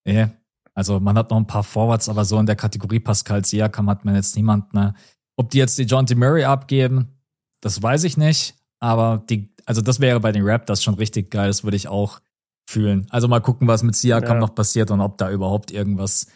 nee, 0.05 0.29
also 0.75 1.01
man 1.01 1.17
hat 1.17 1.31
noch 1.31 1.37
ein 1.37 1.47
paar 1.47 1.63
Forwards, 1.63 2.09
aber 2.09 2.25
so 2.25 2.39
in 2.39 2.47
der 2.47 2.57
Kategorie 2.57 3.01
Pascal 3.01 3.45
Siakam 3.45 3.89
hat 3.89 4.05
man 4.05 4.15
jetzt 4.15 4.37
niemanden. 4.37 4.77
Ne? 4.77 4.95
Ob 5.37 5.51
die 5.51 5.59
jetzt 5.59 5.79
die 5.79 5.85
John 5.85 6.07
T. 6.07 6.15
Murray 6.15 6.45
abgeben, 6.45 7.19
das 7.61 7.83
weiß 7.83 8.05
ich 8.05 8.17
nicht. 8.17 8.57
Aber 8.81 9.23
die, 9.29 9.55
also 9.65 9.81
das 9.81 10.01
wäre 10.01 10.21
bei 10.21 10.33
den 10.33 10.45
Raptors 10.45 10.83
schon 10.83 10.95
richtig 10.95 11.31
geil. 11.31 11.49
Das 11.49 11.63
würde 11.63 11.77
ich 11.77 11.89
auch 11.89 12.21
fühlen. 12.67 13.07
Also 13.11 13.29
mal 13.29 13.41
gucken, 13.41 13.69
was 13.69 13.83
mit 13.83 13.95
Siakam 13.95 14.37
ja. 14.37 14.41
noch 14.41 14.55
passiert 14.55 14.91
und 14.91 15.01
ob 15.01 15.19
da 15.19 15.31
überhaupt 15.31 15.71
irgendwas 15.71 16.27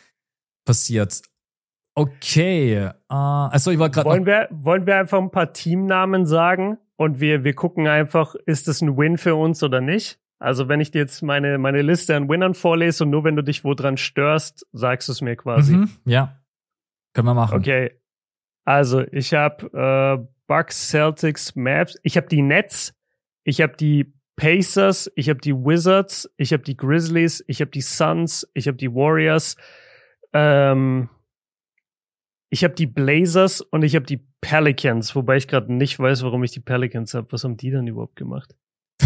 passiert. 0.65 1.23
Okay. 1.97 2.91
Uh, 3.11 3.15
also 3.51 3.71
ich 3.71 3.79
war 3.79 3.89
gerade. 3.89 4.09
Wollen 4.09 4.27
wir, 4.27 4.49
wollen 4.51 4.87
wir 4.87 4.99
einfach 4.99 5.19
ein 5.19 5.31
paar 5.31 5.55
Teamnamen 5.55 6.27
sagen 6.27 6.77
und 6.97 7.21
wir, 7.21 7.43
wir 7.43 7.55
gucken 7.55 7.89
einfach, 7.89 8.35
ist 8.45 8.69
das 8.69 8.83
ein 8.83 8.99
Win 8.99 9.17
für 9.17 9.35
uns 9.35 9.63
oder 9.63 9.81
nicht? 9.81 10.21
Also 10.39 10.69
wenn 10.69 10.81
ich 10.81 10.91
dir 10.91 10.99
jetzt 10.99 11.23
meine, 11.23 11.57
meine 11.57 11.81
Liste 11.81 12.15
an 12.15 12.29
Winnern 12.29 12.53
vorlese 12.53 13.05
und 13.05 13.11
nur 13.11 13.25
wenn 13.25 13.35
du 13.35 13.43
dich 13.43 13.65
wo 13.65 13.73
dran 13.73 13.97
störst, 13.97 14.67
sagst 14.73 15.09
du 15.09 15.13
es 15.13 15.23
mir 15.23 15.37
quasi. 15.37 15.75
Mhm, 15.75 15.91
ja, 16.05 16.39
können 17.15 17.29
wir 17.29 17.35
machen. 17.35 17.59
Okay, 17.59 17.99
also 18.67 19.01
ich 19.11 19.33
habe 19.33 20.21
äh, 20.21 20.27
Bucks, 20.47 20.91
Celtics, 20.91 21.57
Maps, 21.57 21.99
ich 22.03 22.19
habe 22.19 22.27
die 22.27 22.43
Nets, 22.43 22.93
ich 23.45 23.63
habe 23.63 23.75
die 23.75 24.13
Pacers, 24.37 25.11
ich 25.15 25.31
habe 25.31 25.41
die 25.41 25.55
Wizards, 25.55 26.31
ich 26.37 26.53
habe 26.53 26.63
die 26.63 26.77
Grizzlies, 26.77 27.43
ich 27.47 27.63
habe 27.63 27.71
die 27.71 27.81
Suns, 27.81 28.47
ich 28.53 28.69
habe 28.69 28.77
die 28.77 28.93
Warriors, 28.93 29.57
ähm, 30.35 31.09
ich 32.51 32.65
habe 32.65 32.75
die 32.75 32.87
Blazers 32.87 33.61
und 33.61 33.83
ich 33.83 33.95
habe 33.97 34.07
die 34.07 34.27
Pelicans, 34.41 35.15
wobei 35.15 35.37
ich 35.37 35.49
gerade 35.49 35.73
nicht 35.73 35.99
weiß, 35.99 36.23
warum 36.23 36.45
ich 36.45 36.53
die 36.53 36.61
Pelicans 36.61 37.15
habe. 37.15 37.31
Was 37.33 37.45
haben 37.45 37.57
die 37.57 37.71
dann 37.71 37.87
überhaupt 37.87 38.17
gemacht? 38.17 38.55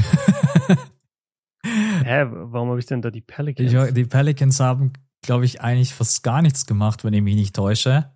Hä, 1.64 2.26
warum 2.30 2.70
habe 2.70 2.78
ich 2.78 2.86
denn 2.86 3.03
da 3.03 3.11
die 3.11 3.20
Pelicans? 3.20 3.70
Die, 3.70 3.95
die 3.95 4.05
Pelicans 4.05 4.61
haben, 4.61 4.93
glaube 5.22 5.45
ich, 5.45 5.61
eigentlich 5.61 5.95
fast 5.95 6.22
gar 6.22 6.43
nichts 6.43 6.66
gemacht, 6.66 7.05
wenn 7.05 7.14
ich 7.14 7.22
mich 7.22 7.36
nicht 7.36 7.57
täusche. 7.57 8.12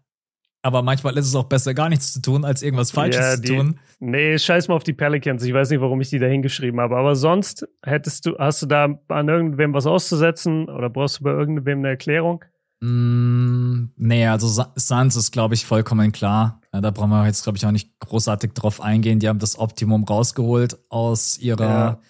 Aber 0.62 0.82
manchmal 0.82 1.16
ist 1.18 1.26
es 1.26 1.34
auch 1.34 1.44
besser, 1.44 1.74
gar 1.74 1.90
nichts 1.90 2.14
zu 2.14 2.22
tun, 2.22 2.44
als 2.44 2.62
irgendwas 2.62 2.90
Falsches 2.90 3.20
ja, 3.20 3.36
die, 3.36 3.48
zu 3.48 3.54
tun. 3.54 3.78
Nee, 4.00 4.38
scheiß 4.38 4.68
mal 4.68 4.74
auf 4.74 4.84
die 4.84 4.94
Pelicans. 4.94 5.44
Ich 5.44 5.52
weiß 5.52 5.68
nicht, 5.68 5.82
warum 5.82 6.00
ich 6.00 6.08
die 6.08 6.18
da 6.18 6.26
hingeschrieben 6.26 6.80
habe. 6.80 6.96
Aber 6.96 7.16
sonst 7.16 7.68
hättest 7.84 8.24
du, 8.24 8.38
hast 8.38 8.62
du 8.62 8.66
da 8.66 8.98
an 9.08 9.28
irgendwem 9.28 9.74
was 9.74 9.86
auszusetzen 9.86 10.70
oder 10.70 10.88
brauchst 10.88 11.20
du 11.20 11.24
bei 11.24 11.32
irgendwem 11.32 11.80
eine 11.80 11.88
Erklärung? 11.88 12.44
Mm, 12.80 13.90
nee, 13.96 14.26
also 14.26 14.64
Suns 14.76 15.16
ist, 15.16 15.30
glaube 15.32 15.54
ich, 15.54 15.64
vollkommen 15.64 16.12
klar. 16.12 16.60
Ja, 16.72 16.80
da 16.80 16.90
brauchen 16.90 17.10
wir 17.10 17.26
jetzt, 17.26 17.44
glaube 17.44 17.56
ich, 17.56 17.66
auch 17.66 17.70
nicht 17.70 17.98
großartig 18.00 18.52
drauf 18.52 18.80
eingehen. 18.80 19.20
Die 19.20 19.28
haben 19.28 19.38
das 19.38 19.58
Optimum 19.58 20.04
rausgeholt 20.04 20.78
aus 20.90 21.38
ihrer 21.38 21.64
ja 21.64 22.00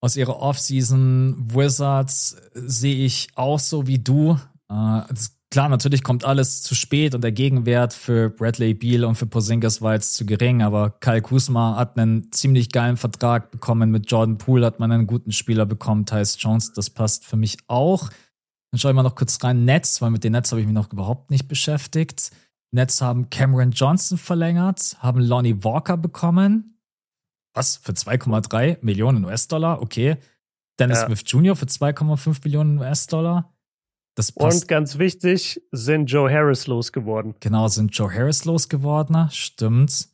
aus 0.00 0.16
ihrer 0.16 0.40
Offseason. 0.40 1.36
Wizards 1.54 2.36
sehe 2.54 3.04
ich 3.04 3.28
auch 3.34 3.58
so 3.58 3.86
wie 3.86 3.98
du. 3.98 4.38
Äh, 4.70 5.02
klar, 5.50 5.68
natürlich 5.68 6.02
kommt 6.02 6.24
alles 6.24 6.62
zu 6.62 6.74
spät 6.74 7.14
und 7.14 7.22
der 7.22 7.32
Gegenwert 7.32 7.92
für 7.92 8.30
Bradley 8.30 8.74
Beal 8.74 9.04
und 9.04 9.16
für 9.16 9.26
Porzingis 9.26 9.82
war 9.82 9.94
jetzt 9.94 10.14
zu 10.14 10.24
gering, 10.24 10.62
aber 10.62 10.90
Kyle 11.00 11.22
Kuzma 11.22 11.76
hat 11.76 11.98
einen 11.98 12.32
ziemlich 12.32 12.70
geilen 12.70 12.96
Vertrag 12.96 13.50
bekommen. 13.50 13.90
Mit 13.90 14.10
Jordan 14.10 14.38
Poole 14.38 14.66
hat 14.66 14.80
man 14.80 14.92
einen 14.92 15.06
guten 15.06 15.32
Spieler 15.32 15.66
bekommen, 15.66 16.06
Tyus 16.06 16.36
Jones, 16.38 16.72
das 16.72 16.90
passt 16.90 17.24
für 17.26 17.36
mich 17.36 17.58
auch. 17.66 18.10
Dann 18.70 18.78
schaue 18.78 18.92
ich 18.92 18.96
mal 18.96 19.02
noch 19.02 19.16
kurz 19.16 19.42
rein. 19.42 19.64
Nets, 19.64 20.00
weil 20.00 20.10
mit 20.10 20.24
den 20.24 20.32
Nets 20.32 20.52
habe 20.52 20.60
ich 20.60 20.66
mich 20.66 20.74
noch 20.74 20.92
überhaupt 20.92 21.30
nicht 21.30 21.48
beschäftigt. 21.48 22.30
Nets 22.72 23.00
haben 23.02 23.30
Cameron 23.30 23.72
Johnson 23.72 24.16
verlängert, 24.16 24.96
haben 25.00 25.20
Lonnie 25.20 25.64
Walker 25.64 25.96
bekommen. 25.96 26.78
Was? 27.52 27.78
Für 27.78 27.92
2,3 27.92 28.78
Millionen 28.80 29.24
US-Dollar? 29.24 29.82
Okay. 29.82 30.16
Dennis 30.78 31.00
ja. 31.00 31.06
Smith 31.06 31.22
Jr. 31.26 31.56
für 31.56 31.66
2,5 31.66 32.44
Millionen 32.44 32.78
US-Dollar. 32.78 33.52
Das 34.14 34.32
passt. 34.32 34.62
Und 34.62 34.68
ganz 34.68 34.98
wichtig, 34.98 35.60
sind 35.72 36.06
Joe 36.06 36.30
Harris 36.30 36.66
losgeworden. 36.66 37.34
Genau, 37.40 37.66
sind 37.68 37.96
Joe 37.96 38.12
Harris 38.12 38.44
losgeworden. 38.44 39.28
Stimmt. 39.30 40.09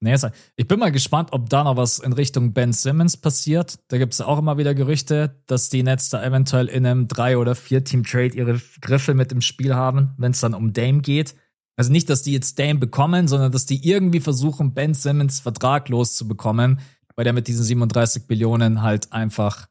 Nee, 0.00 0.14
ich 0.54 0.68
bin 0.68 0.78
mal 0.78 0.92
gespannt, 0.92 1.30
ob 1.32 1.50
da 1.50 1.64
noch 1.64 1.76
was 1.76 1.98
in 1.98 2.12
Richtung 2.12 2.52
Ben 2.52 2.72
Simmons 2.72 3.16
passiert. 3.16 3.80
Da 3.88 3.98
gibt 3.98 4.12
es 4.12 4.20
auch 4.20 4.38
immer 4.38 4.56
wieder 4.56 4.74
Gerüchte, 4.74 5.42
dass 5.46 5.70
die 5.70 5.82
Nets 5.82 6.08
da 6.08 6.22
eventuell 6.22 6.68
in 6.68 6.86
einem 6.86 7.08
drei- 7.08 7.36
oder 7.36 7.56
vier-Team-Trade 7.56 8.36
ihre 8.36 8.60
Griffe 8.80 9.14
mit 9.14 9.32
im 9.32 9.40
Spiel 9.40 9.74
haben, 9.74 10.14
wenn 10.16 10.30
es 10.30 10.40
dann 10.40 10.54
um 10.54 10.72
Dame 10.72 11.00
geht. 11.00 11.34
Also 11.76 11.90
nicht, 11.90 12.08
dass 12.10 12.22
die 12.22 12.32
jetzt 12.32 12.58
Dame 12.60 12.78
bekommen, 12.78 13.26
sondern 13.26 13.50
dass 13.50 13.66
die 13.66 13.88
irgendwie 13.88 14.20
versuchen, 14.20 14.72
Ben 14.72 14.94
Simmons 14.94 15.40
Vertrag 15.40 15.88
loszubekommen, 15.88 16.78
weil 17.16 17.24
der 17.24 17.32
mit 17.32 17.48
diesen 17.48 17.64
37 17.64 18.28
Billionen 18.28 18.82
halt 18.82 19.12
einfach 19.12 19.66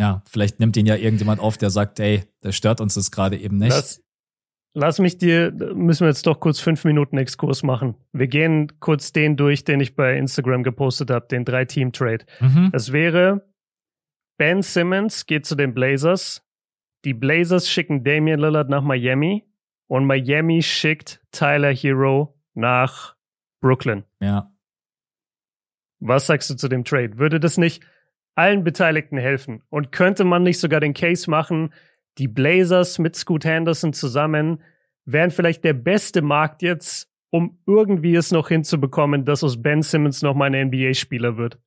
ja, 0.00 0.22
vielleicht 0.26 0.60
nimmt 0.60 0.78
ihn 0.78 0.86
ja 0.86 0.96
irgendjemand 0.96 1.42
auf, 1.42 1.58
der 1.58 1.68
sagt, 1.68 2.00
ey, 2.00 2.24
der 2.42 2.52
stört 2.52 2.80
uns 2.80 2.94
das 2.94 3.10
gerade 3.10 3.36
eben 3.38 3.58
nicht. 3.58 3.68
Lass, 3.68 4.00
lass 4.74 4.98
mich 4.98 5.18
dir, 5.18 5.52
müssen 5.74 6.04
wir 6.04 6.08
jetzt 6.08 6.26
doch 6.26 6.40
kurz 6.40 6.60
fünf 6.60 6.84
Minuten 6.84 7.18
Exkurs 7.18 7.62
machen. 7.62 7.94
Wir 8.12 8.28
gehen 8.28 8.80
kurz 8.80 9.12
den 9.12 9.36
durch, 9.36 9.64
den 9.64 9.80
ich 9.80 9.96
bei 9.96 10.16
Instagram 10.16 10.62
gepostet 10.62 11.10
habe, 11.10 11.26
den 11.28 11.44
Drei-Team-Trade. 11.44 12.24
Mhm. 12.40 12.70
Es 12.72 12.92
wäre, 12.92 13.48
Ben 14.38 14.62
Simmons 14.62 15.26
geht 15.26 15.46
zu 15.46 15.54
den 15.54 15.74
Blazers, 15.74 16.46
die 17.04 17.14
Blazers 17.14 17.68
schicken 17.68 18.04
Damian 18.04 18.40
Lillard 18.40 18.68
nach 18.68 18.82
Miami 18.82 19.46
und 19.86 20.04
Miami 20.04 20.62
schickt 20.62 21.22
Tyler 21.32 21.72
Hero 21.72 22.38
nach 22.54 23.16
Brooklyn. 23.60 24.04
Ja. 24.20 24.52
Was 25.98 26.26
sagst 26.26 26.50
du 26.50 26.54
zu 26.54 26.68
dem 26.68 26.84
Trade? 26.84 27.18
Würde 27.18 27.40
das 27.40 27.58
nicht 27.58 27.82
allen 28.34 28.64
Beteiligten 28.64 29.18
helfen. 29.18 29.62
Und 29.68 29.92
könnte 29.92 30.24
man 30.24 30.42
nicht 30.42 30.58
sogar 30.58 30.80
den 30.80 30.94
Case 30.94 31.30
machen, 31.30 31.72
die 32.18 32.28
Blazers 32.28 32.98
mit 32.98 33.16
Scoot 33.16 33.44
Henderson 33.44 33.92
zusammen 33.92 34.62
wären 35.04 35.30
vielleicht 35.30 35.64
der 35.64 35.72
beste 35.72 36.22
Markt 36.22 36.62
jetzt, 36.62 37.08
um 37.30 37.58
irgendwie 37.66 38.14
es 38.14 38.30
noch 38.30 38.48
hinzubekommen, 38.48 39.24
dass 39.24 39.44
aus 39.44 39.62
Ben 39.62 39.82
Simmons 39.82 40.22
noch 40.22 40.34
mal 40.34 40.54
ein 40.54 40.68
NBA-Spieler 40.68 41.36
wird. 41.36 41.58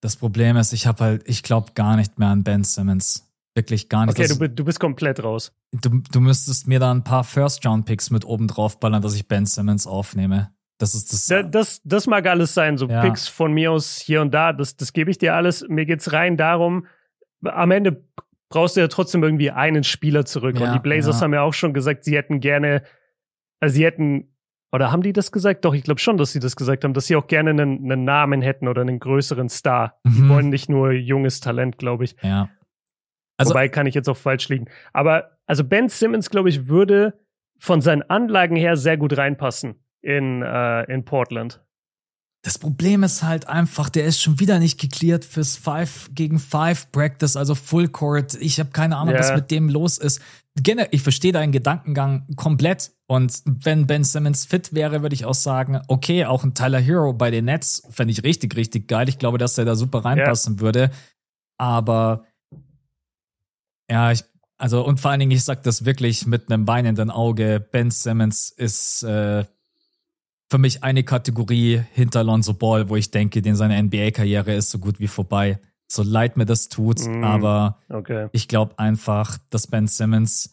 Das 0.00 0.16
Problem 0.16 0.56
ist, 0.56 0.72
ich 0.72 0.86
habe 0.86 1.04
halt, 1.04 1.28
ich 1.28 1.42
glaube 1.42 1.72
gar 1.74 1.96
nicht 1.96 2.18
mehr 2.18 2.28
an 2.28 2.44
Ben 2.44 2.64
Simmons. 2.64 3.24
Wirklich 3.54 3.88
gar 3.88 4.06
nicht. 4.06 4.16
Okay, 4.16 4.28
du, 4.28 4.48
du, 4.48 4.64
bist 4.64 4.78
komplett 4.78 5.24
raus. 5.24 5.52
Du, 5.72 6.00
du 6.12 6.20
müsstest 6.20 6.68
mir 6.68 6.78
da 6.78 6.92
ein 6.92 7.02
paar 7.02 7.24
First-Round-Picks 7.24 8.10
mit 8.10 8.24
oben 8.24 8.46
drauf 8.46 8.78
ballern, 8.78 9.02
dass 9.02 9.16
ich 9.16 9.26
Ben 9.26 9.46
Simmons 9.46 9.86
aufnehme. 9.88 10.52
Das 10.78 10.94
ist 10.94 11.12
das. 11.12 11.26
Da, 11.26 11.42
das, 11.42 11.80
das 11.82 12.06
mag 12.06 12.24
alles 12.28 12.54
sein, 12.54 12.78
so 12.78 12.86
ja. 12.86 13.02
Picks 13.02 13.26
von 13.26 13.52
mir 13.52 13.72
aus 13.72 13.96
hier 13.98 14.20
und 14.20 14.32
da. 14.32 14.52
Das, 14.52 14.76
das 14.76 14.92
gebe 14.92 15.10
ich 15.10 15.18
dir 15.18 15.34
alles. 15.34 15.66
Mir 15.68 15.86
geht's 15.86 16.12
rein 16.12 16.36
darum, 16.36 16.86
am 17.44 17.70
Ende 17.70 18.04
brauchst 18.48 18.76
du 18.76 18.80
ja 18.80 18.88
trotzdem 18.88 19.22
irgendwie 19.22 19.50
einen 19.50 19.84
Spieler 19.84 20.24
zurück. 20.24 20.58
Ja, 20.58 20.66
und 20.66 20.72
die 20.74 20.80
Blazers 20.80 21.16
ja. 21.16 21.24
haben 21.24 21.34
ja 21.34 21.42
auch 21.42 21.54
schon 21.54 21.74
gesagt, 21.74 22.04
sie 22.04 22.16
hätten 22.16 22.40
gerne, 22.40 22.82
also 23.60 23.74
sie 23.74 23.84
hätten, 23.84 24.34
oder 24.72 24.92
haben 24.92 25.02
die 25.02 25.12
das 25.12 25.32
gesagt? 25.32 25.64
Doch, 25.64 25.74
ich 25.74 25.82
glaube 25.82 26.00
schon, 26.00 26.16
dass 26.16 26.32
sie 26.32 26.40
das 26.40 26.56
gesagt 26.56 26.84
haben, 26.84 26.94
dass 26.94 27.06
sie 27.06 27.16
auch 27.16 27.26
gerne 27.26 27.50
einen, 27.50 27.84
einen 27.84 28.04
Namen 28.04 28.42
hätten 28.42 28.68
oder 28.68 28.82
einen 28.82 28.98
größeren 28.98 29.48
Star. 29.48 29.98
Mhm. 30.04 30.12
Die 30.12 30.28
wollen 30.28 30.48
nicht 30.50 30.68
nur 30.68 30.92
junges 30.92 31.40
Talent, 31.40 31.78
glaube 31.78 32.04
ich. 32.04 32.16
Ja. 32.22 32.48
Also, 33.38 33.50
Wobei 33.50 33.68
kann 33.68 33.86
ich 33.86 33.94
jetzt 33.94 34.08
auch 34.08 34.16
falsch 34.16 34.48
liegen. 34.48 34.66
Aber 34.92 35.38
also 35.46 35.64
Ben 35.64 35.88
Simmons, 35.88 36.28
glaube 36.28 36.48
ich, 36.48 36.68
würde 36.68 37.18
von 37.58 37.80
seinen 37.80 38.02
Anlagen 38.02 38.56
her 38.56 38.76
sehr 38.76 38.96
gut 38.96 39.16
reinpassen 39.16 39.76
in, 40.02 40.42
äh, 40.42 40.84
in 40.92 41.04
Portland. 41.04 41.62
Das 42.42 42.58
Problem 42.58 43.02
ist 43.02 43.24
halt 43.24 43.48
einfach, 43.48 43.88
der 43.88 44.04
ist 44.04 44.22
schon 44.22 44.38
wieder 44.38 44.60
nicht 44.60 44.80
geklärt 44.80 45.24
fürs 45.24 45.56
5 45.56 46.10
gegen 46.14 46.38
5 46.38 46.92
Practice, 46.92 47.36
also 47.36 47.54
Full 47.54 47.88
Court. 47.88 48.34
Ich 48.40 48.60
habe 48.60 48.70
keine 48.70 48.96
Ahnung, 48.96 49.14
yeah. 49.14 49.22
was 49.22 49.34
mit 49.34 49.50
dem 49.50 49.68
los 49.68 49.98
ist. 49.98 50.20
Ich 50.90 51.02
verstehe 51.02 51.32
deinen 51.32 51.52
Gedankengang 51.52 52.26
komplett. 52.36 52.92
Und 53.06 53.42
wenn 53.44 53.86
Ben 53.86 54.04
Simmons 54.04 54.44
fit 54.44 54.72
wäre, 54.72 55.02
würde 55.02 55.14
ich 55.14 55.24
auch 55.24 55.34
sagen, 55.34 55.80
okay, 55.88 56.26
auch 56.26 56.44
ein 56.44 56.54
Tyler 56.54 56.80
Hero 56.80 57.12
bei 57.12 57.30
den 57.30 57.46
Nets 57.46 57.82
fände 57.90 58.12
ich 58.12 58.22
richtig, 58.22 58.54
richtig 58.54 58.86
geil. 58.86 59.08
Ich 59.08 59.18
glaube, 59.18 59.38
dass 59.38 59.54
der 59.54 59.64
da 59.64 59.74
super 59.74 60.04
reinpassen 60.04 60.54
yeah. 60.54 60.60
würde. 60.60 60.90
Aber 61.58 62.24
ja, 63.90 64.12
ich, 64.12 64.24
also 64.58 64.84
und 64.84 65.00
vor 65.00 65.10
allen 65.10 65.20
Dingen, 65.20 65.32
ich 65.32 65.44
sag 65.44 65.62
das 65.64 65.84
wirklich 65.84 66.26
mit 66.26 66.50
einem 66.50 66.66
weinenden 66.68 67.10
Auge. 67.10 67.60
Ben 67.60 67.90
Simmons 67.90 68.50
ist 68.50 69.02
äh, 69.02 69.44
für 70.50 70.58
mich 70.58 70.82
eine 70.82 71.04
Kategorie 71.04 71.82
hinter 71.92 72.24
Lonzo 72.24 72.54
Ball, 72.54 72.88
wo 72.88 72.96
ich 72.96 73.10
denke, 73.10 73.42
den 73.42 73.56
seine 73.56 73.82
NBA-Karriere 73.82 74.54
ist 74.54 74.70
so 74.70 74.78
gut 74.78 74.98
wie 74.98 75.08
vorbei. 75.08 75.58
So 75.90 76.02
leid 76.02 76.36
mir 76.36 76.46
das 76.46 76.68
tut, 76.68 77.00
mm, 77.00 77.24
aber 77.24 77.78
okay. 77.88 78.28
ich 78.32 78.48
glaube 78.48 78.78
einfach, 78.78 79.38
dass 79.50 79.66
Ben 79.66 79.86
Simmons 79.86 80.50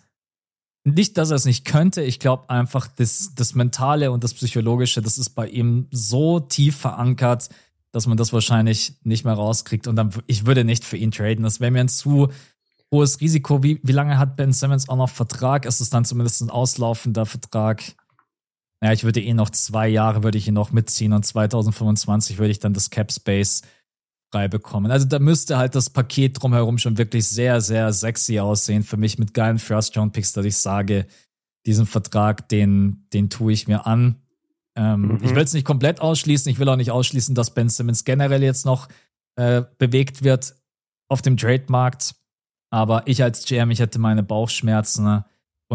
nicht, 0.86 1.18
dass 1.18 1.32
er 1.32 1.36
es 1.38 1.46
nicht 1.46 1.66
könnte, 1.66 2.04
ich 2.04 2.20
glaube 2.20 2.50
einfach, 2.50 2.88
das, 2.88 3.32
das 3.36 3.56
Mentale 3.56 4.12
und 4.12 4.24
das 4.24 4.36
Psychologische, 4.36 5.02
das 5.02 5.18
ist 5.18 5.32
bei 5.32 5.48
ihm 5.48 5.88
so 5.90 6.40
tief 6.40 6.78
verankert, 6.78 7.50
dass 7.92 8.06
man 8.06 8.18
das 8.18 8.34
wahrscheinlich 8.34 8.94
nicht 9.04 9.26
mehr 9.26 9.34
rauskriegt. 9.34 9.88
Und 9.88 9.96
dann, 9.96 10.12
ich 10.28 10.46
würde 10.46 10.64
nicht 10.64 10.86
für 10.86 10.98
ihn 10.98 11.12
traden. 11.12 11.44
Das 11.44 11.60
wäre 11.60 11.72
mir 11.72 11.80
ein 11.80 11.90
zu 11.90 12.30
hohes 12.92 13.20
Risiko. 13.20 13.64
Wie, 13.64 13.80
wie 13.82 13.92
lange 13.94 14.20
hat 14.20 14.36
Ben 14.36 14.54
Simmons 14.54 14.88
auch 14.88 14.98
noch 14.98 15.10
Vertrag? 15.10 15.66
Ist 15.66 15.82
es 15.82 15.90
dann 15.90 16.06
zumindest 16.06 16.42
ein 16.42 16.52
auslaufender 16.52 17.26
Vertrag? 17.26 17.82
Ja, 18.84 18.92
ich 18.92 19.04
würde 19.04 19.22
eh 19.22 19.34
noch 19.34 19.50
zwei 19.50 19.88
Jahre 19.88 20.24
würde 20.24 20.38
ich 20.38 20.48
ihn 20.48 20.54
noch 20.54 20.72
mitziehen 20.72 21.14
und 21.14 21.26
2025 21.26 22.38
würde 22.38 22.52
ich 22.52 22.60
dann 22.60 22.74
das 22.74 22.90
Cap 22.90 23.12
Space 23.12 23.62
frei 24.32 24.48
bekommen. 24.48 24.92
Also 24.92 25.08
da 25.08 25.20
müsste 25.20 25.58
halt 25.58 25.76
das 25.76 25.90
Paket 25.90 26.42
drumherum 26.42 26.78
schon 26.78 26.98
wirklich 26.98 27.28
sehr, 27.28 27.62
sehr 27.62 27.94
sexy 27.94 28.40
aussehen 28.40 28.84
für 28.84 28.98
mich 28.98 29.18
mit 29.18 29.34
geilen 29.34 29.60
First 29.60 29.98
Round 29.98 30.14
Picks, 30.14 30.34
dass 30.34 30.46
ich 30.46 30.58
sage, 30.58 31.08
diesen 31.66 31.86
Vertrag, 31.86 32.48
den, 32.50 33.08
den 33.14 33.30
tue 33.30 33.54
ich 33.54 33.68
mir 33.68 33.88
an. 33.88 34.22
Ähm, 34.76 35.02
mhm. 35.02 35.20
Ich 35.24 35.34
will 35.34 35.44
es 35.44 35.54
nicht 35.54 35.66
komplett 35.66 36.02
ausschließen. 36.02 36.52
Ich 36.52 36.60
will 36.60 36.70
auch 36.70 36.76
nicht 36.76 36.92
ausschließen, 36.92 37.34
dass 37.34 37.54
Ben 37.54 37.70
Simmons 37.70 38.04
generell 38.04 38.44
jetzt 38.44 38.66
noch 38.66 38.88
äh, 39.36 39.64
bewegt 39.78 40.24
wird 40.24 40.56
auf 41.08 41.22
dem 41.22 41.38
Trademarkt. 41.38 42.16
Aber 42.72 43.08
ich 43.08 43.24
als 43.24 43.46
GM, 43.46 43.72
ich 43.72 43.80
hätte 43.80 44.00
meine 44.00 44.22
Bauchschmerzen. 44.22 45.06
Ne? 45.06 45.26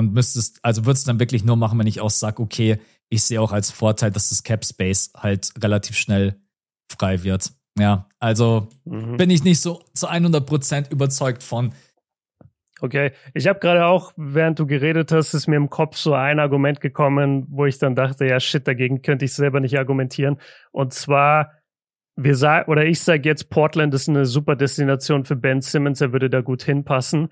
Und 0.00 0.12
müsstest, 0.12 0.58
also 0.62 0.84
würdest 0.84 1.06
du 1.06 1.10
dann 1.10 1.20
wirklich 1.20 1.44
nur 1.44 1.56
machen, 1.56 1.78
wenn 1.78 1.86
ich 1.86 2.00
auch 2.00 2.10
sage, 2.10 2.42
okay, 2.42 2.80
ich 3.08 3.22
sehe 3.22 3.40
auch 3.40 3.52
als 3.52 3.70
Vorteil, 3.70 4.10
dass 4.10 4.30
das 4.30 4.42
Cap 4.42 4.64
Space 4.64 5.12
halt 5.16 5.50
relativ 5.62 5.96
schnell 5.96 6.40
frei 6.90 7.22
wird. 7.22 7.52
Ja, 7.78 8.08
also 8.18 8.68
mhm. 8.84 9.16
bin 9.16 9.30
ich 9.30 9.44
nicht 9.44 9.60
so 9.60 9.84
zu 9.94 10.08
100 10.08 10.44
Prozent 10.44 10.90
überzeugt 10.90 11.42
von. 11.42 11.72
Okay, 12.80 13.12
ich 13.34 13.46
habe 13.46 13.60
gerade 13.60 13.84
auch, 13.84 14.12
während 14.16 14.58
du 14.58 14.66
geredet 14.66 15.12
hast, 15.12 15.34
ist 15.34 15.46
mir 15.46 15.56
im 15.56 15.68
Kopf 15.68 15.96
so 15.96 16.14
ein 16.14 16.40
Argument 16.40 16.80
gekommen, 16.80 17.46
wo 17.50 17.66
ich 17.66 17.78
dann 17.78 17.94
dachte, 17.94 18.24
ja 18.24 18.40
shit, 18.40 18.66
dagegen 18.66 19.02
könnte 19.02 19.26
ich 19.26 19.34
selber 19.34 19.60
nicht 19.60 19.78
argumentieren. 19.78 20.38
Und 20.72 20.94
zwar, 20.94 21.52
wir 22.16 22.34
sagen, 22.36 22.70
oder 22.70 22.86
ich 22.86 23.00
sage 23.00 23.28
jetzt, 23.28 23.50
Portland 23.50 23.92
ist 23.92 24.08
eine 24.08 24.24
super 24.24 24.56
Destination 24.56 25.24
für 25.24 25.36
Ben 25.36 25.60
Simmons, 25.60 26.00
er 26.00 26.12
würde 26.12 26.30
da 26.30 26.40
gut 26.40 26.62
hinpassen 26.62 27.28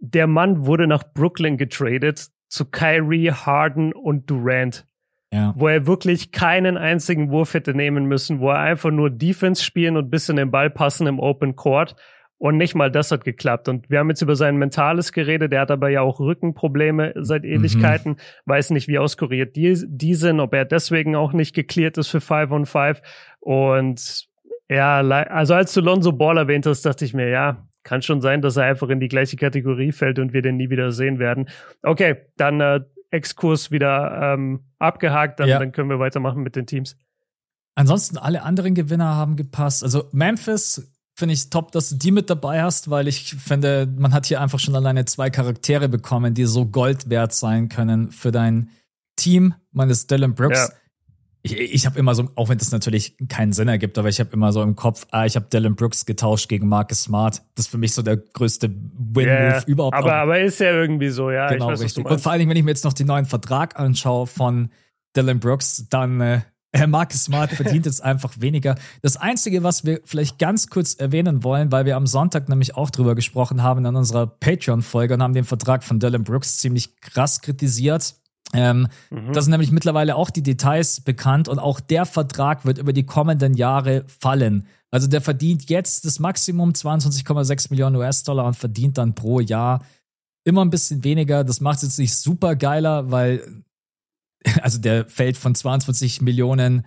der 0.00 0.26
Mann 0.26 0.66
wurde 0.66 0.86
nach 0.86 1.04
Brooklyn 1.14 1.56
getradet 1.56 2.28
zu 2.48 2.64
Kyrie, 2.64 3.30
Harden 3.30 3.92
und 3.92 4.28
Durant. 4.28 4.86
Ja. 5.32 5.54
Wo 5.56 5.68
er 5.68 5.86
wirklich 5.86 6.32
keinen 6.32 6.76
einzigen 6.76 7.30
Wurf 7.30 7.54
hätte 7.54 7.72
nehmen 7.72 8.06
müssen, 8.06 8.40
wo 8.40 8.50
er 8.50 8.58
einfach 8.58 8.90
nur 8.90 9.10
Defense 9.10 9.62
spielen 9.62 9.96
und 9.96 10.10
bisschen 10.10 10.36
den 10.36 10.50
Ball 10.50 10.70
passen 10.70 11.06
im 11.06 11.20
Open 11.20 11.54
Court. 11.54 11.94
Und 12.36 12.56
nicht 12.56 12.74
mal 12.74 12.90
das 12.90 13.12
hat 13.12 13.24
geklappt. 13.24 13.68
Und 13.68 13.90
wir 13.90 13.98
haben 13.98 14.08
jetzt 14.08 14.22
über 14.22 14.34
sein 14.34 14.56
Mentales 14.56 15.12
geredet. 15.12 15.52
Der 15.52 15.60
hat 15.60 15.70
aber 15.70 15.90
ja 15.90 16.00
auch 16.00 16.18
Rückenprobleme 16.18 17.12
seit 17.16 17.44
mhm. 17.44 17.50
Ewigkeiten. 17.50 18.12
Mhm. 18.12 18.16
Weiß 18.46 18.70
nicht, 18.70 18.88
wie 18.88 18.98
auskuriert 18.98 19.54
die, 19.54 19.84
die 19.86 20.14
sind, 20.14 20.40
ob 20.40 20.54
er 20.54 20.64
deswegen 20.64 21.14
auch 21.14 21.32
nicht 21.32 21.54
geklärt 21.54 21.98
ist 21.98 22.08
für 22.08 22.22
5 22.22 22.50
on 22.50 22.66
5. 22.66 23.02
Und 23.40 24.26
ja, 24.68 25.00
also 25.00 25.54
als 25.54 25.74
du 25.74 25.80
Lonzo 25.80 26.12
Ball 26.12 26.38
erwähnt 26.38 26.64
hast, 26.64 26.82
dachte 26.82 27.04
ich 27.04 27.12
mir, 27.12 27.28
ja, 27.28 27.68
kann 27.90 28.02
schon 28.02 28.20
sein, 28.20 28.40
dass 28.40 28.56
er 28.56 28.66
einfach 28.66 28.88
in 28.88 29.00
die 29.00 29.08
gleiche 29.08 29.36
Kategorie 29.36 29.90
fällt 29.90 30.20
und 30.20 30.32
wir 30.32 30.42
den 30.42 30.56
nie 30.56 30.70
wieder 30.70 30.92
sehen 30.92 31.18
werden. 31.18 31.48
Okay, 31.82 32.18
dann 32.36 32.60
äh, 32.60 32.80
Exkurs 33.10 33.72
wieder 33.72 34.34
ähm, 34.34 34.60
abgehakt, 34.78 35.40
dann, 35.40 35.48
ja. 35.48 35.58
dann 35.58 35.72
können 35.72 35.90
wir 35.90 35.98
weitermachen 35.98 36.44
mit 36.44 36.54
den 36.54 36.66
Teams. 36.66 36.96
ansonsten 37.74 38.16
alle 38.16 38.44
anderen 38.44 38.76
Gewinner 38.76 39.16
haben 39.16 39.34
gepasst. 39.34 39.82
Also 39.82 40.04
Memphis 40.12 40.88
finde 41.16 41.32
ich 41.32 41.50
top, 41.50 41.72
dass 41.72 41.88
du 41.88 41.96
die 41.96 42.12
mit 42.12 42.30
dabei 42.30 42.62
hast, 42.62 42.90
weil 42.90 43.08
ich 43.08 43.34
finde, 43.34 43.92
man 43.98 44.14
hat 44.14 44.26
hier 44.26 44.40
einfach 44.40 44.60
schon 44.60 44.76
alleine 44.76 45.04
zwei 45.06 45.28
Charaktere 45.28 45.88
bekommen, 45.88 46.32
die 46.32 46.44
so 46.44 46.66
Gold 46.66 47.10
wert 47.10 47.32
sein 47.32 47.68
können 47.68 48.12
für 48.12 48.30
dein 48.30 48.70
Team. 49.16 49.54
Man 49.72 49.90
ist 49.90 50.12
Dylan 50.12 50.36
Brooks. 50.36 50.68
Ja. 50.68 50.74
Ich, 51.42 51.56
ich 51.56 51.86
habe 51.86 51.98
immer 51.98 52.14
so, 52.14 52.28
auch 52.34 52.48
wenn 52.48 52.58
das 52.58 52.70
natürlich 52.70 53.16
keinen 53.28 53.52
Sinn 53.52 53.68
ergibt, 53.68 53.96
aber 53.96 54.08
ich 54.08 54.20
habe 54.20 54.30
immer 54.32 54.52
so 54.52 54.62
im 54.62 54.76
Kopf, 54.76 55.06
ah, 55.10 55.24
ich 55.24 55.36
habe 55.36 55.46
Dylan 55.50 55.74
Brooks 55.74 56.04
getauscht 56.04 56.48
gegen 56.48 56.68
Marcus 56.68 57.04
Smart. 57.04 57.42
Das 57.54 57.66
ist 57.66 57.70
für 57.70 57.78
mich 57.78 57.94
so 57.94 58.02
der 58.02 58.18
größte 58.18 58.68
Win-Move 58.68 59.24
yeah, 59.24 59.64
überhaupt. 59.66 59.96
Aber, 59.96 60.14
aber 60.14 60.40
ist 60.40 60.60
ja 60.60 60.70
irgendwie 60.70 61.08
so, 61.08 61.30
ja. 61.30 61.48
Genau, 61.48 61.68
weiß, 61.68 61.80
richtig. 61.80 62.04
Und 62.04 62.20
vor 62.20 62.32
allen 62.32 62.40
Dingen, 62.40 62.50
wenn 62.50 62.56
ich 62.58 62.64
mir 62.64 62.70
jetzt 62.70 62.84
noch 62.84 62.92
den 62.92 63.06
neuen 63.06 63.24
Vertrag 63.24 63.78
anschaue 63.78 64.26
von 64.26 64.70
Dylan 65.16 65.40
Brooks, 65.40 65.86
dann 65.88 66.20
äh, 66.20 66.40
Marcus 66.86 67.24
Smart 67.24 67.50
verdient 67.50 67.86
jetzt 67.86 68.02
einfach 68.02 68.34
weniger. 68.38 68.76
Das 69.02 69.16
Einzige, 69.16 69.62
was 69.62 69.84
wir 69.84 70.00
vielleicht 70.04 70.38
ganz 70.38 70.68
kurz 70.68 70.94
erwähnen 70.94 71.42
wollen, 71.42 71.72
weil 71.72 71.84
wir 71.84 71.96
am 71.96 72.06
Sonntag 72.06 72.48
nämlich 72.48 72.76
auch 72.76 72.90
drüber 72.90 73.14
gesprochen 73.14 73.62
haben 73.62 73.84
in 73.84 73.96
unserer 73.96 74.26
Patreon-Folge 74.26 75.14
und 75.14 75.22
haben 75.22 75.34
den 75.34 75.44
Vertrag 75.44 75.82
von 75.82 75.98
Dylan 75.98 76.24
Brooks 76.24 76.58
ziemlich 76.58 77.00
krass 77.00 77.40
kritisiert. 77.40 78.14
Ähm, 78.52 78.88
mhm. 79.10 79.32
Da 79.32 79.42
sind 79.42 79.50
nämlich 79.50 79.70
mittlerweile 79.70 80.16
auch 80.16 80.30
die 80.30 80.42
Details 80.42 81.00
bekannt 81.00 81.48
und 81.48 81.58
auch 81.58 81.80
der 81.80 82.06
Vertrag 82.06 82.64
wird 82.64 82.78
über 82.78 82.92
die 82.92 83.06
kommenden 83.06 83.54
Jahre 83.54 84.04
fallen. 84.06 84.66
Also 84.90 85.06
der 85.06 85.20
verdient 85.20 85.70
jetzt 85.70 86.04
das 86.04 86.18
Maximum 86.18 86.72
22,6 86.72 87.68
Millionen 87.70 87.96
US-Dollar 87.96 88.44
und 88.46 88.54
verdient 88.54 88.98
dann 88.98 89.14
pro 89.14 89.40
Jahr 89.40 89.84
immer 90.44 90.64
ein 90.64 90.70
bisschen 90.70 91.04
weniger. 91.04 91.44
Das 91.44 91.60
macht 91.60 91.76
es 91.76 91.82
jetzt 91.82 91.98
nicht 91.98 92.16
super 92.16 92.56
geiler, 92.56 93.10
weil 93.10 93.62
also 94.62 94.78
der 94.78 95.06
fällt 95.06 95.36
von 95.36 95.54
22 95.54 96.22
Millionen 96.22 96.84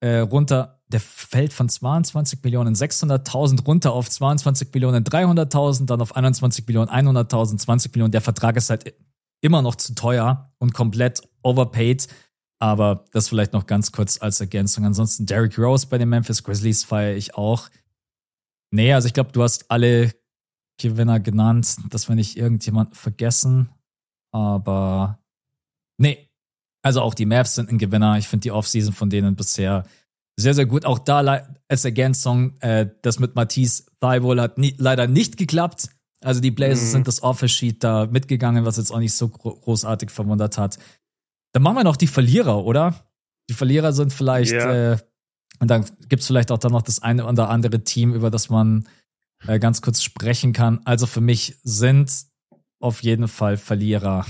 äh, 0.00 0.18
runter, 0.18 0.80
der 0.88 1.00
fällt 1.00 1.52
von 1.52 1.68
22 1.68 2.42
Millionen 2.42 2.74
600.000 2.74 3.64
runter 3.64 3.92
auf 3.92 4.10
22 4.10 4.68
Millionen 4.74 5.04
300.000, 5.04 5.86
dann 5.86 6.00
auf 6.00 6.16
21 6.16 6.66
Millionen 6.66 6.90
100.000, 6.90 7.58
20 7.58 7.94
Millionen. 7.94 8.12
Der 8.12 8.20
Vertrag 8.20 8.56
ist 8.56 8.70
halt 8.70 8.94
immer 9.42 9.60
noch 9.60 9.74
zu 9.74 9.94
teuer 9.94 10.50
und 10.58 10.72
komplett 10.72 11.20
overpaid. 11.42 12.08
Aber 12.58 13.04
das 13.12 13.28
vielleicht 13.28 13.52
noch 13.52 13.66
ganz 13.66 13.92
kurz 13.92 14.22
als 14.22 14.40
Ergänzung. 14.40 14.86
Ansonsten 14.86 15.26
Derrick 15.26 15.58
Rose 15.58 15.86
bei 15.86 15.98
den 15.98 16.08
Memphis 16.08 16.42
Grizzlies 16.42 16.84
feiere 16.84 17.16
ich 17.16 17.34
auch. 17.34 17.68
Nee, 18.70 18.94
also 18.94 19.06
ich 19.06 19.14
glaube, 19.14 19.32
du 19.32 19.42
hast 19.42 19.70
alle 19.70 20.12
Gewinner 20.78 21.20
genannt. 21.20 21.76
Das 21.90 22.08
wir 22.08 22.14
nicht 22.14 22.36
irgendjemand 22.36 22.96
vergessen. 22.96 23.68
Aber 24.32 25.18
nee, 25.98 26.30
also 26.82 27.02
auch 27.02 27.14
die 27.14 27.26
Mavs 27.26 27.56
sind 27.56 27.68
ein 27.68 27.78
Gewinner. 27.78 28.16
Ich 28.18 28.28
finde 28.28 28.44
die 28.44 28.52
Offseason 28.52 28.94
von 28.94 29.10
denen 29.10 29.36
bisher 29.36 29.84
sehr, 30.36 30.54
sehr 30.54 30.66
gut. 30.66 30.84
Auch 30.84 30.98
da 30.98 31.44
als 31.68 31.84
Ergänzung, 31.84 32.58
äh, 32.60 32.88
das 33.02 33.18
mit 33.18 33.34
Matisse 33.34 33.84
Thibault 34.00 34.40
hat 34.40 34.58
nie, 34.58 34.74
leider 34.78 35.06
nicht 35.06 35.36
geklappt. 35.36 35.88
Also 36.22 36.40
die 36.40 36.50
Blazers 36.50 36.88
mhm. 36.88 36.92
sind 36.92 37.08
das 37.08 37.22
Office 37.22 37.52
Sheet 37.52 37.82
da 37.82 38.06
mitgegangen, 38.06 38.64
was 38.64 38.76
jetzt 38.76 38.90
auch 38.90 38.98
nicht 38.98 39.14
so 39.14 39.28
großartig 39.28 40.10
verwundert 40.10 40.58
hat. 40.58 40.78
Dann 41.52 41.62
machen 41.62 41.76
wir 41.76 41.84
noch 41.84 41.96
die 41.96 42.06
Verlierer, 42.06 42.64
oder? 42.64 42.94
Die 43.50 43.54
Verlierer 43.54 43.92
sind 43.92 44.12
vielleicht, 44.12 44.52
yeah. 44.52 44.92
äh, 44.92 44.98
und 45.58 45.70
dann 45.70 45.84
gibt's 46.08 46.26
vielleicht 46.26 46.50
auch 46.50 46.58
dann 46.58 46.72
noch 46.72 46.82
das 46.82 47.02
eine 47.02 47.26
oder 47.26 47.50
andere 47.50 47.84
Team, 47.84 48.14
über 48.14 48.30
das 48.30 48.48
man 48.48 48.88
äh, 49.46 49.58
ganz 49.58 49.82
kurz 49.82 50.02
sprechen 50.02 50.52
kann. 50.52 50.80
Also 50.84 51.06
für 51.06 51.20
mich 51.20 51.56
sind 51.62 52.10
auf 52.80 53.02
jeden 53.02 53.28
Fall 53.28 53.56
Verlierer 53.56 54.24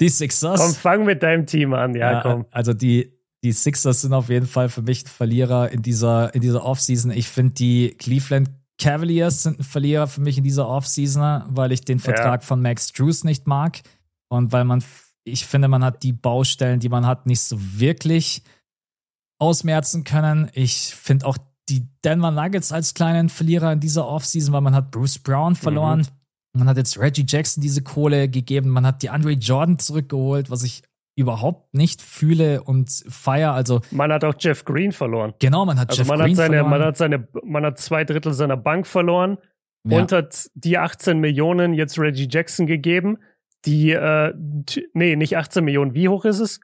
die 0.00 0.08
Sixers. 0.08 0.60
Komm, 0.60 0.74
fang 0.74 1.04
mit 1.04 1.22
deinem 1.22 1.46
Team 1.46 1.72
an, 1.72 1.94
ja, 1.94 2.12
ja 2.12 2.20
komm. 2.22 2.46
Also 2.50 2.72
die, 2.72 3.12
die 3.42 3.52
Sixers 3.52 4.02
sind 4.02 4.12
auf 4.12 4.28
jeden 4.28 4.46
Fall 4.46 4.68
für 4.68 4.82
mich 4.82 5.04
Verlierer 5.04 5.70
in 5.70 5.82
dieser, 5.82 6.34
in 6.34 6.40
dieser 6.40 6.64
Offseason. 6.64 7.10
Ich 7.10 7.28
finde, 7.28 7.54
die 7.54 7.94
Cleveland 7.98 8.50
Cavaliers 8.84 9.42
sind 9.42 9.60
ein 9.60 9.64
Verlierer 9.64 10.06
für 10.06 10.20
mich 10.20 10.36
in 10.36 10.44
dieser 10.44 10.68
Offseason, 10.68 11.44
weil 11.48 11.72
ich 11.72 11.86
den 11.86 11.98
Vertrag 11.98 12.42
ja. 12.42 12.46
von 12.46 12.60
Max 12.60 12.92
Drews 12.92 13.24
nicht 13.24 13.46
mag. 13.46 13.80
Und 14.28 14.52
weil 14.52 14.64
man, 14.64 14.84
ich 15.24 15.46
finde, 15.46 15.68
man 15.68 15.82
hat 15.82 16.02
die 16.02 16.12
Baustellen, 16.12 16.80
die 16.80 16.90
man 16.90 17.06
hat, 17.06 17.24
nicht 17.24 17.40
so 17.40 17.56
wirklich 17.58 18.42
ausmerzen 19.38 20.04
können. 20.04 20.50
Ich 20.52 20.94
finde 20.94 21.24
auch 21.24 21.38
die 21.70 21.88
Denver 22.04 22.30
Nuggets 22.30 22.72
als 22.72 22.92
kleinen 22.92 23.30
Verlierer 23.30 23.72
in 23.72 23.80
dieser 23.80 24.06
Offseason, 24.06 24.52
weil 24.52 24.60
man 24.60 24.74
hat 24.74 24.90
Bruce 24.90 25.18
Brown 25.18 25.56
verloren. 25.56 26.00
Mhm. 26.00 26.58
Man 26.60 26.68
hat 26.68 26.76
jetzt 26.76 26.98
Reggie 26.98 27.24
Jackson 27.26 27.62
diese 27.62 27.80
Kohle 27.80 28.28
gegeben. 28.28 28.68
Man 28.68 28.84
hat 28.84 29.02
die 29.02 29.08
Andre 29.08 29.32
Jordan 29.32 29.78
zurückgeholt, 29.78 30.50
was 30.50 30.62
ich 30.62 30.82
überhaupt 31.16 31.74
nicht 31.74 32.02
fühle 32.02 32.62
und 32.62 32.90
feier. 33.08 33.52
Also 33.52 33.80
man 33.90 34.12
hat 34.12 34.24
auch 34.24 34.34
Jeff 34.38 34.64
Green 34.64 34.92
verloren. 34.92 35.34
Genau, 35.38 35.64
man 35.64 35.78
hat 35.78 35.90
also 35.90 36.02
Jeff 36.02 36.08
man 36.08 36.18
Green 36.18 36.30
hat 36.30 36.36
seine, 36.36 36.56
verloren. 36.56 36.70
Man 36.70 36.82
hat 36.82 36.96
seine, 36.96 37.28
man 37.44 37.64
hat 37.64 37.78
zwei 37.78 38.04
Drittel 38.04 38.32
seiner 38.32 38.56
Bank 38.56 38.86
verloren 38.86 39.38
ja. 39.84 39.98
und 39.98 40.12
hat 40.12 40.50
die 40.54 40.78
18 40.78 41.18
Millionen 41.18 41.74
jetzt 41.74 41.98
Reggie 41.98 42.28
Jackson 42.30 42.66
gegeben. 42.66 43.18
Die, 43.64 43.92
äh, 43.92 44.34
nee, 44.92 45.16
nicht 45.16 45.36
18 45.36 45.64
Millionen. 45.64 45.94
Wie 45.94 46.08
hoch 46.08 46.24
ist 46.24 46.40
es? 46.40 46.60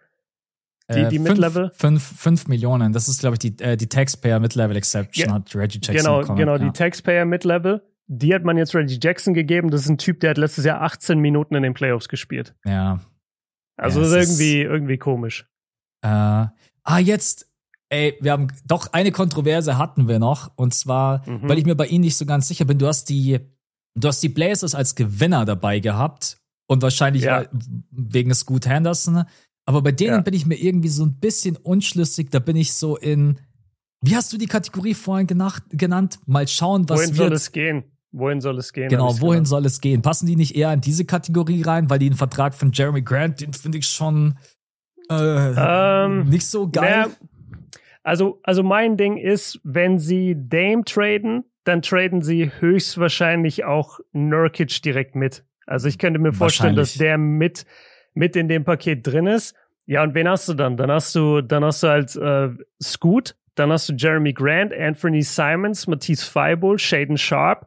Die, 0.92 1.06
die 1.08 1.16
äh, 1.16 1.20
Mid-Level? 1.20 1.70
5 1.74 2.48
Millionen. 2.48 2.92
Das 2.92 3.08
ist, 3.08 3.20
glaube 3.20 3.36
ich, 3.36 3.38
die, 3.38 3.62
äh, 3.62 3.76
die 3.76 3.88
Taxpayer 3.88 4.40
Mid-Level 4.40 4.76
Exception 4.76 5.28
ja, 5.28 5.34
hat 5.34 5.54
Reggie 5.54 5.78
Jackson 5.80 5.96
Genau, 5.96 6.20
bekommen. 6.20 6.38
genau, 6.38 6.52
ja. 6.56 6.58
die 6.58 6.70
Taxpayer 6.72 7.24
Mid-Level 7.24 7.82
die 8.12 8.34
hat 8.34 8.42
man 8.42 8.58
jetzt 8.58 8.74
Reggie 8.74 8.98
Jackson 9.00 9.34
gegeben. 9.34 9.70
Das 9.70 9.82
ist 9.82 9.88
ein 9.88 9.96
Typ, 9.96 10.18
der 10.18 10.30
hat 10.30 10.36
letztes 10.38 10.64
Jahr 10.64 10.82
18 10.82 11.20
Minuten 11.20 11.54
in 11.54 11.62
den 11.62 11.74
Playoffs 11.74 12.08
gespielt. 12.08 12.54
Ja. 12.64 12.98
Also 13.80 14.00
ja, 14.02 14.08
das 14.08 14.28
ist 14.28 14.40
irgendwie, 14.40 14.60
irgendwie 14.62 14.98
komisch. 14.98 15.46
Äh, 16.02 16.08
ah, 16.08 16.98
jetzt, 16.98 17.50
ey, 17.88 18.16
wir 18.20 18.32
haben 18.32 18.48
doch 18.66 18.92
eine 18.92 19.12
Kontroverse 19.12 19.78
hatten 19.78 20.08
wir 20.08 20.18
noch. 20.18 20.52
Und 20.56 20.74
zwar, 20.74 21.28
mhm. 21.28 21.48
weil 21.48 21.58
ich 21.58 21.64
mir 21.64 21.74
bei 21.74 21.86
Ihnen 21.86 22.04
nicht 22.04 22.16
so 22.16 22.26
ganz 22.26 22.48
sicher 22.48 22.64
bin, 22.64 22.78
du 22.78 22.86
hast 22.86 23.08
die, 23.08 23.40
du 23.94 24.08
hast 24.08 24.22
die 24.22 24.28
Blazers 24.28 24.74
als 24.74 24.94
Gewinner 24.94 25.44
dabei 25.44 25.80
gehabt. 25.80 26.36
Und 26.66 26.82
wahrscheinlich 26.82 27.24
ja. 27.24 27.46
wegen 27.90 28.32
Scoot 28.32 28.64
Henderson. 28.66 29.24
Aber 29.66 29.82
bei 29.82 29.90
denen 29.90 30.16
ja. 30.16 30.20
bin 30.20 30.34
ich 30.34 30.46
mir 30.46 30.54
irgendwie 30.54 30.88
so 30.88 31.04
ein 31.04 31.18
bisschen 31.18 31.56
unschlüssig. 31.56 32.30
Da 32.30 32.38
bin 32.38 32.54
ich 32.54 32.74
so 32.74 32.96
in, 32.96 33.40
wie 34.02 34.14
hast 34.14 34.32
du 34.32 34.38
die 34.38 34.46
Kategorie 34.46 34.94
vorhin 34.94 35.26
genannt? 35.26 36.20
Mal 36.26 36.46
schauen, 36.46 36.88
was 36.88 37.00
Wohin 37.00 37.08
wird. 37.08 37.16
soll 37.16 37.32
es 37.32 37.50
gehen? 37.50 37.84
Wohin 38.12 38.40
soll 38.40 38.58
es 38.58 38.72
gehen? 38.72 38.88
Genau, 38.88 39.20
wohin 39.20 39.44
soll 39.44 39.64
es 39.66 39.80
gehen? 39.80 40.02
Passen 40.02 40.26
die 40.26 40.36
nicht 40.36 40.56
eher 40.56 40.72
in 40.72 40.80
diese 40.80 41.04
Kategorie 41.04 41.62
rein? 41.62 41.90
Weil 41.90 42.00
den 42.00 42.14
Vertrag 42.14 42.54
von 42.54 42.72
Jeremy 42.72 43.02
Grant, 43.02 43.40
den 43.40 43.52
finde 43.52 43.78
ich 43.78 43.86
schon 43.86 44.36
äh, 45.08 45.14
ähm, 45.14 46.28
nicht 46.28 46.46
so 46.46 46.68
geil. 46.68 47.06
Naja, 47.06 47.08
also, 48.02 48.40
also 48.42 48.62
mein 48.62 48.96
Ding 48.96 49.16
ist, 49.16 49.60
wenn 49.62 49.98
sie 49.98 50.34
Dame 50.36 50.84
traden, 50.84 51.44
dann 51.64 51.82
traden 51.82 52.22
sie 52.22 52.50
höchstwahrscheinlich 52.58 53.64
auch 53.64 54.00
Nurkic 54.12 54.82
direkt 54.82 55.14
mit. 55.14 55.44
Also 55.66 55.88
ich 55.88 55.98
könnte 55.98 56.18
mir 56.18 56.32
vorstellen, 56.32 56.74
dass 56.74 56.94
der 56.94 57.18
mit, 57.18 57.66
mit 58.14 58.34
in 58.34 58.48
dem 58.48 58.64
Paket 58.64 59.06
drin 59.06 59.26
ist. 59.26 59.54
Ja, 59.86 60.02
und 60.02 60.14
wen 60.14 60.28
hast 60.28 60.48
du 60.48 60.54
dann? 60.54 60.76
Dann 60.76 60.90
hast 60.90 61.14
du, 61.14 61.42
dann 61.42 61.64
hast 61.64 61.82
du 61.82 61.88
halt 61.88 62.16
äh, 62.16 62.50
Scoot, 62.82 63.36
dann 63.54 63.70
hast 63.70 63.88
du 63.88 63.92
Jeremy 63.92 64.32
Grant, 64.32 64.72
Anthony 64.72 65.22
Simons, 65.22 65.86
Matisse 65.86 66.28
Feibel, 66.28 66.78
Shaden 66.78 67.18
Sharp, 67.18 67.66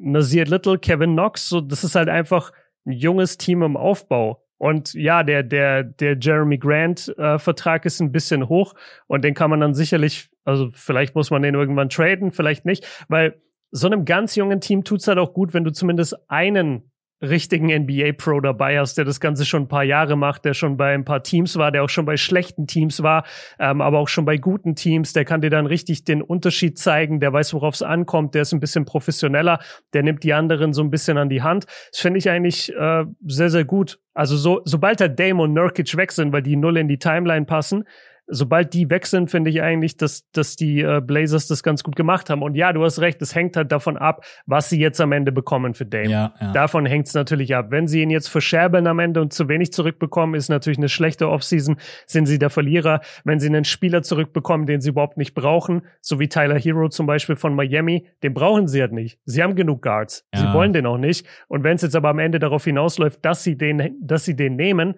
Nazir 0.00 0.44
Little, 0.44 0.78
Kevin 0.78 1.12
Knox. 1.12 1.48
So, 1.48 1.60
das 1.60 1.84
ist 1.84 1.94
halt 1.94 2.08
einfach 2.08 2.52
ein 2.84 2.92
junges 2.92 3.38
Team 3.38 3.62
im 3.62 3.76
Aufbau. 3.76 4.42
Und 4.58 4.94
ja, 4.94 5.22
der, 5.22 5.42
der, 5.42 5.84
der 5.84 6.16
Jeremy 6.18 6.56
Grant-Vertrag 6.56 7.84
äh, 7.84 7.86
ist 7.86 8.00
ein 8.00 8.12
bisschen 8.12 8.48
hoch 8.48 8.74
und 9.06 9.22
den 9.22 9.34
kann 9.34 9.50
man 9.50 9.60
dann 9.60 9.74
sicherlich, 9.74 10.30
also 10.44 10.70
vielleicht 10.72 11.14
muss 11.14 11.30
man 11.30 11.42
den 11.42 11.54
irgendwann 11.54 11.90
traden, 11.90 12.32
vielleicht 12.32 12.64
nicht, 12.64 12.86
weil 13.08 13.40
so 13.70 13.86
einem 13.86 14.06
ganz 14.06 14.34
jungen 14.34 14.60
Team 14.60 14.82
tut's 14.82 15.08
halt 15.08 15.18
auch 15.18 15.34
gut, 15.34 15.52
wenn 15.52 15.64
du 15.64 15.72
zumindest 15.72 16.16
einen 16.30 16.90
richtigen 17.22 17.66
NBA-Pro 17.66 18.40
dabei 18.40 18.78
hast, 18.78 18.98
der 18.98 19.04
das 19.04 19.20
Ganze 19.20 19.44
schon 19.44 19.62
ein 19.62 19.68
paar 19.68 19.84
Jahre 19.84 20.16
macht, 20.16 20.44
der 20.44 20.54
schon 20.54 20.76
bei 20.76 20.92
ein 20.92 21.04
paar 21.04 21.22
Teams 21.22 21.56
war, 21.56 21.72
der 21.72 21.82
auch 21.82 21.88
schon 21.88 22.04
bei 22.04 22.16
schlechten 22.16 22.66
Teams 22.66 23.02
war, 23.02 23.24
ähm, 23.58 23.80
aber 23.80 23.98
auch 23.98 24.08
schon 24.08 24.24
bei 24.24 24.36
guten 24.36 24.74
Teams, 24.74 25.12
der 25.12 25.24
kann 25.24 25.40
dir 25.40 25.50
dann 25.50 25.66
richtig 25.66 26.04
den 26.04 26.22
Unterschied 26.22 26.78
zeigen, 26.78 27.20
der 27.20 27.32
weiß, 27.32 27.54
worauf 27.54 27.74
es 27.74 27.82
ankommt, 27.82 28.34
der 28.34 28.42
ist 28.42 28.52
ein 28.52 28.60
bisschen 28.60 28.84
professioneller, 28.84 29.60
der 29.92 30.02
nimmt 30.02 30.24
die 30.24 30.34
anderen 30.34 30.72
so 30.72 30.82
ein 30.82 30.90
bisschen 30.90 31.16
an 31.16 31.28
die 31.28 31.42
Hand. 31.42 31.66
Das 31.90 32.00
finde 32.00 32.18
ich 32.18 32.28
eigentlich 32.28 32.74
äh, 32.74 33.04
sehr, 33.26 33.50
sehr 33.50 33.64
gut. 33.64 33.98
Also 34.12 34.36
so, 34.36 34.60
sobald 34.64 35.00
der 35.00 35.08
Dame 35.08 35.42
und 35.42 35.52
Nurkic 35.52 35.96
weg 35.96 36.12
sind, 36.12 36.32
weil 36.32 36.42
die 36.42 36.56
null 36.56 36.76
in 36.76 36.88
die 36.88 36.98
Timeline 36.98 37.46
passen, 37.46 37.84
sobald 38.26 38.74
die 38.74 38.90
weg 38.90 39.06
sind, 39.06 39.30
finde 39.30 39.50
ich 39.50 39.62
eigentlich, 39.62 39.96
dass, 39.96 40.30
dass 40.32 40.56
die 40.56 40.80
äh, 40.80 41.00
Blazers 41.00 41.46
das 41.46 41.62
ganz 41.62 41.82
gut 41.82 41.96
gemacht 41.96 42.30
haben. 42.30 42.42
Und 42.42 42.54
ja, 42.54 42.72
du 42.72 42.84
hast 42.84 43.00
recht, 43.00 43.20
es 43.22 43.34
hängt 43.34 43.56
halt 43.56 43.72
davon 43.72 43.96
ab, 43.96 44.24
was 44.46 44.68
sie 44.68 44.78
jetzt 44.80 45.00
am 45.00 45.12
Ende 45.12 45.32
bekommen 45.32 45.74
für 45.74 45.86
Dame. 45.86 46.08
Ja, 46.08 46.34
ja. 46.40 46.52
Davon 46.52 46.86
hängt 46.86 47.06
es 47.06 47.14
natürlich 47.14 47.54
ab. 47.54 47.66
Wenn 47.70 47.86
sie 47.86 48.02
ihn 48.02 48.10
jetzt 48.10 48.28
verscherbeln 48.28 48.86
am 48.86 48.98
Ende 48.98 49.20
und 49.20 49.32
zu 49.32 49.48
wenig 49.48 49.72
zurückbekommen, 49.72 50.34
ist 50.34 50.48
natürlich 50.48 50.78
eine 50.78 50.88
schlechte 50.88 51.28
Offseason, 51.28 51.76
sind 52.06 52.26
sie 52.26 52.38
der 52.38 52.50
Verlierer. 52.50 53.00
Wenn 53.24 53.40
sie 53.40 53.48
einen 53.48 53.64
Spieler 53.64 54.02
zurückbekommen, 54.02 54.66
den 54.66 54.80
sie 54.80 54.90
überhaupt 54.90 55.16
nicht 55.16 55.34
brauchen, 55.34 55.82
so 56.00 56.18
wie 56.18 56.28
Tyler 56.28 56.58
Hero 56.58 56.88
zum 56.88 57.06
Beispiel 57.06 57.36
von 57.36 57.54
Miami, 57.54 58.08
den 58.22 58.34
brauchen 58.34 58.68
sie 58.68 58.80
halt 58.80 58.92
nicht. 58.92 59.20
Sie 59.24 59.42
haben 59.42 59.54
genug 59.54 59.82
Guards. 59.82 60.26
Ja. 60.34 60.40
Sie 60.40 60.52
wollen 60.52 60.72
den 60.72 60.86
auch 60.86 60.98
nicht. 60.98 61.26
Und 61.48 61.62
wenn 61.64 61.76
es 61.76 61.82
jetzt 61.82 61.96
aber 61.96 62.08
am 62.08 62.18
Ende 62.18 62.38
darauf 62.38 62.64
hinausläuft, 62.64 63.24
dass 63.24 63.44
sie 63.44 63.56
den, 63.56 63.96
dass 64.00 64.24
sie 64.24 64.34
den 64.34 64.56
nehmen, 64.56 64.96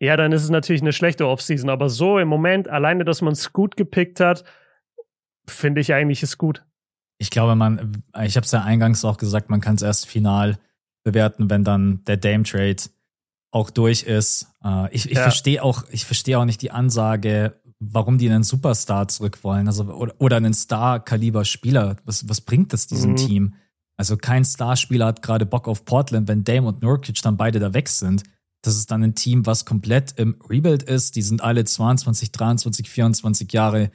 ja, 0.00 0.16
dann 0.16 0.32
ist 0.32 0.42
es 0.42 0.50
natürlich 0.50 0.82
eine 0.82 0.92
schlechte 0.92 1.26
Offseason. 1.26 1.70
Aber 1.70 1.88
so 1.88 2.18
im 2.18 2.28
Moment, 2.28 2.68
alleine, 2.68 3.04
dass 3.04 3.22
man 3.22 3.32
es 3.32 3.52
gut 3.52 3.76
gepickt 3.76 4.20
hat, 4.20 4.44
finde 5.46 5.80
ich 5.80 5.92
eigentlich 5.92 6.22
ist 6.22 6.38
gut. 6.38 6.64
Ich 7.18 7.30
glaube, 7.30 7.54
man, 7.54 8.02
ich 8.22 8.36
habe 8.36 8.44
es 8.44 8.52
ja 8.52 8.62
eingangs 8.62 9.04
auch 9.04 9.18
gesagt, 9.18 9.50
man 9.50 9.60
kann 9.60 9.76
es 9.76 9.82
erst 9.82 10.06
final 10.06 10.58
bewerten, 11.04 11.48
wenn 11.50 11.64
dann 11.64 12.02
der 12.04 12.16
Dame-Trade 12.16 12.82
auch 13.50 13.70
durch 13.70 14.02
ist. 14.02 14.48
Äh, 14.64 14.92
ich 14.92 15.10
ich 15.10 15.16
ja. 15.16 15.22
verstehe 15.22 15.62
auch, 15.62 15.84
ich 15.90 16.04
verstehe 16.04 16.38
auch 16.38 16.44
nicht 16.44 16.60
die 16.60 16.72
Ansage, 16.72 17.54
warum 17.78 18.18
die 18.18 18.28
einen 18.28 18.42
Superstar 18.42 19.08
zurück 19.08 19.44
wollen, 19.44 19.68
also 19.68 19.84
oder, 19.84 20.14
oder 20.18 20.36
einen 20.36 20.54
Star-Kaliber-Spieler. 20.54 21.96
Was, 22.04 22.28
was 22.28 22.40
bringt 22.40 22.72
das 22.72 22.86
diesem 22.86 23.12
mhm. 23.12 23.16
Team? 23.16 23.54
Also 23.96 24.16
kein 24.16 24.44
Starspieler 24.44 25.06
hat 25.06 25.22
gerade 25.22 25.46
Bock 25.46 25.68
auf 25.68 25.84
Portland, 25.84 26.26
wenn 26.26 26.42
Dame 26.42 26.66
und 26.66 26.82
Nurkic 26.82 27.22
dann 27.22 27.36
beide 27.36 27.60
da 27.60 27.74
weg 27.74 27.88
sind. 27.88 28.24
Das 28.64 28.76
ist 28.76 28.90
dann 28.90 29.02
ein 29.02 29.14
Team, 29.14 29.44
was 29.44 29.66
komplett 29.66 30.12
im 30.18 30.36
Rebuild 30.48 30.82
ist. 30.82 31.16
Die 31.16 31.22
sind 31.22 31.42
alle 31.42 31.64
22, 31.64 32.32
23, 32.32 32.88
24 32.88 33.52
Jahre 33.52 33.90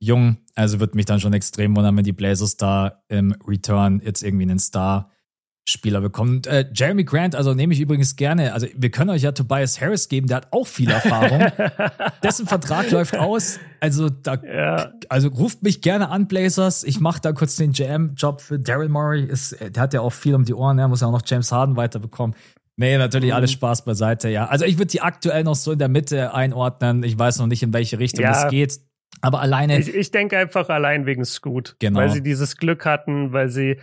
jung. 0.00 0.38
Also 0.56 0.80
wird 0.80 0.96
mich 0.96 1.06
dann 1.06 1.20
schon 1.20 1.32
extrem 1.32 1.76
wundern, 1.76 1.96
wenn 1.96 2.04
die 2.04 2.12
Blazers 2.12 2.56
da 2.56 3.02
im 3.08 3.36
Return 3.46 4.00
jetzt 4.04 4.22
irgendwie 4.22 4.44
einen 4.44 4.58
Star 4.58 5.10
Spieler 5.68 6.00
bekommen. 6.00 6.42
äh, 6.46 6.64
Jeremy 6.74 7.04
Grant, 7.04 7.36
also 7.36 7.54
nehme 7.54 7.72
ich 7.72 7.80
übrigens 7.80 8.16
gerne. 8.16 8.54
Also 8.54 8.66
wir 8.74 8.90
können 8.90 9.10
euch 9.10 9.22
ja 9.22 9.30
Tobias 9.30 9.80
Harris 9.80 10.08
geben, 10.08 10.26
der 10.26 10.38
hat 10.38 10.48
auch 10.50 10.66
viel 10.66 10.90
Erfahrung. 10.90 11.46
Dessen 12.24 12.46
Vertrag 12.46 12.90
läuft 12.90 13.16
aus. 13.16 13.60
Also 13.78 14.08
da, 14.08 14.34
ja. 14.42 14.92
also 15.08 15.28
ruft 15.28 15.62
mich 15.62 15.80
gerne 15.80 16.08
an, 16.08 16.26
Blazers. 16.26 16.82
Ich 16.82 16.98
mache 16.98 17.20
da 17.20 17.32
kurz 17.32 17.56
den 17.56 17.72
GM-Job 17.72 18.40
für 18.40 18.58
Daryl 18.58 18.88
Murray. 18.88 19.22
Ist, 19.22 19.56
der 19.60 19.80
hat 19.80 19.94
ja 19.94 20.00
auch 20.00 20.12
viel 20.12 20.34
um 20.34 20.44
die 20.44 20.54
Ohren. 20.54 20.78
Er 20.78 20.88
muss 20.88 21.02
ja 21.02 21.06
auch 21.06 21.12
noch 21.12 21.22
James 21.24 21.52
Harden 21.52 21.76
weiterbekommen. 21.76 22.34
Nee, 22.80 22.96
natürlich 22.96 23.28
mhm. 23.28 23.36
alles 23.36 23.52
Spaß 23.52 23.84
beiseite, 23.84 24.30
ja. 24.30 24.46
Also 24.46 24.64
ich 24.64 24.78
würde 24.78 24.86
die 24.86 25.02
aktuell 25.02 25.44
noch 25.44 25.54
so 25.54 25.72
in 25.72 25.78
der 25.78 25.88
Mitte 25.88 26.32
einordnen. 26.32 27.02
Ich 27.02 27.18
weiß 27.18 27.38
noch 27.38 27.46
nicht, 27.46 27.62
in 27.62 27.74
welche 27.74 27.98
Richtung 27.98 28.24
ja. 28.24 28.46
es 28.46 28.50
geht. 28.50 28.80
Aber 29.20 29.42
alleine. 29.42 29.78
Ich, 29.78 29.94
ich 29.94 30.10
denke 30.12 30.38
einfach 30.38 30.70
allein 30.70 31.04
wegen 31.04 31.26
Scoot. 31.26 31.76
Genau. 31.78 32.00
Weil 32.00 32.08
sie 32.08 32.22
dieses 32.22 32.56
Glück 32.56 32.86
hatten, 32.86 33.34
weil 33.34 33.50
sie, 33.50 33.78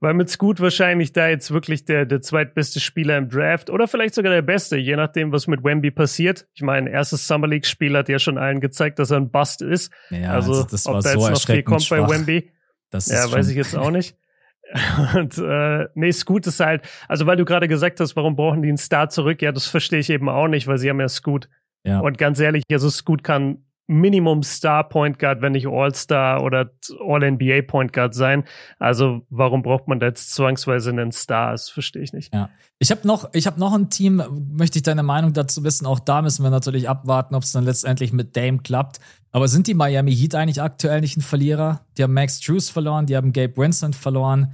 weil 0.00 0.14
mit 0.14 0.30
Scoot 0.30 0.60
wahrscheinlich 0.60 1.12
da 1.12 1.28
jetzt 1.28 1.50
wirklich 1.50 1.84
der, 1.84 2.06
der 2.06 2.22
zweitbeste 2.22 2.80
Spieler 2.80 3.18
im 3.18 3.28
Draft 3.28 3.68
oder 3.68 3.86
vielleicht 3.86 4.14
sogar 4.14 4.32
der 4.32 4.40
beste, 4.40 4.78
je 4.78 4.96
nachdem, 4.96 5.30
was 5.30 5.46
mit 5.46 5.62
Wemby 5.62 5.90
passiert. 5.90 6.46
Ich 6.54 6.62
meine, 6.62 6.88
erstes 6.88 7.26
Summer 7.26 7.48
League-Spiel 7.48 7.94
hat 7.98 8.08
ja 8.08 8.18
schon 8.18 8.38
allen 8.38 8.60
gezeigt, 8.60 8.98
dass 8.98 9.10
er 9.10 9.18
ein 9.18 9.30
Bust 9.30 9.60
ist. 9.60 9.92
Ja, 10.08 10.32
also, 10.32 10.62
das 10.62 10.86
ob 10.86 11.02
da 11.02 11.12
jetzt 11.12 11.20
so 11.20 11.28
noch 11.28 11.40
viel 11.42 11.62
kommt 11.64 11.82
schwach. 11.82 12.08
bei 12.08 12.14
Wemby. 12.14 12.50
Das 12.88 13.08
ja, 13.08 13.30
weiß 13.30 13.50
ich 13.50 13.56
jetzt 13.56 13.76
auch 13.76 13.90
nicht. 13.90 14.16
Und 15.14 15.38
äh, 15.38 15.88
nee, 15.94 16.12
Scoot 16.12 16.46
ist 16.46 16.60
halt, 16.60 16.82
also 17.08 17.26
weil 17.26 17.36
du 17.36 17.44
gerade 17.44 17.68
gesagt 17.68 18.00
hast, 18.00 18.16
warum 18.16 18.36
brauchen 18.36 18.62
die 18.62 18.68
einen 18.68 18.76
Star 18.76 19.08
zurück? 19.08 19.40
Ja, 19.42 19.52
das 19.52 19.66
verstehe 19.66 20.00
ich 20.00 20.10
eben 20.10 20.28
auch 20.28 20.48
nicht, 20.48 20.66
weil 20.66 20.78
sie 20.78 20.90
haben 20.90 21.00
ja 21.00 21.08
Scoot. 21.08 21.48
Ja. 21.84 22.00
Und 22.00 22.18
ganz 22.18 22.38
ehrlich, 22.40 22.64
also 22.70 22.90
Scoot 22.90 23.24
kann 23.24 23.64
Minimum 23.88 24.42
Star 24.42 24.86
Point 24.86 25.18
Guard, 25.18 25.40
wenn 25.40 25.52
nicht 25.52 25.66
All-Star 25.66 26.42
oder 26.42 26.70
All-NBA 27.00 27.62
Point 27.66 27.94
Guard 27.94 28.14
sein. 28.14 28.44
Also 28.78 29.22
warum 29.30 29.62
braucht 29.62 29.88
man 29.88 29.98
da 29.98 30.06
jetzt 30.06 30.34
zwangsweise 30.34 30.90
einen 30.90 31.10
Star? 31.10 31.52
Das 31.52 31.70
verstehe 31.70 32.02
ich 32.02 32.12
nicht. 32.12 32.32
Ja. 32.34 32.50
Ich 32.78 32.90
habe 32.90 33.06
noch, 33.08 33.30
ich 33.32 33.46
habe 33.46 33.58
noch 33.58 33.72
ein 33.72 33.88
Team, 33.88 34.22
möchte 34.52 34.78
ich 34.78 34.82
deine 34.82 35.02
Meinung 35.02 35.32
dazu 35.32 35.64
wissen. 35.64 35.86
Auch 35.86 36.00
da 36.00 36.20
müssen 36.20 36.42
wir 36.42 36.50
natürlich 36.50 36.88
abwarten, 36.88 37.34
ob 37.34 37.42
es 37.42 37.52
dann 37.52 37.64
letztendlich 37.64 38.12
mit 38.12 38.36
Dame 38.36 38.58
klappt. 38.58 39.00
Aber 39.32 39.48
sind 39.48 39.66
die 39.66 39.74
Miami 39.74 40.14
Heat 40.14 40.34
eigentlich 40.34 40.60
aktuell 40.60 41.00
nicht 41.00 41.16
ein 41.16 41.22
Verlierer? 41.22 41.80
Die 41.96 42.02
haben 42.02 42.12
Max 42.12 42.40
Drews 42.40 42.68
verloren, 42.68 43.06
die 43.06 43.16
haben 43.16 43.32
Gabe 43.32 43.56
Vincent 43.56 43.96
verloren. 43.96 44.52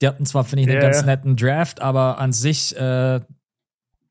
Die 0.00 0.06
hatten 0.06 0.26
zwar, 0.26 0.44
finde 0.44 0.62
ich, 0.62 0.68
einen 0.68 0.80
yeah. 0.80 0.90
ganz 0.90 1.04
netten 1.04 1.36
Draft, 1.36 1.80
aber 1.80 2.18
an 2.18 2.32
sich 2.32 2.76
äh, 2.76 3.20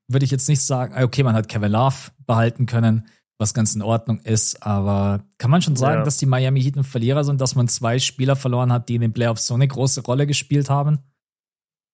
würde 0.08 0.24
ich 0.24 0.30
jetzt 0.30 0.48
nicht 0.48 0.60
sagen, 0.60 1.02
okay, 1.02 1.22
man 1.22 1.34
hat 1.34 1.48
Kevin 1.48 1.72
Love 1.72 2.10
behalten 2.26 2.66
können 2.66 3.06
was 3.38 3.54
ganz 3.54 3.74
in 3.74 3.82
Ordnung 3.82 4.20
ist. 4.20 4.62
Aber 4.62 5.24
kann 5.38 5.50
man 5.50 5.62
schon 5.62 5.76
sagen, 5.76 5.98
ja. 5.98 6.04
dass 6.04 6.16
die 6.16 6.26
Miami 6.26 6.62
Heat 6.62 6.76
ein 6.76 6.84
Verlierer 6.84 7.24
sind, 7.24 7.40
dass 7.40 7.54
man 7.54 7.68
zwei 7.68 7.98
Spieler 7.98 8.36
verloren 8.36 8.72
hat, 8.72 8.88
die 8.88 8.94
in 8.94 9.02
den 9.02 9.12
Playoffs 9.12 9.46
so 9.46 9.54
eine 9.54 9.68
große 9.68 10.02
Rolle 10.02 10.26
gespielt 10.26 10.70
haben? 10.70 11.00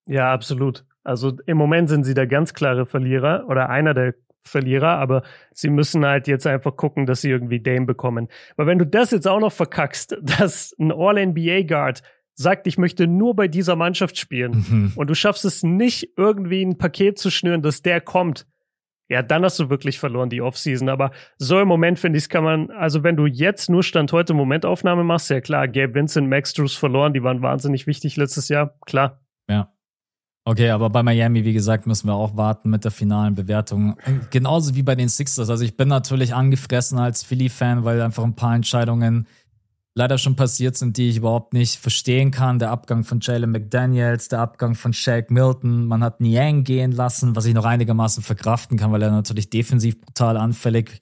Ja, 0.07 0.33
absolut. 0.33 0.85
Also 1.05 1.37
im 1.47 1.57
Moment 1.57 1.89
sind 1.89 2.05
sie 2.05 2.15
der 2.15 2.27
ganz 2.27 2.55
klare 2.55 2.87
Verlierer 2.87 3.47
oder 3.49 3.69
einer 3.69 3.95
der 3.95 4.15
Verlierer, 4.45 4.99
aber 4.99 5.23
sie 5.53 5.71
müssen 5.71 6.05
halt 6.05 6.27
jetzt 6.27 6.47
einfach 6.47 6.77
gucken, 6.77 7.07
dass 7.07 7.21
sie 7.21 7.31
irgendwie 7.31 7.61
Dame 7.61 7.87
bekommen. 7.87 8.29
Weil 8.57 8.67
wenn 8.67 8.79
du 8.79 8.87
das 8.87 9.11
jetzt 9.11 9.29
auch 9.29 9.41
noch 9.41 9.53
verkackst, 9.53 10.17
dass 10.39 10.75
ein 10.79 10.93
All-NBA-Guard 10.93 12.03
sagt, 12.35 12.67
ich 12.67 12.79
möchte 12.79 13.07
nur 13.07 13.37
bei 13.37 13.47
dieser 13.47 13.77
Mannschaft 13.77 14.19
spielen 14.19 14.65
mhm. 14.69 14.93
und 14.97 15.11
du 15.11 15.15
schaffst 15.15 15.45
es 15.45 15.63
nicht, 15.63 16.15
irgendwie 16.17 16.65
ein 16.65 16.79
Paket 16.79 17.19
zu 17.19 17.31
schnüren, 17.31 17.63
dass 17.63 17.83
der 17.83 18.01
kommt, 18.01 18.47
ja, 19.13 19.23
dann 19.23 19.45
hast 19.45 19.59
du 19.59 19.69
wirklich 19.69 19.99
verloren 19.99 20.31
die 20.31 20.41
Offseason. 20.41 20.89
Aber 20.89 21.13
so 21.37 21.61
im 21.61 21.69
Moment 21.69 21.99
finde 21.99 22.19
ich, 22.19 22.29
kann 22.29 22.45
man, 22.45 22.71
also 22.71 23.03
wenn 23.03 23.17
du 23.17 23.27
jetzt 23.27 23.69
nur 23.69 23.83
Stand 23.83 24.11
heute 24.13 24.33
Momentaufnahme 24.33 25.05
machst, 25.05 25.29
ja 25.29 25.41
klar, 25.41 25.69
Gabe 25.69 25.95
Vincent, 25.95 26.29
Max 26.29 26.55
Drews 26.55 26.75
verloren, 26.75 27.13
die 27.13 27.23
waren 27.23 27.43
wahnsinnig 27.43 27.87
wichtig 27.87 28.17
letztes 28.17 28.49
Jahr, 28.49 28.75
klar. 28.87 29.21
Ja. 29.49 29.71
Okay, 30.45 30.71
aber 30.71 30.91
bei 30.91 31.03
Miami, 31.05 31.45
wie 31.45 31.53
gesagt, 31.53 31.87
müssen 31.87 32.09
wir 32.09 32.15
auch 32.15 32.37
warten 32.37 32.71
mit 32.71 32.85
der 32.85 32.91
finalen 32.91 33.37
Bewertung. 33.37 33.97
Genauso 34.31 34.75
wie 34.75 34.83
bei 34.83 34.97
den 34.97 35.09
Sixers. 35.09 35.49
Also 35.51 35.63
ich 35.63 35.77
bin 35.77 35.87
natürlich 35.87 36.35
angefressen 36.35 36.99
als 36.99 37.23
Philly-Fan, 37.23 37.85
weil 37.85 38.01
einfach 38.01 38.25
ein 38.25 38.35
paar 38.35 38.57
Entscheidungen 38.57 39.29
leider 39.95 40.19
schon 40.19 40.37
passiert 40.37 40.77
sind, 40.77 40.97
die 40.97 41.11
ich 41.11 41.19
überhaupt 41.19 41.53
nicht 41.53 41.79
verstehen 41.79 42.31
kann. 42.31 42.59
Der 42.59 42.71
Abgang 42.71 43.05
von 43.05 43.21
Jalen 43.21 43.51
McDaniels, 43.51 44.29
der 44.29 44.41
Abgang 44.41 44.75
von 44.75 44.93
Shaq 44.93 45.31
Milton. 45.31 45.87
Man 45.87 46.03
hat 46.03 46.21
Niang 46.21 46.65
gehen 46.65 46.93
lassen, 46.93 47.37
was 47.37 47.45
ich 47.45 47.55
noch 47.55 47.65
einigermaßen 47.65 48.23
verkraften 48.23 48.79
kann, 48.79 48.93
weil 48.93 49.03
er 49.03 49.11
natürlich 49.11 49.51
defensiv 49.51 50.01
brutal 50.01 50.37
anfällig 50.37 51.01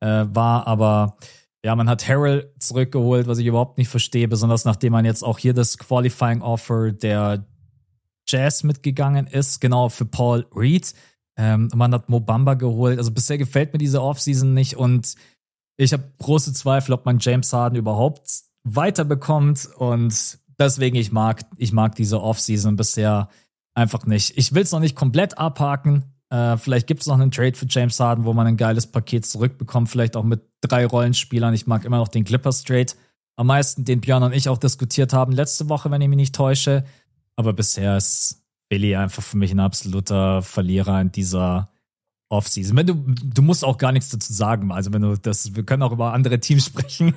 äh, 0.00 0.24
war. 0.30 0.66
Aber 0.66 1.16
ja, 1.64 1.76
man 1.76 1.88
hat 1.88 2.08
Harrell 2.08 2.52
zurückgeholt, 2.58 3.26
was 3.26 3.38
ich 3.38 3.46
überhaupt 3.46 3.76
nicht 3.76 3.88
verstehe, 3.88 4.28
besonders 4.28 4.64
nachdem 4.64 4.92
man 4.92 5.04
jetzt 5.04 5.22
auch 5.22 5.38
hier 5.38 5.52
das 5.52 5.76
Qualifying 5.76 6.40
Offer 6.40 6.92
der 6.92 7.44
Jazz 8.26 8.62
mitgegangen 8.62 9.26
ist, 9.26 9.60
genau 9.60 9.88
für 9.88 10.06
Paul 10.06 10.46
Reed. 10.54 10.94
Ähm, 11.36 11.68
man 11.74 11.92
hat 11.92 12.08
Mobamba 12.08 12.54
geholt. 12.54 12.98
Also 12.98 13.10
bisher 13.10 13.38
gefällt 13.38 13.72
mir 13.72 13.78
diese 13.78 14.02
Offseason 14.02 14.54
nicht 14.54 14.76
und 14.76 15.14
ich 15.80 15.92
habe 15.92 16.04
große 16.18 16.52
Zweifel, 16.52 16.92
ob 16.92 17.06
man 17.06 17.18
James 17.18 17.52
Harden 17.52 17.76
überhaupt 17.76 18.20
weiterbekommt 18.64 19.68
und 19.76 20.38
deswegen 20.58 20.96
ich 20.96 21.12
mag 21.12 21.42
ich 21.56 21.72
mag 21.72 21.94
diese 21.94 22.20
Offseason 22.20 22.76
bisher 22.76 23.28
einfach 23.74 24.04
nicht. 24.04 24.36
Ich 24.36 24.54
will 24.54 24.62
es 24.62 24.72
noch 24.72 24.80
nicht 24.80 24.96
komplett 24.96 25.38
abhaken. 25.38 26.04
Äh, 26.28 26.58
vielleicht 26.58 26.86
gibt 26.86 27.00
es 27.00 27.06
noch 27.06 27.18
einen 27.18 27.30
Trade 27.30 27.54
für 27.54 27.66
James 27.68 27.98
Harden, 27.98 28.24
wo 28.24 28.34
man 28.34 28.46
ein 28.46 28.56
geiles 28.56 28.86
Paket 28.86 29.24
zurückbekommt, 29.24 29.88
vielleicht 29.88 30.16
auch 30.16 30.22
mit 30.22 30.42
drei 30.60 30.84
Rollenspielern. 30.84 31.54
Ich 31.54 31.66
mag 31.66 31.84
immer 31.84 31.96
noch 31.96 32.08
den 32.08 32.24
Clippers 32.24 32.62
Trade 32.62 32.92
am 33.36 33.46
meisten, 33.46 33.84
den 33.84 34.02
Björn 34.02 34.22
und 34.22 34.34
ich 34.34 34.48
auch 34.50 34.58
diskutiert 34.58 35.14
haben 35.14 35.32
letzte 35.32 35.70
Woche, 35.70 35.90
wenn 35.90 36.02
ich 36.02 36.08
mich 36.08 36.16
nicht 36.16 36.34
täusche. 36.34 36.84
Aber 37.36 37.54
bisher 37.54 37.96
ist 37.96 38.42
Billy 38.68 38.96
einfach 38.96 39.22
für 39.22 39.38
mich 39.38 39.50
ein 39.50 39.60
absoluter 39.60 40.42
Verlierer 40.42 41.00
in 41.00 41.10
dieser 41.10 41.70
Offseason. 42.30 42.76
Wenn 42.76 42.86
du, 42.86 42.94
du 42.94 43.42
musst 43.42 43.64
auch 43.64 43.76
gar 43.76 43.92
nichts 43.92 44.08
dazu 44.08 44.32
sagen. 44.32 44.70
Also 44.70 44.92
wenn 44.92 45.02
du 45.02 45.16
das, 45.16 45.54
wir 45.54 45.64
können 45.64 45.82
auch 45.82 45.92
über 45.92 46.14
andere 46.14 46.38
Teams 46.38 46.66
sprechen. 46.66 47.14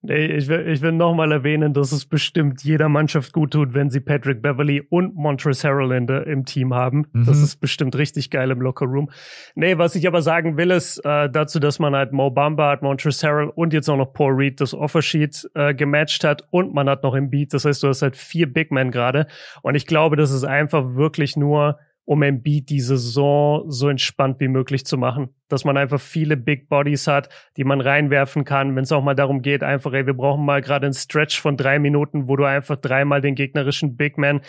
nee, 0.00 0.26
ich 0.26 0.46
will, 0.46 0.68
ich 0.68 0.80
will 0.80 0.92
nochmal 0.92 1.32
erwähnen, 1.32 1.74
dass 1.74 1.90
es 1.90 2.06
bestimmt 2.06 2.62
jeder 2.62 2.88
Mannschaft 2.88 3.32
gut 3.32 3.50
tut, 3.50 3.74
wenn 3.74 3.90
sie 3.90 3.98
Patrick 3.98 4.42
Beverly 4.42 4.80
und 4.80 5.16
Montrezl 5.16 5.68
Harrell 5.68 5.90
in 5.90 6.06
der, 6.06 6.24
im 6.28 6.44
Team 6.44 6.72
haben. 6.72 7.06
Mhm. 7.12 7.26
Das 7.26 7.40
ist 7.40 7.56
bestimmt 7.56 7.96
richtig 7.96 8.30
geil 8.30 8.52
im 8.52 8.60
Lockerroom. 8.60 9.10
Nee, 9.56 9.76
was 9.76 9.96
ich 9.96 10.06
aber 10.06 10.22
sagen 10.22 10.56
will, 10.56 10.70
ist 10.70 11.04
äh, 11.04 11.28
dazu, 11.28 11.58
dass 11.58 11.80
man 11.80 11.96
halt 11.96 12.12
Mo 12.12 12.30
Bamba 12.30 12.70
hat, 12.70 12.82
Montrezl 12.82 13.26
Harrell 13.26 13.48
und 13.48 13.72
jetzt 13.72 13.90
auch 13.90 13.96
noch 13.96 14.12
Paul 14.12 14.34
Reed 14.34 14.60
das 14.60 14.72
Offersheet 14.72 15.50
äh, 15.54 15.74
gematcht 15.74 16.22
hat 16.22 16.46
und 16.50 16.72
man 16.74 16.88
hat 16.88 17.02
noch 17.02 17.14
im 17.16 17.28
Beat. 17.28 17.52
Das 17.54 17.64
heißt, 17.64 17.82
du 17.82 17.88
hast 17.88 18.02
halt 18.02 18.16
vier 18.16 18.50
Big 18.52 18.70
Men 18.70 18.92
gerade. 18.92 19.26
Und 19.62 19.74
ich 19.74 19.86
glaube, 19.86 20.14
das 20.14 20.30
ist 20.30 20.44
einfach 20.44 20.94
wirklich 20.94 21.36
nur 21.36 21.76
um 22.04 22.22
Embiid 22.22 22.70
die 22.70 22.80
Saison 22.80 23.70
so 23.70 23.88
entspannt 23.88 24.40
wie 24.40 24.48
möglich 24.48 24.84
zu 24.84 24.98
machen. 24.98 25.28
Dass 25.48 25.64
man 25.64 25.76
einfach 25.76 26.00
viele 26.00 26.36
Big 26.36 26.68
Bodies 26.68 27.06
hat, 27.06 27.28
die 27.56 27.64
man 27.64 27.80
reinwerfen 27.80 28.44
kann, 28.44 28.74
wenn 28.74 28.84
es 28.84 28.92
auch 28.92 29.02
mal 29.02 29.14
darum 29.14 29.42
geht, 29.42 29.62
einfach, 29.62 29.92
ey, 29.92 30.06
wir 30.06 30.14
brauchen 30.14 30.44
mal 30.44 30.60
gerade 30.60 30.86
einen 30.86 30.94
Stretch 30.94 31.40
von 31.40 31.56
drei 31.56 31.78
Minuten, 31.78 32.28
wo 32.28 32.36
du 32.36 32.44
einfach 32.44 32.76
dreimal 32.76 33.20
den 33.20 33.34
gegnerischen 33.34 33.96
Big 33.96 34.18
Man 34.18 34.40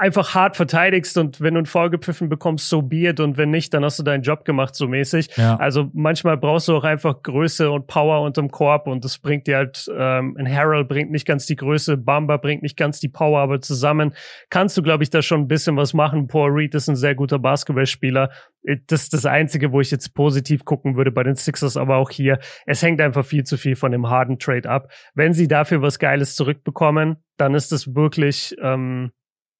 einfach 0.00 0.34
hart 0.34 0.56
verteidigst 0.56 1.16
und 1.16 1.40
wenn 1.40 1.54
du 1.54 1.58
einen 1.58 1.66
Foul 1.66 1.90
gepfiffen 1.90 2.28
bekommst, 2.28 2.68
so 2.68 2.82
be 2.82 3.06
it 3.06 3.20
und 3.20 3.36
wenn 3.36 3.50
nicht, 3.50 3.72
dann 3.72 3.84
hast 3.84 3.98
du 4.00 4.02
deinen 4.02 4.22
Job 4.22 4.44
gemacht, 4.44 4.74
so 4.74 4.88
mäßig. 4.88 5.36
Ja. 5.36 5.56
Also 5.56 5.90
manchmal 5.92 6.36
brauchst 6.36 6.66
du 6.66 6.76
auch 6.76 6.82
einfach 6.82 7.22
Größe 7.22 7.70
und 7.70 7.86
Power 7.86 8.22
unterm 8.22 8.50
Korb 8.50 8.88
und 8.88 9.04
das 9.04 9.18
bringt 9.18 9.46
dir 9.46 9.58
halt, 9.58 9.88
ähm, 9.96 10.36
ein 10.38 10.52
Harold 10.52 10.88
bringt 10.88 11.12
nicht 11.12 11.24
ganz 11.24 11.46
die 11.46 11.54
Größe, 11.54 11.96
Bamba 11.96 12.36
bringt 12.38 12.62
nicht 12.62 12.76
ganz 12.76 12.98
die 12.98 13.08
Power, 13.08 13.40
aber 13.40 13.60
zusammen 13.60 14.12
kannst 14.48 14.76
du, 14.76 14.82
glaube 14.82 15.04
ich, 15.04 15.10
da 15.10 15.22
schon 15.22 15.42
ein 15.42 15.48
bisschen 15.48 15.76
was 15.76 15.94
machen. 15.94 16.26
Paul 16.26 16.50
Reed 16.50 16.74
ist 16.74 16.88
ein 16.88 16.96
sehr 16.96 17.14
guter 17.14 17.38
Basketballspieler. 17.38 18.30
Äh, 18.64 18.78
das 18.88 19.02
ist 19.02 19.14
das 19.14 19.24
Einzige, 19.24 19.70
wo 19.70 19.80
ich 19.80 19.92
jetzt 19.92 20.14
positiv 20.14 20.64
gucken 20.64 20.96
würde 20.96 21.12
bei 21.12 21.22
den 21.22 21.36
Sixers, 21.36 21.76
aber 21.76 21.96
auch 21.96 22.10
hier, 22.10 22.40
es 22.66 22.82
hängt 22.82 23.00
einfach 23.00 23.24
viel 23.24 23.44
zu 23.44 23.56
viel 23.56 23.76
von 23.76 23.92
dem 23.92 24.10
harten 24.10 24.40
Trade 24.40 24.68
ab. 24.68 24.90
Wenn 25.14 25.32
sie 25.32 25.46
dafür 25.46 25.80
was 25.80 26.00
Geiles 26.00 26.34
zurückbekommen, 26.34 27.18
dann 27.36 27.54
ist 27.54 27.72
es 27.72 27.94
wirklich, 27.94 28.56
ähm, 28.60 29.12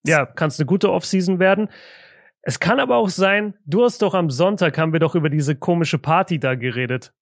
ja, 0.07 0.27
kann 0.27 0.49
es 0.49 0.59
eine 0.59 0.67
gute 0.67 0.93
Offseason 0.93 1.39
werden. 1.39 1.69
Es 2.43 2.59
kann 2.59 2.81
aber 2.81 2.97
auch 2.97 3.11
sein, 3.11 3.55
du 3.67 3.85
hast 3.85 4.03
doch 4.03 4.15
am 4.15 4.31
Sonntag 4.31 4.79
haben 4.79 4.93
wir 4.93 5.01
doch 5.01 5.15
über 5.15 5.29
diese 5.29 5.57
komische 5.57 5.99
Party 5.99 6.39
da 6.39 6.55
geredet. 6.55 7.13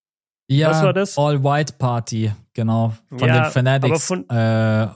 Ja, 0.49 0.71
Was 0.71 0.83
war 0.83 0.93
das? 0.93 1.19
All 1.19 1.43
White 1.43 1.75
Party, 1.79 2.33
genau. 2.55 2.95
Von 3.09 3.29
ja, 3.29 3.43
den 3.43 3.51
Fanatics 3.51 4.07
von, 4.07 4.29
äh, 4.31 4.89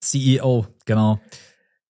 CEO, 0.00 0.66
genau. 0.84 1.20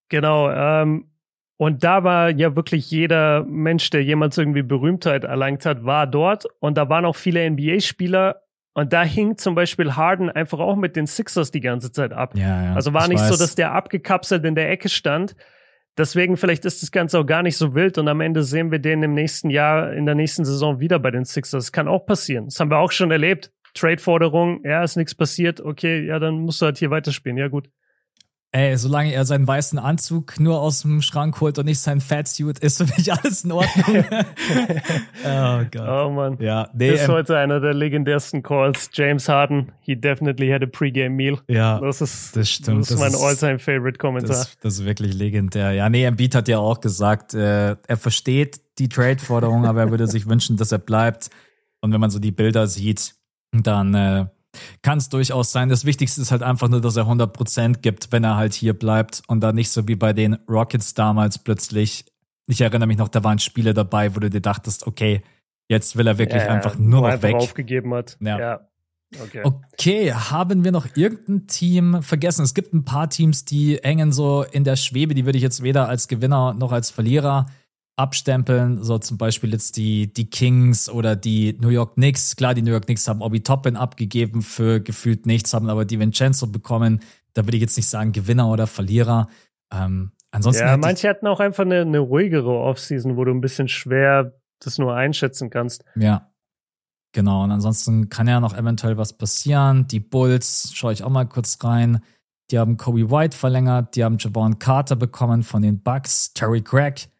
Genau. 0.08 0.50
Ähm, 0.50 1.08
und 1.56 1.82
da 1.82 2.04
war 2.04 2.30
ja 2.30 2.54
wirklich 2.54 2.90
jeder 2.90 3.44
Mensch, 3.44 3.90
der 3.90 4.04
jemals 4.04 4.36
irgendwie 4.36 4.62
Berühmtheit 4.62 5.24
erlangt 5.24 5.64
hat, 5.64 5.84
war 5.84 6.06
dort. 6.06 6.44
Und 6.60 6.76
da 6.76 6.88
waren 6.88 7.04
auch 7.04 7.16
viele 7.16 7.48
NBA-Spieler. 7.48 8.42
Und 8.74 8.92
da 8.92 9.02
hing 9.04 9.36
zum 9.36 9.54
Beispiel 9.54 9.96
Harden 9.96 10.30
einfach 10.30 10.58
auch 10.58 10.76
mit 10.76 10.96
den 10.96 11.06
Sixers 11.06 11.50
die 11.50 11.60
ganze 11.60 11.92
Zeit 11.92 12.12
ab. 12.12 12.34
Ja, 12.36 12.64
ja, 12.64 12.74
also 12.74 12.94
war 12.94 13.06
nicht 13.08 13.20
weiß. 13.20 13.28
so, 13.28 13.36
dass 13.36 13.54
der 13.54 13.72
abgekapselt 13.72 14.44
in 14.44 14.54
der 14.54 14.70
Ecke 14.70 14.88
stand. 14.88 15.36
Deswegen 15.98 16.38
vielleicht 16.38 16.64
ist 16.64 16.82
das 16.82 16.90
Ganze 16.90 17.18
auch 17.18 17.26
gar 17.26 17.42
nicht 17.42 17.58
so 17.58 17.74
wild 17.74 17.98
und 17.98 18.08
am 18.08 18.22
Ende 18.22 18.42
sehen 18.42 18.70
wir 18.70 18.78
den 18.78 19.02
im 19.02 19.12
nächsten 19.12 19.50
Jahr, 19.50 19.92
in 19.92 20.06
der 20.06 20.14
nächsten 20.14 20.46
Saison 20.46 20.80
wieder 20.80 20.98
bei 20.98 21.10
den 21.10 21.26
Sixers. 21.26 21.66
Das 21.66 21.72
kann 21.72 21.86
auch 21.86 22.06
passieren. 22.06 22.46
Das 22.46 22.58
haben 22.60 22.70
wir 22.70 22.78
auch 22.78 22.92
schon 22.92 23.10
erlebt. 23.10 23.52
Trade-Forderung, 23.74 24.64
ja, 24.64 24.82
ist 24.82 24.96
nichts 24.96 25.14
passiert, 25.14 25.60
okay, 25.60 26.04
ja, 26.06 26.18
dann 26.18 26.40
musst 26.40 26.60
du 26.60 26.66
halt 26.66 26.78
hier 26.78 26.90
weiterspielen. 26.90 27.38
Ja, 27.38 27.48
gut. 27.48 27.68
Ey, 28.54 28.76
solange 28.76 29.14
er 29.14 29.24
seinen 29.24 29.46
weißen 29.46 29.78
Anzug 29.78 30.38
nur 30.38 30.60
aus 30.60 30.82
dem 30.82 31.00
Schrank 31.00 31.40
holt 31.40 31.58
und 31.58 31.64
nicht 31.64 31.80
sein 31.80 32.02
Fatsuit, 32.02 32.58
ist 32.58 32.76
für 32.76 32.84
mich 32.84 33.10
alles 33.10 33.44
in 33.44 33.52
Ordnung. 33.52 34.04
oh 35.24 35.64
Gott. 35.70 35.88
Oh 35.88 36.10
Mann. 36.10 36.36
Ja, 36.38 36.68
nee, 36.74 36.90
ist 36.90 37.04
ähm, 37.04 37.12
heute 37.12 37.38
einer 37.38 37.60
der 37.60 37.72
legendärsten 37.72 38.42
Calls. 38.42 38.90
James 38.92 39.26
Harden, 39.26 39.72
he 39.80 39.96
definitely 39.96 40.50
had 40.50 40.62
a 40.62 40.66
pregame 40.66 41.14
meal. 41.14 41.38
Ja, 41.48 41.80
das 41.80 42.02
ist, 42.02 42.36
das 42.36 42.50
stimmt. 42.50 42.82
Das 42.82 42.90
ist 42.90 43.00
mein 43.00 43.14
all-time 43.14 43.58
favorite 43.58 43.96
Kommentar. 43.96 44.36
Das, 44.36 44.58
das, 44.60 44.74
ist 44.74 44.84
wirklich 44.84 45.14
legendär. 45.14 45.72
Ja, 45.72 45.88
nee, 45.88 46.04
Embiid 46.04 46.34
hat 46.34 46.46
ja 46.46 46.58
auch 46.58 46.80
gesagt, 46.80 47.32
äh, 47.32 47.70
er 47.70 47.96
versteht 47.96 48.60
die 48.78 48.90
Trade-Forderung, 48.90 49.64
aber 49.64 49.80
er 49.80 49.90
würde 49.90 50.06
sich 50.06 50.26
wünschen, 50.28 50.58
dass 50.58 50.72
er 50.72 50.78
bleibt. 50.78 51.30
Und 51.80 51.90
wenn 51.94 52.00
man 52.00 52.10
so 52.10 52.18
die 52.18 52.32
Bilder 52.32 52.66
sieht, 52.66 53.14
dann 53.52 53.94
äh, 53.94 54.26
kann 54.82 54.98
es 54.98 55.08
durchaus 55.08 55.52
sein. 55.52 55.68
Das 55.68 55.84
Wichtigste 55.84 56.20
ist 56.20 56.30
halt 56.30 56.42
einfach 56.42 56.68
nur, 56.68 56.80
dass 56.80 56.96
er 56.96 57.04
100% 57.04 57.78
gibt, 57.80 58.12
wenn 58.12 58.24
er 58.24 58.36
halt 58.36 58.54
hier 58.54 58.74
bleibt 58.74 59.22
und 59.26 59.40
da 59.40 59.52
nicht 59.52 59.70
so 59.70 59.88
wie 59.88 59.96
bei 59.96 60.12
den 60.12 60.34
Rockets 60.48 60.94
damals 60.94 61.38
plötzlich. 61.38 62.04
Ich 62.46 62.60
erinnere 62.60 62.86
mich 62.86 62.98
noch, 62.98 63.08
da 63.08 63.24
waren 63.24 63.38
Spiele 63.38 63.74
dabei, 63.74 64.14
wo 64.14 64.20
du 64.20 64.28
dir 64.28 64.40
dachtest, 64.40 64.86
okay, 64.86 65.22
jetzt 65.68 65.96
will 65.96 66.06
er 66.06 66.18
wirklich 66.18 66.42
ja, 66.42 66.50
einfach 66.50 66.78
nur 66.78 67.02
noch 67.02 67.08
einfach 67.08 67.28
weg. 67.28 67.36
aufgegeben 67.36 67.94
hat. 67.94 68.16
Ja. 68.20 68.38
ja. 68.38 68.68
Okay. 69.20 69.42
okay, 69.44 70.12
haben 70.14 70.64
wir 70.64 70.72
noch 70.72 70.96
irgendein 70.96 71.46
Team 71.46 72.02
vergessen? 72.02 72.44
Es 72.44 72.54
gibt 72.54 72.72
ein 72.72 72.84
paar 72.84 73.10
Teams, 73.10 73.44
die 73.44 73.78
hängen 73.82 74.10
so 74.10 74.42
in 74.42 74.64
der 74.64 74.76
Schwebe, 74.76 75.14
die 75.14 75.26
würde 75.26 75.36
ich 75.36 75.42
jetzt 75.42 75.62
weder 75.62 75.88
als 75.88 76.08
Gewinner 76.08 76.54
noch 76.54 76.72
als 76.72 76.90
Verlierer 76.90 77.46
abstempeln, 77.96 78.82
so 78.82 78.98
zum 78.98 79.18
Beispiel 79.18 79.52
jetzt 79.52 79.76
die, 79.76 80.12
die 80.12 80.30
Kings 80.30 80.88
oder 80.88 81.14
die 81.14 81.56
New 81.60 81.68
York 81.68 81.94
Knicks. 81.94 82.36
Klar, 82.36 82.54
die 82.54 82.62
New 82.62 82.70
York 82.70 82.86
Knicks 82.86 83.06
haben 83.06 83.20
Obi 83.20 83.42
Toppin 83.42 83.76
abgegeben 83.76 84.42
für 84.42 84.80
gefühlt 84.80 85.26
nichts, 85.26 85.52
haben 85.52 85.68
aber 85.68 85.84
die 85.84 86.00
Vincenzo 86.00 86.46
bekommen. 86.46 87.00
Da 87.34 87.44
würde 87.44 87.56
ich 87.56 87.60
jetzt 87.60 87.76
nicht 87.76 87.88
sagen 87.88 88.12
Gewinner 88.12 88.50
oder 88.50 88.66
Verlierer. 88.66 89.28
Ähm, 89.72 90.12
ansonsten 90.30 90.66
ja, 90.66 90.76
manche 90.76 91.08
hatten 91.08 91.26
auch 91.26 91.40
einfach 91.40 91.64
eine, 91.64 91.82
eine 91.82 91.98
ruhigere 91.98 92.58
Offseason, 92.58 93.16
wo 93.16 93.24
du 93.24 93.32
ein 93.32 93.40
bisschen 93.40 93.68
schwer 93.68 94.32
das 94.60 94.78
nur 94.78 94.94
einschätzen 94.94 95.50
kannst. 95.50 95.84
Ja. 95.96 96.28
Genau, 97.14 97.44
und 97.44 97.50
ansonsten 97.50 98.08
kann 98.08 98.26
ja 98.26 98.40
noch 98.40 98.56
eventuell 98.56 98.96
was 98.96 99.12
passieren. 99.12 99.86
Die 99.86 100.00
Bulls, 100.00 100.72
schaue 100.74 100.94
ich 100.94 101.04
auch 101.04 101.10
mal 101.10 101.26
kurz 101.26 101.58
rein. 101.62 102.02
Die 102.50 102.58
haben 102.58 102.78
Kobe 102.78 103.10
White 103.10 103.36
verlängert, 103.36 103.96
die 103.96 104.04
haben 104.04 104.16
Javon 104.18 104.58
Carter 104.58 104.96
bekommen 104.96 105.42
von 105.42 105.60
den 105.60 105.82
Bucks, 105.82 106.32
Terry 106.32 106.62
Craig 106.62 107.11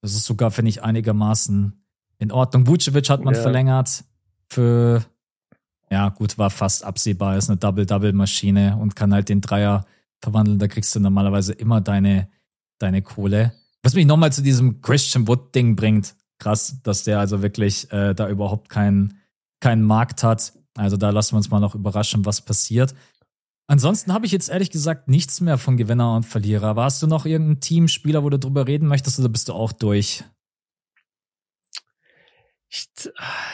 das 0.00 0.14
ist 0.14 0.24
sogar, 0.24 0.50
finde 0.50 0.70
ich, 0.70 0.82
einigermaßen 0.82 1.84
in 2.18 2.32
Ordnung. 2.32 2.66
Vucevic 2.66 3.08
hat 3.10 3.24
man 3.24 3.34
ja. 3.34 3.40
verlängert 3.40 4.04
für, 4.48 5.04
ja, 5.90 6.08
gut, 6.10 6.38
war 6.38 6.50
fast 6.50 6.84
absehbar, 6.84 7.36
ist 7.36 7.50
eine 7.50 7.58
Double-Double-Maschine 7.58 8.76
und 8.76 8.96
kann 8.96 9.12
halt 9.12 9.28
den 9.28 9.40
Dreier 9.40 9.84
verwandeln. 10.20 10.58
Da 10.58 10.68
kriegst 10.68 10.94
du 10.94 11.00
normalerweise 11.00 11.52
immer 11.52 11.80
deine, 11.80 12.28
deine 12.78 13.02
Kohle. 13.02 13.52
Was 13.82 13.94
mich 13.94 14.06
nochmal 14.06 14.32
zu 14.32 14.42
diesem 14.42 14.80
Christian 14.80 15.28
Wood-Ding 15.28 15.76
bringt. 15.76 16.14
Krass, 16.38 16.80
dass 16.82 17.04
der 17.04 17.18
also 17.18 17.42
wirklich 17.42 17.90
äh, 17.92 18.14
da 18.14 18.28
überhaupt 18.28 18.68
keinen 18.68 19.18
keinen 19.60 19.82
Markt 19.82 20.22
hat. 20.22 20.52
Also 20.76 20.96
da 20.96 21.10
lassen 21.10 21.32
wir 21.32 21.38
uns 21.38 21.50
mal 21.50 21.60
noch 21.60 21.74
überraschen, 21.74 22.24
was 22.24 22.40
passiert. 22.40 22.94
Ansonsten 23.70 24.14
habe 24.14 24.24
ich 24.24 24.32
jetzt 24.32 24.48
ehrlich 24.48 24.70
gesagt 24.70 25.08
nichts 25.08 25.42
mehr 25.42 25.58
von 25.58 25.76
Gewinner 25.76 26.16
und 26.16 26.24
Verlierer. 26.24 26.74
Warst 26.74 27.02
du 27.02 27.06
noch 27.06 27.26
irgendein 27.26 27.60
Teamspieler, 27.60 28.24
wo 28.24 28.30
du 28.30 28.38
drüber 28.38 28.66
reden 28.66 28.88
möchtest, 28.88 29.20
oder 29.20 29.28
bist 29.28 29.50
du 29.50 29.52
auch 29.52 29.72
durch? 29.72 30.24
Ich, 32.70 32.88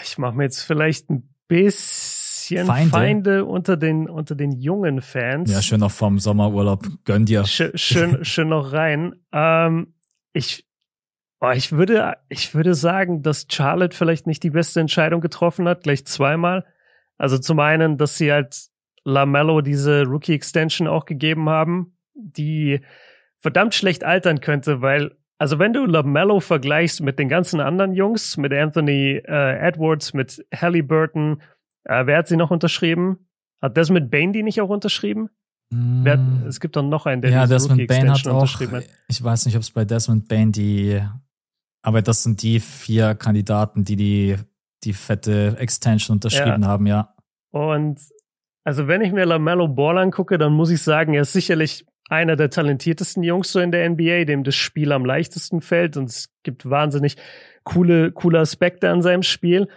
ich 0.04 0.16
mache 0.16 0.36
mir 0.36 0.44
jetzt 0.44 0.62
vielleicht 0.62 1.10
ein 1.10 1.34
bisschen 1.48 2.66
Feinde. 2.66 2.90
Feinde, 2.90 3.44
unter, 3.44 3.76
den, 3.76 4.08
unter 4.08 4.36
den 4.36 4.52
jungen 4.52 5.02
Fans. 5.02 5.50
Ja, 5.50 5.60
schön 5.60 5.80
noch 5.80 5.90
vom 5.90 6.20
Sommerurlaub. 6.20 6.86
Gönn 7.04 7.24
dir. 7.24 7.44
Schön, 7.44 7.76
schön, 7.76 8.24
schön 8.24 8.48
noch 8.50 8.72
rein. 8.72 9.16
Ähm, 9.32 9.94
ich, 10.32 10.64
oh, 11.40 11.50
ich, 11.50 11.72
würde, 11.72 12.18
ich 12.28 12.54
würde 12.54 12.74
sagen, 12.74 13.22
dass 13.22 13.46
Charlotte 13.50 13.96
vielleicht 13.96 14.28
nicht 14.28 14.44
die 14.44 14.50
beste 14.50 14.78
Entscheidung 14.78 15.20
getroffen 15.20 15.66
hat, 15.66 15.82
gleich 15.82 16.06
zweimal. 16.06 16.64
Also 17.18 17.36
zum 17.38 17.58
einen, 17.58 17.98
dass 17.98 18.16
sie 18.16 18.30
halt 18.30 18.68
LaMelo 19.04 19.60
diese 19.60 20.04
Rookie 20.04 20.34
Extension 20.34 20.88
auch 20.88 21.04
gegeben 21.04 21.48
haben, 21.48 21.96
die 22.14 22.80
verdammt 23.38 23.74
schlecht 23.74 24.04
altern 24.04 24.40
könnte, 24.40 24.80
weil 24.80 25.16
also 25.38 25.58
wenn 25.58 25.72
du 25.72 25.84
LaMelo 25.84 26.40
vergleichst 26.40 27.02
mit 27.02 27.18
den 27.18 27.28
ganzen 27.28 27.60
anderen 27.60 27.92
Jungs, 27.92 28.36
mit 28.36 28.52
Anthony 28.52 29.20
äh, 29.26 29.58
Edwards, 29.58 30.14
mit 30.14 30.44
Halliburton, 30.54 31.42
äh, 31.84 32.06
wer 32.06 32.18
hat 32.18 32.28
sie 32.28 32.36
noch 32.36 32.50
unterschrieben? 32.50 33.28
Hat 33.60 33.76
Desmond 33.76 34.10
Bain 34.10 34.32
die 34.32 34.42
nicht 34.42 34.60
auch 34.60 34.68
unterschrieben? 34.68 35.28
Mm. 35.70 36.04
Wer, 36.04 36.18
es 36.46 36.60
gibt 36.60 36.76
doch 36.76 36.82
noch 36.82 37.06
einen, 37.06 37.22
der 37.22 37.30
ja, 37.30 37.46
Desmond 37.46 37.86
Bain 37.86 38.10
hat 38.10 38.26
auch, 38.26 38.60
hat. 38.60 38.84
Ich 39.08 39.22
weiß 39.22 39.46
nicht, 39.46 39.56
ob 39.56 39.62
es 39.62 39.70
bei 39.70 39.84
Desmond 39.84 40.28
Bain 40.28 40.52
die, 40.52 41.00
aber 41.82 42.00
das 42.00 42.22
sind 42.22 42.42
die 42.42 42.60
vier 42.60 43.14
Kandidaten, 43.14 43.84
die 43.84 43.96
die, 43.96 44.36
die 44.84 44.92
fette 44.92 45.56
Extension 45.58 46.16
unterschrieben 46.16 46.62
ja. 46.62 46.68
haben, 46.68 46.86
ja. 46.86 47.14
Und 47.50 48.00
also 48.64 48.88
wenn 48.88 49.02
ich 49.02 49.12
mir 49.12 49.26
LaMelo 49.26 49.68
Ball 49.68 49.98
angucke, 49.98 50.38
dann 50.38 50.54
muss 50.54 50.70
ich 50.70 50.82
sagen, 50.82 51.14
er 51.14 51.22
ist 51.22 51.34
sicherlich 51.34 51.86
einer 52.08 52.36
der 52.36 52.50
talentiertesten 52.50 53.22
Jungs 53.22 53.52
so 53.52 53.60
in 53.60 53.70
der 53.70 53.88
NBA, 53.88 54.24
dem 54.24 54.44
das 54.44 54.54
Spiel 54.54 54.92
am 54.92 55.04
leichtesten 55.04 55.60
fällt 55.60 55.96
und 55.96 56.08
es 56.08 56.34
gibt 56.42 56.68
wahnsinnig 56.68 57.16
coole, 57.62 58.12
coole 58.12 58.40
Aspekte 58.40 58.90
an 58.90 59.02
seinem 59.02 59.22
Spiel. 59.22 59.68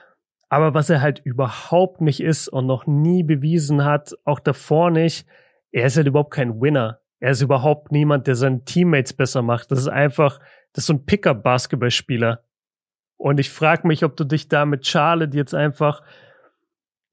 Aber 0.50 0.74
was 0.74 0.90
er 0.90 1.02
halt 1.02 1.20
überhaupt 1.20 2.00
nicht 2.02 2.22
ist 2.22 2.48
und 2.48 2.66
noch 2.66 2.88
nie 2.88 3.24
bewiesen 3.24 3.84
hat, 3.84 4.14
auch 4.24 4.40
davor 4.40 4.92
nicht, 4.92 5.28
er 5.72 5.88
ist 5.88 5.98
halt 5.98 6.08
überhaupt 6.08 6.34
kein 6.34 6.62
Winner. 6.62 7.00
Er 7.20 7.32
ist 7.32 7.42
überhaupt 7.42 7.92
niemand, 7.92 8.28
der 8.28 8.36
seine 8.36 8.64
Teammates 8.64 9.14
besser 9.14 9.42
macht. 9.42 9.72
Das 9.72 9.80
ist 9.80 9.88
einfach, 9.88 10.40
das 10.72 10.84
ist 10.84 10.88
so 10.88 10.94
ein 10.94 11.06
Pickup-Basketballspieler. 11.06 12.44
Und 13.18 13.40
ich 13.40 13.50
frage 13.50 13.88
mich, 13.88 14.06
ob 14.06 14.16
du 14.16 14.24
dich 14.24 14.48
da 14.48 14.66
mit 14.66 14.86
Charlotte 14.86 15.36
jetzt 15.36 15.56
einfach 15.56 16.02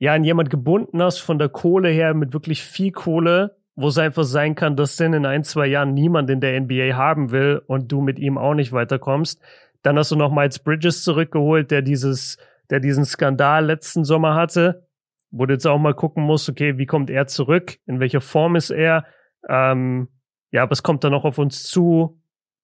ja 0.04 0.12
an 0.12 0.22
jemand 0.22 0.50
gebunden 0.50 1.02
hast 1.02 1.20
von 1.20 1.38
der 1.38 1.48
Kohle 1.48 1.88
her 1.88 2.12
mit 2.12 2.34
wirklich 2.34 2.62
viel 2.62 2.92
Kohle, 2.92 3.56
wo 3.74 3.88
es 3.88 3.96
einfach 3.96 4.24
sein 4.24 4.54
kann, 4.54 4.76
dass 4.76 4.96
denn 4.96 5.14
in 5.14 5.24
ein, 5.24 5.44
zwei 5.44 5.66
Jahren 5.66 5.94
niemand 5.94 6.28
in 6.28 6.40
der 6.40 6.60
NBA 6.60 6.94
haben 6.94 7.30
will 7.30 7.62
und 7.66 7.90
du 7.90 8.02
mit 8.02 8.18
ihm 8.18 8.36
auch 8.36 8.52
nicht 8.52 8.72
weiterkommst. 8.72 9.40
Dann 9.82 9.98
hast 9.98 10.10
du 10.10 10.16
noch 10.16 10.30
Miles 10.30 10.58
Bridges 10.58 11.02
zurückgeholt, 11.04 11.70
der 11.70 11.80
dieses, 11.80 12.36
der 12.68 12.80
diesen 12.80 13.06
Skandal 13.06 13.64
letzten 13.64 14.04
Sommer 14.04 14.34
hatte, 14.34 14.86
wo 15.30 15.46
du 15.46 15.54
jetzt 15.54 15.66
auch 15.66 15.78
mal 15.78 15.94
gucken 15.94 16.22
musst, 16.22 16.50
okay, 16.50 16.76
wie 16.76 16.86
kommt 16.86 17.08
er 17.08 17.26
zurück? 17.26 17.78
In 17.86 17.98
welcher 17.98 18.20
Form 18.20 18.56
ist 18.56 18.70
er? 18.70 19.06
Ähm, 19.48 20.08
ja, 20.50 20.70
was 20.70 20.82
kommt 20.82 21.02
da 21.02 21.08
noch 21.08 21.24
auf 21.24 21.38
uns 21.38 21.62
zu? 21.64 22.20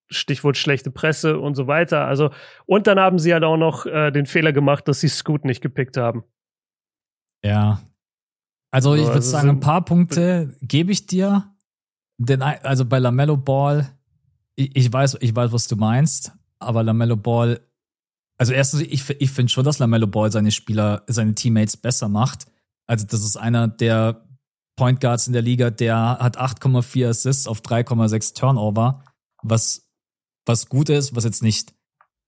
Stichwort 0.09 0.59
schlechte 0.59 0.91
Presse 0.91 1.39
und 1.39 1.55
so 1.55 1.67
weiter. 1.67 2.07
Also, 2.07 2.31
und 2.67 2.87
dann 2.87 3.01
haben 3.01 3.19
sie 3.19 3.33
halt 3.33 3.45
auch 3.45 3.57
noch 3.57 3.87
äh, 3.87 4.11
den 4.11 4.27
Fehler 4.27 4.53
gemacht, 4.53 4.87
dass 4.89 5.01
sie 5.01 5.09
Scoot 5.09 5.47
nicht 5.47 5.62
gepickt 5.62 5.97
haben. 5.97 6.25
Ja. 7.45 7.81
Also 8.71 8.95
ich 8.95 9.07
würde 9.07 9.23
sagen, 9.23 9.49
ein 9.49 9.61
paar 9.61 9.85
Punkte 9.85 10.57
gebe 10.62 10.93
ich 10.93 11.07
dir. 11.07 11.53
Denn, 12.19 12.43
also 12.43 12.85
bei 12.85 12.99
LaMelo 12.99 13.37
Ball, 13.37 13.91
ich, 14.55 14.77
ich, 14.77 14.93
weiß, 14.93 15.19
ich 15.21 15.35
weiß, 15.35 15.53
was 15.53 15.69
du 15.69 15.77
meinst, 15.77 16.33
aber 16.59 16.83
LaMelo 16.83 17.17
Ball, 17.17 17.61
also 18.39 18.53
erstens, 18.53 18.83
ich, 18.83 19.09
ich 19.09 19.31
finde 19.31 19.51
schon, 19.51 19.65
dass 19.65 19.79
LaMelo 19.79 20.07
Ball 20.07 20.31
seine 20.31 20.51
Spieler, 20.51 21.03
seine 21.07 21.35
Teammates 21.35 21.77
besser 21.77 22.09
macht. 22.09 22.47
Also 22.87 23.07
das 23.07 23.25
ist 23.25 23.37
einer 23.37 23.69
der 23.69 24.27
Point 24.77 25.01
Guards 25.01 25.27
in 25.27 25.33
der 25.33 25.43
Liga, 25.43 25.71
der 25.71 26.19
hat 26.21 26.39
8,4 26.39 27.09
Assists 27.09 27.47
auf 27.47 27.61
3,6 27.61 28.35
Turnover, 28.35 29.05
was, 29.43 29.91
was 30.47 30.69
gut 30.69 30.89
ist, 30.89 31.15
was 31.15 31.25
jetzt 31.25 31.43
nicht 31.43 31.75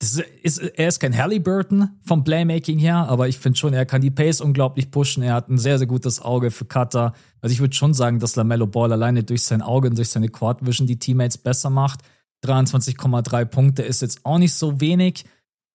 ist, 0.02 0.58
er 0.58 0.88
ist 0.88 1.00
kein 1.00 1.16
Halliburton 1.16 1.90
vom 2.04 2.24
Playmaking 2.24 2.78
her, 2.78 3.08
aber 3.08 3.28
ich 3.28 3.38
finde 3.38 3.58
schon, 3.58 3.72
er 3.72 3.86
kann 3.86 4.00
die 4.00 4.10
Pace 4.10 4.40
unglaublich 4.40 4.90
pushen. 4.90 5.22
Er 5.22 5.34
hat 5.34 5.48
ein 5.48 5.58
sehr, 5.58 5.78
sehr 5.78 5.86
gutes 5.86 6.20
Auge 6.20 6.50
für 6.50 6.64
Cutter. 6.64 7.12
Also 7.40 7.52
ich 7.52 7.60
würde 7.60 7.74
schon 7.74 7.94
sagen, 7.94 8.18
dass 8.18 8.36
LaMelo 8.36 8.66
Ball 8.66 8.92
alleine 8.92 9.22
durch 9.22 9.42
sein 9.42 9.62
Auge 9.62 9.88
und 9.88 9.96
durch 9.96 10.08
seine 10.08 10.28
Quad 10.28 10.66
Vision 10.66 10.86
die 10.86 10.98
Teammates 10.98 11.38
besser 11.38 11.70
macht. 11.70 12.00
23,3 12.44 13.44
Punkte 13.44 13.82
ist 13.82 14.02
jetzt 14.02 14.24
auch 14.24 14.38
nicht 14.38 14.54
so 14.54 14.80
wenig. 14.80 15.24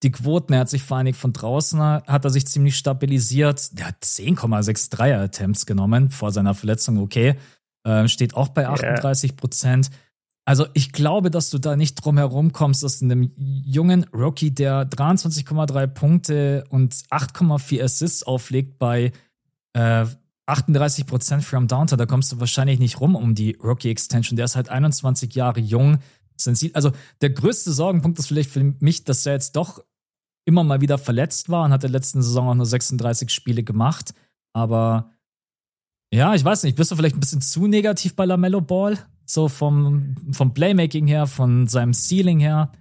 Die 0.04 0.12
Quoten, 0.12 0.54
er 0.54 0.60
hat 0.60 0.70
sich 0.70 0.84
vor 0.84 0.98
allem 0.98 1.14
von 1.14 1.34
draußen, 1.34 1.80
hat 1.80 2.26
er 2.26 2.30
sich 2.30 2.46
ziemlich 2.46 2.76
stabilisiert. 2.76 3.80
Der 3.80 3.88
hat 3.88 4.04
10,6 4.04 4.92
Dreier-Attempts 4.92 5.66
genommen 5.66 6.12
vor 6.12 6.32
seiner 6.32 6.54
Verletzung, 6.54 7.00
okay. 7.00 7.36
Äh, 7.84 8.08
steht 8.08 8.36
auch 8.36 8.50
bei 8.50 8.68
38 8.68 9.38
Prozent. 9.38 9.90
Yeah. 9.90 10.07
Also 10.48 10.66
ich 10.74 10.94
glaube, 10.94 11.30
dass 11.30 11.50
du 11.50 11.58
da 11.58 11.76
nicht 11.76 11.96
drum 11.96 12.18
herum 12.18 12.54
kommst, 12.54 12.82
dass 12.82 13.02
einem 13.02 13.30
jungen 13.36 14.06
Rookie, 14.14 14.50
der 14.50 14.90
23,3 14.90 15.88
Punkte 15.88 16.64
und 16.70 16.94
8,4 16.94 17.84
Assists 17.84 18.24
auflegt 18.24 18.80
bei 18.80 19.12
äh, 19.74 20.06
38 20.46 21.06
Prozent 21.06 21.44
from 21.44 21.68
Downtown, 21.68 22.00
da 22.00 22.06
kommst 22.06 22.32
du 22.32 22.40
wahrscheinlich 22.40 22.80
nicht 22.80 23.02
rum 23.02 23.16
um 23.16 23.36
die 23.36 23.58
Rookie 23.62 23.90
Extension. 23.90 24.38
Der 24.38 24.46
ist 24.46 24.56
halt 24.56 24.70
21 24.70 25.36
Jahre 25.36 25.60
jung. 25.60 26.00
Also 26.72 26.94
der 27.20 27.30
größte 27.32 27.74
Sorgenpunkt 27.74 28.18
ist 28.18 28.28
vielleicht 28.28 28.50
für 28.50 28.74
mich, 28.80 29.04
dass 29.04 29.26
er 29.26 29.34
jetzt 29.34 29.58
doch 29.58 29.84
immer 30.46 30.64
mal 30.64 30.80
wieder 30.80 30.98
verletzt 30.98 31.50
war 31.50 31.66
und 31.66 31.74
hat 31.74 31.84
der 31.84 31.90
letzten 31.90 32.22
Saison 32.22 32.48
auch 32.48 32.56
nur 32.56 32.66
36 32.66 33.32
Spiele 33.32 33.64
gemacht. 33.64 34.14
Aber 34.54 35.12
ja, 36.10 36.34
ich 36.36 36.46
weiß 36.46 36.64
nicht, 36.64 36.78
bist 36.78 36.90
du 36.90 36.96
vielleicht 36.96 37.18
ein 37.18 37.20
bisschen 37.20 37.42
zu 37.42 37.68
negativ 37.68 38.16
bei 38.16 38.24
LaMelo 38.24 38.62
Ball? 38.62 38.98
So 39.30 39.50
vom, 39.50 40.16
vom 40.32 40.54
Playmaking 40.54 41.06
her, 41.06 41.28
von 41.28 41.68
seinem 41.68 41.94
Ceiling 41.94 42.40
her? 42.40 42.72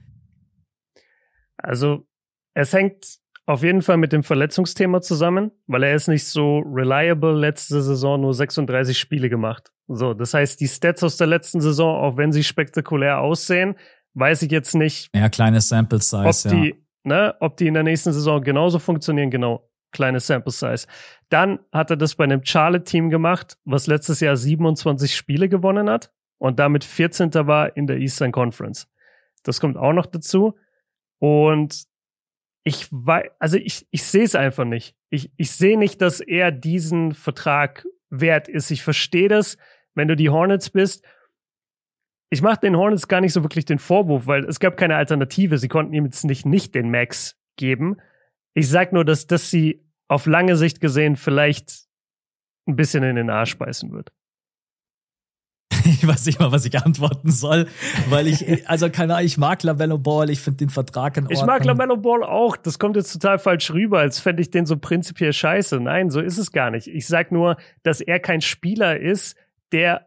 Also, 1.57 2.07
es 2.55 2.73
hängt 2.73 3.19
auf 3.47 3.65
jeden 3.65 3.83
Fall 3.83 3.97
mit 3.97 4.13
dem 4.13 4.23
Verletzungsthema 4.23 5.01
zusammen, 5.01 5.51
weil 5.67 5.83
er 5.83 5.95
ist 5.97 6.07
nicht 6.07 6.25
so 6.25 6.59
reliable. 6.59 7.35
Letzte 7.35 7.83
Saison 7.83 8.21
nur 8.21 8.33
36 8.33 8.97
Spiele 8.97 9.29
gemacht. 9.29 9.73
So, 9.89 10.15
das 10.15 10.35
heißt, 10.35 10.61
die 10.61 10.69
Stats 10.69 11.03
aus 11.03 11.17
der 11.17 11.27
letzten 11.27 11.61
Saison, 11.61 11.97
auch 11.97 12.17
wenn 12.17 12.31
sie 12.31 12.45
spektakulär 12.45 13.21
aussehen, 13.21 13.75
weiß 14.15 14.43
ich 14.43 14.53
jetzt 14.53 14.75
nicht. 14.75 15.11
Ja, 15.15 15.29
kleine 15.29 15.61
Sample 15.61 16.01
Size. 16.01 16.27
Ob 16.27 16.53
die, 16.53 16.77
ne, 17.03 17.35
ob 17.41 17.57
die 17.57 17.67
in 17.67 17.75
der 17.75 17.83
nächsten 17.83 18.13
Saison 18.13 18.41
genauso 18.41 18.79
funktionieren, 18.79 19.31
genau. 19.31 19.69
Kleine 19.91 20.21
Sample 20.21 20.53
Size. 20.53 20.87
Dann 21.29 21.59
hat 21.73 21.91
er 21.91 21.97
das 21.97 22.15
bei 22.15 22.25
einem 22.25 22.45
Charlotte-Team 22.45 23.11
gemacht, 23.11 23.59
was 23.65 23.89
letztes 23.89 24.21
Jahr 24.21 24.37
27 24.37 25.15
Spiele 25.15 25.49
gewonnen 25.49 25.91
hat 25.91 26.13
und 26.39 26.59
damit 26.59 26.85
14. 26.85 27.33
war 27.35 27.77
in 27.77 27.87
der 27.87 27.99
Eastern 27.99 28.33
Conference. 28.33 28.89
Das 29.43 29.61
kommt 29.61 29.77
auch 29.77 29.93
noch 29.93 30.07
dazu. 30.07 30.55
Und 31.19 31.85
ich 32.65 32.89
weiß, 32.91 33.31
also 33.39 33.57
ich, 33.59 33.87
ich 33.91 34.03
sehe 34.03 34.25
es 34.25 34.35
einfach 34.35 34.65
nicht. 34.65 34.97
Ich, 35.09 35.31
ich 35.37 35.53
sehe 35.53 35.79
nicht, 35.79 36.03
dass 36.03 36.21
er 36.21 36.51
diesen 36.51 37.15
Vertrag 37.15 37.87
wert 38.11 38.49
ist. 38.49 38.71
Ich 38.71 38.83
verstehe 38.83 39.29
das, 39.29 39.57
wenn 39.95 40.09
du 40.09 40.17
die 40.17 40.31
Hornets 40.31 40.71
bist. 40.71 41.05
Ich 42.29 42.43
mache 42.43 42.61
den 42.61 42.77
Hornets 42.77 43.07
gar 43.07 43.21
nicht 43.21 43.33
so 43.33 43.45
wirklich 43.45 43.65
den 43.65 43.79
Vorwurf, 43.79 44.27
weil 44.27 44.45
es 44.45 44.59
gab 44.59 44.77
keine 44.77 44.97
Alternative. 44.97 45.59
Sie 45.59 45.69
konnten 45.69 45.93
ihm 45.93 46.07
jetzt 46.07 46.25
nicht, 46.25 46.45
nicht 46.45 46.75
den 46.75 46.91
Max 46.91 47.37
geben. 47.55 47.99
Ich 48.53 48.69
sag 48.69 48.93
nur, 48.93 49.05
dass 49.05 49.27
das 49.27 49.49
sie 49.49 49.85
auf 50.09 50.27
lange 50.27 50.57
Sicht 50.57 50.81
gesehen 50.81 51.17
vielleicht 51.17 51.87
ein 52.67 52.77
bisschen 52.77 53.05
in 53.05 53.17
den 53.17 53.31
Arsch 53.31 53.57
beißen 53.57 53.93
wird. 53.93 54.13
Ich 55.87 56.07
weiß 56.07 56.27
nicht 56.27 56.41
mal, 56.41 56.53
was 56.53 56.65
ich 56.65 56.79
antworten 56.79 57.31
soll, 57.31 57.67
weil 58.09 58.27
ich, 58.27 58.69
also 58.69 58.91
keine 58.91 59.15
Ahnung, 59.15 59.27
ich 59.27 59.39
mag 59.39 59.63
Lamello 59.63 59.99
Ball, 59.99 60.31
ich 60.31 60.41
finde 60.41 60.59
den 60.59 60.71
Vertrag 60.71 61.17
in 61.17 61.25
Ordnung. 61.25 61.41
Ich 61.41 61.47
mag 61.47 61.65
Lamello 61.65 61.97
Ball 61.97 62.23
auch, 62.23 62.57
das 62.57 62.79
kommt 62.79 62.97
jetzt 62.97 63.13
total 63.13 63.39
falsch 63.39 63.71
rüber, 63.71 63.99
als 63.99 64.19
fände 64.19 64.43
ich 64.43 64.51
den 64.51 64.67
so 64.67 64.77
prinzipiell 64.77 65.33
scheiße. 65.33 65.81
Nein, 65.81 66.11
so 66.11 66.21
ist 66.21 66.39
es 66.39 66.53
gar 66.53 66.71
nicht. 66.71 66.89
Ich 66.89 67.07
sag 67.07 67.33
nur, 67.33 67.57
dass 67.83 68.01
er 68.01 68.21
kein 68.21 68.41
Spieler 68.41 68.99
ist, 68.99 69.37
der 69.73 70.07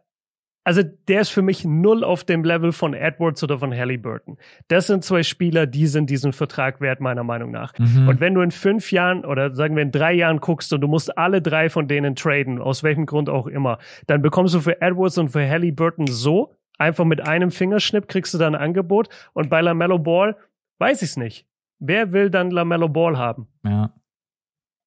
also 0.64 0.82
der 0.82 1.22
ist 1.22 1.30
für 1.30 1.42
mich 1.42 1.64
null 1.64 2.04
auf 2.04 2.24
dem 2.24 2.44
Level 2.44 2.72
von 2.72 2.92
Edwards 2.94 3.42
oder 3.42 3.58
von 3.58 3.74
Halliburton. 3.74 4.36
Das 4.68 4.86
sind 4.86 5.04
zwei 5.04 5.22
Spieler, 5.22 5.66
die 5.66 5.86
sind 5.86 6.10
diesen 6.10 6.32
Vertrag 6.32 6.80
wert, 6.80 7.00
meiner 7.00 7.24
Meinung 7.24 7.50
nach. 7.50 7.72
Mhm. 7.78 8.08
Und 8.08 8.20
wenn 8.20 8.34
du 8.34 8.42
in 8.42 8.50
fünf 8.50 8.92
Jahren 8.92 9.24
oder 9.24 9.54
sagen 9.54 9.74
wir 9.74 9.82
in 9.82 9.90
drei 9.90 10.12
Jahren 10.12 10.38
guckst 10.38 10.72
und 10.72 10.82
du 10.82 10.88
musst 10.88 11.16
alle 11.16 11.40
drei 11.40 11.70
von 11.70 11.88
denen 11.88 12.14
traden, 12.14 12.60
aus 12.60 12.82
welchem 12.82 13.06
Grund 13.06 13.30
auch 13.30 13.46
immer, 13.46 13.78
dann 14.06 14.20
bekommst 14.20 14.54
du 14.54 14.60
für 14.60 14.80
Edwards 14.82 15.16
und 15.18 15.30
für 15.30 15.48
Halliburton 15.48 16.06
so, 16.06 16.54
einfach 16.78 17.04
mit 17.04 17.26
einem 17.26 17.50
Fingerschnipp 17.50 18.08
kriegst 18.08 18.34
du 18.34 18.38
dann 18.38 18.54
ein 18.54 18.60
Angebot. 18.60 19.08
Und 19.32 19.48
bei 19.48 19.60
LaMelo 19.60 19.98
Ball 19.98 20.36
weiß 20.78 21.02
ich 21.02 21.10
es 21.10 21.16
nicht. 21.16 21.46
Wer 21.78 22.12
will 22.12 22.30
dann 22.30 22.50
LaMelo 22.50 22.88
Ball 22.88 23.16
haben? 23.16 23.48
Ja. 23.64 23.94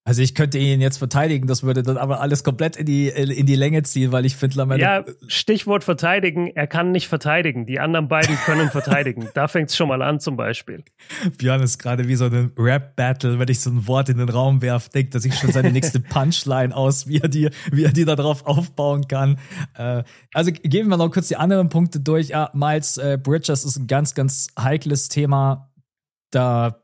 Also 0.05 0.21
ich 0.21 0.35
könnte 0.35 0.57
ihn 0.57 0.81
jetzt 0.81 0.97
verteidigen, 0.97 1.47
das 1.47 1.63
würde 1.63 1.81
dann 1.81 1.95
aber 1.95 2.19
alles 2.19 2.43
komplett 2.43 2.75
in 2.75 2.85
die, 2.85 3.07
in 3.07 3.45
die 3.45 3.55
Länge 3.55 3.83
ziehen, 3.83 4.11
weil 4.11 4.25
ich 4.25 4.35
finde 4.35 4.57
Lamelo. 4.57 4.81
Ja, 4.81 5.05
Stichwort 5.27 5.85
verteidigen, 5.85 6.47
er 6.47 6.67
kann 6.67 6.91
nicht 6.91 7.07
verteidigen. 7.07 7.65
Die 7.65 7.79
anderen 7.79 8.09
beiden 8.09 8.35
können 8.35 8.69
verteidigen. 8.69 9.29
Da 9.33 9.47
fängt 9.47 9.69
es 9.69 9.77
schon 9.77 9.87
mal 9.87 10.01
an 10.01 10.19
zum 10.19 10.35
Beispiel. 10.35 10.83
Björn 11.37 11.61
ist 11.61 11.77
gerade 11.77 12.05
wie 12.09 12.15
so 12.15 12.25
ein 12.25 12.51
Rap-Battle, 12.57 13.39
wenn 13.39 13.47
ich 13.47 13.61
so 13.61 13.69
ein 13.69 13.87
Wort 13.87 14.09
in 14.09 14.17
den 14.17 14.27
Raum 14.27 14.61
werfe, 14.61 14.89
denkt 14.89 15.13
er 15.13 15.21
sich 15.21 15.35
schon 15.35 15.53
seine 15.53 15.71
nächste 15.71 15.99
Punchline 16.01 16.75
aus, 16.75 17.07
wie 17.07 17.19
er 17.19 17.29
die, 17.29 17.49
wie 17.71 17.85
er 17.85 17.93
die 17.93 18.03
da 18.03 18.17
drauf 18.17 18.45
aufbauen 18.45 19.07
kann. 19.07 19.39
Äh, 19.77 20.03
also 20.33 20.51
geben 20.51 20.89
wir 20.89 20.97
noch 20.97 21.11
kurz 21.11 21.29
die 21.29 21.37
anderen 21.37 21.69
Punkte 21.69 22.01
durch. 22.01 22.27
Ja, 22.27 22.49
Miles 22.53 22.97
äh, 22.97 23.17
Bridges 23.21 23.63
ist 23.63 23.77
ein 23.77 23.87
ganz, 23.87 24.13
ganz 24.15 24.49
heikles 24.59 25.07
Thema. 25.07 25.71
Da 26.29 26.82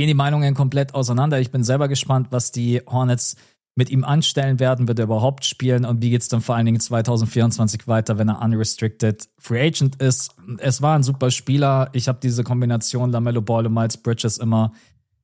gehen 0.00 0.08
die 0.08 0.14
Meinungen 0.14 0.54
komplett 0.54 0.94
auseinander. 0.94 1.40
Ich 1.40 1.50
bin 1.50 1.62
selber 1.62 1.86
gespannt, 1.86 2.28
was 2.30 2.52
die 2.52 2.80
Hornets 2.86 3.36
mit 3.74 3.90
ihm 3.90 4.02
anstellen 4.02 4.58
werden. 4.58 4.88
Wird 4.88 4.98
er 4.98 5.04
überhaupt 5.04 5.44
spielen 5.44 5.84
und 5.84 6.00
wie 6.00 6.08
geht 6.08 6.22
es 6.22 6.28
dann 6.28 6.40
vor 6.40 6.54
allen 6.54 6.64
Dingen 6.64 6.80
2024 6.80 7.86
weiter, 7.86 8.16
wenn 8.16 8.30
er 8.30 8.40
unrestricted 8.40 9.28
Free 9.36 9.60
Agent 9.60 9.96
ist? 9.96 10.34
Es 10.56 10.80
war 10.80 10.96
ein 10.96 11.02
super 11.02 11.30
Spieler. 11.30 11.90
Ich 11.92 12.08
habe 12.08 12.18
diese 12.22 12.44
Kombination 12.44 13.10
Lamello 13.10 13.42
Ball 13.42 13.66
und 13.66 13.74
Miles 13.74 13.98
Bridges 13.98 14.38
immer 14.38 14.72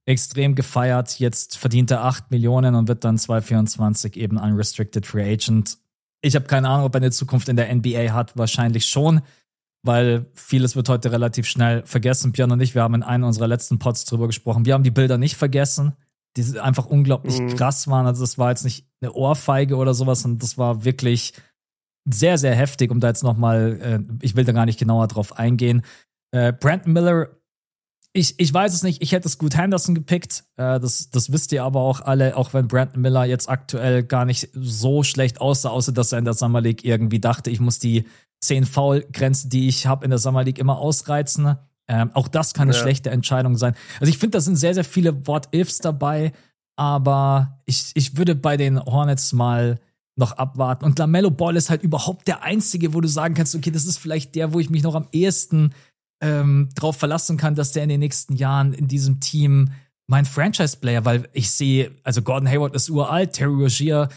extrem 0.04 0.54
gefeiert. 0.54 1.18
Jetzt 1.18 1.56
verdient 1.56 1.90
er 1.90 2.04
8 2.04 2.30
Millionen 2.30 2.74
und 2.74 2.86
wird 2.86 3.02
dann 3.02 3.16
2024 3.16 4.14
eben 4.18 4.36
unrestricted 4.36 5.06
Free 5.06 5.32
Agent. 5.32 5.78
Ich 6.20 6.34
habe 6.34 6.44
keine 6.44 6.68
Ahnung, 6.68 6.84
ob 6.84 6.94
er 6.94 7.00
eine 7.00 7.12
Zukunft 7.12 7.48
in 7.48 7.56
der 7.56 7.74
NBA 7.74 8.12
hat. 8.12 8.36
Wahrscheinlich 8.36 8.84
schon 8.84 9.22
weil 9.82 10.26
vieles 10.34 10.76
wird 10.76 10.88
heute 10.88 11.12
relativ 11.12 11.46
schnell 11.46 11.84
vergessen. 11.86 12.32
Björn 12.32 12.52
und 12.52 12.60
ich, 12.60 12.74
wir 12.74 12.82
haben 12.82 12.94
in 12.94 13.02
einem 13.02 13.24
unserer 13.24 13.48
letzten 13.48 13.78
Pods 13.78 14.04
drüber 14.04 14.26
gesprochen. 14.26 14.64
Wir 14.64 14.74
haben 14.74 14.82
die 14.82 14.90
Bilder 14.90 15.18
nicht 15.18 15.36
vergessen, 15.36 15.92
die 16.36 16.58
einfach 16.58 16.86
unglaublich 16.86 17.38
mhm. 17.38 17.56
krass 17.56 17.88
waren. 17.88 18.06
Also 18.06 18.22
das 18.22 18.38
war 18.38 18.50
jetzt 18.50 18.64
nicht 18.64 18.86
eine 19.00 19.12
Ohrfeige 19.12 19.76
oder 19.76 19.94
sowas, 19.94 20.24
und 20.24 20.42
das 20.42 20.58
war 20.58 20.84
wirklich 20.84 21.32
sehr, 22.08 22.38
sehr 22.38 22.54
heftig, 22.54 22.90
um 22.90 23.00
da 23.00 23.08
jetzt 23.08 23.24
nochmal, 23.24 23.78
äh, 23.80 24.14
ich 24.22 24.36
will 24.36 24.44
da 24.44 24.52
gar 24.52 24.66
nicht 24.66 24.78
genauer 24.78 25.08
drauf 25.08 25.38
eingehen. 25.38 25.82
Äh, 26.30 26.52
Brandon 26.52 26.92
Miller, 26.92 27.28
ich, 28.12 28.38
ich 28.38 28.52
weiß 28.52 28.72
es 28.72 28.82
nicht, 28.82 29.02
ich 29.02 29.12
hätte 29.12 29.28
es 29.28 29.38
gut 29.38 29.56
Henderson 29.56 29.94
gepickt. 29.94 30.44
Äh, 30.56 30.78
das, 30.80 31.10
das 31.10 31.32
wisst 31.32 31.52
ihr 31.52 31.64
aber 31.64 31.80
auch 31.80 32.00
alle, 32.00 32.36
auch 32.36 32.54
wenn 32.54 32.68
Brandon 32.68 33.02
Miller 33.02 33.24
jetzt 33.24 33.48
aktuell 33.48 34.04
gar 34.04 34.24
nicht 34.24 34.48
so 34.52 35.02
schlecht 35.02 35.40
aussah, 35.40 35.70
außer 35.70 35.92
dass 35.92 36.12
er 36.12 36.20
in 36.20 36.24
der 36.24 36.34
Summer 36.34 36.60
League 36.60 36.84
irgendwie 36.84 37.20
dachte, 37.20 37.50
ich 37.50 37.60
muss 37.60 37.78
die 37.78 38.06
10 38.46 38.64
Foul-Grenze, 38.64 39.48
die 39.48 39.68
ich 39.68 39.86
habe 39.86 40.04
in 40.04 40.10
der 40.10 40.18
Summer 40.18 40.44
League, 40.44 40.58
immer 40.58 40.78
ausreizen. 40.78 41.56
Ähm, 41.88 42.10
auch 42.14 42.28
das 42.28 42.54
kann 42.54 42.68
eine 42.68 42.76
ja. 42.76 42.82
schlechte 42.82 43.10
Entscheidung 43.10 43.56
sein. 43.56 43.74
Also 44.00 44.10
ich 44.10 44.18
finde, 44.18 44.38
da 44.38 44.40
sind 44.40 44.56
sehr, 44.56 44.74
sehr 44.74 44.84
viele 44.84 45.26
What-Ifs 45.26 45.78
dabei, 45.78 46.32
aber 46.76 47.60
ich, 47.64 47.92
ich 47.94 48.16
würde 48.16 48.34
bei 48.34 48.56
den 48.56 48.82
Hornets 48.82 49.32
mal 49.32 49.78
noch 50.16 50.32
abwarten. 50.32 50.84
Und 50.84 50.98
Lamello 50.98 51.30
Ball 51.30 51.56
ist 51.56 51.70
halt 51.70 51.82
überhaupt 51.82 52.26
der 52.26 52.42
einzige, 52.42 52.94
wo 52.94 53.00
du 53.00 53.08
sagen 53.08 53.34
kannst, 53.34 53.54
okay, 53.54 53.70
das 53.70 53.84
ist 53.84 53.98
vielleicht 53.98 54.34
der, 54.34 54.52
wo 54.52 54.60
ich 54.60 54.70
mich 54.70 54.82
noch 54.82 54.94
am 54.94 55.08
ehesten 55.12 55.74
ähm, 56.22 56.70
drauf 56.74 56.96
verlassen 56.96 57.36
kann, 57.36 57.54
dass 57.54 57.72
der 57.72 57.82
in 57.82 57.90
den 57.90 58.00
nächsten 58.00 58.34
Jahren 58.34 58.72
in 58.72 58.88
diesem 58.88 59.20
Team 59.20 59.72
mein 60.06 60.24
Franchise-Player, 60.24 61.04
weil 61.04 61.28
ich 61.32 61.50
sehe, 61.50 61.92
also 62.02 62.22
Gordon 62.22 62.48
Hayward 62.48 62.74
ist 62.74 62.88
uralt, 62.88 63.34
Terry 63.34 63.62
Rozier 63.62 64.08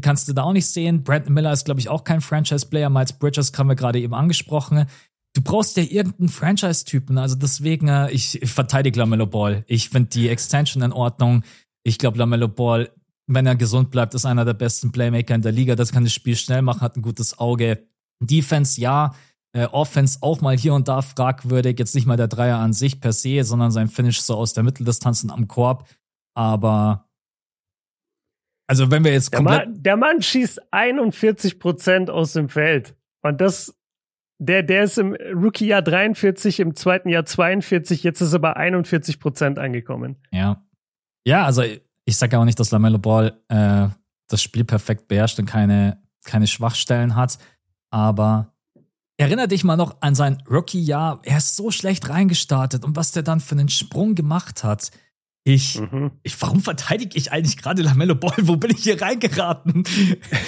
kannst 0.00 0.28
du 0.28 0.32
da 0.32 0.42
auch 0.42 0.52
nicht 0.52 0.66
sehen. 0.66 1.02
Brandon 1.04 1.34
Miller 1.34 1.52
ist, 1.52 1.64
glaube 1.64 1.80
ich, 1.80 1.88
auch 1.88 2.04
kein 2.04 2.20
Franchise-Player. 2.20 2.90
Miles 2.90 3.14
Bridges 3.14 3.52
haben 3.56 3.68
wir 3.68 3.76
gerade 3.76 4.00
eben 4.00 4.14
angesprochen. 4.14 4.86
Du 5.34 5.42
brauchst 5.42 5.76
ja 5.76 5.82
irgendeinen 5.82 6.28
Franchise-Typen. 6.28 7.18
Also 7.18 7.34
deswegen, 7.34 7.88
äh, 7.88 8.10
ich, 8.10 8.40
ich 8.40 8.50
verteidige 8.50 8.98
Lamello 9.00 9.26
Ball. 9.26 9.64
Ich 9.66 9.88
finde 9.88 10.10
die 10.10 10.28
Extension 10.28 10.82
in 10.82 10.92
Ordnung. 10.92 11.42
Ich 11.82 11.98
glaube, 11.98 12.18
Lamello 12.18 12.48
Ball, 12.48 12.90
wenn 13.26 13.46
er 13.46 13.56
gesund 13.56 13.90
bleibt, 13.90 14.14
ist 14.14 14.26
einer 14.26 14.44
der 14.44 14.54
besten 14.54 14.92
Playmaker 14.92 15.34
in 15.34 15.42
der 15.42 15.52
Liga. 15.52 15.74
Das 15.74 15.92
kann 15.92 16.04
das 16.04 16.12
Spiel 16.12 16.36
schnell 16.36 16.62
machen, 16.62 16.80
hat 16.80 16.96
ein 16.96 17.02
gutes 17.02 17.38
Auge. 17.38 17.86
Defense, 18.20 18.80
ja. 18.80 19.14
Äh, 19.52 19.66
Offense 19.66 20.18
auch 20.20 20.40
mal 20.40 20.56
hier 20.56 20.74
und 20.74 20.88
da 20.88 21.02
fragwürdig. 21.02 21.78
Jetzt 21.78 21.94
nicht 21.94 22.06
mal 22.06 22.16
der 22.16 22.28
Dreier 22.28 22.58
an 22.58 22.72
sich 22.72 23.00
per 23.00 23.12
se, 23.12 23.44
sondern 23.44 23.70
sein 23.70 23.88
Finish 23.88 24.20
so 24.20 24.36
aus 24.36 24.52
der 24.52 24.64
Mitteldistanz 24.64 25.22
und 25.22 25.30
am 25.30 25.48
Korb. 25.48 25.88
Aber 26.34 27.08
also 28.66 28.90
wenn 28.90 29.04
wir 29.04 29.12
jetzt 29.12 29.32
der 29.32 29.42
Mann, 29.42 29.82
der 29.82 29.96
Mann 29.96 30.22
schießt 30.22 30.72
41 30.72 31.58
Prozent 31.58 32.10
aus 32.10 32.32
dem 32.32 32.48
Feld. 32.48 32.94
Und 33.22 33.40
das, 33.40 33.78
der, 34.38 34.62
der 34.62 34.84
ist 34.84 34.98
im 34.98 35.14
Rookie-Jahr 35.14 35.82
43, 35.82 36.60
im 36.60 36.74
zweiten 36.74 37.08
Jahr 37.08 37.24
42, 37.24 38.02
jetzt 38.02 38.20
ist 38.20 38.32
er 38.32 38.38
bei 38.38 38.54
41 38.54 39.20
Prozent 39.20 39.58
angekommen. 39.58 40.16
Ja. 40.30 40.64
Ja, 41.26 41.44
also 41.44 41.62
ich 41.62 42.16
sage 42.16 42.36
ja 42.36 42.40
auch 42.40 42.44
nicht, 42.44 42.60
dass 42.60 42.70
Lamello 42.70 42.98
Ball 42.98 43.40
äh, 43.48 43.88
das 44.28 44.42
Spiel 44.42 44.64
perfekt 44.64 45.08
beherrscht 45.08 45.38
und 45.38 45.46
keine, 45.46 46.02
keine 46.24 46.46
Schwachstellen 46.46 47.16
hat. 47.16 47.38
Aber 47.90 48.54
Erinner 49.16 49.46
dich 49.46 49.62
mal 49.62 49.76
noch 49.76 49.96
an 50.00 50.16
sein 50.16 50.42
Rookie-Jahr. 50.50 51.20
Er 51.22 51.38
ist 51.38 51.54
so 51.54 51.70
schlecht 51.70 52.08
reingestartet 52.08 52.84
und 52.84 52.96
was 52.96 53.12
der 53.12 53.22
dann 53.22 53.38
für 53.38 53.54
einen 53.54 53.68
Sprung 53.68 54.16
gemacht 54.16 54.64
hat. 54.64 54.90
Ich, 55.46 55.78
mhm. 55.78 56.12
ich, 56.22 56.40
warum 56.40 56.60
verteidige 56.60 57.18
ich 57.18 57.30
eigentlich 57.30 57.58
gerade 57.58 57.82
Lamello 57.82 58.14
Ball? 58.14 58.32
Wo 58.40 58.56
bin 58.56 58.70
ich 58.70 58.82
hier 58.82 59.00
reingeraten? 59.00 59.84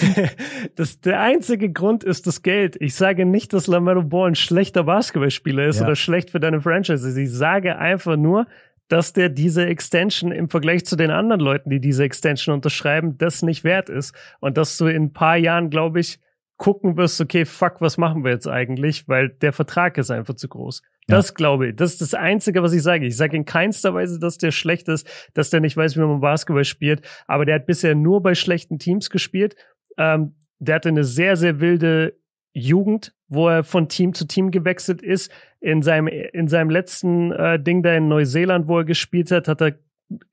das, 0.74 1.02
der 1.02 1.20
einzige 1.20 1.70
Grund 1.70 2.02
ist 2.02 2.26
das 2.26 2.40
Geld. 2.40 2.76
Ich 2.80 2.94
sage 2.94 3.26
nicht, 3.26 3.52
dass 3.52 3.66
Lamello 3.66 4.02
Ball 4.02 4.30
ein 4.30 4.34
schlechter 4.34 4.84
Basketballspieler 4.84 5.66
ist 5.66 5.80
ja. 5.80 5.84
oder 5.84 5.96
schlecht 5.96 6.30
für 6.30 6.40
deine 6.40 6.62
Franchise. 6.62 7.20
Ich 7.20 7.30
sage 7.30 7.76
einfach 7.76 8.16
nur, 8.16 8.46
dass 8.88 9.12
der 9.12 9.28
diese 9.28 9.66
Extension 9.66 10.32
im 10.32 10.48
Vergleich 10.48 10.86
zu 10.86 10.96
den 10.96 11.10
anderen 11.10 11.42
Leuten, 11.42 11.68
die 11.68 11.80
diese 11.80 12.04
Extension 12.04 12.54
unterschreiben, 12.54 13.18
das 13.18 13.42
nicht 13.42 13.64
wert 13.64 13.90
ist. 13.90 14.14
Und 14.40 14.56
dass 14.56 14.78
du 14.78 14.86
in 14.86 15.04
ein 15.04 15.12
paar 15.12 15.36
Jahren, 15.36 15.68
glaube 15.68 16.00
ich, 16.00 16.20
gucken 16.56 16.96
wirst, 16.96 17.20
okay, 17.20 17.44
fuck, 17.44 17.82
was 17.82 17.98
machen 17.98 18.24
wir 18.24 18.30
jetzt 18.30 18.48
eigentlich? 18.48 19.08
Weil 19.08 19.28
der 19.28 19.52
Vertrag 19.52 19.98
ist 19.98 20.10
einfach 20.10 20.34
zu 20.34 20.48
groß. 20.48 20.80
Das 21.06 21.28
ja. 21.28 21.34
glaube 21.34 21.68
ich. 21.68 21.76
Das 21.76 21.92
ist 21.92 22.00
das 22.00 22.14
Einzige, 22.14 22.62
was 22.62 22.72
ich 22.72 22.82
sage. 22.82 23.06
Ich 23.06 23.16
sage 23.16 23.36
in 23.36 23.44
keinster 23.44 23.94
Weise, 23.94 24.18
dass 24.18 24.38
der 24.38 24.50
schlecht 24.50 24.88
ist, 24.88 25.08
dass 25.34 25.50
der 25.50 25.60
nicht 25.60 25.76
weiß, 25.76 25.96
wie 25.96 26.00
man 26.00 26.20
Basketball 26.20 26.64
spielt. 26.64 27.02
Aber 27.26 27.44
der 27.44 27.56
hat 27.56 27.66
bisher 27.66 27.94
nur 27.94 28.22
bei 28.22 28.34
schlechten 28.34 28.78
Teams 28.78 29.10
gespielt. 29.10 29.56
Ähm, 29.96 30.34
der 30.58 30.76
hatte 30.76 30.88
eine 30.88 31.04
sehr, 31.04 31.36
sehr 31.36 31.60
wilde 31.60 32.18
Jugend, 32.52 33.14
wo 33.28 33.48
er 33.48 33.64
von 33.64 33.88
Team 33.88 34.14
zu 34.14 34.26
Team 34.26 34.50
gewechselt 34.50 35.02
ist. 35.02 35.30
In 35.60 35.82
seinem, 35.82 36.08
in 36.08 36.48
seinem 36.48 36.70
letzten 36.70 37.32
äh, 37.32 37.62
Ding 37.62 37.82
da 37.82 37.94
in 37.94 38.08
Neuseeland, 38.08 38.66
wo 38.66 38.78
er 38.78 38.84
gespielt 38.84 39.30
hat, 39.30 39.48
hat 39.48 39.60
er 39.60 39.78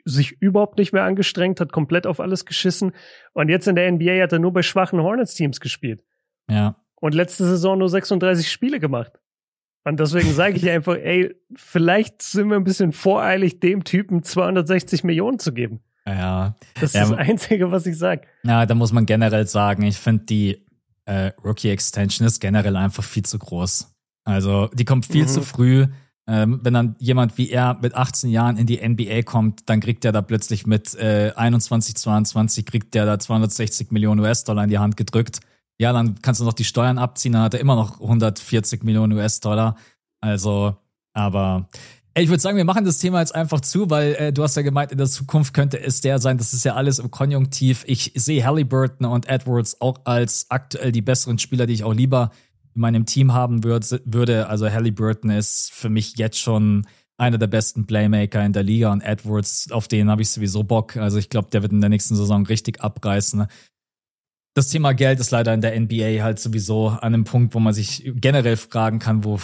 sich 0.06 0.42
überhaupt 0.42 0.78
nicht 0.78 0.94
mehr 0.94 1.04
angestrengt, 1.04 1.60
hat 1.60 1.72
komplett 1.72 2.08
auf 2.08 2.20
alles 2.20 2.46
geschissen. 2.46 2.94
Und 3.34 3.50
jetzt 3.50 3.68
in 3.68 3.76
der 3.76 3.92
NBA 3.92 4.22
hat 4.22 4.32
er 4.32 4.40
nur 4.40 4.54
bei 4.54 4.62
schwachen 4.62 5.02
Hornets-Teams 5.02 5.60
gespielt. 5.60 6.04
Ja. 6.50 6.78
Und 6.96 7.16
letzte 7.16 7.46
Saison 7.46 7.78
nur 7.78 7.90
36 7.90 8.50
Spiele 8.50 8.80
gemacht. 8.80 9.20
Und 9.86 10.00
deswegen 10.00 10.32
sage 10.34 10.56
ich 10.56 10.70
einfach, 10.70 10.96
ey, 10.96 11.36
vielleicht 11.56 12.22
sind 12.22 12.50
wir 12.50 12.56
ein 12.56 12.64
bisschen 12.64 12.94
voreilig, 12.94 13.60
dem 13.60 13.84
Typen 13.84 14.24
260 14.24 15.04
Millionen 15.04 15.40
zu 15.40 15.54
geben. 15.54 15.82
Ja. 16.08 16.56
Das 16.76 16.84
ist 16.84 16.96
ja, 16.96 17.02
das 17.02 17.18
Einzige, 17.18 17.72
was 17.72 17.86
ich 17.86 17.98
sage. 17.98 18.22
Ja, 18.44 18.66
da 18.66 18.76
muss 18.76 18.92
man 18.92 19.06
generell 19.06 19.48
sagen, 19.48 19.84
ich 19.84 19.98
finde 19.98 20.26
die 20.26 20.66
äh, 21.06 21.32
Rookie 21.44 21.70
Extension 21.70 22.26
ist 22.26 22.40
generell 22.40 22.76
einfach 22.76 23.04
viel 23.04 23.24
zu 23.24 23.40
groß. 23.40 23.94
Also 24.26 24.70
die 24.74 24.86
kommt 24.86 25.06
viel 25.06 25.24
mhm. 25.24 25.28
zu 25.28 25.42
früh. 25.42 25.88
Ähm, 26.26 26.62
wenn 26.64 26.74
dann 26.74 26.96
jemand 27.00 27.38
wie 27.38 27.50
er 27.50 27.78
mit 27.82 27.96
18 27.96 28.30
Jahren 28.30 28.56
in 28.56 28.66
die 28.66 28.78
NBA 28.88 29.24
kommt, 29.24 29.70
dann 29.70 29.82
kriegt 29.82 30.06
er 30.06 30.14
da 30.14 30.22
plötzlich 30.22 30.66
mit 30.66 30.96
äh, 30.96 31.34
21, 31.36 31.96
22, 31.96 32.66
kriegt 32.66 32.94
der 32.94 33.06
da 33.06 33.20
260 33.20 33.92
Millionen 33.92 34.22
US-Dollar 34.22 34.64
in 34.64 34.70
die 34.70 34.78
Hand 34.78 34.96
gedrückt 34.96 35.42
ja, 35.80 35.92
dann 35.94 36.22
kannst 36.22 36.42
du 36.42 36.46
noch 36.46 36.54
die 36.54 36.64
Steuern 36.64 36.98
abziehen, 36.98 37.34
dann 37.34 37.44
hat 37.44 37.54
er 37.54 37.60
immer 37.60 37.76
noch 37.76 38.00
140 38.00 38.84
Millionen 38.84 39.14
US-Dollar. 39.14 39.76
Also, 40.22 40.78
aber 41.14 41.68
ich 42.16 42.30
würde 42.30 42.42
sagen, 42.42 42.58
wir 42.58 42.64
machen 42.64 42.86
das 42.86 43.00
Thema 43.00 43.22
jetzt 43.22 43.34
einfach 43.34 43.62
zu, 43.62 43.90
weil 43.90 44.14
äh, 44.14 44.34
du 44.34 44.44
hast 44.44 44.56
ja 44.56 44.62
gemeint, 44.62 44.92
in 44.92 45.00
der 45.00 45.08
Zukunft 45.08 45.54
könnte 45.54 45.80
es 45.80 46.00
der 46.00 46.20
sein. 46.20 46.38
Das 46.38 46.54
ist 46.54 46.64
ja 46.64 46.76
alles 46.76 47.00
im 47.00 47.10
Konjunktiv. 47.10 47.84
Ich 47.88 48.12
sehe 48.16 48.46
Halliburton 48.46 49.08
und 49.08 49.28
Edwards 49.28 49.82
auch 49.82 50.00
als 50.04 50.46
aktuell 50.50 50.92
die 50.92 51.02
besseren 51.02 51.40
Spieler, 51.40 51.66
die 51.66 51.74
ich 51.74 51.84
auch 51.84 51.94
lieber 51.94 52.30
in 52.76 52.82
meinem 52.82 53.06
Team 53.08 53.34
haben 53.34 53.64
würd, 53.64 54.02
würde. 54.06 54.48
Also 54.48 54.70
Halliburton 54.70 55.32
ist 55.32 55.72
für 55.74 55.90
mich 55.90 56.16
jetzt 56.18 56.40
schon 56.40 56.86
einer 57.18 57.40
der 57.40 57.48
besten 57.48 57.88
Playmaker 57.88 58.46
in 58.46 58.54
der 58.54 58.64
Liga 58.64 58.92
und 58.92 59.02
Edwards, 59.02 59.72
auf 59.72 59.88
den 59.88 60.12
habe 60.12 60.22
ich 60.22 60.30
sowieso 60.30 60.64
Bock. 60.64 60.98
Also 60.98 61.18
ich 61.18 61.30
glaube, 61.30 61.50
der 61.52 61.64
wird 61.64 61.72
in 61.72 61.82
der 61.82 61.90
nächsten 61.90 62.16
Saison 62.16 62.46
richtig 62.46 62.82
abreißen 62.82 63.48
das 64.54 64.68
Thema 64.68 64.94
Geld 64.94 65.20
ist 65.20 65.32
leider 65.32 65.54
in 65.54 65.62
der 65.62 65.80
NBA 65.80 66.24
halt 66.24 66.40
sowieso 66.40 66.90
an 66.90 67.14
einem 67.14 67.24
Punkt, 67.24 67.56
wo 67.56 67.60
man 67.60 67.74
sich 67.74 68.12
generell 68.16 68.58
fragen 68.58 69.00
kann, 69.00 69.24
wo, 69.24 69.40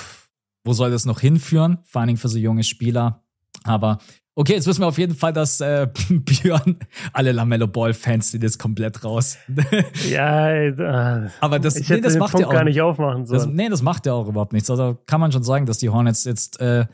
wo 0.64 0.73
soll 0.73 0.91
das 0.91 1.06
noch 1.06 1.19
hinführen? 1.19 1.80
Vor 1.84 2.02
allen 2.02 2.07
Dingen 2.10 2.19
für 2.19 2.30
so 2.30 2.38
junge 2.38 2.64
Spieler. 2.64 3.23
Aber 3.64 3.98
okay, 4.36 4.53
jetzt 4.53 4.68
wissen 4.68 4.81
wir 4.81 4.88
auf 4.88 4.98
jeden 4.98 5.15
Fall, 5.15 5.34
dass 5.34 5.61
äh, 5.61 5.88
Björn, 6.10 6.77
alle 7.11 7.31
Lamello 7.31 7.68
Ball-Fans 7.68 8.31
sind 8.31 8.44
jetzt 8.44 8.60
komplett 8.60 9.03
raus. 9.03 9.38
ja, 10.10 10.52
äh, 10.52 11.30
aber 11.40 11.60
das, 11.60 11.76
ich 11.76 11.90
nee, 11.90 12.02
das 12.02 12.18
macht 12.18 12.34
Punkt 12.34 12.41
ja 12.41 12.48
auch 12.48 12.53
gar 12.53 12.64
nicht 12.64 12.80
aufmachen 12.80 13.26
sollen. 13.26 13.40
Das, 13.40 13.48
nee, 13.48 13.69
das 13.69 13.81
macht 13.81 14.06
ja 14.06 14.14
auch 14.14 14.27
überhaupt 14.27 14.53
nichts. 14.53 14.69
Also 14.69 14.98
kann 15.07 15.19
man 15.19 15.31
schon 15.31 15.44
sagen, 15.44 15.65
dass 15.65 15.80
die 15.80 15.90
Hornets 15.90 16.23
jetzt 16.23 16.60
äh, 16.61 16.86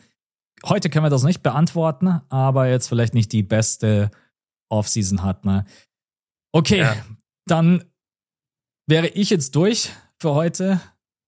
heute 0.65 0.89
können 0.89 1.05
wir 1.05 1.09
das 1.09 1.23
nicht 1.23 1.43
beantworten, 1.43 2.21
aber 2.29 2.67
jetzt 2.67 2.87
vielleicht 2.87 3.13
nicht 3.13 3.31
die 3.31 3.43
beste 3.43 4.09
Offseason 4.69 5.23
hat. 5.23 5.45
Ne? 5.45 5.65
Okay, 6.53 6.79
ja. 6.79 6.95
dann 7.45 7.83
wäre 8.87 9.07
ich 9.07 9.29
jetzt 9.29 9.55
durch 9.55 9.91
für 10.19 10.33
heute. 10.33 10.79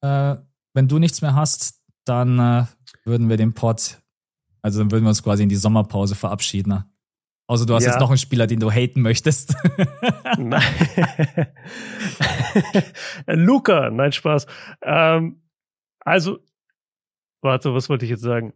Äh, 0.01 0.35
wenn 0.73 0.87
du 0.87 0.99
nichts 0.99 1.21
mehr 1.21 1.35
hast, 1.35 1.81
dann 2.05 2.39
äh, 2.39 2.65
würden 3.05 3.29
wir 3.29 3.37
den 3.37 3.53
Pod, 3.53 3.99
also 4.61 4.79
dann 4.79 4.91
würden 4.91 5.03
wir 5.03 5.09
uns 5.09 5.23
quasi 5.23 5.43
in 5.43 5.49
die 5.49 5.55
Sommerpause 5.55 6.15
verabschieden. 6.15 6.69
Ne? 6.69 6.85
Außer 7.47 7.65
du 7.65 7.73
hast 7.73 7.85
ja. 7.85 7.91
jetzt 7.91 7.99
noch 7.99 8.09
einen 8.09 8.17
Spieler, 8.17 8.45
den 8.45 8.59
du 8.59 8.71
haten 8.71 9.01
möchtest. 9.01 9.55
Luca, 13.27 13.89
nein, 13.89 14.11
Spaß. 14.11 14.45
Ähm, 14.83 15.41
also, 15.99 16.39
warte, 17.41 17.73
was 17.73 17.89
wollte 17.89 18.05
ich 18.05 18.11
jetzt 18.11 18.21
sagen? 18.21 18.53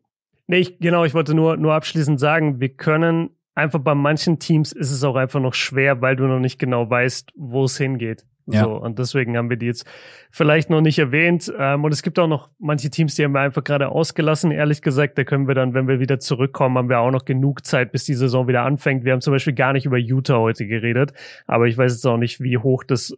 Nee, 0.48 0.60
ich, 0.60 0.80
genau, 0.80 1.06
ich 1.06 1.14
wollte 1.14 1.34
nur, 1.34 1.58
nur 1.58 1.74
abschließend 1.74 2.20
sagen, 2.20 2.60
wir 2.60 2.76
können 2.76 3.30
einfach 3.56 3.80
bei 3.80 3.96
manchen 3.96 4.40
Teams 4.40 4.74
ist 4.74 4.92
es 4.92 5.04
auch 5.04 5.16
einfach 5.16 5.40
noch 5.40 5.54
schwer, 5.54 6.02
weil 6.02 6.16
du 6.16 6.26
noch 6.26 6.40
nicht 6.40 6.60
genau 6.60 6.90
weißt, 6.90 7.32
wo 7.36 7.66
es 7.66 7.78
hingeht. 7.78 8.26
Ja. 8.48 8.64
So, 8.64 8.76
und 8.76 9.00
deswegen 9.00 9.38
haben 9.38 9.50
wir 9.50 9.58
die 9.58 9.68
jetzt 9.68 9.86
vielleicht 10.32 10.70
noch 10.70 10.82
nicht 10.82 11.00
erwähnt. 11.00 11.52
Ähm, 11.58 11.84
und 11.84 11.94
es 11.94 12.02
gibt 12.02 12.20
auch 12.20 12.28
noch 12.28 12.50
manche 12.60 12.90
Teams, 12.90 13.16
die 13.16 13.24
haben 13.24 13.34
wir 13.34 13.42
einfach 13.42 13.64
gerade 13.64 13.90
ausgelassen. 13.90 14.52
Ehrlich 14.52 14.82
gesagt, 14.82 15.18
da 15.18 15.24
können 15.24 15.48
wir 15.48 15.56
dann, 15.56 15.74
wenn 15.74 15.88
wir 15.88 16.00
wieder 16.00 16.20
zurückkommen, 16.20 16.78
haben 16.78 16.90
wir 16.90 17.00
auch 17.00 17.12
noch 17.12 17.26
genug 17.26 17.66
Zeit, 17.66 17.92
bis 17.92 18.04
die 18.06 18.14
Saison 18.14 18.48
wieder 18.48 18.64
anfängt. 18.64 19.06
Wir 19.06 19.14
haben 19.14 19.22
zum 19.22 19.34
Beispiel 19.34 19.54
gar 19.54 19.74
nicht 19.74 19.86
über 19.86 19.98
Utah 19.98 20.38
heute 20.38 20.68
geredet, 20.68 21.14
aber 21.48 21.68
ich 21.68 21.78
weiß 21.78 21.94
jetzt 21.94 22.06
auch 22.06 22.18
nicht, 22.18 22.42
wie 22.42 22.58
hoch 22.58 22.84
das 22.84 23.18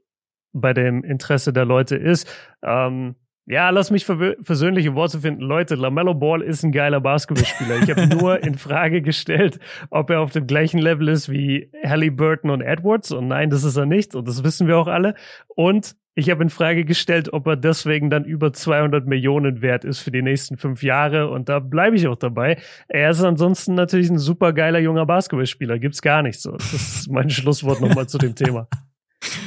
bei 0.53 0.73
dem 0.73 1.03
Interesse 1.03 1.51
der 1.51 1.65
Leute 1.65 1.95
ist. 1.95 2.29
Ähm, 2.61 3.15
ja, 3.45 3.69
lass 3.71 3.91
mich 3.91 4.05
versöhnliche 4.05 4.95
Worte 4.95 5.19
finden. 5.19 5.41
Leute, 5.41 5.75
LaMelo 5.75 6.13
Ball 6.13 6.41
ist 6.41 6.63
ein 6.63 6.71
geiler 6.71 7.01
Basketballspieler. 7.01 7.83
Ich 7.83 7.89
habe 7.89 8.07
nur 8.07 8.41
in 8.41 8.57
Frage 8.57 9.01
gestellt, 9.01 9.59
ob 9.89 10.09
er 10.09 10.21
auf 10.21 10.31
dem 10.31 10.47
gleichen 10.47 10.79
Level 10.79 11.09
ist 11.09 11.29
wie 11.29 11.69
Halliburton 11.83 12.51
und 12.51 12.61
Edwards. 12.61 13.11
Und 13.11 13.27
nein, 13.27 13.49
das 13.49 13.65
ist 13.65 13.75
er 13.75 13.85
nicht. 13.85 14.15
Und 14.15 14.29
das 14.29 14.45
wissen 14.45 14.67
wir 14.67 14.77
auch 14.77 14.87
alle. 14.87 15.15
Und 15.47 15.97
ich 16.15 16.29
habe 16.29 16.43
in 16.43 16.49
Frage 16.49 16.85
gestellt, 16.85 17.33
ob 17.33 17.45
er 17.47 17.57
deswegen 17.57 18.09
dann 18.09 18.23
über 18.23 18.53
200 18.53 19.07
Millionen 19.07 19.61
wert 19.61 19.83
ist 19.83 19.99
für 19.99 20.11
die 20.11 20.21
nächsten 20.21 20.57
fünf 20.57 20.81
Jahre. 20.81 21.29
Und 21.29 21.49
da 21.49 21.59
bleibe 21.59 21.97
ich 21.97 22.07
auch 22.07 22.15
dabei. 22.15 22.61
Er 22.87 23.09
ist 23.09 23.23
ansonsten 23.23 23.73
natürlich 23.73 24.09
ein 24.09 24.19
super 24.19 24.53
geiler 24.53 24.79
junger 24.79 25.05
Basketballspieler. 25.05 25.79
Gibt's 25.79 26.01
gar 26.01 26.21
nicht 26.21 26.39
so. 26.39 26.51
Das 26.51 26.71
ist 26.71 27.11
mein 27.11 27.29
Schlusswort 27.29 27.81
nochmal 27.81 28.07
zu 28.07 28.19
dem 28.19 28.35
Thema. 28.35 28.67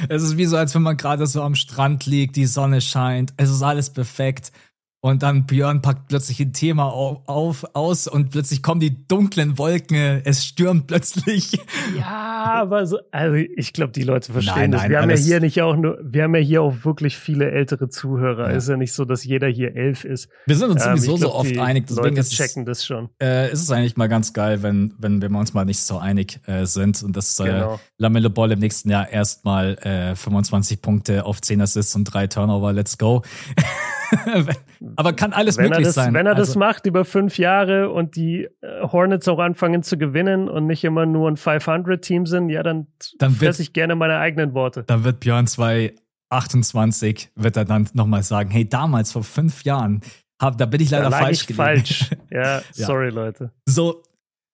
Es 0.09 0.23
ist 0.23 0.37
wie 0.37 0.45
so, 0.45 0.57
als 0.57 0.73
wenn 0.75 0.81
man 0.81 0.97
gerade 0.97 1.27
so 1.27 1.41
am 1.41 1.55
Strand 1.55 2.05
liegt, 2.05 2.35
die 2.35 2.45
Sonne 2.45 2.81
scheint, 2.81 3.33
es 3.37 3.49
ist 3.49 3.61
alles 3.61 3.89
perfekt. 3.89 4.51
Und 5.07 5.23
dann 5.23 5.45
Björn 5.45 5.81
packt 5.81 6.09
plötzlich 6.09 6.41
ein 6.41 6.51
Thema 6.51 6.91
auf, 6.91 7.21
auf, 7.27 7.65
aus 7.73 8.07
und 8.07 8.31
plötzlich 8.31 8.61
kommen 8.61 8.81
die 8.81 9.07
dunklen 9.07 9.57
Wolken, 9.57 10.21
es 10.25 10.45
stürmt 10.45 10.87
plötzlich. 10.87 11.57
Ja, 11.97 12.43
aber 12.43 12.85
so, 12.85 12.99
also 13.11 13.35
ich 13.35 13.71
glaube, 13.71 13.93
die 13.93 14.03
Leute 14.03 14.33
verstehen 14.33 14.55
nein, 14.55 14.71
das. 14.71 14.81
Nein, 14.81 14.91
wir 14.91 15.01
haben 15.01 15.09
ja 15.09 15.15
hier 15.15 15.39
nicht 15.39 15.61
auch 15.61 15.77
nur, 15.77 15.97
wir 16.03 16.23
haben 16.23 16.35
ja 16.35 16.41
hier 16.41 16.61
auch 16.61 16.83
wirklich 16.83 17.17
viele 17.17 17.49
ältere 17.49 17.87
Zuhörer. 17.87 18.51
Ja. 18.51 18.57
Ist 18.57 18.67
ja 18.67 18.75
nicht 18.75 18.91
so, 18.91 19.05
dass 19.05 19.23
jeder 19.23 19.47
hier 19.47 19.75
elf 19.75 20.03
ist. 20.03 20.27
Wir 20.45 20.57
sind 20.57 20.71
uns 20.71 20.85
ähm, 20.85 20.97
sowieso 20.97 21.15
glaub, 21.15 21.31
so 21.31 21.35
oft 21.35 21.57
einig, 21.57 21.87
deswegen 21.87 22.07
Leute 22.09 22.19
ist 22.19 22.33
checken 22.33 22.65
das 22.65 22.85
schon. 22.85 23.09
Äh, 23.21 23.49
ist 23.51 23.61
es 23.61 23.71
eigentlich 23.71 23.95
mal 23.95 24.09
ganz 24.09 24.33
geil, 24.33 24.61
wenn, 24.61 24.93
wenn, 24.99 25.21
wir 25.21 25.29
uns 25.29 25.53
mal 25.53 25.63
nicht 25.63 25.79
so 25.79 25.99
einig 25.99 26.41
äh, 26.47 26.65
sind 26.65 27.01
und 27.01 27.15
dass 27.15 27.39
äh, 27.39 27.45
genau. 27.45 27.79
Lamelle 27.97 28.29
Ball 28.29 28.51
im 28.51 28.59
nächsten 28.59 28.89
Jahr 28.89 29.09
erstmal 29.09 29.75
äh, 29.77 30.15
25 30.15 30.81
Punkte 30.81 31.25
auf 31.25 31.39
10 31.39 31.61
Assists 31.61 31.95
und 31.95 32.03
3 32.03 32.27
Turnover, 32.27 32.73
let's 32.73 32.97
go. 32.97 33.23
Aber 34.95 35.13
kann 35.13 35.33
alles 35.33 35.57
wenn 35.57 35.69
möglich 35.69 35.87
das, 35.87 35.95
sein. 35.95 36.13
Wenn 36.13 36.25
er 36.25 36.35
also, 36.35 36.45
das 36.45 36.55
macht 36.55 36.85
über 36.85 37.05
fünf 37.05 37.37
Jahre 37.37 37.89
und 37.89 38.15
die 38.15 38.47
äh, 38.61 38.81
Hornets 38.81 39.27
auch 39.27 39.39
anfangen 39.39 39.83
zu 39.83 39.97
gewinnen 39.97 40.49
und 40.49 40.67
nicht 40.67 40.83
immer 40.83 41.05
nur 41.05 41.29
ein 41.29 41.35
500-Team 41.35 42.25
sind, 42.25 42.49
ja, 42.49 42.63
dann, 42.63 42.87
dann 43.19 43.31
fresse 43.31 43.61
ich 43.61 43.73
gerne 43.73 43.95
meine 43.95 44.17
eigenen 44.17 44.53
Worte. 44.53 44.83
Dann 44.83 45.03
wird 45.03 45.19
Björn 45.19 45.47
228, 45.47 47.31
wird 47.35 47.57
er 47.57 47.65
dann 47.65 47.87
nochmal 47.93 48.23
sagen, 48.23 48.49
hey, 48.49 48.67
damals 48.67 49.11
vor 49.11 49.23
fünf 49.23 49.63
Jahren, 49.63 50.01
hab, 50.39 50.57
da 50.57 50.65
bin 50.65 50.81
ich 50.81 50.91
leider 50.91 51.11
falsch 51.11 51.49
ich 51.49 51.55
falsch. 51.55 52.09
Ja, 52.29 52.61
sorry, 52.71 53.07
ja. 53.07 53.13
Leute. 53.13 53.51
So, 53.65 54.03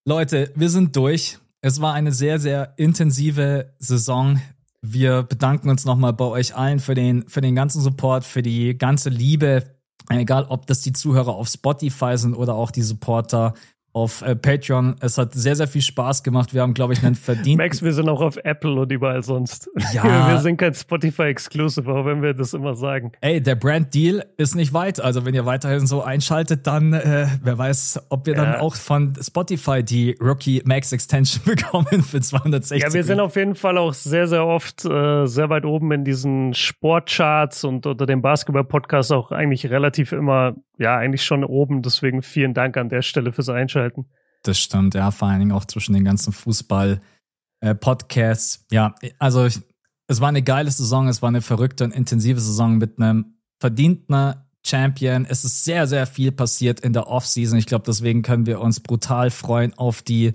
Leute, 0.05 0.51
wir 0.55 0.69
sind 0.69 0.95
durch. 0.95 1.39
Es 1.61 1.81
war 1.81 1.93
eine 1.93 2.11
sehr, 2.11 2.39
sehr 2.39 2.73
intensive 2.77 3.73
Saison. 3.79 4.41
Wir 4.85 5.23
bedanken 5.23 5.69
uns 5.69 5.85
nochmal 5.85 6.11
bei 6.11 6.25
euch 6.25 6.57
allen 6.57 6.79
für 6.79 6.93
den, 6.93 7.25
für 7.29 7.39
den 7.39 7.55
ganzen 7.55 7.81
Support, 7.81 8.25
für 8.25 8.41
die 8.41 8.77
ganze 8.77 9.09
Liebe. 9.09 9.63
Egal, 10.09 10.45
ob 10.49 10.67
das 10.67 10.81
die 10.81 10.91
Zuhörer 10.91 11.33
auf 11.35 11.47
Spotify 11.47 12.17
sind 12.17 12.33
oder 12.33 12.55
auch 12.55 12.69
die 12.69 12.81
Supporter 12.81 13.53
auf 13.93 14.23
äh, 14.23 14.35
Patreon. 14.35 14.95
Es 15.01 15.19
hat 15.19 15.33
sehr, 15.33 15.55
sehr 15.55 15.67
viel 15.67 15.83
Spaß 15.83 16.23
gemacht. 16.23 16.53
Wir 16.53 16.63
haben, 16.63 16.73
glaube 16.73 16.93
ich, 16.93 17.03
einen 17.03 17.13
verdienten. 17.13 17.57
Max, 17.57 17.83
wir 17.83 17.93
sind 17.93 18.09
auch 18.09 18.21
auf 18.21 18.37
Apple 18.37 18.73
und 18.73 18.91
überall 18.91 19.21
sonst. 19.21 19.69
Ja. 19.93 20.03
wir 20.31 20.39
sind 20.39 20.57
kein 20.57 20.73
Spotify-Exclusive, 20.73 21.87
auch 21.93 22.05
wenn 22.05 22.23
wir 22.23 22.33
das 22.33 22.55
immer 22.55 22.73
sagen. 22.73 23.11
Ey, 23.21 23.39
der 23.39 23.53
Brand-Deal 23.53 24.25
ist 24.37 24.55
nicht 24.55 24.73
weit. 24.73 24.99
Also, 24.99 25.25
wenn 25.25 25.35
ihr 25.35 25.45
weiterhin 25.45 25.85
so 25.85 26.01
einschaltet, 26.01 26.65
dann, 26.65 26.93
äh, 26.93 27.27
wer 27.43 27.57
weiß, 27.57 28.07
ob 28.09 28.25
wir 28.25 28.35
ja. 28.35 28.43
dann 28.43 28.55
auch 28.55 28.75
von 28.75 29.13
Spotify 29.21 29.83
die 29.83 30.17
Rookie 30.19 30.63
Max 30.65 30.91
Extension 30.91 31.43
bekommen 31.55 32.01
für 32.01 32.19
260. 32.19 32.81
Ja, 32.81 32.93
wir 32.93 33.03
sind 33.03 33.19
auf 33.19 33.35
jeden 33.35 33.53
Fall 33.55 33.77
auch 33.77 33.93
sehr, 33.93 34.27
sehr 34.27 34.45
oft 34.45 34.85
äh, 34.85 35.27
sehr 35.27 35.49
weit 35.49 35.65
oben 35.65 35.91
in 35.91 36.03
diesen 36.03 36.55
Sportcharts 36.55 37.63
und 37.63 37.85
unter 37.85 38.07
dem 38.07 38.23
Basketball-Podcast 38.23 39.11
auch 39.11 39.31
eigentlich 39.31 39.69
relativ 39.69 40.13
immer, 40.13 40.55
ja, 40.79 40.97
eigentlich 40.97 41.23
schon 41.23 41.43
oben. 41.43 41.83
Deswegen 41.83 42.23
vielen 42.23 42.55
Dank 42.55 42.75
an 42.75 42.89
der 42.89 43.03
Stelle 43.03 43.31
fürs 43.31 43.49
Einschalten 43.49 43.82
einschalten. 43.83 44.05
Das 44.43 44.59
stimmt, 44.59 44.93
ja, 44.95 45.11
vor 45.11 45.27
allen 45.29 45.39
Dingen 45.39 45.53
auch 45.53 45.65
zwischen 45.65 45.93
den 45.93 46.03
ganzen 46.03 46.33
Fußball-Podcasts. 46.33 48.65
Ja, 48.71 48.95
also 49.19 49.45
ich, 49.45 49.61
es 50.07 50.21
war 50.21 50.29
eine 50.29 50.43
geile 50.43 50.71
Saison, 50.71 51.07
es 51.07 51.21
war 51.21 51.29
eine 51.29 51.41
verrückte 51.41 51.85
und 51.85 51.91
intensive 51.91 52.39
Saison 52.39 52.77
mit 52.77 52.99
einem 52.99 53.37
verdienten 53.59 54.35
Champion. 54.65 55.25
Es 55.25 55.43
ist 55.45 55.63
sehr, 55.63 55.87
sehr 55.87 56.07
viel 56.07 56.31
passiert 56.31 56.79
in 56.81 56.93
der 56.93 57.07
Offseason. 57.07 57.57
Ich 57.57 57.65
glaube, 57.65 57.85
deswegen 57.85 58.21
können 58.21 58.45
wir 58.45 58.59
uns 58.59 58.81
brutal 58.81 59.29
freuen 59.29 59.73
auf 59.77 60.01
die 60.01 60.33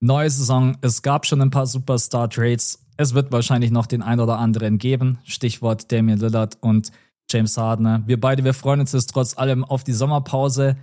neue 0.00 0.30
Saison. 0.30 0.78
Es 0.80 1.02
gab 1.02 1.26
schon 1.26 1.42
ein 1.42 1.50
paar 1.50 1.66
Superstar-Trades. 1.66 2.78
Es 2.96 3.14
wird 3.14 3.32
wahrscheinlich 3.32 3.72
noch 3.72 3.86
den 3.86 4.02
ein 4.02 4.20
oder 4.20 4.38
anderen 4.38 4.78
geben. 4.78 5.18
Stichwort 5.24 5.90
Damian 5.90 6.18
Lillard 6.18 6.58
und 6.60 6.92
James 7.30 7.58
Harden. 7.58 8.04
Wir 8.06 8.20
beide, 8.20 8.44
wir 8.44 8.54
freuen 8.54 8.80
uns 8.80 8.92
jetzt 8.92 9.10
trotz 9.10 9.36
allem 9.36 9.64
auf 9.64 9.84
die 9.84 9.92
Sommerpause. 9.92 10.76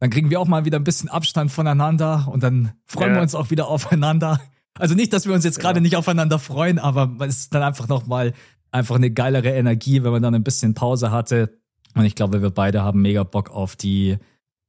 Dann 0.00 0.10
kriegen 0.10 0.30
wir 0.30 0.40
auch 0.40 0.46
mal 0.46 0.64
wieder 0.64 0.78
ein 0.78 0.84
bisschen 0.84 1.08
Abstand 1.08 1.50
voneinander 1.50 2.28
und 2.30 2.42
dann 2.42 2.72
freuen 2.86 3.10
ja. 3.10 3.16
wir 3.16 3.22
uns 3.22 3.34
auch 3.34 3.50
wieder 3.50 3.68
aufeinander. 3.68 4.40
Also 4.78 4.94
nicht, 4.94 5.12
dass 5.12 5.26
wir 5.26 5.34
uns 5.34 5.44
jetzt 5.44 5.58
gerade 5.58 5.78
ja. 5.78 5.82
nicht 5.82 5.96
aufeinander 5.96 6.38
freuen, 6.38 6.78
aber 6.78 7.10
es 7.26 7.38
ist 7.38 7.54
dann 7.54 7.62
einfach 7.62 7.88
nochmal 7.88 8.32
einfach 8.70 8.96
eine 8.96 9.10
geilere 9.10 9.50
Energie, 9.50 10.02
wenn 10.02 10.12
man 10.12 10.22
dann 10.22 10.34
ein 10.34 10.44
bisschen 10.44 10.74
Pause 10.74 11.10
hatte. 11.10 11.58
Und 11.94 12.04
ich 12.04 12.14
glaube, 12.14 12.42
wir 12.42 12.50
beide 12.50 12.82
haben 12.82 13.02
mega 13.02 13.24
Bock 13.24 13.50
auf 13.50 13.76
die 13.76 14.18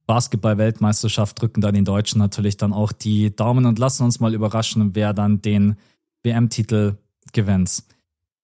Basketball-Weltmeisterschaft, 0.07 1.39
drücken 1.39 1.61
dann 1.61 1.76
den 1.76 1.85
Deutschen 1.85 2.18
natürlich 2.18 2.57
dann 2.57 2.73
auch 2.73 2.91
die 2.91 3.35
Daumen 3.35 3.68
und 3.68 3.77
lassen 3.77 4.03
uns 4.03 4.19
mal 4.19 4.34
überraschen, 4.34 4.95
wer 4.95 5.14
dann 5.14 5.41
den 5.41 5.76
WM-Titel 6.23 6.95
gewinnt. 7.31 7.84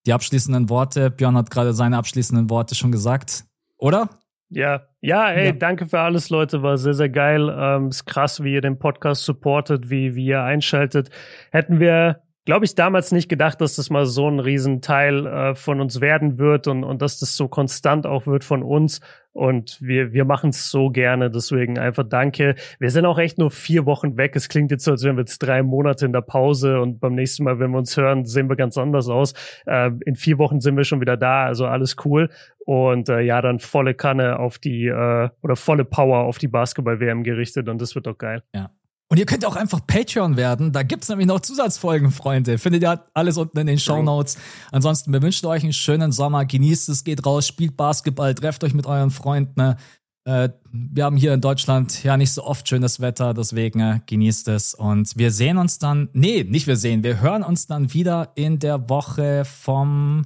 Die 0.06 0.14
abschließenden 0.14 0.70
Worte, 0.70 1.10
Björn 1.10 1.36
hat 1.36 1.50
gerade 1.50 1.74
seine 1.74 1.98
abschließenden 1.98 2.52
Worte 2.52 2.76
schon 2.76 2.92
gesagt, 2.92 3.46
oder? 3.78 4.10
Ja, 4.50 4.84
ja, 5.06 5.32
ey, 5.32 5.48
ja. 5.48 5.52
danke 5.52 5.86
für 5.86 6.00
alles, 6.00 6.30
Leute. 6.30 6.64
War 6.64 6.78
sehr, 6.78 6.94
sehr 6.94 7.10
geil. 7.10 7.54
Ähm, 7.56 7.90
ist 7.90 8.06
krass, 8.06 8.44
wie 8.44 8.54
ihr 8.54 8.62
den 8.62 8.80
Podcast 8.80 9.24
supportet, 9.24 9.90
wie, 9.90 10.16
wie 10.16 10.26
ihr 10.26 10.44
einschaltet. 10.44 11.10
Hätten 11.52 11.80
wir, 11.80 12.22
glaube 12.46 12.66
ich, 12.66 12.76
damals 12.76 13.12
nicht 13.12 13.30
gedacht, 13.30 13.62
dass 13.62 13.76
das 13.76 13.90
mal 13.90 14.06
so 14.06 14.30
ein 14.30 14.40
Riesenteil 14.40 15.26
äh, 15.26 15.56
von 15.56 15.80
uns 15.80 16.02
werden 16.02 16.40
wird 16.40 16.68
und, 16.68 16.84
und 16.84 17.02
dass 17.02 17.20
das 17.20 17.36
so 17.38 17.48
konstant 17.48 18.06
auch 18.06 18.26
wird 18.26 18.44
von 18.44 18.64
uns. 18.64 19.00
Und 19.36 19.82
wir, 19.82 20.14
wir 20.14 20.24
machen 20.24 20.52
es 20.52 20.72
so 20.72 20.90
gerne. 20.90 21.30
Deswegen 21.30 21.78
einfach 21.78 22.06
danke. 22.08 22.56
Wir 22.80 22.90
sind 22.90 23.06
auch 23.06 23.20
echt 23.20 23.38
nur 23.38 23.52
vier 23.52 23.86
Wochen 23.86 24.16
weg. 24.16 24.34
Es 24.38 24.48
klingt 24.48 24.72
jetzt 24.72 24.86
so, 24.86 24.92
als 24.92 25.04
wären 25.04 25.18
wir 25.18 25.24
jetzt 25.24 25.40
drei 25.40 25.62
Monate 25.62 26.06
in 26.06 26.14
der 26.14 26.22
Pause 26.22 26.80
und 26.80 27.02
beim 27.02 27.16
nächsten 27.16 27.44
Mal, 27.44 27.60
wenn 27.60 27.72
wir 27.72 27.78
uns 27.78 27.98
hören, 27.98 28.24
sehen 28.24 28.48
wir 28.48 28.56
ganz 28.56 28.78
anders 28.78 29.10
aus. 29.10 29.34
Äh, 29.66 29.92
in 30.06 30.16
vier 30.16 30.38
Wochen 30.38 30.62
sind 30.62 30.78
wir 30.78 30.86
schon 30.86 31.02
wieder 31.02 31.18
da. 31.18 31.44
Also 31.44 31.66
alles 31.66 31.98
cool. 32.06 32.30
Und 32.60 33.10
äh, 33.10 33.20
ja, 33.20 33.42
dann 33.42 33.60
volle 33.60 33.94
Kanne 33.94 34.40
auf 34.40 34.58
die 34.58 34.88
äh, 34.88 35.30
oder 35.42 35.56
volle 35.58 35.84
Power 35.84 36.20
auf 36.20 36.38
die 36.38 36.48
Basketball-WM 36.48 37.24
gerichtet 37.24 37.68
und 37.68 37.82
das 37.82 37.94
wird 37.94 38.08
doch 38.08 38.18
geil. 38.18 38.42
Ja. 38.54 38.70
Und 39.08 39.20
ihr 39.20 39.26
könnt 39.26 39.46
auch 39.46 39.56
einfach 39.56 39.86
Patreon 39.86 40.36
werden. 40.36 40.72
Da 40.72 40.82
gibt's 40.82 41.10
nämlich 41.10 41.28
noch 41.28 41.40
Zusatzfolgen, 41.40 42.12
Freunde. 42.12 42.58
Findet 42.58 42.84
ihr 42.84 43.04
alles 43.14 43.38
unten 43.38 43.58
in 43.60 43.68
den 43.68 43.78
Show 43.78 44.02
Notes. 44.02 44.38
Ansonsten, 44.72 45.14
wir 45.14 45.22
wünschen 45.22 45.46
euch 45.46 45.64
einen 45.64 45.74
schönen 45.74 46.12
Sommer. 46.12 46.46
Genießt 46.46 46.90
es, 46.90 47.04
geht 47.04 47.24
raus, 47.26 47.48
spielt 47.48 47.78
Basketball, 47.78 48.34
trefft 48.34 48.64
euch 48.64 48.74
mit 48.74 48.88
euren 48.88 49.12
Freunden. 49.12 49.54
Ne? 49.58 49.78
Äh, 50.26 50.50
wir 50.72 51.04
haben 51.04 51.18
hier 51.18 51.34
in 51.36 51.42
Deutschland 51.42 52.04
ja 52.04 52.18
nicht 52.18 52.32
so 52.32 52.44
oft 52.44 52.68
schönes 52.68 53.00
Wetter, 53.00 53.36
deswegen 53.36 53.80
äh, 53.80 54.00
genießt 54.08 54.48
es. 54.48 54.74
Und 54.74 55.16
wir 55.18 55.30
sehen 55.30 55.60
uns 55.60 55.78
dann, 55.78 56.10
nee, 56.14 56.44
nicht 56.44 56.66
wir 56.66 56.76
sehen, 56.78 57.04
wir 57.04 57.22
hören 57.22 57.44
uns 57.44 57.68
dann 57.68 57.94
wieder 57.94 58.32
in 58.34 58.58
der 58.58 58.90
Woche 58.90 59.46
vom 59.46 60.26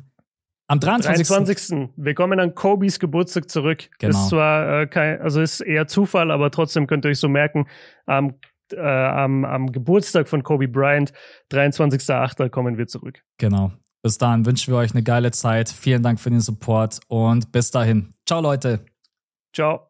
am 0.67 0.79
23. 0.79 1.27
23. 1.27 1.89
Wir 1.97 2.13
kommen 2.13 2.39
an 2.39 2.53
Kobys 2.53 2.99
Geburtstag 2.99 3.49
zurück. 3.49 3.89
Genau. 3.97 4.17
Ist 4.17 4.29
zwar 4.29 4.81
äh, 4.81 4.87
kein, 4.87 5.19
also 5.19 5.41
ist 5.41 5.61
eher 5.61 5.87
Zufall, 5.87 6.29
aber 6.29 6.51
trotzdem 6.51 6.85
könnt 6.85 7.05
ihr 7.05 7.09
euch 7.09 7.19
so 7.19 7.27
merken, 7.27 7.67
am 8.05 8.35
äh, 8.73 8.79
am, 8.79 9.45
am 9.45 9.71
Geburtstag 9.71 10.27
von 10.27 10.43
Kobe 10.43 10.67
Bryant, 10.67 11.13
23.08. 11.51 12.49
kommen 12.49 12.77
wir 12.77 12.87
zurück. 12.87 13.21
Genau. 13.37 13.71
Bis 14.01 14.17
dahin 14.17 14.45
wünschen 14.45 14.73
wir 14.73 14.77
euch 14.77 14.93
eine 14.93 15.03
geile 15.03 15.31
Zeit. 15.31 15.69
Vielen 15.69 16.03
Dank 16.03 16.19
für 16.19 16.29
den 16.29 16.39
Support 16.39 17.01
und 17.07 17.51
bis 17.51 17.71
dahin. 17.71 18.13
Ciao, 18.25 18.41
Leute. 18.41 18.85
Ciao. 19.53 19.88